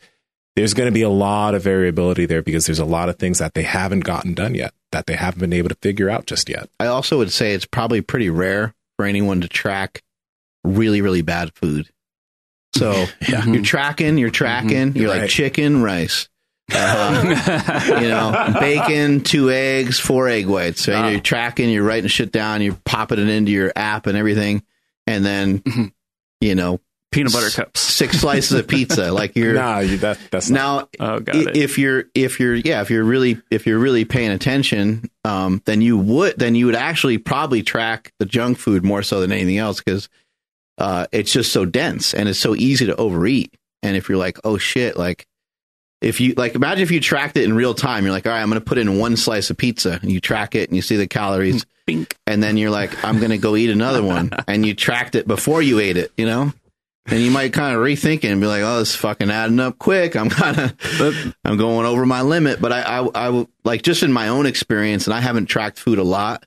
there's 0.55 0.73
going 0.73 0.87
to 0.87 0.93
be 0.93 1.01
a 1.01 1.09
lot 1.09 1.55
of 1.55 1.63
variability 1.63 2.25
there 2.25 2.41
because 2.41 2.65
there's 2.65 2.79
a 2.79 2.85
lot 2.85 3.09
of 3.09 3.17
things 3.17 3.39
that 3.39 3.53
they 3.53 3.63
haven't 3.63 4.01
gotten 4.01 4.33
done 4.33 4.55
yet 4.55 4.73
that 4.91 5.05
they 5.05 5.15
haven't 5.15 5.39
been 5.39 5.53
able 5.53 5.69
to 5.69 5.75
figure 5.75 6.09
out 6.09 6.25
just 6.25 6.49
yet. 6.49 6.69
I 6.79 6.87
also 6.87 7.17
would 7.17 7.31
say 7.31 7.53
it's 7.53 7.65
probably 7.65 8.01
pretty 8.01 8.29
rare 8.29 8.73
for 8.97 9.05
anyone 9.05 9.41
to 9.41 9.47
track 9.47 10.03
really, 10.63 11.01
really 11.01 11.21
bad 11.21 11.53
food. 11.55 11.89
So 12.75 12.91
yeah. 13.29 13.45
you're 13.45 13.63
tracking, 13.63 14.17
you're 14.17 14.29
tracking, 14.29 14.89
mm-hmm. 14.89 14.97
you're 14.97 15.11
right. 15.11 15.21
like 15.21 15.29
chicken, 15.29 15.81
rice. 15.81 16.27
Uh, 16.73 17.99
you 18.01 18.07
know, 18.07 18.55
bacon, 18.59 19.21
two 19.21 19.49
eggs, 19.51 19.99
four 19.99 20.29
egg 20.29 20.47
whites. 20.47 20.81
So 20.81 20.93
Wow. 20.93 21.09
You're 21.09 21.19
tracking, 21.19 21.69
you're 21.69 21.83
writing 21.83 22.07
shit 22.07 22.31
down, 22.31 22.61
you're 22.61 22.77
popping 22.85 23.19
it 23.19 23.27
into 23.27 23.51
your 23.51 23.73
app 23.75 24.07
and 24.07 24.17
everything, 24.17 24.63
and 25.05 25.25
then 25.25 25.59
mm-hmm. 25.59 25.85
you 26.39 26.55
know 26.55 26.79
peanut 27.11 27.33
butter 27.33 27.49
cups, 27.49 27.79
six 27.79 28.19
slices 28.19 28.57
of 28.57 28.67
pizza. 28.67 29.11
Like 29.11 29.35
you're 29.35 29.53
no, 29.55 29.79
you, 29.79 29.97
that, 29.97 30.19
that's 30.31 30.49
now. 30.49 30.87
oh, 30.99 31.19
got 31.19 31.35
it. 31.35 31.57
If 31.57 31.77
you're 31.77 32.05
if 32.15 32.39
you're 32.39 32.55
yeah, 32.55 32.81
if 32.81 32.89
you're 32.89 33.03
really 33.03 33.39
if 33.51 33.67
you're 33.67 33.79
really 33.79 34.05
paying 34.05 34.31
attention, 34.31 35.09
um, 35.23 35.61
then 35.65 35.81
you 35.81 35.97
would 35.97 36.37
then 36.37 36.55
you 36.55 36.65
would 36.65 36.75
actually 36.75 37.17
probably 37.17 37.63
track 37.63 38.13
the 38.19 38.25
junk 38.25 38.57
food 38.57 38.83
more 38.83 39.03
so 39.03 39.19
than 39.21 39.31
anything 39.31 39.57
else 39.57 39.79
because 39.79 40.09
uh, 40.77 41.05
it's 41.11 41.31
just 41.31 41.51
so 41.51 41.65
dense 41.65 42.13
and 42.13 42.27
it's 42.27 42.39
so 42.39 42.55
easy 42.55 42.85
to 42.87 42.95
overeat. 42.95 43.53
And 43.83 43.95
if 43.95 44.09
you're 44.09 44.17
like, 44.17 44.39
oh 44.43 44.57
shit, 44.57 44.97
like 44.97 45.27
if 46.01 46.19
you 46.19 46.33
like 46.35 46.55
imagine 46.55 46.81
if 46.81 46.91
you 46.91 46.99
tracked 46.99 47.37
it 47.37 47.43
in 47.43 47.53
real 47.53 47.73
time 47.73 48.03
you're 48.03 48.11
like 48.11 48.25
all 48.25 48.33
right 48.33 48.41
i'm 48.41 48.49
going 48.49 48.59
to 48.59 48.65
put 48.65 48.79
in 48.79 48.97
one 48.97 49.15
slice 49.15 49.49
of 49.49 49.57
pizza 49.57 49.99
and 50.01 50.11
you 50.11 50.19
track 50.19 50.55
it 50.55 50.67
and 50.67 50.75
you 50.75 50.81
see 50.81 50.97
the 50.97 51.07
calories 51.07 51.65
Bink. 51.85 52.17
and 52.25 52.41
then 52.41 52.57
you're 52.57 52.71
like 52.71 53.03
i'm 53.05 53.19
going 53.19 53.29
to 53.29 53.37
go 53.37 53.55
eat 53.55 53.69
another 53.69 54.01
one 54.03 54.31
and 54.47 54.65
you 54.65 54.73
tracked 54.73 55.15
it 55.15 55.27
before 55.27 55.61
you 55.61 55.79
ate 55.79 55.97
it 55.97 56.11
you 56.17 56.25
know 56.25 56.51
and 57.07 57.19
you 57.19 57.31
might 57.31 57.53
kind 57.53 57.75
of 57.75 57.81
rethink 57.81 58.23
it 58.23 58.25
and 58.25 58.39
be 58.39 58.47
like, 58.47 58.61
"Oh, 58.61 58.79
this 58.79 58.91
is 58.91 58.95
fucking 58.95 59.31
adding 59.31 59.59
up 59.59 59.79
quick. 59.79 60.15
I'm 60.15 60.29
kind 60.29 60.59
of, 60.59 61.35
I'm 61.43 61.57
going 61.57 61.85
over 61.85 62.05
my 62.05 62.21
limit." 62.21 62.61
But 62.61 62.71
I, 62.71 62.81
I, 62.81 63.09
I, 63.29 63.47
like 63.63 63.81
just 63.81 64.03
in 64.03 64.11
my 64.11 64.27
own 64.27 64.45
experience, 64.45 65.07
and 65.07 65.13
I 65.13 65.19
haven't 65.19 65.47
tracked 65.47 65.79
food 65.79 65.97
a 65.97 66.03
lot. 66.03 66.45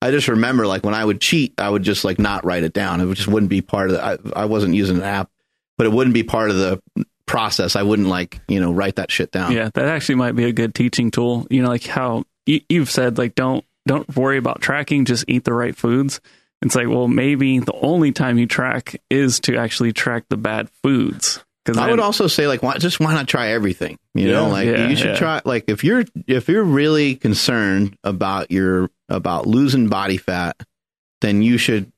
I 0.00 0.12
just 0.12 0.28
remember 0.28 0.66
like 0.66 0.84
when 0.84 0.94
I 0.94 1.04
would 1.04 1.20
cheat, 1.20 1.54
I 1.58 1.68
would 1.68 1.82
just 1.82 2.04
like 2.04 2.18
not 2.18 2.44
write 2.44 2.62
it 2.62 2.72
down. 2.72 3.00
It 3.00 3.12
just 3.14 3.28
wouldn't 3.28 3.50
be 3.50 3.60
part 3.60 3.90
of 3.90 3.96
the. 3.96 4.04
I, 4.04 4.42
I 4.42 4.44
wasn't 4.44 4.74
using 4.74 4.98
an 4.98 5.02
app, 5.02 5.30
but 5.76 5.86
it 5.86 5.90
wouldn't 5.90 6.14
be 6.14 6.22
part 6.22 6.50
of 6.50 6.56
the 6.56 6.80
process. 7.26 7.74
I 7.74 7.82
wouldn't 7.82 8.08
like 8.08 8.40
you 8.46 8.60
know 8.60 8.72
write 8.72 8.96
that 8.96 9.10
shit 9.10 9.32
down. 9.32 9.52
Yeah, 9.52 9.70
that 9.74 9.86
actually 9.86 10.14
might 10.14 10.36
be 10.36 10.44
a 10.44 10.52
good 10.52 10.74
teaching 10.74 11.10
tool. 11.10 11.46
You 11.50 11.62
know, 11.62 11.68
like 11.68 11.84
how 11.84 12.24
you, 12.46 12.60
you've 12.68 12.90
said, 12.90 13.18
like 13.18 13.34
don't 13.34 13.64
don't 13.86 14.16
worry 14.16 14.38
about 14.38 14.60
tracking, 14.60 15.04
just 15.04 15.24
eat 15.26 15.42
the 15.42 15.52
right 15.52 15.74
foods 15.74 16.20
it's 16.62 16.74
like, 16.74 16.88
well, 16.88 17.08
maybe 17.08 17.60
the 17.60 17.74
only 17.74 18.12
time 18.12 18.38
you 18.38 18.46
track 18.46 19.00
is 19.10 19.40
to 19.40 19.56
actually 19.56 19.92
track 19.92 20.24
the 20.28 20.36
bad 20.36 20.68
foods. 20.82 21.44
Because 21.64 21.78
I 21.78 21.90
would 21.90 22.00
also 22.00 22.28
say, 22.28 22.46
like, 22.48 22.62
why, 22.62 22.78
just 22.78 22.98
why 22.98 23.12
not 23.12 23.28
try 23.28 23.48
everything? 23.48 23.98
You 24.14 24.28
yeah, 24.28 24.32
know, 24.32 24.48
like 24.48 24.66
yeah, 24.66 24.88
you 24.88 24.96
should 24.96 25.10
yeah. 25.10 25.16
try. 25.16 25.40
Like, 25.44 25.64
if 25.68 25.84
you're 25.84 26.04
if 26.26 26.48
you're 26.48 26.64
really 26.64 27.14
concerned 27.14 27.96
about 28.02 28.50
your 28.50 28.90
about 29.08 29.46
losing 29.46 29.88
body 29.88 30.16
fat, 30.16 30.56
then 31.20 31.42
you 31.42 31.58
should 31.58 31.92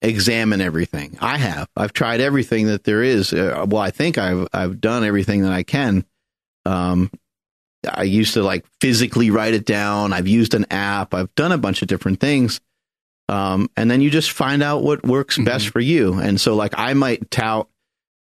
examine 0.00 0.60
everything. 0.60 1.18
I 1.20 1.38
have. 1.38 1.68
I've 1.76 1.92
tried 1.92 2.20
everything 2.20 2.66
that 2.66 2.84
there 2.84 3.02
is. 3.02 3.32
Uh, 3.32 3.66
well, 3.68 3.82
I 3.82 3.90
think 3.90 4.16
I've 4.16 4.46
I've 4.52 4.80
done 4.80 5.02
everything 5.04 5.42
that 5.42 5.52
I 5.52 5.64
can. 5.64 6.04
Um, 6.64 7.10
I 7.88 8.04
used 8.04 8.34
to 8.34 8.42
like 8.42 8.64
physically 8.80 9.30
write 9.30 9.54
it 9.54 9.64
down. 9.64 10.12
I've 10.12 10.28
used 10.28 10.54
an 10.54 10.66
app. 10.70 11.14
I've 11.14 11.34
done 11.34 11.52
a 11.52 11.58
bunch 11.58 11.82
of 11.82 11.88
different 11.88 12.20
things. 12.20 12.60
Um, 13.28 13.68
and 13.76 13.90
then 13.90 14.00
you 14.00 14.10
just 14.10 14.30
find 14.30 14.62
out 14.62 14.82
what 14.82 15.04
works 15.04 15.34
mm-hmm. 15.34 15.44
best 15.44 15.68
for 15.68 15.80
you. 15.80 16.14
And 16.14 16.40
so, 16.40 16.54
like, 16.54 16.74
I 16.76 16.94
might 16.94 17.30
tout 17.30 17.68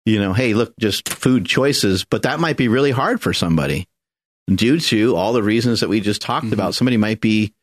you 0.05 0.19
know, 0.19 0.33
hey, 0.33 0.55
look, 0.55 0.75
just 0.79 1.09
food 1.09 1.47
choices, 1.47 2.05
but 2.05 2.23
that 2.23 2.41
might 2.41 2.57
be 2.57 2.69
really 2.69 2.91
hard 2.91 3.21
for 3.21 3.33
somebody 3.33 3.87
due 4.49 4.81
to 4.81 5.15
all 5.15 5.33
the 5.33 5.43
reasons 5.43 5.81
that 5.81 5.89
we 5.89 6.01
just 6.01 6.21
talked 6.21 6.47
Mhm. 6.47 6.53
about. 6.53 6.75
Somebody 6.75 6.97
might 6.97 7.21
be 7.21 7.55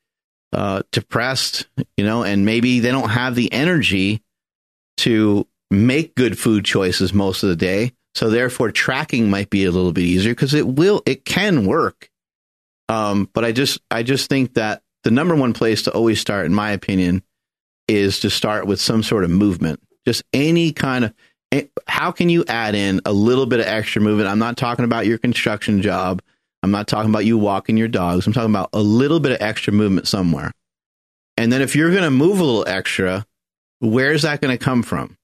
uh, 0.52 0.82
depressed, 0.92 1.68
you 1.96 2.04
know, 2.04 2.24
and 2.24 2.44
maybe 2.44 2.80
they 2.80 2.90
don't 2.90 3.10
have 3.10 3.36
the 3.36 3.54
energy 3.54 4.24
to 4.98 5.46
make 5.70 6.16
good 6.16 6.40
food 6.40 6.66
choices 6.66 7.14
most 7.14 7.44
of 7.44 7.50
the 7.50 7.56
day. 7.56 7.92
So 8.16 8.32
therefore, 8.32 8.72
tracking 8.72 9.30
might 9.30 9.52
be 9.52 9.66
a 9.66 9.72
little 9.72 9.92
bit 9.92 10.06
easier 10.06 10.34
because 10.34 10.56
it 10.56 10.66
will, 10.66 11.04
it 11.06 11.24
can 11.24 11.68
work. 11.68 12.10
Um, 12.88 13.30
but 13.32 13.46
I 13.46 13.52
just, 13.52 13.80
I 13.92 14.02
just 14.02 14.28
think 14.28 14.56
that 14.56 14.82
the 15.04 15.12
number 15.12 15.36
one 15.36 15.54
place 15.54 15.84
to 15.84 15.92
always 15.92 16.20
start, 16.20 16.48
in 16.48 16.54
my 16.56 16.72
opinion, 16.72 17.22
is 17.90 18.20
to 18.20 18.30
start 18.30 18.68
with 18.68 18.80
some 18.80 19.04
sort 19.04 19.24
of 19.24 19.32
movement. 19.32 19.82
Just 20.06 20.24
any 20.32 20.72
kind 20.72 21.06
of. 21.06 21.14
How 21.88 22.12
can 22.12 22.30
you 22.30 22.46
add 22.48 22.76
in 22.76 23.02
a 23.06 23.12
little 23.12 23.48
bit 23.48 23.60
of 23.60 23.66
extra 23.66 24.02
movement? 24.02 24.30
I'm 24.30 24.38
not 24.38 24.56
talking 24.56 24.86
about 24.86 25.08
your 25.08 25.18
construction 25.18 25.82
job. 25.82 26.22
I'm 26.62 26.70
not 26.70 26.88
talking 26.88 27.10
about 27.10 27.26
you 27.26 27.40
walking 27.40 27.76
your 27.76 27.88
dogs. 27.88 28.28
I'm 28.28 28.34
talking 28.34 28.52
about 28.52 28.70
a 28.72 28.82
little 28.82 29.20
bit 29.20 29.32
of 29.32 29.42
extra 29.42 29.74
movement 29.74 30.08
somewhere. 30.08 30.52
And 31.38 31.52
then 31.52 31.64
if 31.64 31.76
you're 31.76 31.90
going 31.90 32.04
to 32.04 32.12
move 32.12 32.40
a 32.40 32.44
little 32.44 32.68
extra, 32.68 33.26
where's 33.80 34.22
that 34.22 34.42
going 34.42 34.56
to 34.56 34.64
come 34.64 34.84
from? 34.84 35.18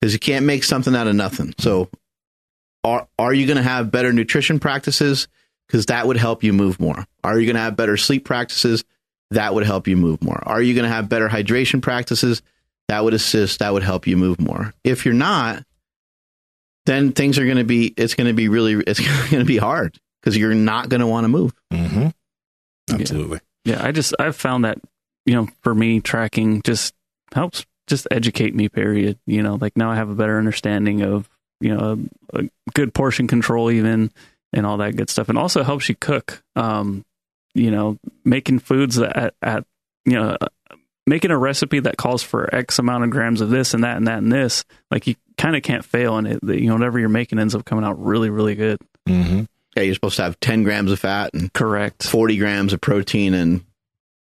Because 0.00 0.12
you 0.12 0.20
can't 0.20 0.46
make 0.46 0.62
something 0.62 0.94
out 0.94 1.08
of 1.08 1.16
nothing. 1.16 1.54
So, 1.58 1.88
are 2.84 3.08
are 3.18 3.34
you 3.34 3.46
going 3.46 3.56
to 3.56 3.62
have 3.62 3.90
better 3.90 4.12
nutrition 4.12 4.60
practices? 4.60 5.28
Because 5.66 5.86
that 5.86 6.06
would 6.06 6.16
help 6.16 6.44
you 6.44 6.52
move 6.52 6.78
more. 6.78 7.04
Are 7.24 7.38
you 7.38 7.46
going 7.46 7.56
to 7.56 7.62
have 7.62 7.76
better 7.76 7.96
sleep 7.96 8.24
practices? 8.24 8.84
That 9.32 9.54
would 9.54 9.64
help 9.64 9.86
you 9.86 9.96
move 9.96 10.22
more. 10.22 10.42
Are 10.44 10.60
you 10.60 10.74
going 10.74 10.84
to 10.84 10.94
have 10.94 11.08
better 11.08 11.28
hydration 11.28 11.80
practices? 11.80 12.42
That 12.88 13.04
would 13.04 13.14
assist. 13.14 13.60
That 13.60 13.72
would 13.72 13.84
help 13.84 14.06
you 14.06 14.16
move 14.16 14.40
more. 14.40 14.74
If 14.82 15.04
you're 15.04 15.14
not, 15.14 15.64
then 16.86 17.12
things 17.12 17.38
are 17.38 17.44
going 17.44 17.58
to 17.58 17.64
be. 17.64 17.94
It's 17.96 18.14
going 18.14 18.26
to 18.26 18.34
be 18.34 18.48
really. 18.48 18.74
It's 18.86 19.00
going 19.00 19.40
to 19.40 19.44
be 19.44 19.58
hard 19.58 19.98
because 20.20 20.36
you're 20.36 20.54
not 20.54 20.88
going 20.88 21.00
to 21.00 21.06
want 21.06 21.24
to 21.24 21.28
move. 21.28 21.52
Mm-hmm. 21.72 22.08
Absolutely. 22.92 23.38
Yeah, 23.64 23.84
I 23.84 23.92
just 23.92 24.14
I've 24.18 24.36
found 24.36 24.64
that 24.64 24.78
you 25.26 25.34
know 25.34 25.48
for 25.62 25.74
me 25.74 26.00
tracking 26.00 26.62
just 26.62 26.94
helps 27.32 27.64
just 27.86 28.08
educate 28.10 28.54
me. 28.54 28.68
Period. 28.68 29.18
You 29.26 29.42
know, 29.42 29.58
like 29.60 29.76
now 29.76 29.90
I 29.90 29.96
have 29.96 30.10
a 30.10 30.14
better 30.14 30.38
understanding 30.38 31.02
of 31.02 31.28
you 31.60 31.74
know 31.74 31.98
a, 32.34 32.40
a 32.40 32.48
good 32.74 32.94
portion 32.94 33.26
control 33.28 33.70
even 33.70 34.10
and 34.52 34.66
all 34.66 34.78
that 34.78 34.96
good 34.96 35.10
stuff, 35.10 35.28
and 35.28 35.38
also 35.38 35.62
helps 35.62 35.88
you 35.88 35.94
cook. 35.94 36.42
Um, 36.56 37.04
you 37.54 37.70
know, 37.70 37.98
making 38.24 38.60
foods 38.60 38.96
that 38.96 39.16
at, 39.16 39.34
at 39.42 39.64
you 40.04 40.12
know 40.12 40.36
making 41.06 41.30
a 41.30 41.38
recipe 41.38 41.80
that 41.80 41.96
calls 41.96 42.22
for 42.22 42.54
X 42.54 42.78
amount 42.78 43.04
of 43.04 43.10
grams 43.10 43.40
of 43.40 43.50
this 43.50 43.74
and 43.74 43.84
that 43.84 43.96
and 43.96 44.06
that 44.06 44.18
and 44.18 44.32
this, 44.32 44.64
like 44.90 45.06
you 45.06 45.16
kind 45.36 45.56
of 45.56 45.62
can't 45.62 45.84
fail 45.84 46.16
in 46.18 46.26
it. 46.26 46.38
You 46.42 46.68
know, 46.68 46.74
whatever 46.74 46.98
you're 46.98 47.08
making 47.08 47.38
ends 47.38 47.54
up 47.54 47.64
coming 47.64 47.84
out 47.84 48.02
really, 48.02 48.30
really 48.30 48.54
good. 48.54 48.78
Mm-hmm. 49.08 49.44
Yeah, 49.76 49.82
you're 49.82 49.94
supposed 49.94 50.16
to 50.16 50.22
have 50.22 50.38
10 50.40 50.62
grams 50.62 50.90
of 50.90 50.98
fat 50.98 51.32
and 51.32 51.52
Correct. 51.52 52.04
40 52.04 52.36
grams 52.38 52.72
of 52.72 52.80
protein 52.80 53.34
and 53.34 53.64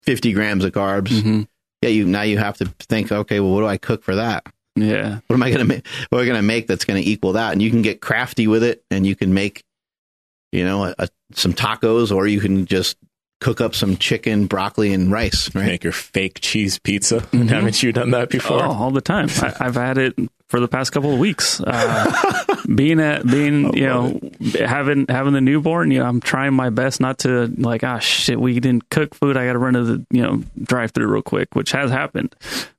50 0.02 0.32
grams 0.32 0.64
of 0.64 0.72
carbs. 0.72 1.22
hmm 1.22 1.42
Yeah, 1.82 1.90
you 1.90 2.06
now 2.06 2.22
you 2.22 2.38
have 2.38 2.56
to 2.58 2.66
think, 2.80 3.10
okay, 3.10 3.40
well, 3.40 3.52
what 3.52 3.60
do 3.60 3.66
I 3.66 3.76
cook 3.76 4.02
for 4.02 4.16
that? 4.16 4.46
Yeah. 4.76 5.20
What 5.26 5.36
am 5.36 5.42
I 5.42 5.50
going 5.50 5.60
to 5.60 5.64
make? 5.64 5.86
What 6.08 6.18
am 6.18 6.22
I 6.22 6.26
going 6.26 6.38
to 6.38 6.42
make 6.42 6.66
that's 6.66 6.84
going 6.84 7.02
to 7.02 7.08
equal 7.08 7.32
that? 7.34 7.52
And 7.52 7.62
you 7.62 7.70
can 7.70 7.82
get 7.82 8.00
crafty 8.00 8.46
with 8.46 8.64
it, 8.64 8.84
and 8.90 9.06
you 9.06 9.14
can 9.14 9.32
make, 9.32 9.62
you 10.50 10.64
know, 10.64 10.84
a, 10.86 10.94
a, 10.98 11.08
some 11.34 11.52
tacos, 11.52 12.14
or 12.14 12.26
you 12.26 12.40
can 12.40 12.66
just 12.66 12.96
cook 13.40 13.60
up 13.60 13.74
some 13.74 13.96
chicken, 13.96 14.46
broccoli, 14.46 14.92
and 14.94 15.10
rice. 15.12 15.54
Right? 15.54 15.66
Make 15.66 15.84
your 15.84 15.92
fake 15.92 16.38
cheese 16.40 16.78
pizza. 16.78 17.20
Mhm. 17.20 17.48
Haven't 17.48 17.82
you 17.82 17.92
done 17.92 18.10
that 18.12 18.30
before? 18.30 18.62
Oh, 18.62 18.70
all 18.70 18.90
the 18.90 19.00
time. 19.02 19.28
I, 19.42 19.52
I've 19.60 19.74
had 19.74 19.98
it 19.98 20.14
for 20.48 20.60
the 20.60 20.68
past 20.68 20.92
couple 20.92 21.12
of 21.12 21.18
weeks. 21.18 21.60
Uh, 21.60 22.44
being 22.74 23.00
at 23.00 23.26
being, 23.26 23.76
you 23.76 23.86
know, 23.86 24.18
having 24.58 25.06
having 25.08 25.32
the 25.32 25.40
newborn, 25.40 25.90
you 25.90 25.98
know, 25.98 26.06
I'm 26.06 26.20
trying 26.20 26.54
my 26.54 26.70
best 26.70 27.00
not 27.00 27.18
to 27.20 27.52
like, 27.58 27.84
ah, 27.84 27.98
shit, 27.98 28.40
we 28.40 28.58
didn't 28.60 28.88
cook 28.88 29.14
food. 29.14 29.36
I 29.36 29.46
got 29.46 29.54
to 29.54 29.58
run 29.58 29.74
to 29.74 29.84
the, 29.84 30.06
you 30.10 30.22
know, 30.22 30.42
drive 30.62 30.92
through 30.92 31.08
real 31.08 31.22
quick, 31.22 31.54
which 31.54 31.72
has 31.72 31.90
happened. 31.90 32.34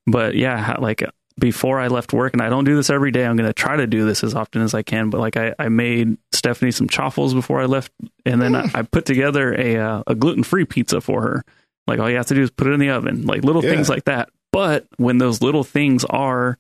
But 0.08 0.36
yeah, 0.36 0.78
like 0.80 1.04
before 1.40 1.80
I 1.80 1.88
left 1.88 2.14
work, 2.14 2.34
and 2.34 2.42
I 2.42 2.50
don't 2.50 2.64
do 2.64 2.76
this 2.76 2.90
every 2.90 3.12
day. 3.12 3.26
I'm 3.26 3.36
going 3.36 3.48
to 3.50 3.54
try 3.54 3.76
to 3.76 3.88
do 3.88 4.06
this 4.06 4.24
as 4.24 4.34
often 4.36 4.62
as 4.62 4.74
I 4.74 4.84
can. 4.84 5.10
But 5.10 5.20
like 5.20 5.36
I, 5.38 5.54
I 5.60 5.70
made 5.70 6.18
Stephanie 6.32 6.72
some 6.72 6.88
chaffles 6.88 7.34
before 7.34 7.62
I 7.62 7.66
left, 7.66 7.92
and 8.26 8.42
then 8.42 8.56
I, 8.56 8.70
I 8.74 8.82
put 8.84 9.06
together 9.06 9.54
a 9.54 9.78
uh, 9.78 10.04
a 10.08 10.16
gluten 10.16 10.44
free 10.44 10.66
pizza 10.66 11.02
for 11.02 11.22
her. 11.22 11.44
Like 11.88 12.00
all 12.00 12.10
you 12.10 12.18
have 12.18 12.28
to 12.28 12.36
do 12.36 12.42
is 12.42 12.52
put 12.52 12.68
it 12.68 12.72
in 12.72 12.80
the 12.80 12.90
oven, 12.92 13.26
like 13.26 13.44
little 13.44 13.64
Yeah. 13.64 13.72
things 13.72 13.90
like 13.90 14.06
that. 14.06 14.30
But 14.52 14.88
when 14.98 15.18
those 15.18 15.42
little 15.42 15.64
things 15.66 16.06
are 16.06 16.58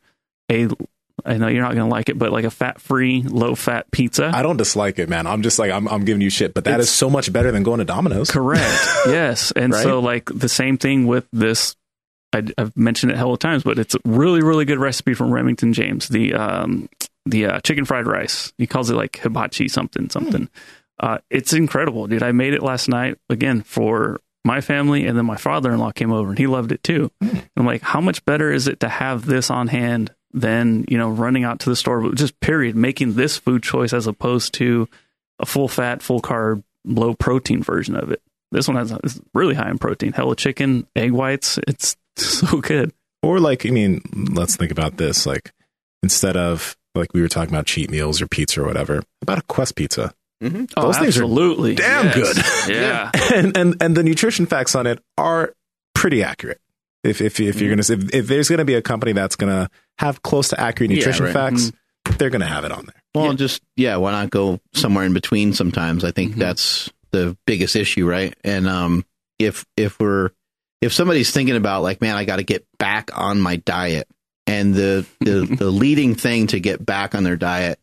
a, 0.51 0.67
I 1.25 1.37
know 1.37 1.47
you're 1.47 1.63
not 1.63 1.73
going 1.73 1.87
to 1.87 1.91
like 1.95 2.09
it, 2.09 2.19
but 2.19 2.31
like 2.33 2.43
a 2.43 2.51
fat 2.51 2.81
free, 2.81 3.23
low 3.23 3.55
fat 3.55 3.89
pizza. 3.89 4.29
I 4.33 4.43
don't 4.43 4.57
dislike 4.57 4.99
it, 4.99 5.07
man. 5.07 5.25
I'm 5.25 5.41
just 5.41 5.57
like 5.57 5.71
I'm, 5.71 5.87
I'm 5.87 6.03
giving 6.03 6.21
you 6.21 6.29
shit, 6.29 6.53
but 6.53 6.65
that 6.65 6.79
is 6.81 6.87
It's- 6.87 6.89
so 6.95 7.09
much 7.09 7.31
better 7.31 7.51
than 7.53 7.63
going 7.63 7.79
to 7.79 7.85
Domino's. 7.85 8.29
Correct. 8.29 8.61
yes. 9.07 9.51
And 9.55 9.71
Right? 9.71 9.81
so, 9.81 9.99
like, 9.99 10.25
the 10.25 10.49
same 10.49 10.77
thing 10.77 11.07
with 11.07 11.25
this. 11.31 11.75
I, 12.35 12.43
I've 12.57 12.75
mentioned 12.75 13.11
it 13.11 13.15
a 13.15 13.17
hell 13.17 13.33
of 13.33 13.39
times, 13.39 13.63
but 13.63 13.79
it's 13.79 13.95
a 13.95 13.99
really, 14.03 14.41
really 14.41 14.65
good 14.65 14.79
recipe 14.79 15.13
from 15.13 15.33
Remington 15.33 15.73
James. 15.73 16.09
The 16.09 16.33
um, 16.33 16.89
the 17.25 17.45
uh, 17.45 17.59
chicken 17.61 17.85
fried 17.85 18.05
rice. 18.05 18.53
He 18.57 18.67
calls 18.67 18.89
it 18.89 18.95
like 18.95 19.17
hibachi 19.17 19.67
something 19.67 20.09
something. 20.09 20.49
Uh, 20.99 21.19
it's 21.29 21.53
incredible, 21.53 22.07
dude. 22.07 22.23
I 22.23 22.31
made 22.31 22.53
it 22.53 22.63
last 22.63 22.87
night 22.87 23.17
again 23.29 23.61
for 23.61 24.19
my 24.43 24.61
family, 24.61 25.05
and 25.07 25.17
then 25.17 25.25
my 25.25 25.37
father 25.37 25.71
in 25.71 25.79
law 25.79 25.91
came 25.91 26.11
over 26.11 26.29
and 26.29 26.37
he 26.37 26.47
loved 26.47 26.71
it 26.71 26.83
too. 26.83 27.11
And 27.21 27.49
I'm 27.57 27.65
like, 27.65 27.81
how 27.81 28.01
much 28.01 28.23
better 28.25 28.51
is 28.51 28.67
it 28.67 28.81
to 28.81 28.89
have 28.89 29.25
this 29.25 29.49
on 29.49 29.67
hand 29.67 30.13
than 30.33 30.85
you 30.89 30.97
know 30.97 31.09
running 31.09 31.43
out 31.43 31.59
to 31.61 31.69
the 31.69 31.75
store? 31.75 32.11
Just 32.13 32.39
period, 32.41 32.75
making 32.75 33.13
this 33.13 33.37
food 33.37 33.63
choice 33.63 33.93
as 33.93 34.07
opposed 34.07 34.53
to 34.55 34.87
a 35.39 35.45
full 35.45 35.67
fat, 35.67 36.01
full 36.01 36.21
carb, 36.21 36.63
low 36.83 37.13
protein 37.13 37.63
version 37.63 37.95
of 37.95 38.11
it. 38.11 38.21
This 38.51 38.67
one 38.67 38.77
has 38.77 38.91
is 39.03 39.19
really 39.33 39.55
high 39.55 39.69
in 39.69 39.77
protein. 39.77 40.13
Hella 40.13 40.35
chicken, 40.35 40.87
egg 40.95 41.11
whites. 41.11 41.59
It's 41.67 41.97
so 42.21 42.59
good. 42.61 42.91
Or 43.23 43.39
like, 43.39 43.65
I 43.65 43.69
mean, 43.69 44.01
let's 44.33 44.55
think 44.55 44.71
about 44.71 44.97
this. 44.97 45.25
Like, 45.25 45.51
instead 46.03 46.37
of 46.37 46.75
like 46.93 47.13
we 47.13 47.21
were 47.21 47.27
talking 47.27 47.53
about 47.53 47.65
cheat 47.65 47.89
meals 47.89 48.21
or 48.21 48.27
pizza 48.27 48.61
or 48.61 48.65
whatever, 48.65 49.03
about 49.21 49.39
a 49.39 49.43
Quest 49.43 49.75
pizza. 49.75 50.13
Mm-hmm. 50.43 50.65
Those 50.79 50.97
things 50.97 51.17
are 51.17 51.23
absolutely 51.23 51.75
damn 51.75 52.05
Yes. 52.05 52.15
good. 52.67 52.75
Yeah. 52.75 53.11
and 53.33 53.57
and 53.57 53.75
and 53.81 53.95
the 53.97 54.03
nutrition 54.03 54.45
facts 54.45 54.75
on 54.75 54.85
it 54.85 54.99
are 55.17 55.53
pretty 55.93 56.23
accurate. 56.23 56.59
If 57.03 57.21
if 57.21 57.39
if 57.39 57.59
you're 57.61 57.69
gonna 57.69 57.81
if, 57.87 58.13
if 58.13 58.27
there's 58.27 58.49
gonna 58.49 58.65
be 58.65 58.75
a 58.75 58.81
company 58.81 59.13
that's 59.13 59.35
gonna 59.35 59.69
have 59.97 60.21
close 60.23 60.49
to 60.49 60.59
accurate 60.59 60.91
Yeah, 60.91 60.97
nutrition 60.97 61.25
right. 61.25 61.33
facts, 61.33 61.71
they're 62.17 62.29
gonna 62.29 62.45
have 62.47 62.65
it 62.65 62.71
on 62.71 62.85
there. 62.85 63.01
Well, 63.15 63.27
Yeah. 63.31 63.33
just 63.37 63.61
yeah, 63.75 63.95
why 63.97 64.11
not 64.11 64.29
go 64.29 64.59
somewhere 64.73 65.05
in 65.05 65.13
between? 65.13 65.53
Sometimes 65.53 66.03
I 66.03 66.11
think 66.11 66.35
Mhm. 66.35 66.39
that's 66.39 66.89
the 67.11 67.37
biggest 67.47 67.75
issue, 67.75 68.05
right? 68.07 68.35
And 68.43 68.67
um, 68.67 69.05
if 69.39 69.65
if 69.77 69.99
we're 69.99 70.31
if 70.85 70.93
somebody's 70.93 71.31
thinking 71.31 71.55
about 71.55 71.83
like, 71.83 72.01
man, 72.01 72.15
I 72.15 72.25
got 72.25 72.37
to 72.37 72.43
get 72.43 72.65
back 72.77 73.09
on 73.17 73.41
my 73.41 73.57
diet, 73.57 74.07
and 74.47 74.73
the 74.73 75.05
the 75.19 75.45
the 75.59 75.69
leading 75.71 76.15
thing 76.15 76.47
to 76.47 76.59
get 76.59 76.85
back 76.85 77.15
on 77.15 77.23
their 77.23 77.35
diet, 77.37 77.79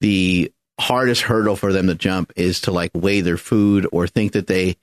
the 0.00 0.52
hardest 0.80 1.22
hurdle 1.22 1.56
for 1.56 1.72
them 1.72 1.86
to 1.88 1.94
jump 1.94 2.32
is 2.36 2.62
to 2.62 2.70
like 2.70 2.90
weigh 2.94 3.20
their 3.22 3.38
food 3.38 3.86
or 3.92 4.06
think 4.06 4.32
that 4.32 4.46
they, 4.46 4.76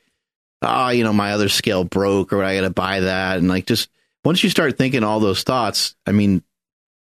ah, 0.62 0.90
you 0.90 1.04
know, 1.04 1.14
my 1.14 1.34
other 1.34 1.50
scale 1.50 1.84
broke 1.84 2.34
or 2.34 2.44
I 2.44 2.56
got 2.56 2.62
to 2.62 2.70
buy 2.70 3.02
that, 3.02 3.38
and 3.38 3.48
like 3.48 3.66
just 3.66 3.90
once 4.24 4.44
you 4.44 4.50
start 4.50 4.78
thinking 4.78 5.04
all 5.04 5.20
those 5.20 5.44
thoughts, 5.44 5.96
I 6.06 6.12
mean, 6.12 6.44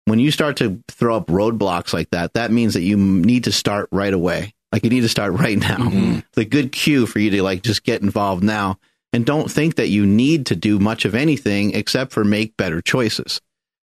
when 0.06 0.20
you 0.20 0.32
start 0.32 0.58
to 0.58 0.82
throw 0.90 1.16
up 1.18 1.28
roadblocks 1.28 1.94
like 1.94 2.10
that, 2.12 2.34
that 2.34 2.52
means 2.52 2.74
that 2.74 2.82
you 2.82 2.98
need 2.98 3.46
to 3.46 3.52
start 3.52 3.90
right 3.92 4.14
away. 4.14 4.54
Like 4.72 4.84
you 4.84 4.90
need 4.90 5.02
to 5.02 5.10
start 5.10 5.34
right 5.34 5.58
now. 5.58 5.78
Mhm. 5.78 6.20
It's 6.20 6.38
a 6.38 6.46
good 6.46 6.72
cue 6.72 7.06
for 7.06 7.20
you 7.20 7.30
to 7.32 7.44
like 7.44 7.62
just 7.64 7.84
get 7.84 8.02
involved 8.02 8.44
now 8.44 8.80
and 9.14 9.26
don't 9.26 9.52
think 9.52 9.76
that 9.76 9.90
you 9.90 10.06
need 10.06 10.46
to 10.48 10.56
do 10.56 10.80
much 10.80 11.06
of 11.06 11.16
anything 11.16 11.74
except 11.74 12.12
for 12.12 12.24
make 12.24 12.58
better 12.58 12.82
choices. 12.82 13.42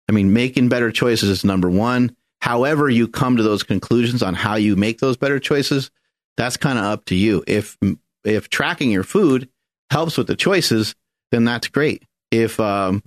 I 0.10 0.12
mean, 0.14 0.34
making 0.34 0.70
better 0.70 0.92
choices 0.92 1.30
is 1.30 1.44
number 1.44 1.70
one. 1.70 2.16
However, 2.40 2.90
you 2.90 3.08
come 3.08 3.38
to 3.38 3.44
those 3.44 3.64
conclusions 3.64 4.22
on 4.22 4.36
how 4.36 4.56
you 4.56 4.76
make 4.76 5.00
those 5.00 5.18
better 5.18 5.40
choices, 5.40 5.92
that's 6.38 6.56
kind 6.56 6.78
of 6.78 6.86
up 6.86 7.06
to 7.06 7.16
you. 7.16 7.44
If 7.48 7.78
if 8.24 8.50
tracking 8.50 8.92
your 8.92 9.04
food 9.04 9.50
helps 9.90 10.18
with 10.18 10.28
the 10.28 10.36
choices, 10.36 10.96
then 11.32 11.44
that's 11.46 11.68
great. 11.68 12.04
If 12.32 12.60
um, 12.60 13.04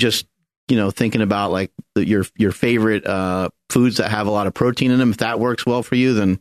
just 0.00 0.26
you 0.68 0.76
know 0.76 0.90
thinking 0.90 1.20
about 1.20 1.52
like 1.52 1.70
the, 1.94 2.06
your 2.06 2.24
your 2.36 2.52
favorite 2.52 3.06
uh, 3.06 3.50
foods 3.68 3.98
that 3.98 4.10
have 4.10 4.26
a 4.26 4.30
lot 4.30 4.46
of 4.46 4.54
protein 4.54 4.90
in 4.90 4.98
them, 4.98 5.10
if 5.10 5.18
that 5.18 5.38
works 5.38 5.66
well 5.66 5.82
for 5.82 5.94
you, 5.94 6.14
then 6.14 6.40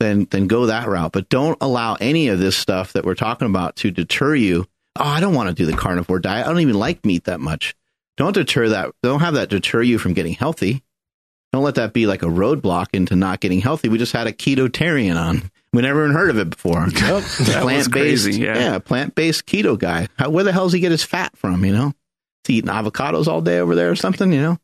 then 0.00 0.26
then 0.30 0.48
go 0.48 0.66
that 0.66 0.88
route. 0.88 1.12
But 1.12 1.28
don't 1.28 1.56
allow 1.60 1.94
any 2.00 2.26
of 2.28 2.40
this 2.40 2.56
stuff 2.56 2.94
that 2.94 3.04
we're 3.04 3.14
talking 3.14 3.46
about 3.46 3.76
to 3.76 3.92
deter 3.92 4.34
you. 4.34 4.66
Oh, 4.98 5.04
I 5.04 5.20
don't 5.20 5.34
want 5.34 5.48
to 5.48 5.54
do 5.54 5.70
the 5.70 5.76
carnivore 5.76 6.18
diet. 6.18 6.46
I 6.46 6.48
don't 6.50 6.60
even 6.60 6.74
like 6.74 7.04
meat 7.06 7.24
that 7.24 7.38
much. 7.38 7.76
Don't 8.16 8.32
deter 8.34 8.70
that. 8.70 8.90
Don't 9.04 9.20
have 9.20 9.34
that 9.34 9.48
deter 9.48 9.82
you 9.82 9.98
from 9.98 10.14
getting 10.14 10.32
healthy. 10.34 10.82
Don't 11.52 11.62
let 11.62 11.76
that 11.76 11.92
be 11.92 12.06
like 12.06 12.22
a 12.22 12.26
roadblock 12.26 12.88
into 12.92 13.14
not 13.16 13.40
getting 13.40 13.60
healthy. 13.60 13.88
We 13.88 13.98
just 13.98 14.12
had 14.12 14.26
a 14.26 14.32
ketotarian 14.32 15.16
on. 15.16 15.50
We 15.72 15.82
never 15.82 16.04
even 16.04 16.14
heard 16.16 16.30
of 16.30 16.38
it 16.38 16.50
before. 16.50 16.86
That 16.90 17.12
was 17.14 17.24
plant 17.48 17.92
based, 17.92 18.24
crazy. 18.24 18.40
Yeah. 18.42 18.78
plant 18.80 19.14
based 19.14 19.46
keto 19.46 19.78
guy. 19.78 20.08
How, 20.18 20.30
where 20.30 20.44
the 20.44 20.52
hell 20.52 20.64
does 20.64 20.72
he 20.72 20.80
get 20.80 20.90
his 20.90 21.02
fat 21.04 21.36
from? 21.36 21.64
You 21.64 21.72
know, 21.72 21.86
is 21.88 21.92
he 22.48 22.54
eating 22.54 22.70
avocados 22.70 23.26
all 23.28 23.40
day 23.40 23.58
over 23.60 23.74
there 23.74 23.90
or 23.90 23.96
something? 23.96 24.32
You 24.32 24.40
know, 24.42 24.58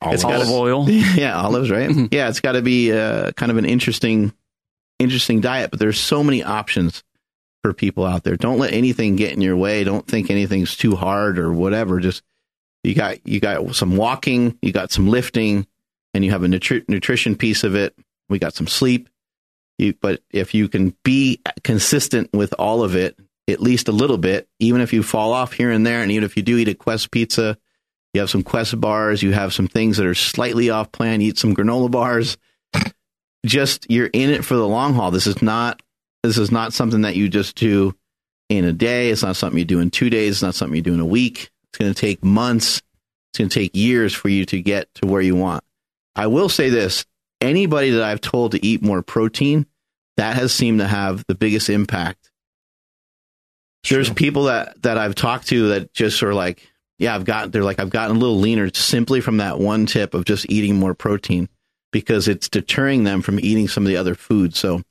Olives. 0.00 0.22
got 0.22 0.34
Olive 0.34 0.48
a- 0.48 0.52
oil. 0.52 0.90
yeah, 0.90 1.38
olives, 1.40 1.70
right? 1.70 1.90
Yeah, 2.12 2.28
it's 2.28 2.40
got 2.40 2.52
to 2.52 2.62
be 2.62 2.92
uh, 2.92 3.32
kind 3.32 3.50
of 3.52 3.56
an 3.58 3.64
interesting, 3.64 4.32
interesting 5.04 5.40
diet. 5.40 5.70
But 5.70 5.80
there's 5.80 6.00
so 6.00 6.24
many 6.24 6.42
options 6.42 7.04
for 7.62 7.72
people 7.72 8.04
out 8.04 8.24
there. 8.24 8.36
Don't 8.36 8.58
let 8.58 8.74
anything 8.74 9.16
get 9.16 9.32
in 9.32 9.40
your 9.40 9.56
way. 9.56 9.84
Don't 9.84 10.06
think 10.06 10.30
anything's 10.30 10.76
too 10.76 10.96
hard 10.96 11.38
or 11.38 11.52
whatever. 11.52 12.00
Just 12.00 12.22
you 12.82 12.94
got 12.94 13.26
you 13.26 13.40
got 13.40 13.74
some 13.74 13.96
walking, 13.96 14.58
you 14.60 14.72
got 14.72 14.92
some 14.92 15.08
lifting, 15.08 15.66
and 16.12 16.24
you 16.24 16.30
have 16.30 16.42
a 16.42 16.46
nutri- 16.46 16.88
nutrition 16.88 17.36
piece 17.36 17.64
of 17.64 17.74
it. 17.74 17.96
We 18.28 18.38
got 18.38 18.54
some 18.54 18.66
sleep. 18.66 19.08
You, 19.78 19.94
but 20.00 20.22
if 20.30 20.54
you 20.54 20.68
can 20.68 20.94
be 21.04 21.40
consistent 21.62 22.32
with 22.32 22.54
all 22.58 22.84
of 22.84 22.94
it, 22.94 23.18
at 23.48 23.60
least 23.60 23.88
a 23.88 23.92
little 23.92 24.18
bit, 24.18 24.48
even 24.58 24.80
if 24.80 24.92
you 24.92 25.02
fall 25.02 25.32
off 25.32 25.52
here 25.52 25.70
and 25.70 25.86
there, 25.86 26.02
and 26.02 26.12
even 26.12 26.24
if 26.24 26.36
you 26.36 26.42
do 26.42 26.56
eat 26.58 26.68
a 26.68 26.74
Quest 26.74 27.10
pizza, 27.10 27.58
you 28.12 28.20
have 28.20 28.30
some 28.30 28.42
Quest 28.42 28.80
bars, 28.80 29.22
you 29.22 29.32
have 29.32 29.52
some 29.52 29.68
things 29.68 29.96
that 29.96 30.06
are 30.06 30.14
slightly 30.14 30.70
off 30.70 30.92
plan, 30.92 31.20
eat 31.20 31.38
some 31.38 31.54
granola 31.54 31.90
bars. 31.90 32.36
Just 33.44 33.86
you're 33.90 34.10
in 34.12 34.30
it 34.30 34.44
for 34.44 34.54
the 34.54 34.66
long 34.66 34.94
haul. 34.94 35.10
This 35.10 35.26
is 35.26 35.42
not 35.42 35.82
this 36.22 36.38
is 36.38 36.50
not 36.50 36.72
something 36.72 37.02
that 37.02 37.16
you 37.16 37.28
just 37.28 37.56
do 37.56 37.94
in 38.48 38.64
a 38.64 38.72
day. 38.72 39.10
It's 39.10 39.22
not 39.22 39.36
something 39.36 39.58
you 39.58 39.64
do 39.64 39.80
in 39.80 39.90
two 39.90 40.10
days. 40.10 40.36
It's 40.36 40.42
not 40.42 40.54
something 40.54 40.76
you 40.76 40.82
do 40.82 40.94
in 40.94 41.00
a 41.00 41.06
week. 41.06 41.50
It's 41.68 41.78
going 41.78 41.92
to 41.92 42.00
take 42.00 42.24
months. 42.24 42.82
It's 43.30 43.38
going 43.38 43.50
to 43.50 43.60
take 43.60 43.76
years 43.76 44.14
for 44.14 44.28
you 44.28 44.46
to 44.46 44.62
get 44.62 44.92
to 44.96 45.06
where 45.06 45.20
you 45.20 45.36
want. 45.36 45.64
I 46.16 46.28
will 46.28 46.48
say 46.48 46.70
this 46.70 47.04
anybody 47.40 47.90
that 47.90 48.02
I've 48.02 48.20
told 48.20 48.52
to 48.52 48.64
eat 48.64 48.82
more 48.82 49.02
protein, 49.02 49.66
that 50.16 50.36
has 50.36 50.52
seemed 50.52 50.78
to 50.78 50.86
have 50.86 51.24
the 51.26 51.34
biggest 51.34 51.68
impact. 51.68 52.30
There's 53.88 54.08
people 54.08 54.44
that, 54.44 54.80
that 54.82 54.96
I've 54.96 55.14
talked 55.14 55.48
to 55.48 55.68
that 55.68 55.92
just 55.92 56.22
are 56.22 56.32
like, 56.32 56.66
yeah, 56.98 57.14
I've 57.14 57.24
got, 57.26 57.52
they're 57.52 57.64
like, 57.64 57.80
I've 57.80 57.90
gotten 57.90 58.16
a 58.16 58.18
little 58.18 58.38
leaner 58.38 58.70
simply 58.72 59.20
from 59.20 59.38
that 59.38 59.58
one 59.58 59.84
tip 59.84 60.14
of 60.14 60.24
just 60.24 60.46
eating 60.48 60.76
more 60.76 60.94
protein 60.94 61.50
because 61.94 62.26
it's 62.28 62.48
deterring 62.48 63.04
them 63.04 63.22
from 63.22 63.38
eating 63.40 63.68
some 63.68 63.84
of 63.84 63.88
the 63.88 63.96
other 63.96 64.16
foods. 64.16 64.58
So 64.58 64.82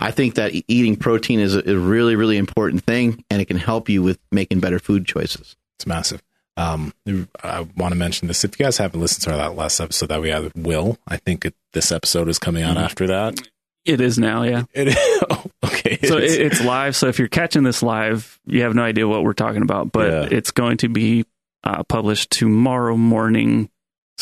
I 0.00 0.10
think 0.10 0.34
that 0.34 0.50
eating 0.66 0.96
protein 0.96 1.38
is 1.38 1.54
a, 1.54 1.70
a 1.70 1.78
really, 1.78 2.16
really 2.16 2.36
important 2.36 2.82
thing 2.84 3.24
and 3.30 3.40
it 3.40 3.44
can 3.46 3.56
help 3.56 3.88
you 3.88 4.02
with 4.02 4.18
making 4.32 4.58
better 4.58 4.80
food 4.80 5.06
choices. 5.06 5.54
It's 5.78 5.86
massive. 5.86 6.20
Um, 6.56 6.92
I 7.42 7.60
want 7.76 7.92
to 7.92 7.96
mention 7.98 8.26
this. 8.28 8.44
If 8.44 8.58
you 8.58 8.64
guys 8.66 8.76
haven't 8.78 9.00
listened 9.00 9.22
to 9.22 9.30
that 9.30 9.54
last 9.54 9.78
episode 9.80 10.08
that 10.08 10.20
we 10.20 10.30
had 10.30 10.50
Will, 10.56 10.98
I 11.06 11.16
think 11.18 11.44
it, 11.46 11.54
this 11.72 11.92
episode 11.92 12.28
is 12.28 12.38
coming 12.40 12.64
out 12.64 12.76
after 12.76 13.06
that. 13.06 13.38
It 13.84 14.00
is 14.00 14.18
now, 14.18 14.42
yeah. 14.42 14.64
It, 14.74 14.96
oh, 15.30 15.44
okay. 15.64 15.98
So 16.06 16.16
It's- 16.18 16.34
it, 16.34 16.40
it's 16.46 16.60
live. 16.62 16.96
So 16.96 17.06
if 17.06 17.18
you're 17.20 17.28
catching 17.28 17.62
this 17.62 17.82
live, 17.84 18.40
you 18.46 18.62
have 18.62 18.74
no 18.74 18.82
idea 18.82 19.06
what 19.06 19.22
we're 19.22 19.32
talking 19.32 19.62
about, 19.62 19.92
but 19.92 20.10
Yeah. 20.10 20.36
it's 20.36 20.50
going 20.50 20.78
to 20.78 20.88
be 20.88 21.24
uh, 21.64 21.84
published 21.84 22.30
tomorrow 22.32 22.96
morning. 22.96 23.70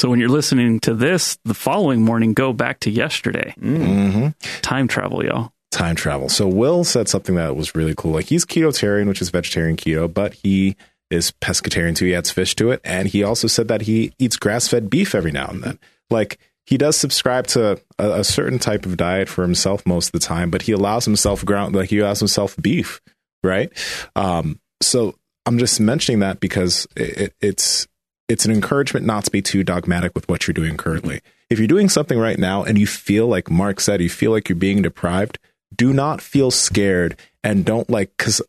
So 0.00 0.08
when 0.08 0.18
you're 0.18 0.30
listening 0.30 0.80
to 0.80 0.94
this, 0.94 1.36
the 1.44 1.52
following 1.52 2.00
morning, 2.00 2.32
go 2.32 2.54
back 2.54 2.80
to 2.80 2.90
yesterday. 2.90 3.54
Mhm. 3.60 4.32
Time 4.62 4.88
travel, 4.88 5.22
y'all. 5.22 5.52
time 5.70 5.94
travel. 5.94 6.30
So 6.30 6.48
Will 6.48 6.84
said 6.84 7.06
something 7.06 7.34
that 7.34 7.54
was 7.54 7.74
really 7.74 7.92
cool. 7.94 8.12
Like 8.12 8.24
he's 8.24 8.46
ketotarian, 8.46 9.08
which 9.08 9.20
is 9.20 9.28
vegetarian 9.28 9.76
keto, 9.76 10.12
but 10.12 10.32
he 10.32 10.74
is 11.10 11.32
pescatarian 11.42 11.94
too. 11.94 12.06
He 12.06 12.14
adds 12.14 12.30
fish 12.30 12.56
to 12.56 12.70
it, 12.70 12.80
and 12.82 13.06
he 13.08 13.22
also 13.22 13.46
said 13.46 13.68
that 13.68 13.82
he 13.82 14.14
eats 14.18 14.38
grass-fed 14.38 14.88
beef 14.88 15.14
every 15.14 15.32
now 15.32 15.48
and 15.48 15.62
then. 15.62 15.78
Like 16.08 16.38
he 16.64 16.78
does 16.78 16.96
subscribe 16.96 17.46
to 17.48 17.78
a, 17.98 18.10
a 18.20 18.24
certain 18.24 18.58
type 18.58 18.86
of 18.86 18.96
diet 18.96 19.28
for 19.28 19.42
himself 19.42 19.84
most 19.84 20.06
of 20.06 20.12
the 20.12 20.26
time, 20.26 20.50
but 20.50 20.62
he 20.62 20.72
allows 20.72 21.04
himself 21.04 21.44
ground 21.44 21.74
like 21.74 21.90
he 21.90 21.98
allows 21.98 22.20
himself 22.20 22.56
beef, 22.56 23.02
right? 23.44 23.70
Um, 24.16 24.60
so 24.80 25.14
I'm 25.44 25.58
just 25.58 25.78
mentioning 25.78 26.20
that 26.20 26.40
because 26.40 26.86
it, 26.96 27.20
it, 27.20 27.34
it's 27.42 27.86
it's 28.30 28.44
an 28.44 28.52
encouragement 28.52 29.04
not 29.04 29.24
to 29.24 29.30
be 29.30 29.42
too 29.42 29.64
dogmatic 29.64 30.14
with 30.14 30.28
what 30.28 30.46
you're 30.46 30.54
doing 30.54 30.76
currently. 30.76 31.20
If 31.50 31.58
you're 31.58 31.66
doing 31.66 31.88
something 31.88 32.16
right 32.16 32.38
now 32.38 32.62
and 32.62 32.78
you 32.78 32.86
feel 32.86 33.26
like 33.26 33.50
Mark 33.50 33.80
said, 33.80 34.00
you 34.00 34.08
feel 34.08 34.30
like 34.30 34.48
you're 34.48 34.54
being 34.54 34.82
deprived, 34.82 35.40
do 35.74 35.92
not 35.92 36.20
feel 36.20 36.52
scared 36.52 37.18
and 37.42 37.64
don't 37.64 37.90
like 37.90 38.12
because 38.16 38.40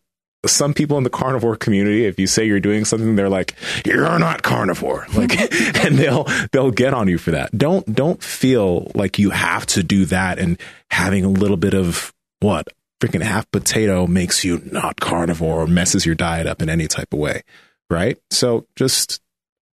some 0.46 0.76
people 0.76 1.00
in 1.00 1.04
the 1.04 1.10
carnivore 1.10 1.56
community, 1.56 2.06
if 2.06 2.20
you 2.20 2.28
say 2.28 2.46
you're 2.46 2.60
doing 2.60 2.86
something, 2.86 3.16
they're 3.16 3.30
like, 3.30 3.56
"You're 3.86 4.18
not 4.18 4.42
carnivore," 4.42 5.06
like, 5.14 5.40
and 5.84 5.98
they'll 5.98 6.26
they'll 6.52 6.72
get 6.72 6.94
on 6.94 7.08
you 7.08 7.20
for 7.20 7.32
that. 7.32 7.56
Don't 7.56 7.92
don't 7.94 8.24
feel 8.24 8.92
like 8.96 9.20
you 9.20 9.30
have 9.30 9.66
to 9.68 9.84
do 9.84 10.06
that, 10.06 10.40
and 10.40 10.60
having 10.90 11.26
a 11.26 11.30
little 11.30 11.58
bit 11.58 11.76
of 11.76 12.12
what 12.40 12.68
freaking 13.00 13.22
half 13.22 13.50
potato 13.52 14.08
makes 14.08 14.44
you 14.44 14.62
not 14.72 15.00
carnivore 15.00 15.62
or 15.62 15.68
messes 15.68 16.06
your 16.06 16.16
diet 16.16 16.48
up 16.48 16.62
in 16.62 16.70
any 16.70 16.88
type 16.88 17.14
of 17.14 17.20
way, 17.20 17.44
right? 17.90 18.18
So 18.32 18.66
just 18.76 19.21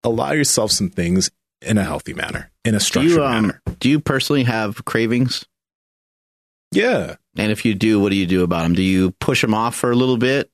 allow 0.07 0.31
yourself 0.31 0.71
some 0.71 0.89
things 0.89 1.29
in 1.61 1.77
a 1.77 1.83
healthy 1.83 2.13
manner, 2.13 2.51
in 2.65 2.75
a 2.75 2.79
Do 2.79 2.83
structured 2.83 3.11
you, 3.11 3.23
um, 3.23 3.47
manner. 3.47 3.61
do 3.79 3.89
you 3.89 3.99
personally 3.99 4.43
have 4.43 4.83
cravings? 4.85 5.45
Yeah, 6.71 7.15
And 7.37 7.51
if 7.51 7.63
you 7.65 7.75
do, 7.75 7.99
what 7.99 8.09
do 8.09 8.15
you 8.17 8.25
do 8.25 8.43
about 8.43 8.63
them? 8.63 8.73
Do 8.75 8.83
you 8.83 9.11
push 9.11 9.41
them 9.41 9.53
off 9.53 9.75
for 9.75 9.91
a 9.91 9.95
little 9.95 10.17
bit 10.17 10.51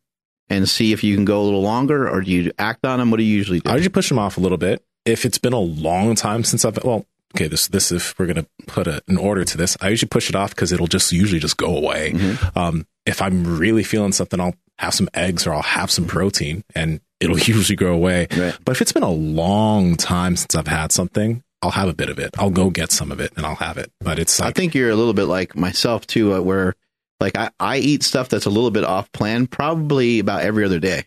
and 0.50 0.70
see 0.70 0.94
if 0.94 1.04
you 1.04 1.16
can 1.16 1.26
go 1.26 1.42
a 1.42 1.46
little 1.46 1.62
longer, 1.62 2.08
or 2.08 2.22
do 2.22 2.30
you 2.30 2.52
act 2.60 2.86
on 2.86 3.00
them? 3.00 3.10
What 3.10 3.18
do 3.18 3.24
you 3.24 3.36
usually 3.36 3.60
do? 3.62 3.70
I 3.72 3.76
usually 3.76 3.90
push 3.90 4.10
them 4.10 4.20
off 4.20 4.38
a 4.38 4.42
little 4.42 4.58
bit. 4.58 4.86
If 5.06 5.26
it's 5.26 5.38
been 5.40 5.54
a 5.54 5.60
long 5.60 6.14
time 6.16 6.44
since 6.44 6.64
I've 6.66 6.82
well, 6.84 7.06
okay, 7.36 7.48
this 7.48 7.68
this 7.68 7.92
if 7.92 8.18
we're 8.20 8.28
gonna 8.28 8.46
put 8.68 8.88
a, 8.88 9.02
an 9.08 9.18
order 9.18 9.44
to 9.44 9.58
this, 9.58 9.76
I 9.82 9.90
usually 9.90 10.10
push 10.10 10.30
it 10.30 10.36
off 10.36 10.52
because 10.52 10.72
it'll 10.72 10.88
just 10.88 11.12
usually 11.12 11.40
just 11.40 11.58
go 11.58 11.76
away. 11.76 12.12
Mm-hmm. 12.12 12.60
Um, 12.60 12.88
if 13.06 13.22
I'm 13.22 13.58
really 13.58 13.84
feeling 13.84 14.12
something, 14.12 14.40
I'll 14.40 14.56
have 14.78 14.94
some 14.94 15.10
eggs 15.14 15.48
or 15.48 15.54
I'll 15.54 15.62
have 15.64 15.90
some 15.90 16.06
protein, 16.06 16.64
and 16.76 17.02
it'll 17.24 17.40
usually 17.56 17.76
go 17.76 17.94
away. 17.94 18.28
Right. 18.36 18.58
But 18.64 18.74
if 18.74 18.82
it's 18.82 18.92
been 18.92 19.04
a 19.04 19.10
long 19.12 19.96
time 19.96 20.36
since 20.36 20.56
I've 20.56 20.68
had 20.68 20.92
something, 20.92 21.44
I'll 21.62 21.72
have 21.72 21.88
a 21.90 21.94
bit 21.94 22.10
of 22.10 22.20
it. 22.20 22.32
I'll 22.38 22.50
go 22.50 22.70
get 22.70 22.92
some 22.92 23.12
of 23.12 23.20
it 23.20 23.32
and 23.38 23.46
I'll 23.46 23.56
have 23.56 23.78
it. 23.78 23.92
But 24.02 24.20
it's 24.20 24.40
I 24.42 24.52
think 24.52 24.76
you're 24.76 24.90
a 24.90 24.96
little 24.96 25.14
bit 25.14 25.26
like 25.26 25.56
myself 25.56 26.06
too, 26.06 26.34
uh, 26.34 26.42
where 26.42 26.74
like 27.20 27.38
I, 27.38 27.52
I 27.60 27.78
eat 27.78 28.04
stuff 28.04 28.28
that's 28.30 28.46
a 28.46 28.50
little 28.50 28.72
bit 28.72 28.84
off 28.84 29.12
plan, 29.14 29.48
probably 29.48 30.20
about 30.20 30.42
every 30.42 30.66
other 30.66 30.80
day. 30.80 31.06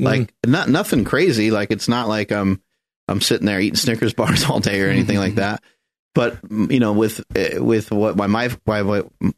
mm, 0.00 0.04
Like 0.06 0.32
not 0.46 0.68
nothing 0.70 1.04
crazy. 1.04 1.50
Like 1.50 1.70
it's 1.70 1.88
not 1.88 2.08
like 2.08 2.32
I'm 2.32 2.62
I'm 3.06 3.20
sitting 3.20 3.46
there 3.46 3.60
eating 3.60 3.76
Snickers 3.76 4.14
bars 4.20 4.44
all 4.44 4.60
day 4.60 4.80
or 4.80 4.88
anything 4.88 5.18
like 5.18 5.34
that. 5.34 5.62
But 6.14 6.40
mm, 6.42 6.72
you 6.72 6.80
know, 6.80 6.94
with 6.94 7.20
uh, 7.36 7.62
with 7.62 7.90
what 7.92 8.16
my 8.16 8.26
wife 8.26 8.58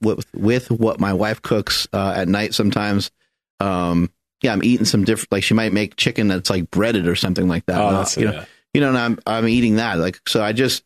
with 0.00 0.24
with 0.34 0.70
what 0.70 1.00
my 1.00 1.12
wife 1.14 1.42
cooks 1.42 1.88
uh, 1.92 2.14
at 2.16 2.28
night, 2.28 2.54
sometimes, 2.54 3.10
um, 3.58 4.08
yeah, 4.42 4.52
I'm 4.52 4.64
eating 4.64 4.86
some 4.86 5.04
different. 5.04 5.32
Like 5.32 5.42
she 5.42 5.54
might 5.54 5.72
make 5.72 5.96
chicken 5.96 6.28
that's 6.28 6.50
like 6.50 6.70
breaded 6.70 7.06
or 7.06 7.16
something 7.16 7.48
like 7.48 7.66
that. 7.66 7.80
oh, 7.80 7.92
that's 7.92 8.16
you 8.16 8.26
know, 8.26 8.32
yeah. 8.32 8.44
you 8.74 8.80
know, 8.80 8.88
and 8.88 8.98
I'm 8.98 9.18
I'm 9.26 9.48
eating 9.48 9.76
that. 9.76 9.98
Like 9.98 10.20
so, 10.28 10.42
I 10.42 10.52
just 10.52 10.84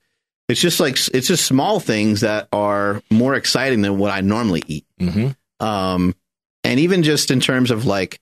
it's 0.49 0.61
just 0.61 0.81
like 0.81 0.95
it's 1.13 1.29
just 1.29 1.47
small 1.47 1.81
things 1.81 2.21
that 2.21 2.49
are 2.53 3.03
more 3.11 3.35
exciting 3.35 3.83
than 3.83 3.99
what 3.99 4.11
I 4.11 4.21
normally 4.21 4.63
eat. 4.67 4.87
hmm 4.99 5.29
Um, 5.61 6.15
and 6.63 6.81
even 6.81 7.03
just 7.03 7.31
in 7.31 7.41
terms 7.41 7.71
of 7.71 7.87
like 7.87 8.21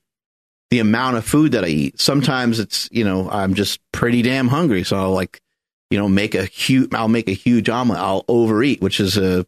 the 0.71 0.79
amount 0.79 1.17
of 1.17 1.25
food 1.25 1.53
that 1.53 1.65
I 1.65 1.69
eat, 1.69 2.01
sometimes 2.01 2.59
it's 2.59 2.89
you 2.93 3.05
know 3.05 3.29
I'm 3.31 3.55
just 3.55 3.81
pretty 3.93 4.23
damn 4.23 4.49
hungry, 4.49 4.85
so 4.85 4.97
I'll 4.97 5.13
like 5.13 5.41
you 5.91 5.99
know 5.99 6.09
make 6.09 6.35
a 6.35 6.45
huge 6.45 6.93
I'll 6.95 7.09
make 7.09 7.29
a 7.29 7.33
huge 7.33 7.69
omelet. 7.69 8.01
I'll 8.01 8.25
overeat, 8.29 8.81
which 8.81 9.01
is 9.01 9.17
a 9.17 9.47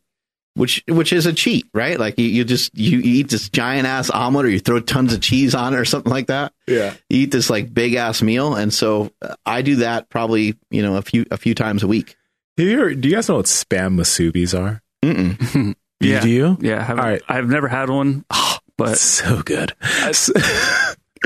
which 0.55 0.83
which 0.89 1.13
is 1.13 1.27
a 1.27 1.33
cheat, 1.33 1.67
right? 1.75 1.99
Like 1.99 2.19
you, 2.19 2.27
you 2.27 2.45
just 2.45 2.77
you 2.77 3.01
eat 3.03 3.29
this 3.29 3.49
giant 3.49 3.87
ass 3.87 4.09
omelet, 4.11 4.47
or 4.47 4.51
you 4.51 4.61
throw 4.61 4.81
tons 4.81 5.13
of 5.13 5.21
cheese 5.21 5.55
on 5.55 5.75
it, 5.75 5.79
or 5.79 5.85
something 5.85 6.11
like 6.13 6.29
that 6.29 6.53
Yeah. 6.67 6.95
you 7.09 7.23
eat 7.23 7.31
this 7.33 7.51
like 7.51 7.73
big 7.75 7.95
ass 7.95 8.23
meal, 8.23 8.55
and 8.55 8.73
so 8.73 9.11
uh, 9.23 9.35
I 9.45 9.63
do 9.63 9.77
that 9.77 10.09
probably 10.11 10.57
you 10.71 10.83
know 10.83 10.97
a 10.97 11.03
few 11.03 11.25
a 11.31 11.37
few 11.37 11.55
times 11.55 11.83
a 11.83 11.87
week. 11.89 12.17
Have 12.57 12.67
you 12.67 12.95
do 12.95 13.09
you 13.09 13.15
guys 13.17 13.29
know 13.29 13.37
what 13.37 13.47
spam 13.47 13.97
musubis 13.99 14.55
are? 14.59 14.81
Mm-mm. 15.05 15.75
Yeah. 16.01 16.21
Do 16.21 16.29
you? 16.29 16.59
Yeah, 16.61 16.81
I 16.81 16.83
haven't- 16.83 17.05
All 17.05 17.11
right. 17.11 17.23
I've 17.29 17.49
never 17.49 17.67
had 17.69 17.89
one, 17.89 18.27
but 18.77 18.99
so 18.99 19.43
good. 19.43 19.73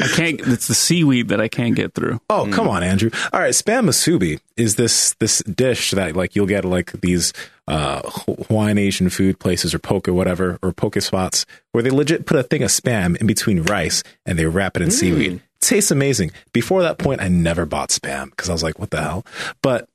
I 0.00 0.06
can't. 0.14 0.40
It's 0.40 0.68
the 0.68 0.74
seaweed 0.74 1.28
that 1.28 1.40
I 1.40 1.48
can't 1.48 1.74
get 1.74 1.94
through. 1.94 2.20
Oh, 2.30 2.48
come 2.52 2.68
on, 2.68 2.84
Andrew. 2.84 3.10
All 3.32 3.40
right, 3.40 3.52
spam 3.52 3.86
musubi 3.88 4.38
is 4.56 4.76
this 4.76 5.14
this 5.18 5.38
dish 5.42 5.90
that 5.92 6.14
like 6.14 6.36
you'll 6.36 6.46
get 6.46 6.64
like 6.64 6.92
these 7.00 7.32
uh 7.68 8.02
Hawaiian 8.48 8.78
Asian 8.78 9.10
food 9.10 9.38
places 9.38 9.74
or 9.74 9.78
poke 9.78 10.08
or 10.08 10.12
whatever 10.14 10.58
or 10.62 10.72
poke 10.72 11.00
spots 11.02 11.46
where 11.72 11.82
they 11.82 11.90
legit 11.90 12.26
put 12.26 12.36
a 12.38 12.42
thing 12.42 12.62
of 12.62 12.70
spam 12.70 13.16
in 13.18 13.26
between 13.26 13.62
rice 13.62 14.02
and 14.26 14.38
they 14.38 14.46
wrap 14.46 14.76
it 14.76 14.82
in 14.82 14.90
seaweed. 14.90 15.32
It 15.34 15.42
tastes 15.60 15.90
amazing. 15.90 16.30
Before 16.52 16.82
that 16.82 16.98
point, 16.98 17.20
I 17.20 17.28
never 17.28 17.66
bought 17.66 17.90
spam 17.90 18.30
because 18.30 18.48
I 18.48 18.52
was 18.52 18.62
like, 18.62 18.78
what 18.78 18.90
the 18.90 19.00
hell? 19.02 19.26
But 19.62 19.88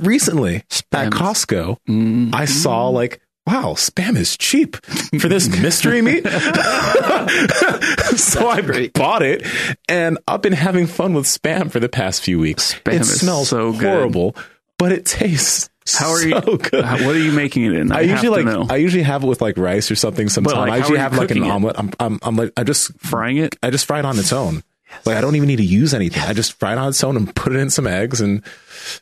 recently 0.00 0.56
at 0.56 0.68
Spam 0.68 1.08
is- 1.08 1.14
Costco, 1.20 1.76
Mm. 1.88 2.34
I 2.34 2.44
saw 2.44 2.88
like, 2.88 3.20
wow, 3.46 3.72
spam 3.74 4.16
is 4.16 4.36
cheap 4.36 4.76
for 5.18 5.28
this 5.28 5.48
mystery 5.62 6.02
meat. 6.02 6.24
so 8.16 8.48
I 8.48 8.60
great. 8.64 8.92
bought 8.92 9.22
it, 9.22 9.46
and 9.88 10.18
I've 10.28 10.42
been 10.42 10.52
having 10.52 10.86
fun 10.86 11.14
with 11.14 11.24
spam 11.26 11.70
for 11.70 11.80
the 11.80 11.88
past 11.88 12.22
few 12.22 12.38
weeks. 12.38 12.74
Spam 12.74 13.00
it 13.00 13.04
smells 13.04 13.48
so 13.48 13.72
good. 13.72 13.80
horrible, 13.82 14.36
but 14.78 14.92
it 14.92 15.04
tastes 15.06 15.70
How 15.96 16.10
are 16.10 16.18
so 16.18 16.26
you? 16.26 16.58
good. 16.58 16.84
how- 16.84 17.04
what 17.06 17.14
are 17.14 17.20
you 17.20 17.32
making 17.32 17.64
it 17.64 17.72
in? 17.74 17.92
I 17.92 18.02
have 18.06 18.22
usually 18.22 18.44
like 18.44 18.54
know. 18.54 18.66
I 18.68 18.76
usually 18.76 19.02
have 19.04 19.22
it 19.24 19.26
with 19.26 19.40
like 19.40 19.56
rice 19.56 19.90
or 19.90 19.94
something. 19.96 20.28
Sometimes 20.28 20.56
like, 20.56 20.70
I 20.72 20.76
usually 20.78 20.98
have 20.98 21.16
like 21.16 21.30
an 21.30 21.42
omelet. 21.44 21.76
I'm, 21.78 21.90
I'm 22.00 22.18
I'm 22.22 22.36
like 22.36 22.52
I 22.56 22.64
just 22.64 22.98
frying 22.98 23.36
it. 23.38 23.56
I 23.62 23.70
just 23.70 23.86
fry 23.86 23.98
it 24.00 24.04
on 24.04 24.18
its 24.18 24.32
own. 24.32 24.62
Like 25.04 25.16
I 25.16 25.20
don't 25.20 25.36
even 25.36 25.48
need 25.48 25.56
to 25.56 25.64
use 25.64 25.92
anything. 25.92 26.22
I 26.22 26.32
just 26.32 26.54
fry 26.58 26.72
it 26.72 26.78
on 26.78 26.88
its 26.88 27.04
own 27.04 27.16
and 27.16 27.34
put 27.36 27.52
it 27.54 27.58
in 27.58 27.68
some 27.68 27.86
eggs 27.86 28.20
and 28.22 28.42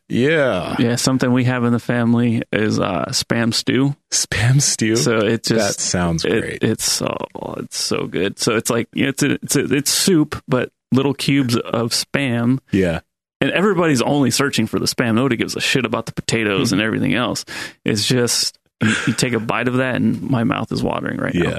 yeah. 0.08 0.74
Yeah, 0.78 0.96
something 0.96 1.32
we 1.32 1.44
have 1.44 1.64
in 1.64 1.72
the 1.72 1.78
family 1.78 2.42
is 2.52 2.78
uh, 2.80 3.04
spam 3.10 3.54
stew. 3.54 3.94
Spam 4.10 4.60
stew. 4.60 4.96
So 4.96 5.18
it 5.18 5.44
just 5.44 5.78
that 5.78 5.82
sounds 5.82 6.24
it- 6.24 6.40
great. 6.40 6.62
it's 6.64 6.90
so 6.90 7.16
it's 7.58 7.78
so 7.78 8.06
good. 8.06 8.38
So 8.38 8.56
it's 8.56 8.70
like 8.70 8.88
it's 8.94 9.22
a, 9.22 9.32
it's 9.34 9.56
a, 9.56 9.74
it's 9.74 9.90
soup, 9.90 10.42
but 10.48 10.70
little 10.92 11.14
cubes 11.14 11.56
of 11.56 11.90
spam. 11.90 12.58
yeah. 12.72 13.00
And 13.46 13.54
everybody's 13.54 14.02
only 14.02 14.30
searching 14.32 14.66
for 14.66 14.78
the 14.80 14.86
spam. 14.86 15.14
Nobody 15.14 15.36
gives 15.36 15.54
a 15.54 15.60
shit 15.60 15.84
about 15.84 16.06
the 16.06 16.12
potatoes 16.12 16.72
and 16.72 16.80
everything 16.80 17.14
else. 17.14 17.44
It's 17.84 18.04
just 18.06 18.58
you, 18.82 18.92
you 19.06 19.12
take 19.12 19.32
a 19.34 19.40
bite 19.40 19.68
of 19.68 19.74
that, 19.74 19.94
and 19.94 20.20
my 20.22 20.42
mouth 20.44 20.72
is 20.72 20.82
watering 20.82 21.18
right 21.18 21.34
now. 21.34 21.50
Yeah. 21.50 21.58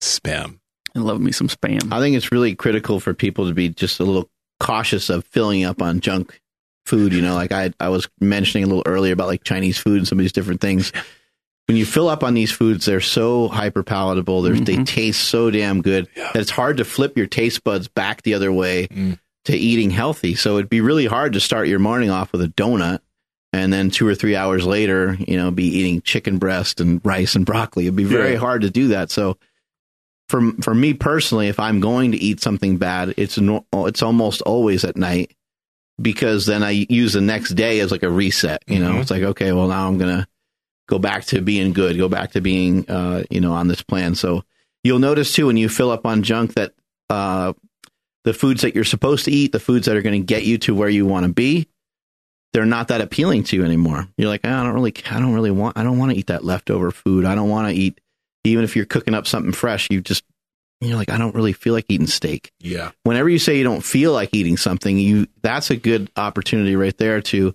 Spam. 0.00 0.58
I 0.94 1.00
love 1.00 1.20
me 1.20 1.32
some 1.32 1.48
spam. 1.48 1.92
I 1.92 1.98
think 1.98 2.16
it's 2.16 2.30
really 2.30 2.54
critical 2.54 3.00
for 3.00 3.14
people 3.14 3.48
to 3.48 3.54
be 3.54 3.68
just 3.68 3.98
a 3.98 4.04
little 4.04 4.30
cautious 4.60 5.10
of 5.10 5.24
filling 5.24 5.64
up 5.64 5.82
on 5.82 5.98
junk 6.00 6.40
food. 6.86 7.12
You 7.12 7.20
know, 7.22 7.34
like 7.34 7.50
I 7.50 7.72
I 7.80 7.88
was 7.88 8.08
mentioning 8.20 8.64
a 8.64 8.66
little 8.68 8.84
earlier 8.86 9.12
about 9.12 9.26
like 9.26 9.42
Chinese 9.42 9.78
food 9.78 9.98
and 9.98 10.06
some 10.06 10.18
of 10.18 10.22
these 10.22 10.32
different 10.32 10.60
things. 10.60 10.92
When 11.66 11.78
you 11.78 11.86
fill 11.86 12.08
up 12.08 12.22
on 12.22 12.34
these 12.34 12.52
foods, 12.52 12.84
they're 12.84 13.00
so 13.00 13.48
hyper 13.48 13.82
palatable. 13.82 14.42
They're 14.42 14.54
They 14.54 14.84
taste 14.84 15.24
so 15.24 15.50
damn 15.50 15.80
good 15.80 16.08
that 16.14 16.36
it's 16.36 16.50
hard 16.50 16.76
to 16.76 16.84
flip 16.84 17.16
your 17.16 17.26
taste 17.26 17.64
buds 17.64 17.88
back 17.88 18.20
the 18.22 18.34
other 18.34 18.52
way 18.52 18.86
Mm. 18.88 19.18
To 19.44 19.56
eating 19.56 19.90
healthy. 19.90 20.34
So 20.34 20.56
it'd 20.56 20.70
be 20.70 20.80
really 20.80 21.06
hard 21.06 21.34
to 21.34 21.40
start 21.40 21.68
your 21.68 21.78
morning 21.78 22.10
off 22.10 22.32
with 22.32 22.42
a 22.42 22.48
donut. 22.48 23.00
And 23.52 23.72
then 23.72 23.90
two 23.90 24.06
or 24.08 24.14
three 24.16 24.34
hours 24.34 24.66
later, 24.66 25.16
you 25.20 25.36
know, 25.36 25.50
be 25.52 25.66
eating 25.66 26.02
chicken 26.02 26.38
breast 26.38 26.80
and 26.80 27.00
rice 27.04 27.36
and 27.36 27.46
broccoli. 27.46 27.84
It'd 27.84 27.94
be 27.94 28.02
very 28.04 28.32
Yeah. 28.32 28.38
hard 28.38 28.62
to 28.62 28.70
do 28.70 28.88
that. 28.88 29.10
So, 29.12 29.36
for 30.28 30.40
for 30.62 30.74
me 30.74 30.94
personally, 30.94 31.48
if 31.48 31.60
I'm 31.60 31.78
going 31.80 32.12
to 32.12 32.18
eat 32.18 32.40
something 32.40 32.78
bad, 32.78 33.14
it's 33.16 33.38
no, 33.38 33.64
it's 33.72 34.02
almost 34.02 34.40
always 34.42 34.82
at 34.84 34.96
night 34.96 35.36
because 36.00 36.46
then 36.46 36.62
I 36.62 36.70
use 36.88 37.12
the 37.12 37.20
next 37.20 37.50
day 37.50 37.78
as 37.80 37.90
like 37.92 38.02
a 38.02 38.10
reset. 38.10 38.62
You 38.66 38.80
know, 38.80 38.92
Mhm. 38.94 39.00
it's 39.02 39.10
like 39.10 39.22
okay, 39.22 39.52
well 39.52 39.68
now 39.68 39.86
I'm 39.86 39.98
gonna 39.98 40.26
go 40.88 40.98
back 40.98 41.26
to 41.26 41.40
being 41.40 41.72
good, 41.72 41.96
go 41.96 42.08
back 42.08 42.32
to 42.32 42.40
being 42.40 42.88
uh, 42.90 43.22
you 43.30 43.40
know 43.40 43.52
on 43.52 43.68
this 43.68 43.82
plan. 43.82 44.14
So 44.14 44.42
you'll 44.82 44.98
notice 44.98 45.32
too 45.32 45.46
when 45.46 45.56
you 45.56 45.68
fill 45.68 45.90
up 45.90 46.06
on 46.06 46.22
junk 46.24 46.54
that 46.54 46.72
uh, 47.10 47.52
the 48.24 48.34
foods 48.34 48.62
that 48.62 48.74
you're 48.74 48.84
supposed 48.84 49.24
to 49.26 49.30
eat, 49.30 49.52
the 49.52 49.60
foods 49.60 49.86
that 49.86 49.96
are 49.96 50.02
going 50.02 50.20
to 50.20 50.26
get 50.26 50.44
you 50.44 50.58
to 50.58 50.74
where 50.74 50.88
you 50.88 51.04
want 51.06 51.26
to 51.26 51.32
be, 51.32 51.68
they're 52.52 52.64
not 52.64 52.88
that 52.88 53.00
appealing 53.00 53.44
to 53.44 53.56
you 53.56 53.64
anymore. 53.64 54.06
You're 54.16 54.28
like, 54.28 54.42
"Ah, 54.44 54.60
I 54.60 54.64
don't 54.64 54.72
really, 54.74 54.94
I 55.10 55.18
don't 55.20 55.34
really 55.34 55.50
want, 55.50 55.76
I 55.76 55.82
don't 55.82 55.98
want 55.98 56.12
to 56.12 56.18
eat 56.18 56.28
that 56.28 56.44
leftover 56.44 56.90
food. 56.90 57.24
I 57.24 57.34
don't 57.34 57.48
want 57.50 57.68
to 57.68 57.74
eat, 57.74 58.00
even 58.44 58.64
if 58.64 58.76
you're 58.76 58.84
cooking 58.84 59.14
up 59.14 59.26
something 59.26 59.52
fresh, 59.52 59.88
you 59.90 60.00
just, 60.00 60.24
you're 60.80 60.96
like, 60.96 61.10
I 61.10 61.18
don't 61.18 61.34
really 61.34 61.52
feel 61.52 61.72
like 61.74 61.86
eating 61.88 62.06
steak. 62.06 62.50
Yeah. 62.60 62.90
Whenever 63.04 63.28
you 63.28 63.38
say 63.38 63.56
you 63.58 63.64
don't 63.64 63.82
feel 63.84 64.12
like 64.12 64.30
eating 64.32 64.56
something, 64.56 64.98
you, 64.98 65.26
that's 65.42 65.70
a 65.70 65.76
good 65.76 66.10
opportunity 66.16 66.76
right 66.76 66.96
there 66.98 67.20
to 67.22 67.54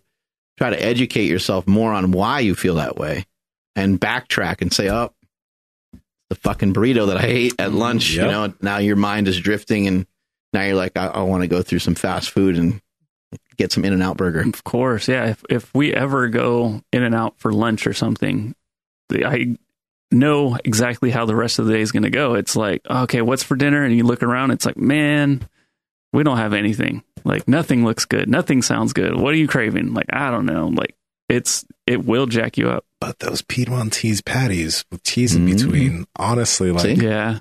try 0.57 0.69
to 0.71 0.81
educate 0.83 1.27
yourself 1.29 1.65
more 1.67 1.93
on 1.93 2.11
why 2.11 2.39
you 2.41 2.53
feel 2.55 2.75
that 2.75 2.97
way 2.97 3.25
and 3.75 3.99
backtrack 4.01 4.61
and 4.61 4.73
say, 4.73 4.89
oh, 4.89 5.13
the 6.29 6.35
fucking 6.35 6.73
burrito 6.73 7.07
that 7.07 7.17
I 7.17 7.25
ate 7.25 7.53
at 7.59 7.71
lunch, 7.71 8.13
Yep. 8.13 8.25
you 8.25 8.31
know, 8.31 8.53
now 8.61 8.77
your 8.77 8.95
mind 8.97 9.27
is 9.27 9.39
drifting 9.39 9.87
and 9.87 10.05
now 10.53 10.63
you're 10.63 10.75
like, 10.75 10.97
I, 10.97 11.07
I 11.07 11.21
want 11.23 11.43
to 11.43 11.47
go 11.47 11.61
through 11.61 11.79
some 11.79 11.95
fast 11.95 12.29
food 12.31 12.57
and 12.57 12.81
get 13.57 13.71
some 13.71 13.85
In-N-Out 13.85 14.17
burger. 14.17 14.41
Of 14.41 14.63
course, 14.63 15.07
yeah. 15.07 15.27
If 15.31 15.43
if 15.49 15.73
we 15.73 15.93
ever 15.93 16.27
go 16.29 16.81
in 16.91 17.03
and 17.03 17.13
out 17.15 17.37
for 17.37 17.51
lunch 17.53 17.85
or 17.87 17.93
something, 17.93 18.55
the, 19.09 19.25
I 19.25 19.57
know 20.11 20.57
exactly 20.65 21.11
how 21.11 21.25
the 21.25 21.35
rest 21.35 21.59
of 21.59 21.65
the 21.67 21.73
day 21.73 21.81
is 21.81 21.91
going 21.91 22.03
to 22.03 22.09
go. 22.09 22.33
It's 22.33 22.55
like, 22.55 22.81
okay, 22.89 23.21
what's 23.21 23.43
for 23.43 23.55
dinner? 23.55 23.83
And 23.83 23.95
you 23.95 24.03
look 24.03 24.23
around, 24.23 24.51
it's 24.51 24.65
like, 24.65 24.77
man, 24.77 25.47
we 26.13 26.23
don't 26.23 26.37
have 26.37 26.53
anything. 26.53 27.03
Like 27.25 27.47
nothing 27.47 27.83
looks 27.85 28.05
good, 28.05 28.29
nothing 28.29 28.61
sounds 28.61 28.93
good. 28.93 29.15
What 29.15 29.33
are 29.33 29.37
you 29.37 29.47
craving? 29.47 29.93
Like 29.93 30.07
I 30.11 30.31
don't 30.31 30.45
know. 30.45 30.67
Like 30.67 30.95
it's 31.27 31.65
it 31.85 32.05
will 32.05 32.25
jack 32.27 32.57
you 32.57 32.69
up. 32.69 32.85
But 33.01 33.19
those 33.19 33.41
Piedmontese 33.41 34.21
patties 34.21 34.85
with 34.89 35.03
cheese 35.03 35.35
in 35.35 35.45
Mhm. 35.45 35.51
between, 35.57 36.05
honestly, 36.15 36.71
like 36.71 36.83
See? 36.83 36.93
Yeah, 36.93 37.39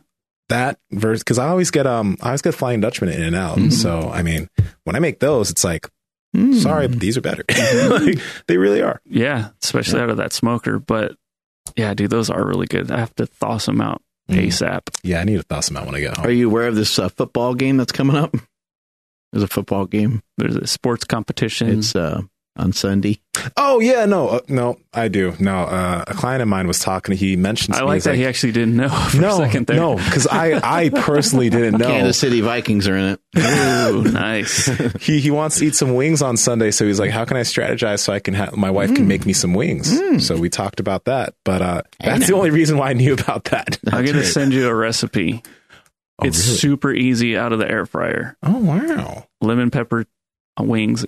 that 0.49 0.79
verse 0.93 1.21
because 1.21 1.39
I 1.39 1.49
always 1.49 1.71
get 1.71 1.87
um 1.87 2.17
I 2.23 2.27
always 2.27 2.43
get 2.43 2.55
Flying 2.55 2.81
Dutchman 2.81 3.11
in 3.11 3.23
and 3.23 3.37
out. 3.37 3.59
Mhm. 3.59 3.73
So 3.73 4.11
I 4.11 4.23
mean, 4.23 4.49
when 4.85 4.97
I 4.97 4.99
make 5.01 5.21
those, 5.21 5.51
it's 5.51 5.65
like 5.65 5.89
Mm. 6.37 6.55
sorry, 6.61 6.89
but 6.89 7.01
these 7.01 7.17
are 7.17 7.23
better. 7.23 7.43
like, 7.49 8.19
they 8.49 8.59
really 8.59 8.83
are. 8.83 9.01
yeah. 9.07 9.49
Especially 9.63 9.99
out 10.01 10.11
of 10.11 10.19
that 10.19 10.35
smoker, 10.35 10.79
but 10.79 11.17
yeah, 11.75 11.95
dude, 11.95 12.11
those 12.11 12.29
are 12.29 12.45
really 12.47 12.67
good. 12.67 12.91
I 12.91 12.99
have 12.99 13.15
to 13.17 13.27
toss 13.27 13.65
them 13.67 13.81
out 13.81 14.03
Mm. 14.31 14.47
ASAP. 14.49 14.83
Yeah, 15.03 15.21
I 15.21 15.25
need 15.25 15.39
to 15.39 15.43
toss 15.43 15.69
them 15.69 15.79
out 15.79 15.87
when 15.87 15.95
I 15.95 16.01
get 16.01 16.19
Are 16.19 16.31
you 16.31 16.49
aware 16.51 16.69
of 16.69 16.75
this 16.77 16.99
uh, 16.99 17.09
football 17.09 17.55
game 17.55 17.79
that's 17.79 17.93
coming 17.93 18.15
up? 18.17 18.35
There's 19.33 19.43
a 19.43 19.49
football 19.49 19.87
game. 19.87 20.23
There's 20.37 20.55
a 20.57 20.67
sports 20.67 21.05
competition. 21.05 21.79
It's 21.79 21.97
uh, 21.97 22.21
on 22.59 22.73
Sunday. 22.73 23.21
Oh 23.57 23.79
yeah, 23.81 24.05
no, 24.05 24.29
uh, 24.29 24.41
no, 24.49 24.79
I 24.93 25.09
do. 25.09 25.35
No, 25.39 25.61
uh, 25.61 26.05
a 26.07 26.15
client 26.15 26.43
of 26.43 26.49
mine 26.49 26.67
was 26.67 26.81
talking. 26.81 27.17
He 27.17 27.37
mentioned. 27.37 27.77
I 27.77 27.83
like 27.83 28.03
that 28.03 28.17
he 28.17 28.27
actually 28.27 28.53
didn't 28.53 28.77
know 28.77 28.89
for 29.11 29.21
no, 29.21 29.35
a 29.35 29.47
second 29.47 29.67
there. 29.69 29.77
no, 29.77 29.95
because 29.97 30.27
I 30.27 30.61
I 30.63 30.89
personally 30.91 31.49
didn't 31.49 31.79
know. 31.79 31.87
Kansas 31.87 32.19
City 32.19 32.41
Vikings 32.41 32.89
are 32.89 32.97
in 32.97 33.05
it. 33.15 33.21
Ooh, 33.39 34.03
nice. 34.03 34.67
he 35.01 35.21
he 35.21 35.31
wants 35.31 35.59
to 35.59 35.67
eat 35.67 35.77
some 35.77 35.95
wings 35.95 36.21
on 36.21 36.37
Sunday, 36.37 36.71
so 36.73 36.85
he's 36.85 36.99
like, 36.99 37.11
"How 37.11 37.25
can 37.25 37.37
I 37.37 37.43
strategize 37.43 38.01
so 38.01 38.13
I 38.13 38.19
can 38.19 38.35
have 38.35 38.57
my 38.57 38.71
wife 38.71 38.95
can 38.95 39.07
make 39.07 39.25
me 39.25 39.33
some 39.33 39.55
wings?" 39.55 40.27
So 40.27 40.37
we 40.37 40.51
talked 40.51 40.81
about 40.81 41.05
that, 41.05 41.35
but 41.45 41.63
uh, 41.63 41.83
that's 42.01 42.27
the 42.27 42.35
only 42.35 42.51
reason 42.51 42.77
why 42.77 42.91
I 42.91 42.93
knew 42.95 43.15
about 43.15 43.45
that. 43.47 43.79
I'm 43.87 44.05
going 44.05 44.15
to 44.15 44.21
right. 44.21 44.27
send 44.27 44.53
you 44.53 44.69
a 44.69 44.75
recipe. 44.75 45.43
Oh, 46.21 46.27
it's 46.27 46.45
really? 46.45 46.59
super 46.59 46.93
easy 46.93 47.37
out 47.37 47.53
of 47.53 47.61
the 47.61 47.71
air 47.71 47.87
fryer. 47.87 48.37
Oh 48.43 48.59
wow! 48.59 49.29
Lemon 49.41 49.71
pepper 49.71 50.07
wings. 50.59 51.07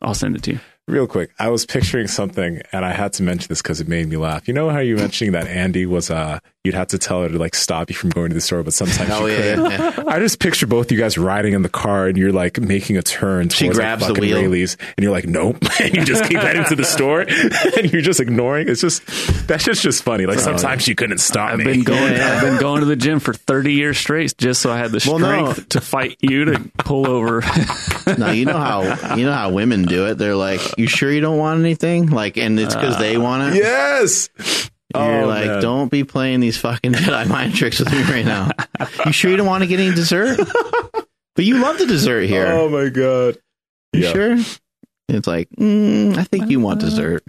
I'll 0.00 0.14
send 0.14 0.36
it 0.36 0.42
to 0.44 0.52
you. 0.52 0.60
Real 0.88 1.06
quick, 1.06 1.30
I 1.38 1.50
was 1.50 1.66
picturing 1.66 2.06
something, 2.08 2.62
and 2.72 2.84
I 2.84 2.92
had 2.92 3.12
to 3.14 3.22
mention 3.22 3.48
this 3.48 3.60
because 3.62 3.80
it 3.80 3.88
made 3.88 4.08
me 4.08 4.16
laugh. 4.16 4.48
You 4.48 4.54
know 4.54 4.70
how 4.70 4.78
you 4.78 4.94
were 4.94 5.00
mentioning 5.02 5.32
that 5.32 5.46
Andy 5.46 5.84
was 5.86 6.10
uh, 6.10 6.38
you'd 6.64 6.74
have 6.74 6.88
to 6.88 6.98
tell 6.98 7.22
her 7.22 7.28
to 7.28 7.38
like 7.38 7.54
stop 7.54 7.90
you 7.90 7.94
from 7.94 8.10
going 8.10 8.30
to 8.30 8.34
the 8.34 8.40
store, 8.40 8.62
but 8.62 8.72
sometimes 8.72 9.10
Oh 9.12 9.26
you 9.26 9.34
yeah, 9.34 9.54
couldn't. 9.54 9.70
yeah, 9.70 9.92
yeah. 9.98 10.04
I 10.06 10.18
just 10.18 10.38
picture 10.40 10.66
both 10.66 10.90
you 10.90 10.98
guys 10.98 11.18
riding 11.18 11.52
in 11.52 11.60
the 11.62 11.68
car 11.68 12.06
and 12.06 12.16
you're 12.16 12.32
like 12.32 12.58
making 12.58 12.96
a 12.96 13.02
turn. 13.02 13.48
She 13.50 13.66
towards, 13.66 13.78
grabs 13.78 14.02
the 14.06 14.08
like, 14.12 14.16
fucking 14.22 14.30
wheel. 14.34 14.42
Rayleigh's, 14.42 14.76
and 14.96 15.04
you're 15.04 15.12
like, 15.12 15.26
nope, 15.26 15.58
and 15.80 15.94
you 15.94 16.04
just 16.04 16.24
keep 16.24 16.38
heading 16.38 16.64
to 16.64 16.74
the 16.74 16.84
store, 16.84 17.20
and 17.76 17.92
you're 17.92 18.00
just 18.02 18.20
ignoring. 18.20 18.68
It's 18.68 18.80
just 18.80 19.06
that's 19.46 19.64
just 19.64 19.82
just 19.82 20.02
funny. 20.02 20.24
Like 20.26 20.38
sometimes 20.40 20.88
you 20.88 20.94
couldn't 20.94 21.18
stop 21.18 21.50
I've 21.50 21.58
me. 21.58 21.64
been 21.64 21.82
going. 21.84 22.14
Yeah. 22.14 22.32
I've 22.36 22.42
been 22.42 22.58
going 22.58 22.80
to 22.80 22.86
the 22.86 22.96
gym 22.96 23.20
for 23.20 23.34
30 23.34 23.74
years 23.74 23.98
straight 23.98 24.34
just 24.38 24.62
so 24.62 24.70
I 24.72 24.78
had 24.78 24.90
the 24.90 25.04
Well, 25.06 25.18
strength 25.18 25.58
no. 25.58 25.64
to 25.64 25.80
fight 25.82 26.16
you 26.20 26.46
to 26.46 26.70
pull 26.78 27.06
over. 27.06 27.42
No, 28.16 28.30
you 28.30 28.46
know 28.46 28.56
how 28.58 29.14
you 29.16 29.26
know 29.26 29.32
how 29.34 29.50
women 29.50 29.84
do 29.84 30.06
it. 30.06 30.14
They're 30.16 30.34
like, 30.34 30.60
"You 30.78 30.86
sure 30.86 31.12
you 31.12 31.20
don't 31.20 31.38
want 31.38 31.60
anything?" 31.60 32.06
Like, 32.10 32.36
and 32.36 32.58
it's 32.58 32.74
because 32.74 32.98
they 32.98 33.18
want 33.18 33.54
it. 33.54 33.58
yes. 33.58 34.28
You're 34.94 35.22
Oh, 35.24 35.26
like, 35.26 35.46
man. 35.46 35.62
"Don't 35.62 35.90
be 35.90 36.04
playing 36.04 36.40
these 36.40 36.56
fucking 36.56 36.92
Jedi 36.94 37.26
mind 37.28 37.54
tricks 37.54 37.78
with 37.78 37.92
me 37.92 38.02
right 38.04 38.24
now." 38.24 38.50
you 39.04 39.12
sure 39.12 39.30
you 39.30 39.36
don't 39.36 39.46
want 39.46 39.62
to 39.62 39.66
get 39.66 39.80
any 39.80 39.94
dessert? 39.94 40.38
but 41.36 41.44
you 41.44 41.58
love 41.60 41.78
the 41.78 41.86
dessert 41.86 42.22
here. 42.22 42.46
Oh 42.46 42.68
my 42.68 42.88
god. 42.88 43.36
you 43.92 44.02
yeah. 44.04 44.12
sure? 44.12 44.36
It's 45.10 45.26
like, 45.26 45.48
mm, 45.58 46.16
I 46.16 46.24
think 46.24 46.50
you 46.50 46.60
want 46.60 46.80
dessert. 46.80 47.22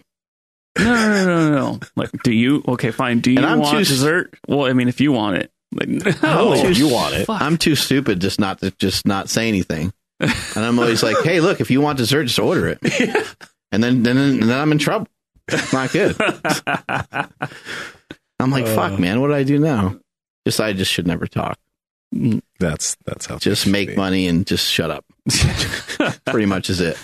no, 0.77 0.83
no, 0.85 1.25
no, 1.25 1.49
no, 1.49 1.55
no. 1.55 1.79
Like, 1.95 2.11
do 2.23 2.31
you? 2.33 2.63
Okay, 2.67 2.91
fine. 2.91 3.19
Do 3.19 3.31
you 3.31 3.39
I'm 3.41 3.59
want 3.59 3.71
too- 3.77 3.83
dessert? 3.85 4.33
Well, 4.47 4.65
I 4.65 4.73
mean, 4.73 4.87
if 4.87 4.99
you 5.01 5.11
want 5.11 5.37
it. 5.37 5.51
Like, 5.73 5.87
no. 5.89 6.13
Oh, 6.23 6.61
too- 6.61 6.71
you 6.71 6.87
want 6.89 7.15
it? 7.15 7.25
Fuck. 7.25 7.41
I'm 7.41 7.57
too 7.57 7.75
stupid 7.75 8.19
just 8.21 8.39
not 8.39 8.59
to 8.61 8.71
just 8.71 9.05
not 9.05 9.29
say 9.29 9.47
anything. 9.47 9.93
And 10.19 10.65
I'm 10.65 10.77
always 10.79 11.01
like, 11.01 11.17
"Hey, 11.23 11.39
look, 11.39 11.61
if 11.61 11.71
you 11.71 11.81
want 11.81 11.97
dessert, 11.97 12.25
just 12.25 12.39
order 12.39 12.67
it." 12.67 12.79
And 13.71 13.83
then 13.83 14.01
then 14.01 14.39
then 14.39 14.51
I'm 14.51 14.71
in 14.71 14.79
trouble. 14.79 15.07
It's 15.47 15.71
not 15.71 15.91
good. 15.91 16.15
I'm 18.39 18.49
like, 18.51 18.65
"Fuck, 18.65 18.93
uh. 18.93 18.97
man, 18.97 19.21
what 19.21 19.27
do 19.27 19.33
I 19.33 19.43
do 19.43 19.59
now?" 19.59 19.99
Just 20.45 20.59
I 20.59 20.73
just 20.73 20.91
should 20.91 21.05
never 21.05 21.27
talk. 21.27 21.59
That's 22.59 22.97
that's 23.05 23.27
how. 23.27 23.37
Just 23.37 23.67
make 23.67 23.89
be. 23.89 23.95
money 23.95 24.27
and 24.27 24.47
just 24.47 24.65
shut 24.67 24.89
up. 24.89 25.05
Pretty 26.25 26.47
much 26.47 26.69
is 26.69 26.81
it. 26.81 26.97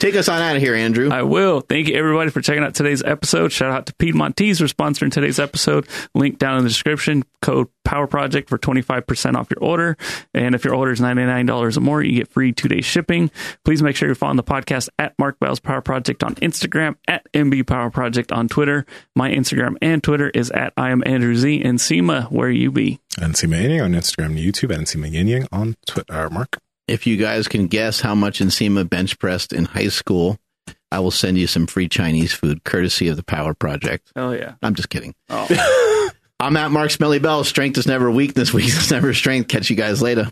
Take 0.00 0.14
us 0.14 0.28
on 0.28 0.40
out 0.40 0.54
of 0.54 0.62
here, 0.62 0.76
Andrew. 0.76 1.10
I 1.10 1.22
will. 1.22 1.60
Thank 1.60 1.88
you, 1.88 1.96
everybody, 1.96 2.30
for 2.30 2.40
checking 2.40 2.62
out 2.62 2.72
today's 2.72 3.02
episode. 3.02 3.50
Shout 3.50 3.72
out 3.72 3.86
to 3.86 3.92
Piedmontese 3.94 4.58
for 4.58 4.66
sponsoring 4.66 5.10
today's 5.10 5.40
episode. 5.40 5.88
Link 6.14 6.38
down 6.38 6.58
in 6.58 6.62
the 6.62 6.68
description. 6.68 7.24
Code 7.42 7.66
Power 7.84 8.06
Project 8.06 8.48
for 8.48 8.58
25% 8.58 9.34
off 9.34 9.50
your 9.50 9.60
order. 9.60 9.96
And 10.34 10.54
if 10.54 10.64
your 10.64 10.76
order 10.76 10.92
is 10.92 11.00
$99 11.00 11.76
or 11.76 11.80
more, 11.80 12.00
you 12.00 12.12
get 12.12 12.28
free 12.28 12.52
two 12.52 12.68
day 12.68 12.80
shipping. 12.80 13.28
Please 13.64 13.82
make 13.82 13.96
sure 13.96 14.06
you're 14.06 14.14
following 14.14 14.36
the 14.36 14.44
podcast 14.44 14.88
at 15.00 15.18
Mark 15.18 15.40
Bell's 15.40 15.58
Power 15.58 15.80
Project 15.80 16.22
on 16.22 16.36
Instagram, 16.36 16.94
at 17.08 17.26
MB 17.32 17.66
Power 17.66 17.90
Project 17.90 18.30
on 18.30 18.46
Twitter. 18.46 18.86
My 19.16 19.30
Instagram 19.32 19.76
and 19.82 20.00
Twitter 20.00 20.30
is 20.30 20.52
at 20.52 20.72
I 20.76 20.90
am 20.90 21.02
Andrew 21.06 21.34
Z. 21.34 21.64
Nsima, 21.64 22.30
where 22.30 22.50
you 22.50 22.70
be? 22.70 23.00
Nsima 23.16 23.60
Inyang 23.60 23.84
on 23.84 23.92
Instagram 23.94 24.26
and 24.26 24.38
YouTube, 24.38 24.72
and 24.72 24.86
Nsima 24.86 25.10
Inyang 25.10 25.48
on 25.50 25.76
Twitter. 25.86 26.30
Mark. 26.30 26.58
If 26.88 27.06
you 27.06 27.18
guys 27.18 27.48
can 27.48 27.66
guess 27.66 28.00
how 28.00 28.14
much 28.14 28.40
Nsima 28.40 28.88
bench 28.88 29.18
pressed 29.18 29.52
in 29.52 29.66
high 29.66 29.88
school, 29.88 30.38
I 30.90 31.00
will 31.00 31.10
send 31.10 31.36
you 31.36 31.46
some 31.46 31.66
free 31.66 31.86
Chinese 31.86 32.32
food 32.32 32.64
courtesy 32.64 33.08
of 33.08 33.16
the 33.16 33.22
Power 33.22 33.52
Project. 33.52 34.10
Oh, 34.16 34.32
yeah. 34.32 34.54
I'm 34.62 34.74
just 34.74 34.88
kidding. 34.88 35.14
Oh. 35.28 36.10
I'm 36.40 36.56
at 36.56 36.70
Mark 36.70 36.90
Smelly 36.90 37.18
Bell. 37.18 37.44
Strength 37.44 37.78
is 37.78 37.86
never 37.86 38.10
weakness. 38.10 38.52
Weakness 38.54 38.84
is 38.84 38.90
never 38.90 39.12
strength. 39.12 39.48
Catch 39.48 39.70
you 39.70 39.76
guys 39.76 40.00
later. 40.00 40.30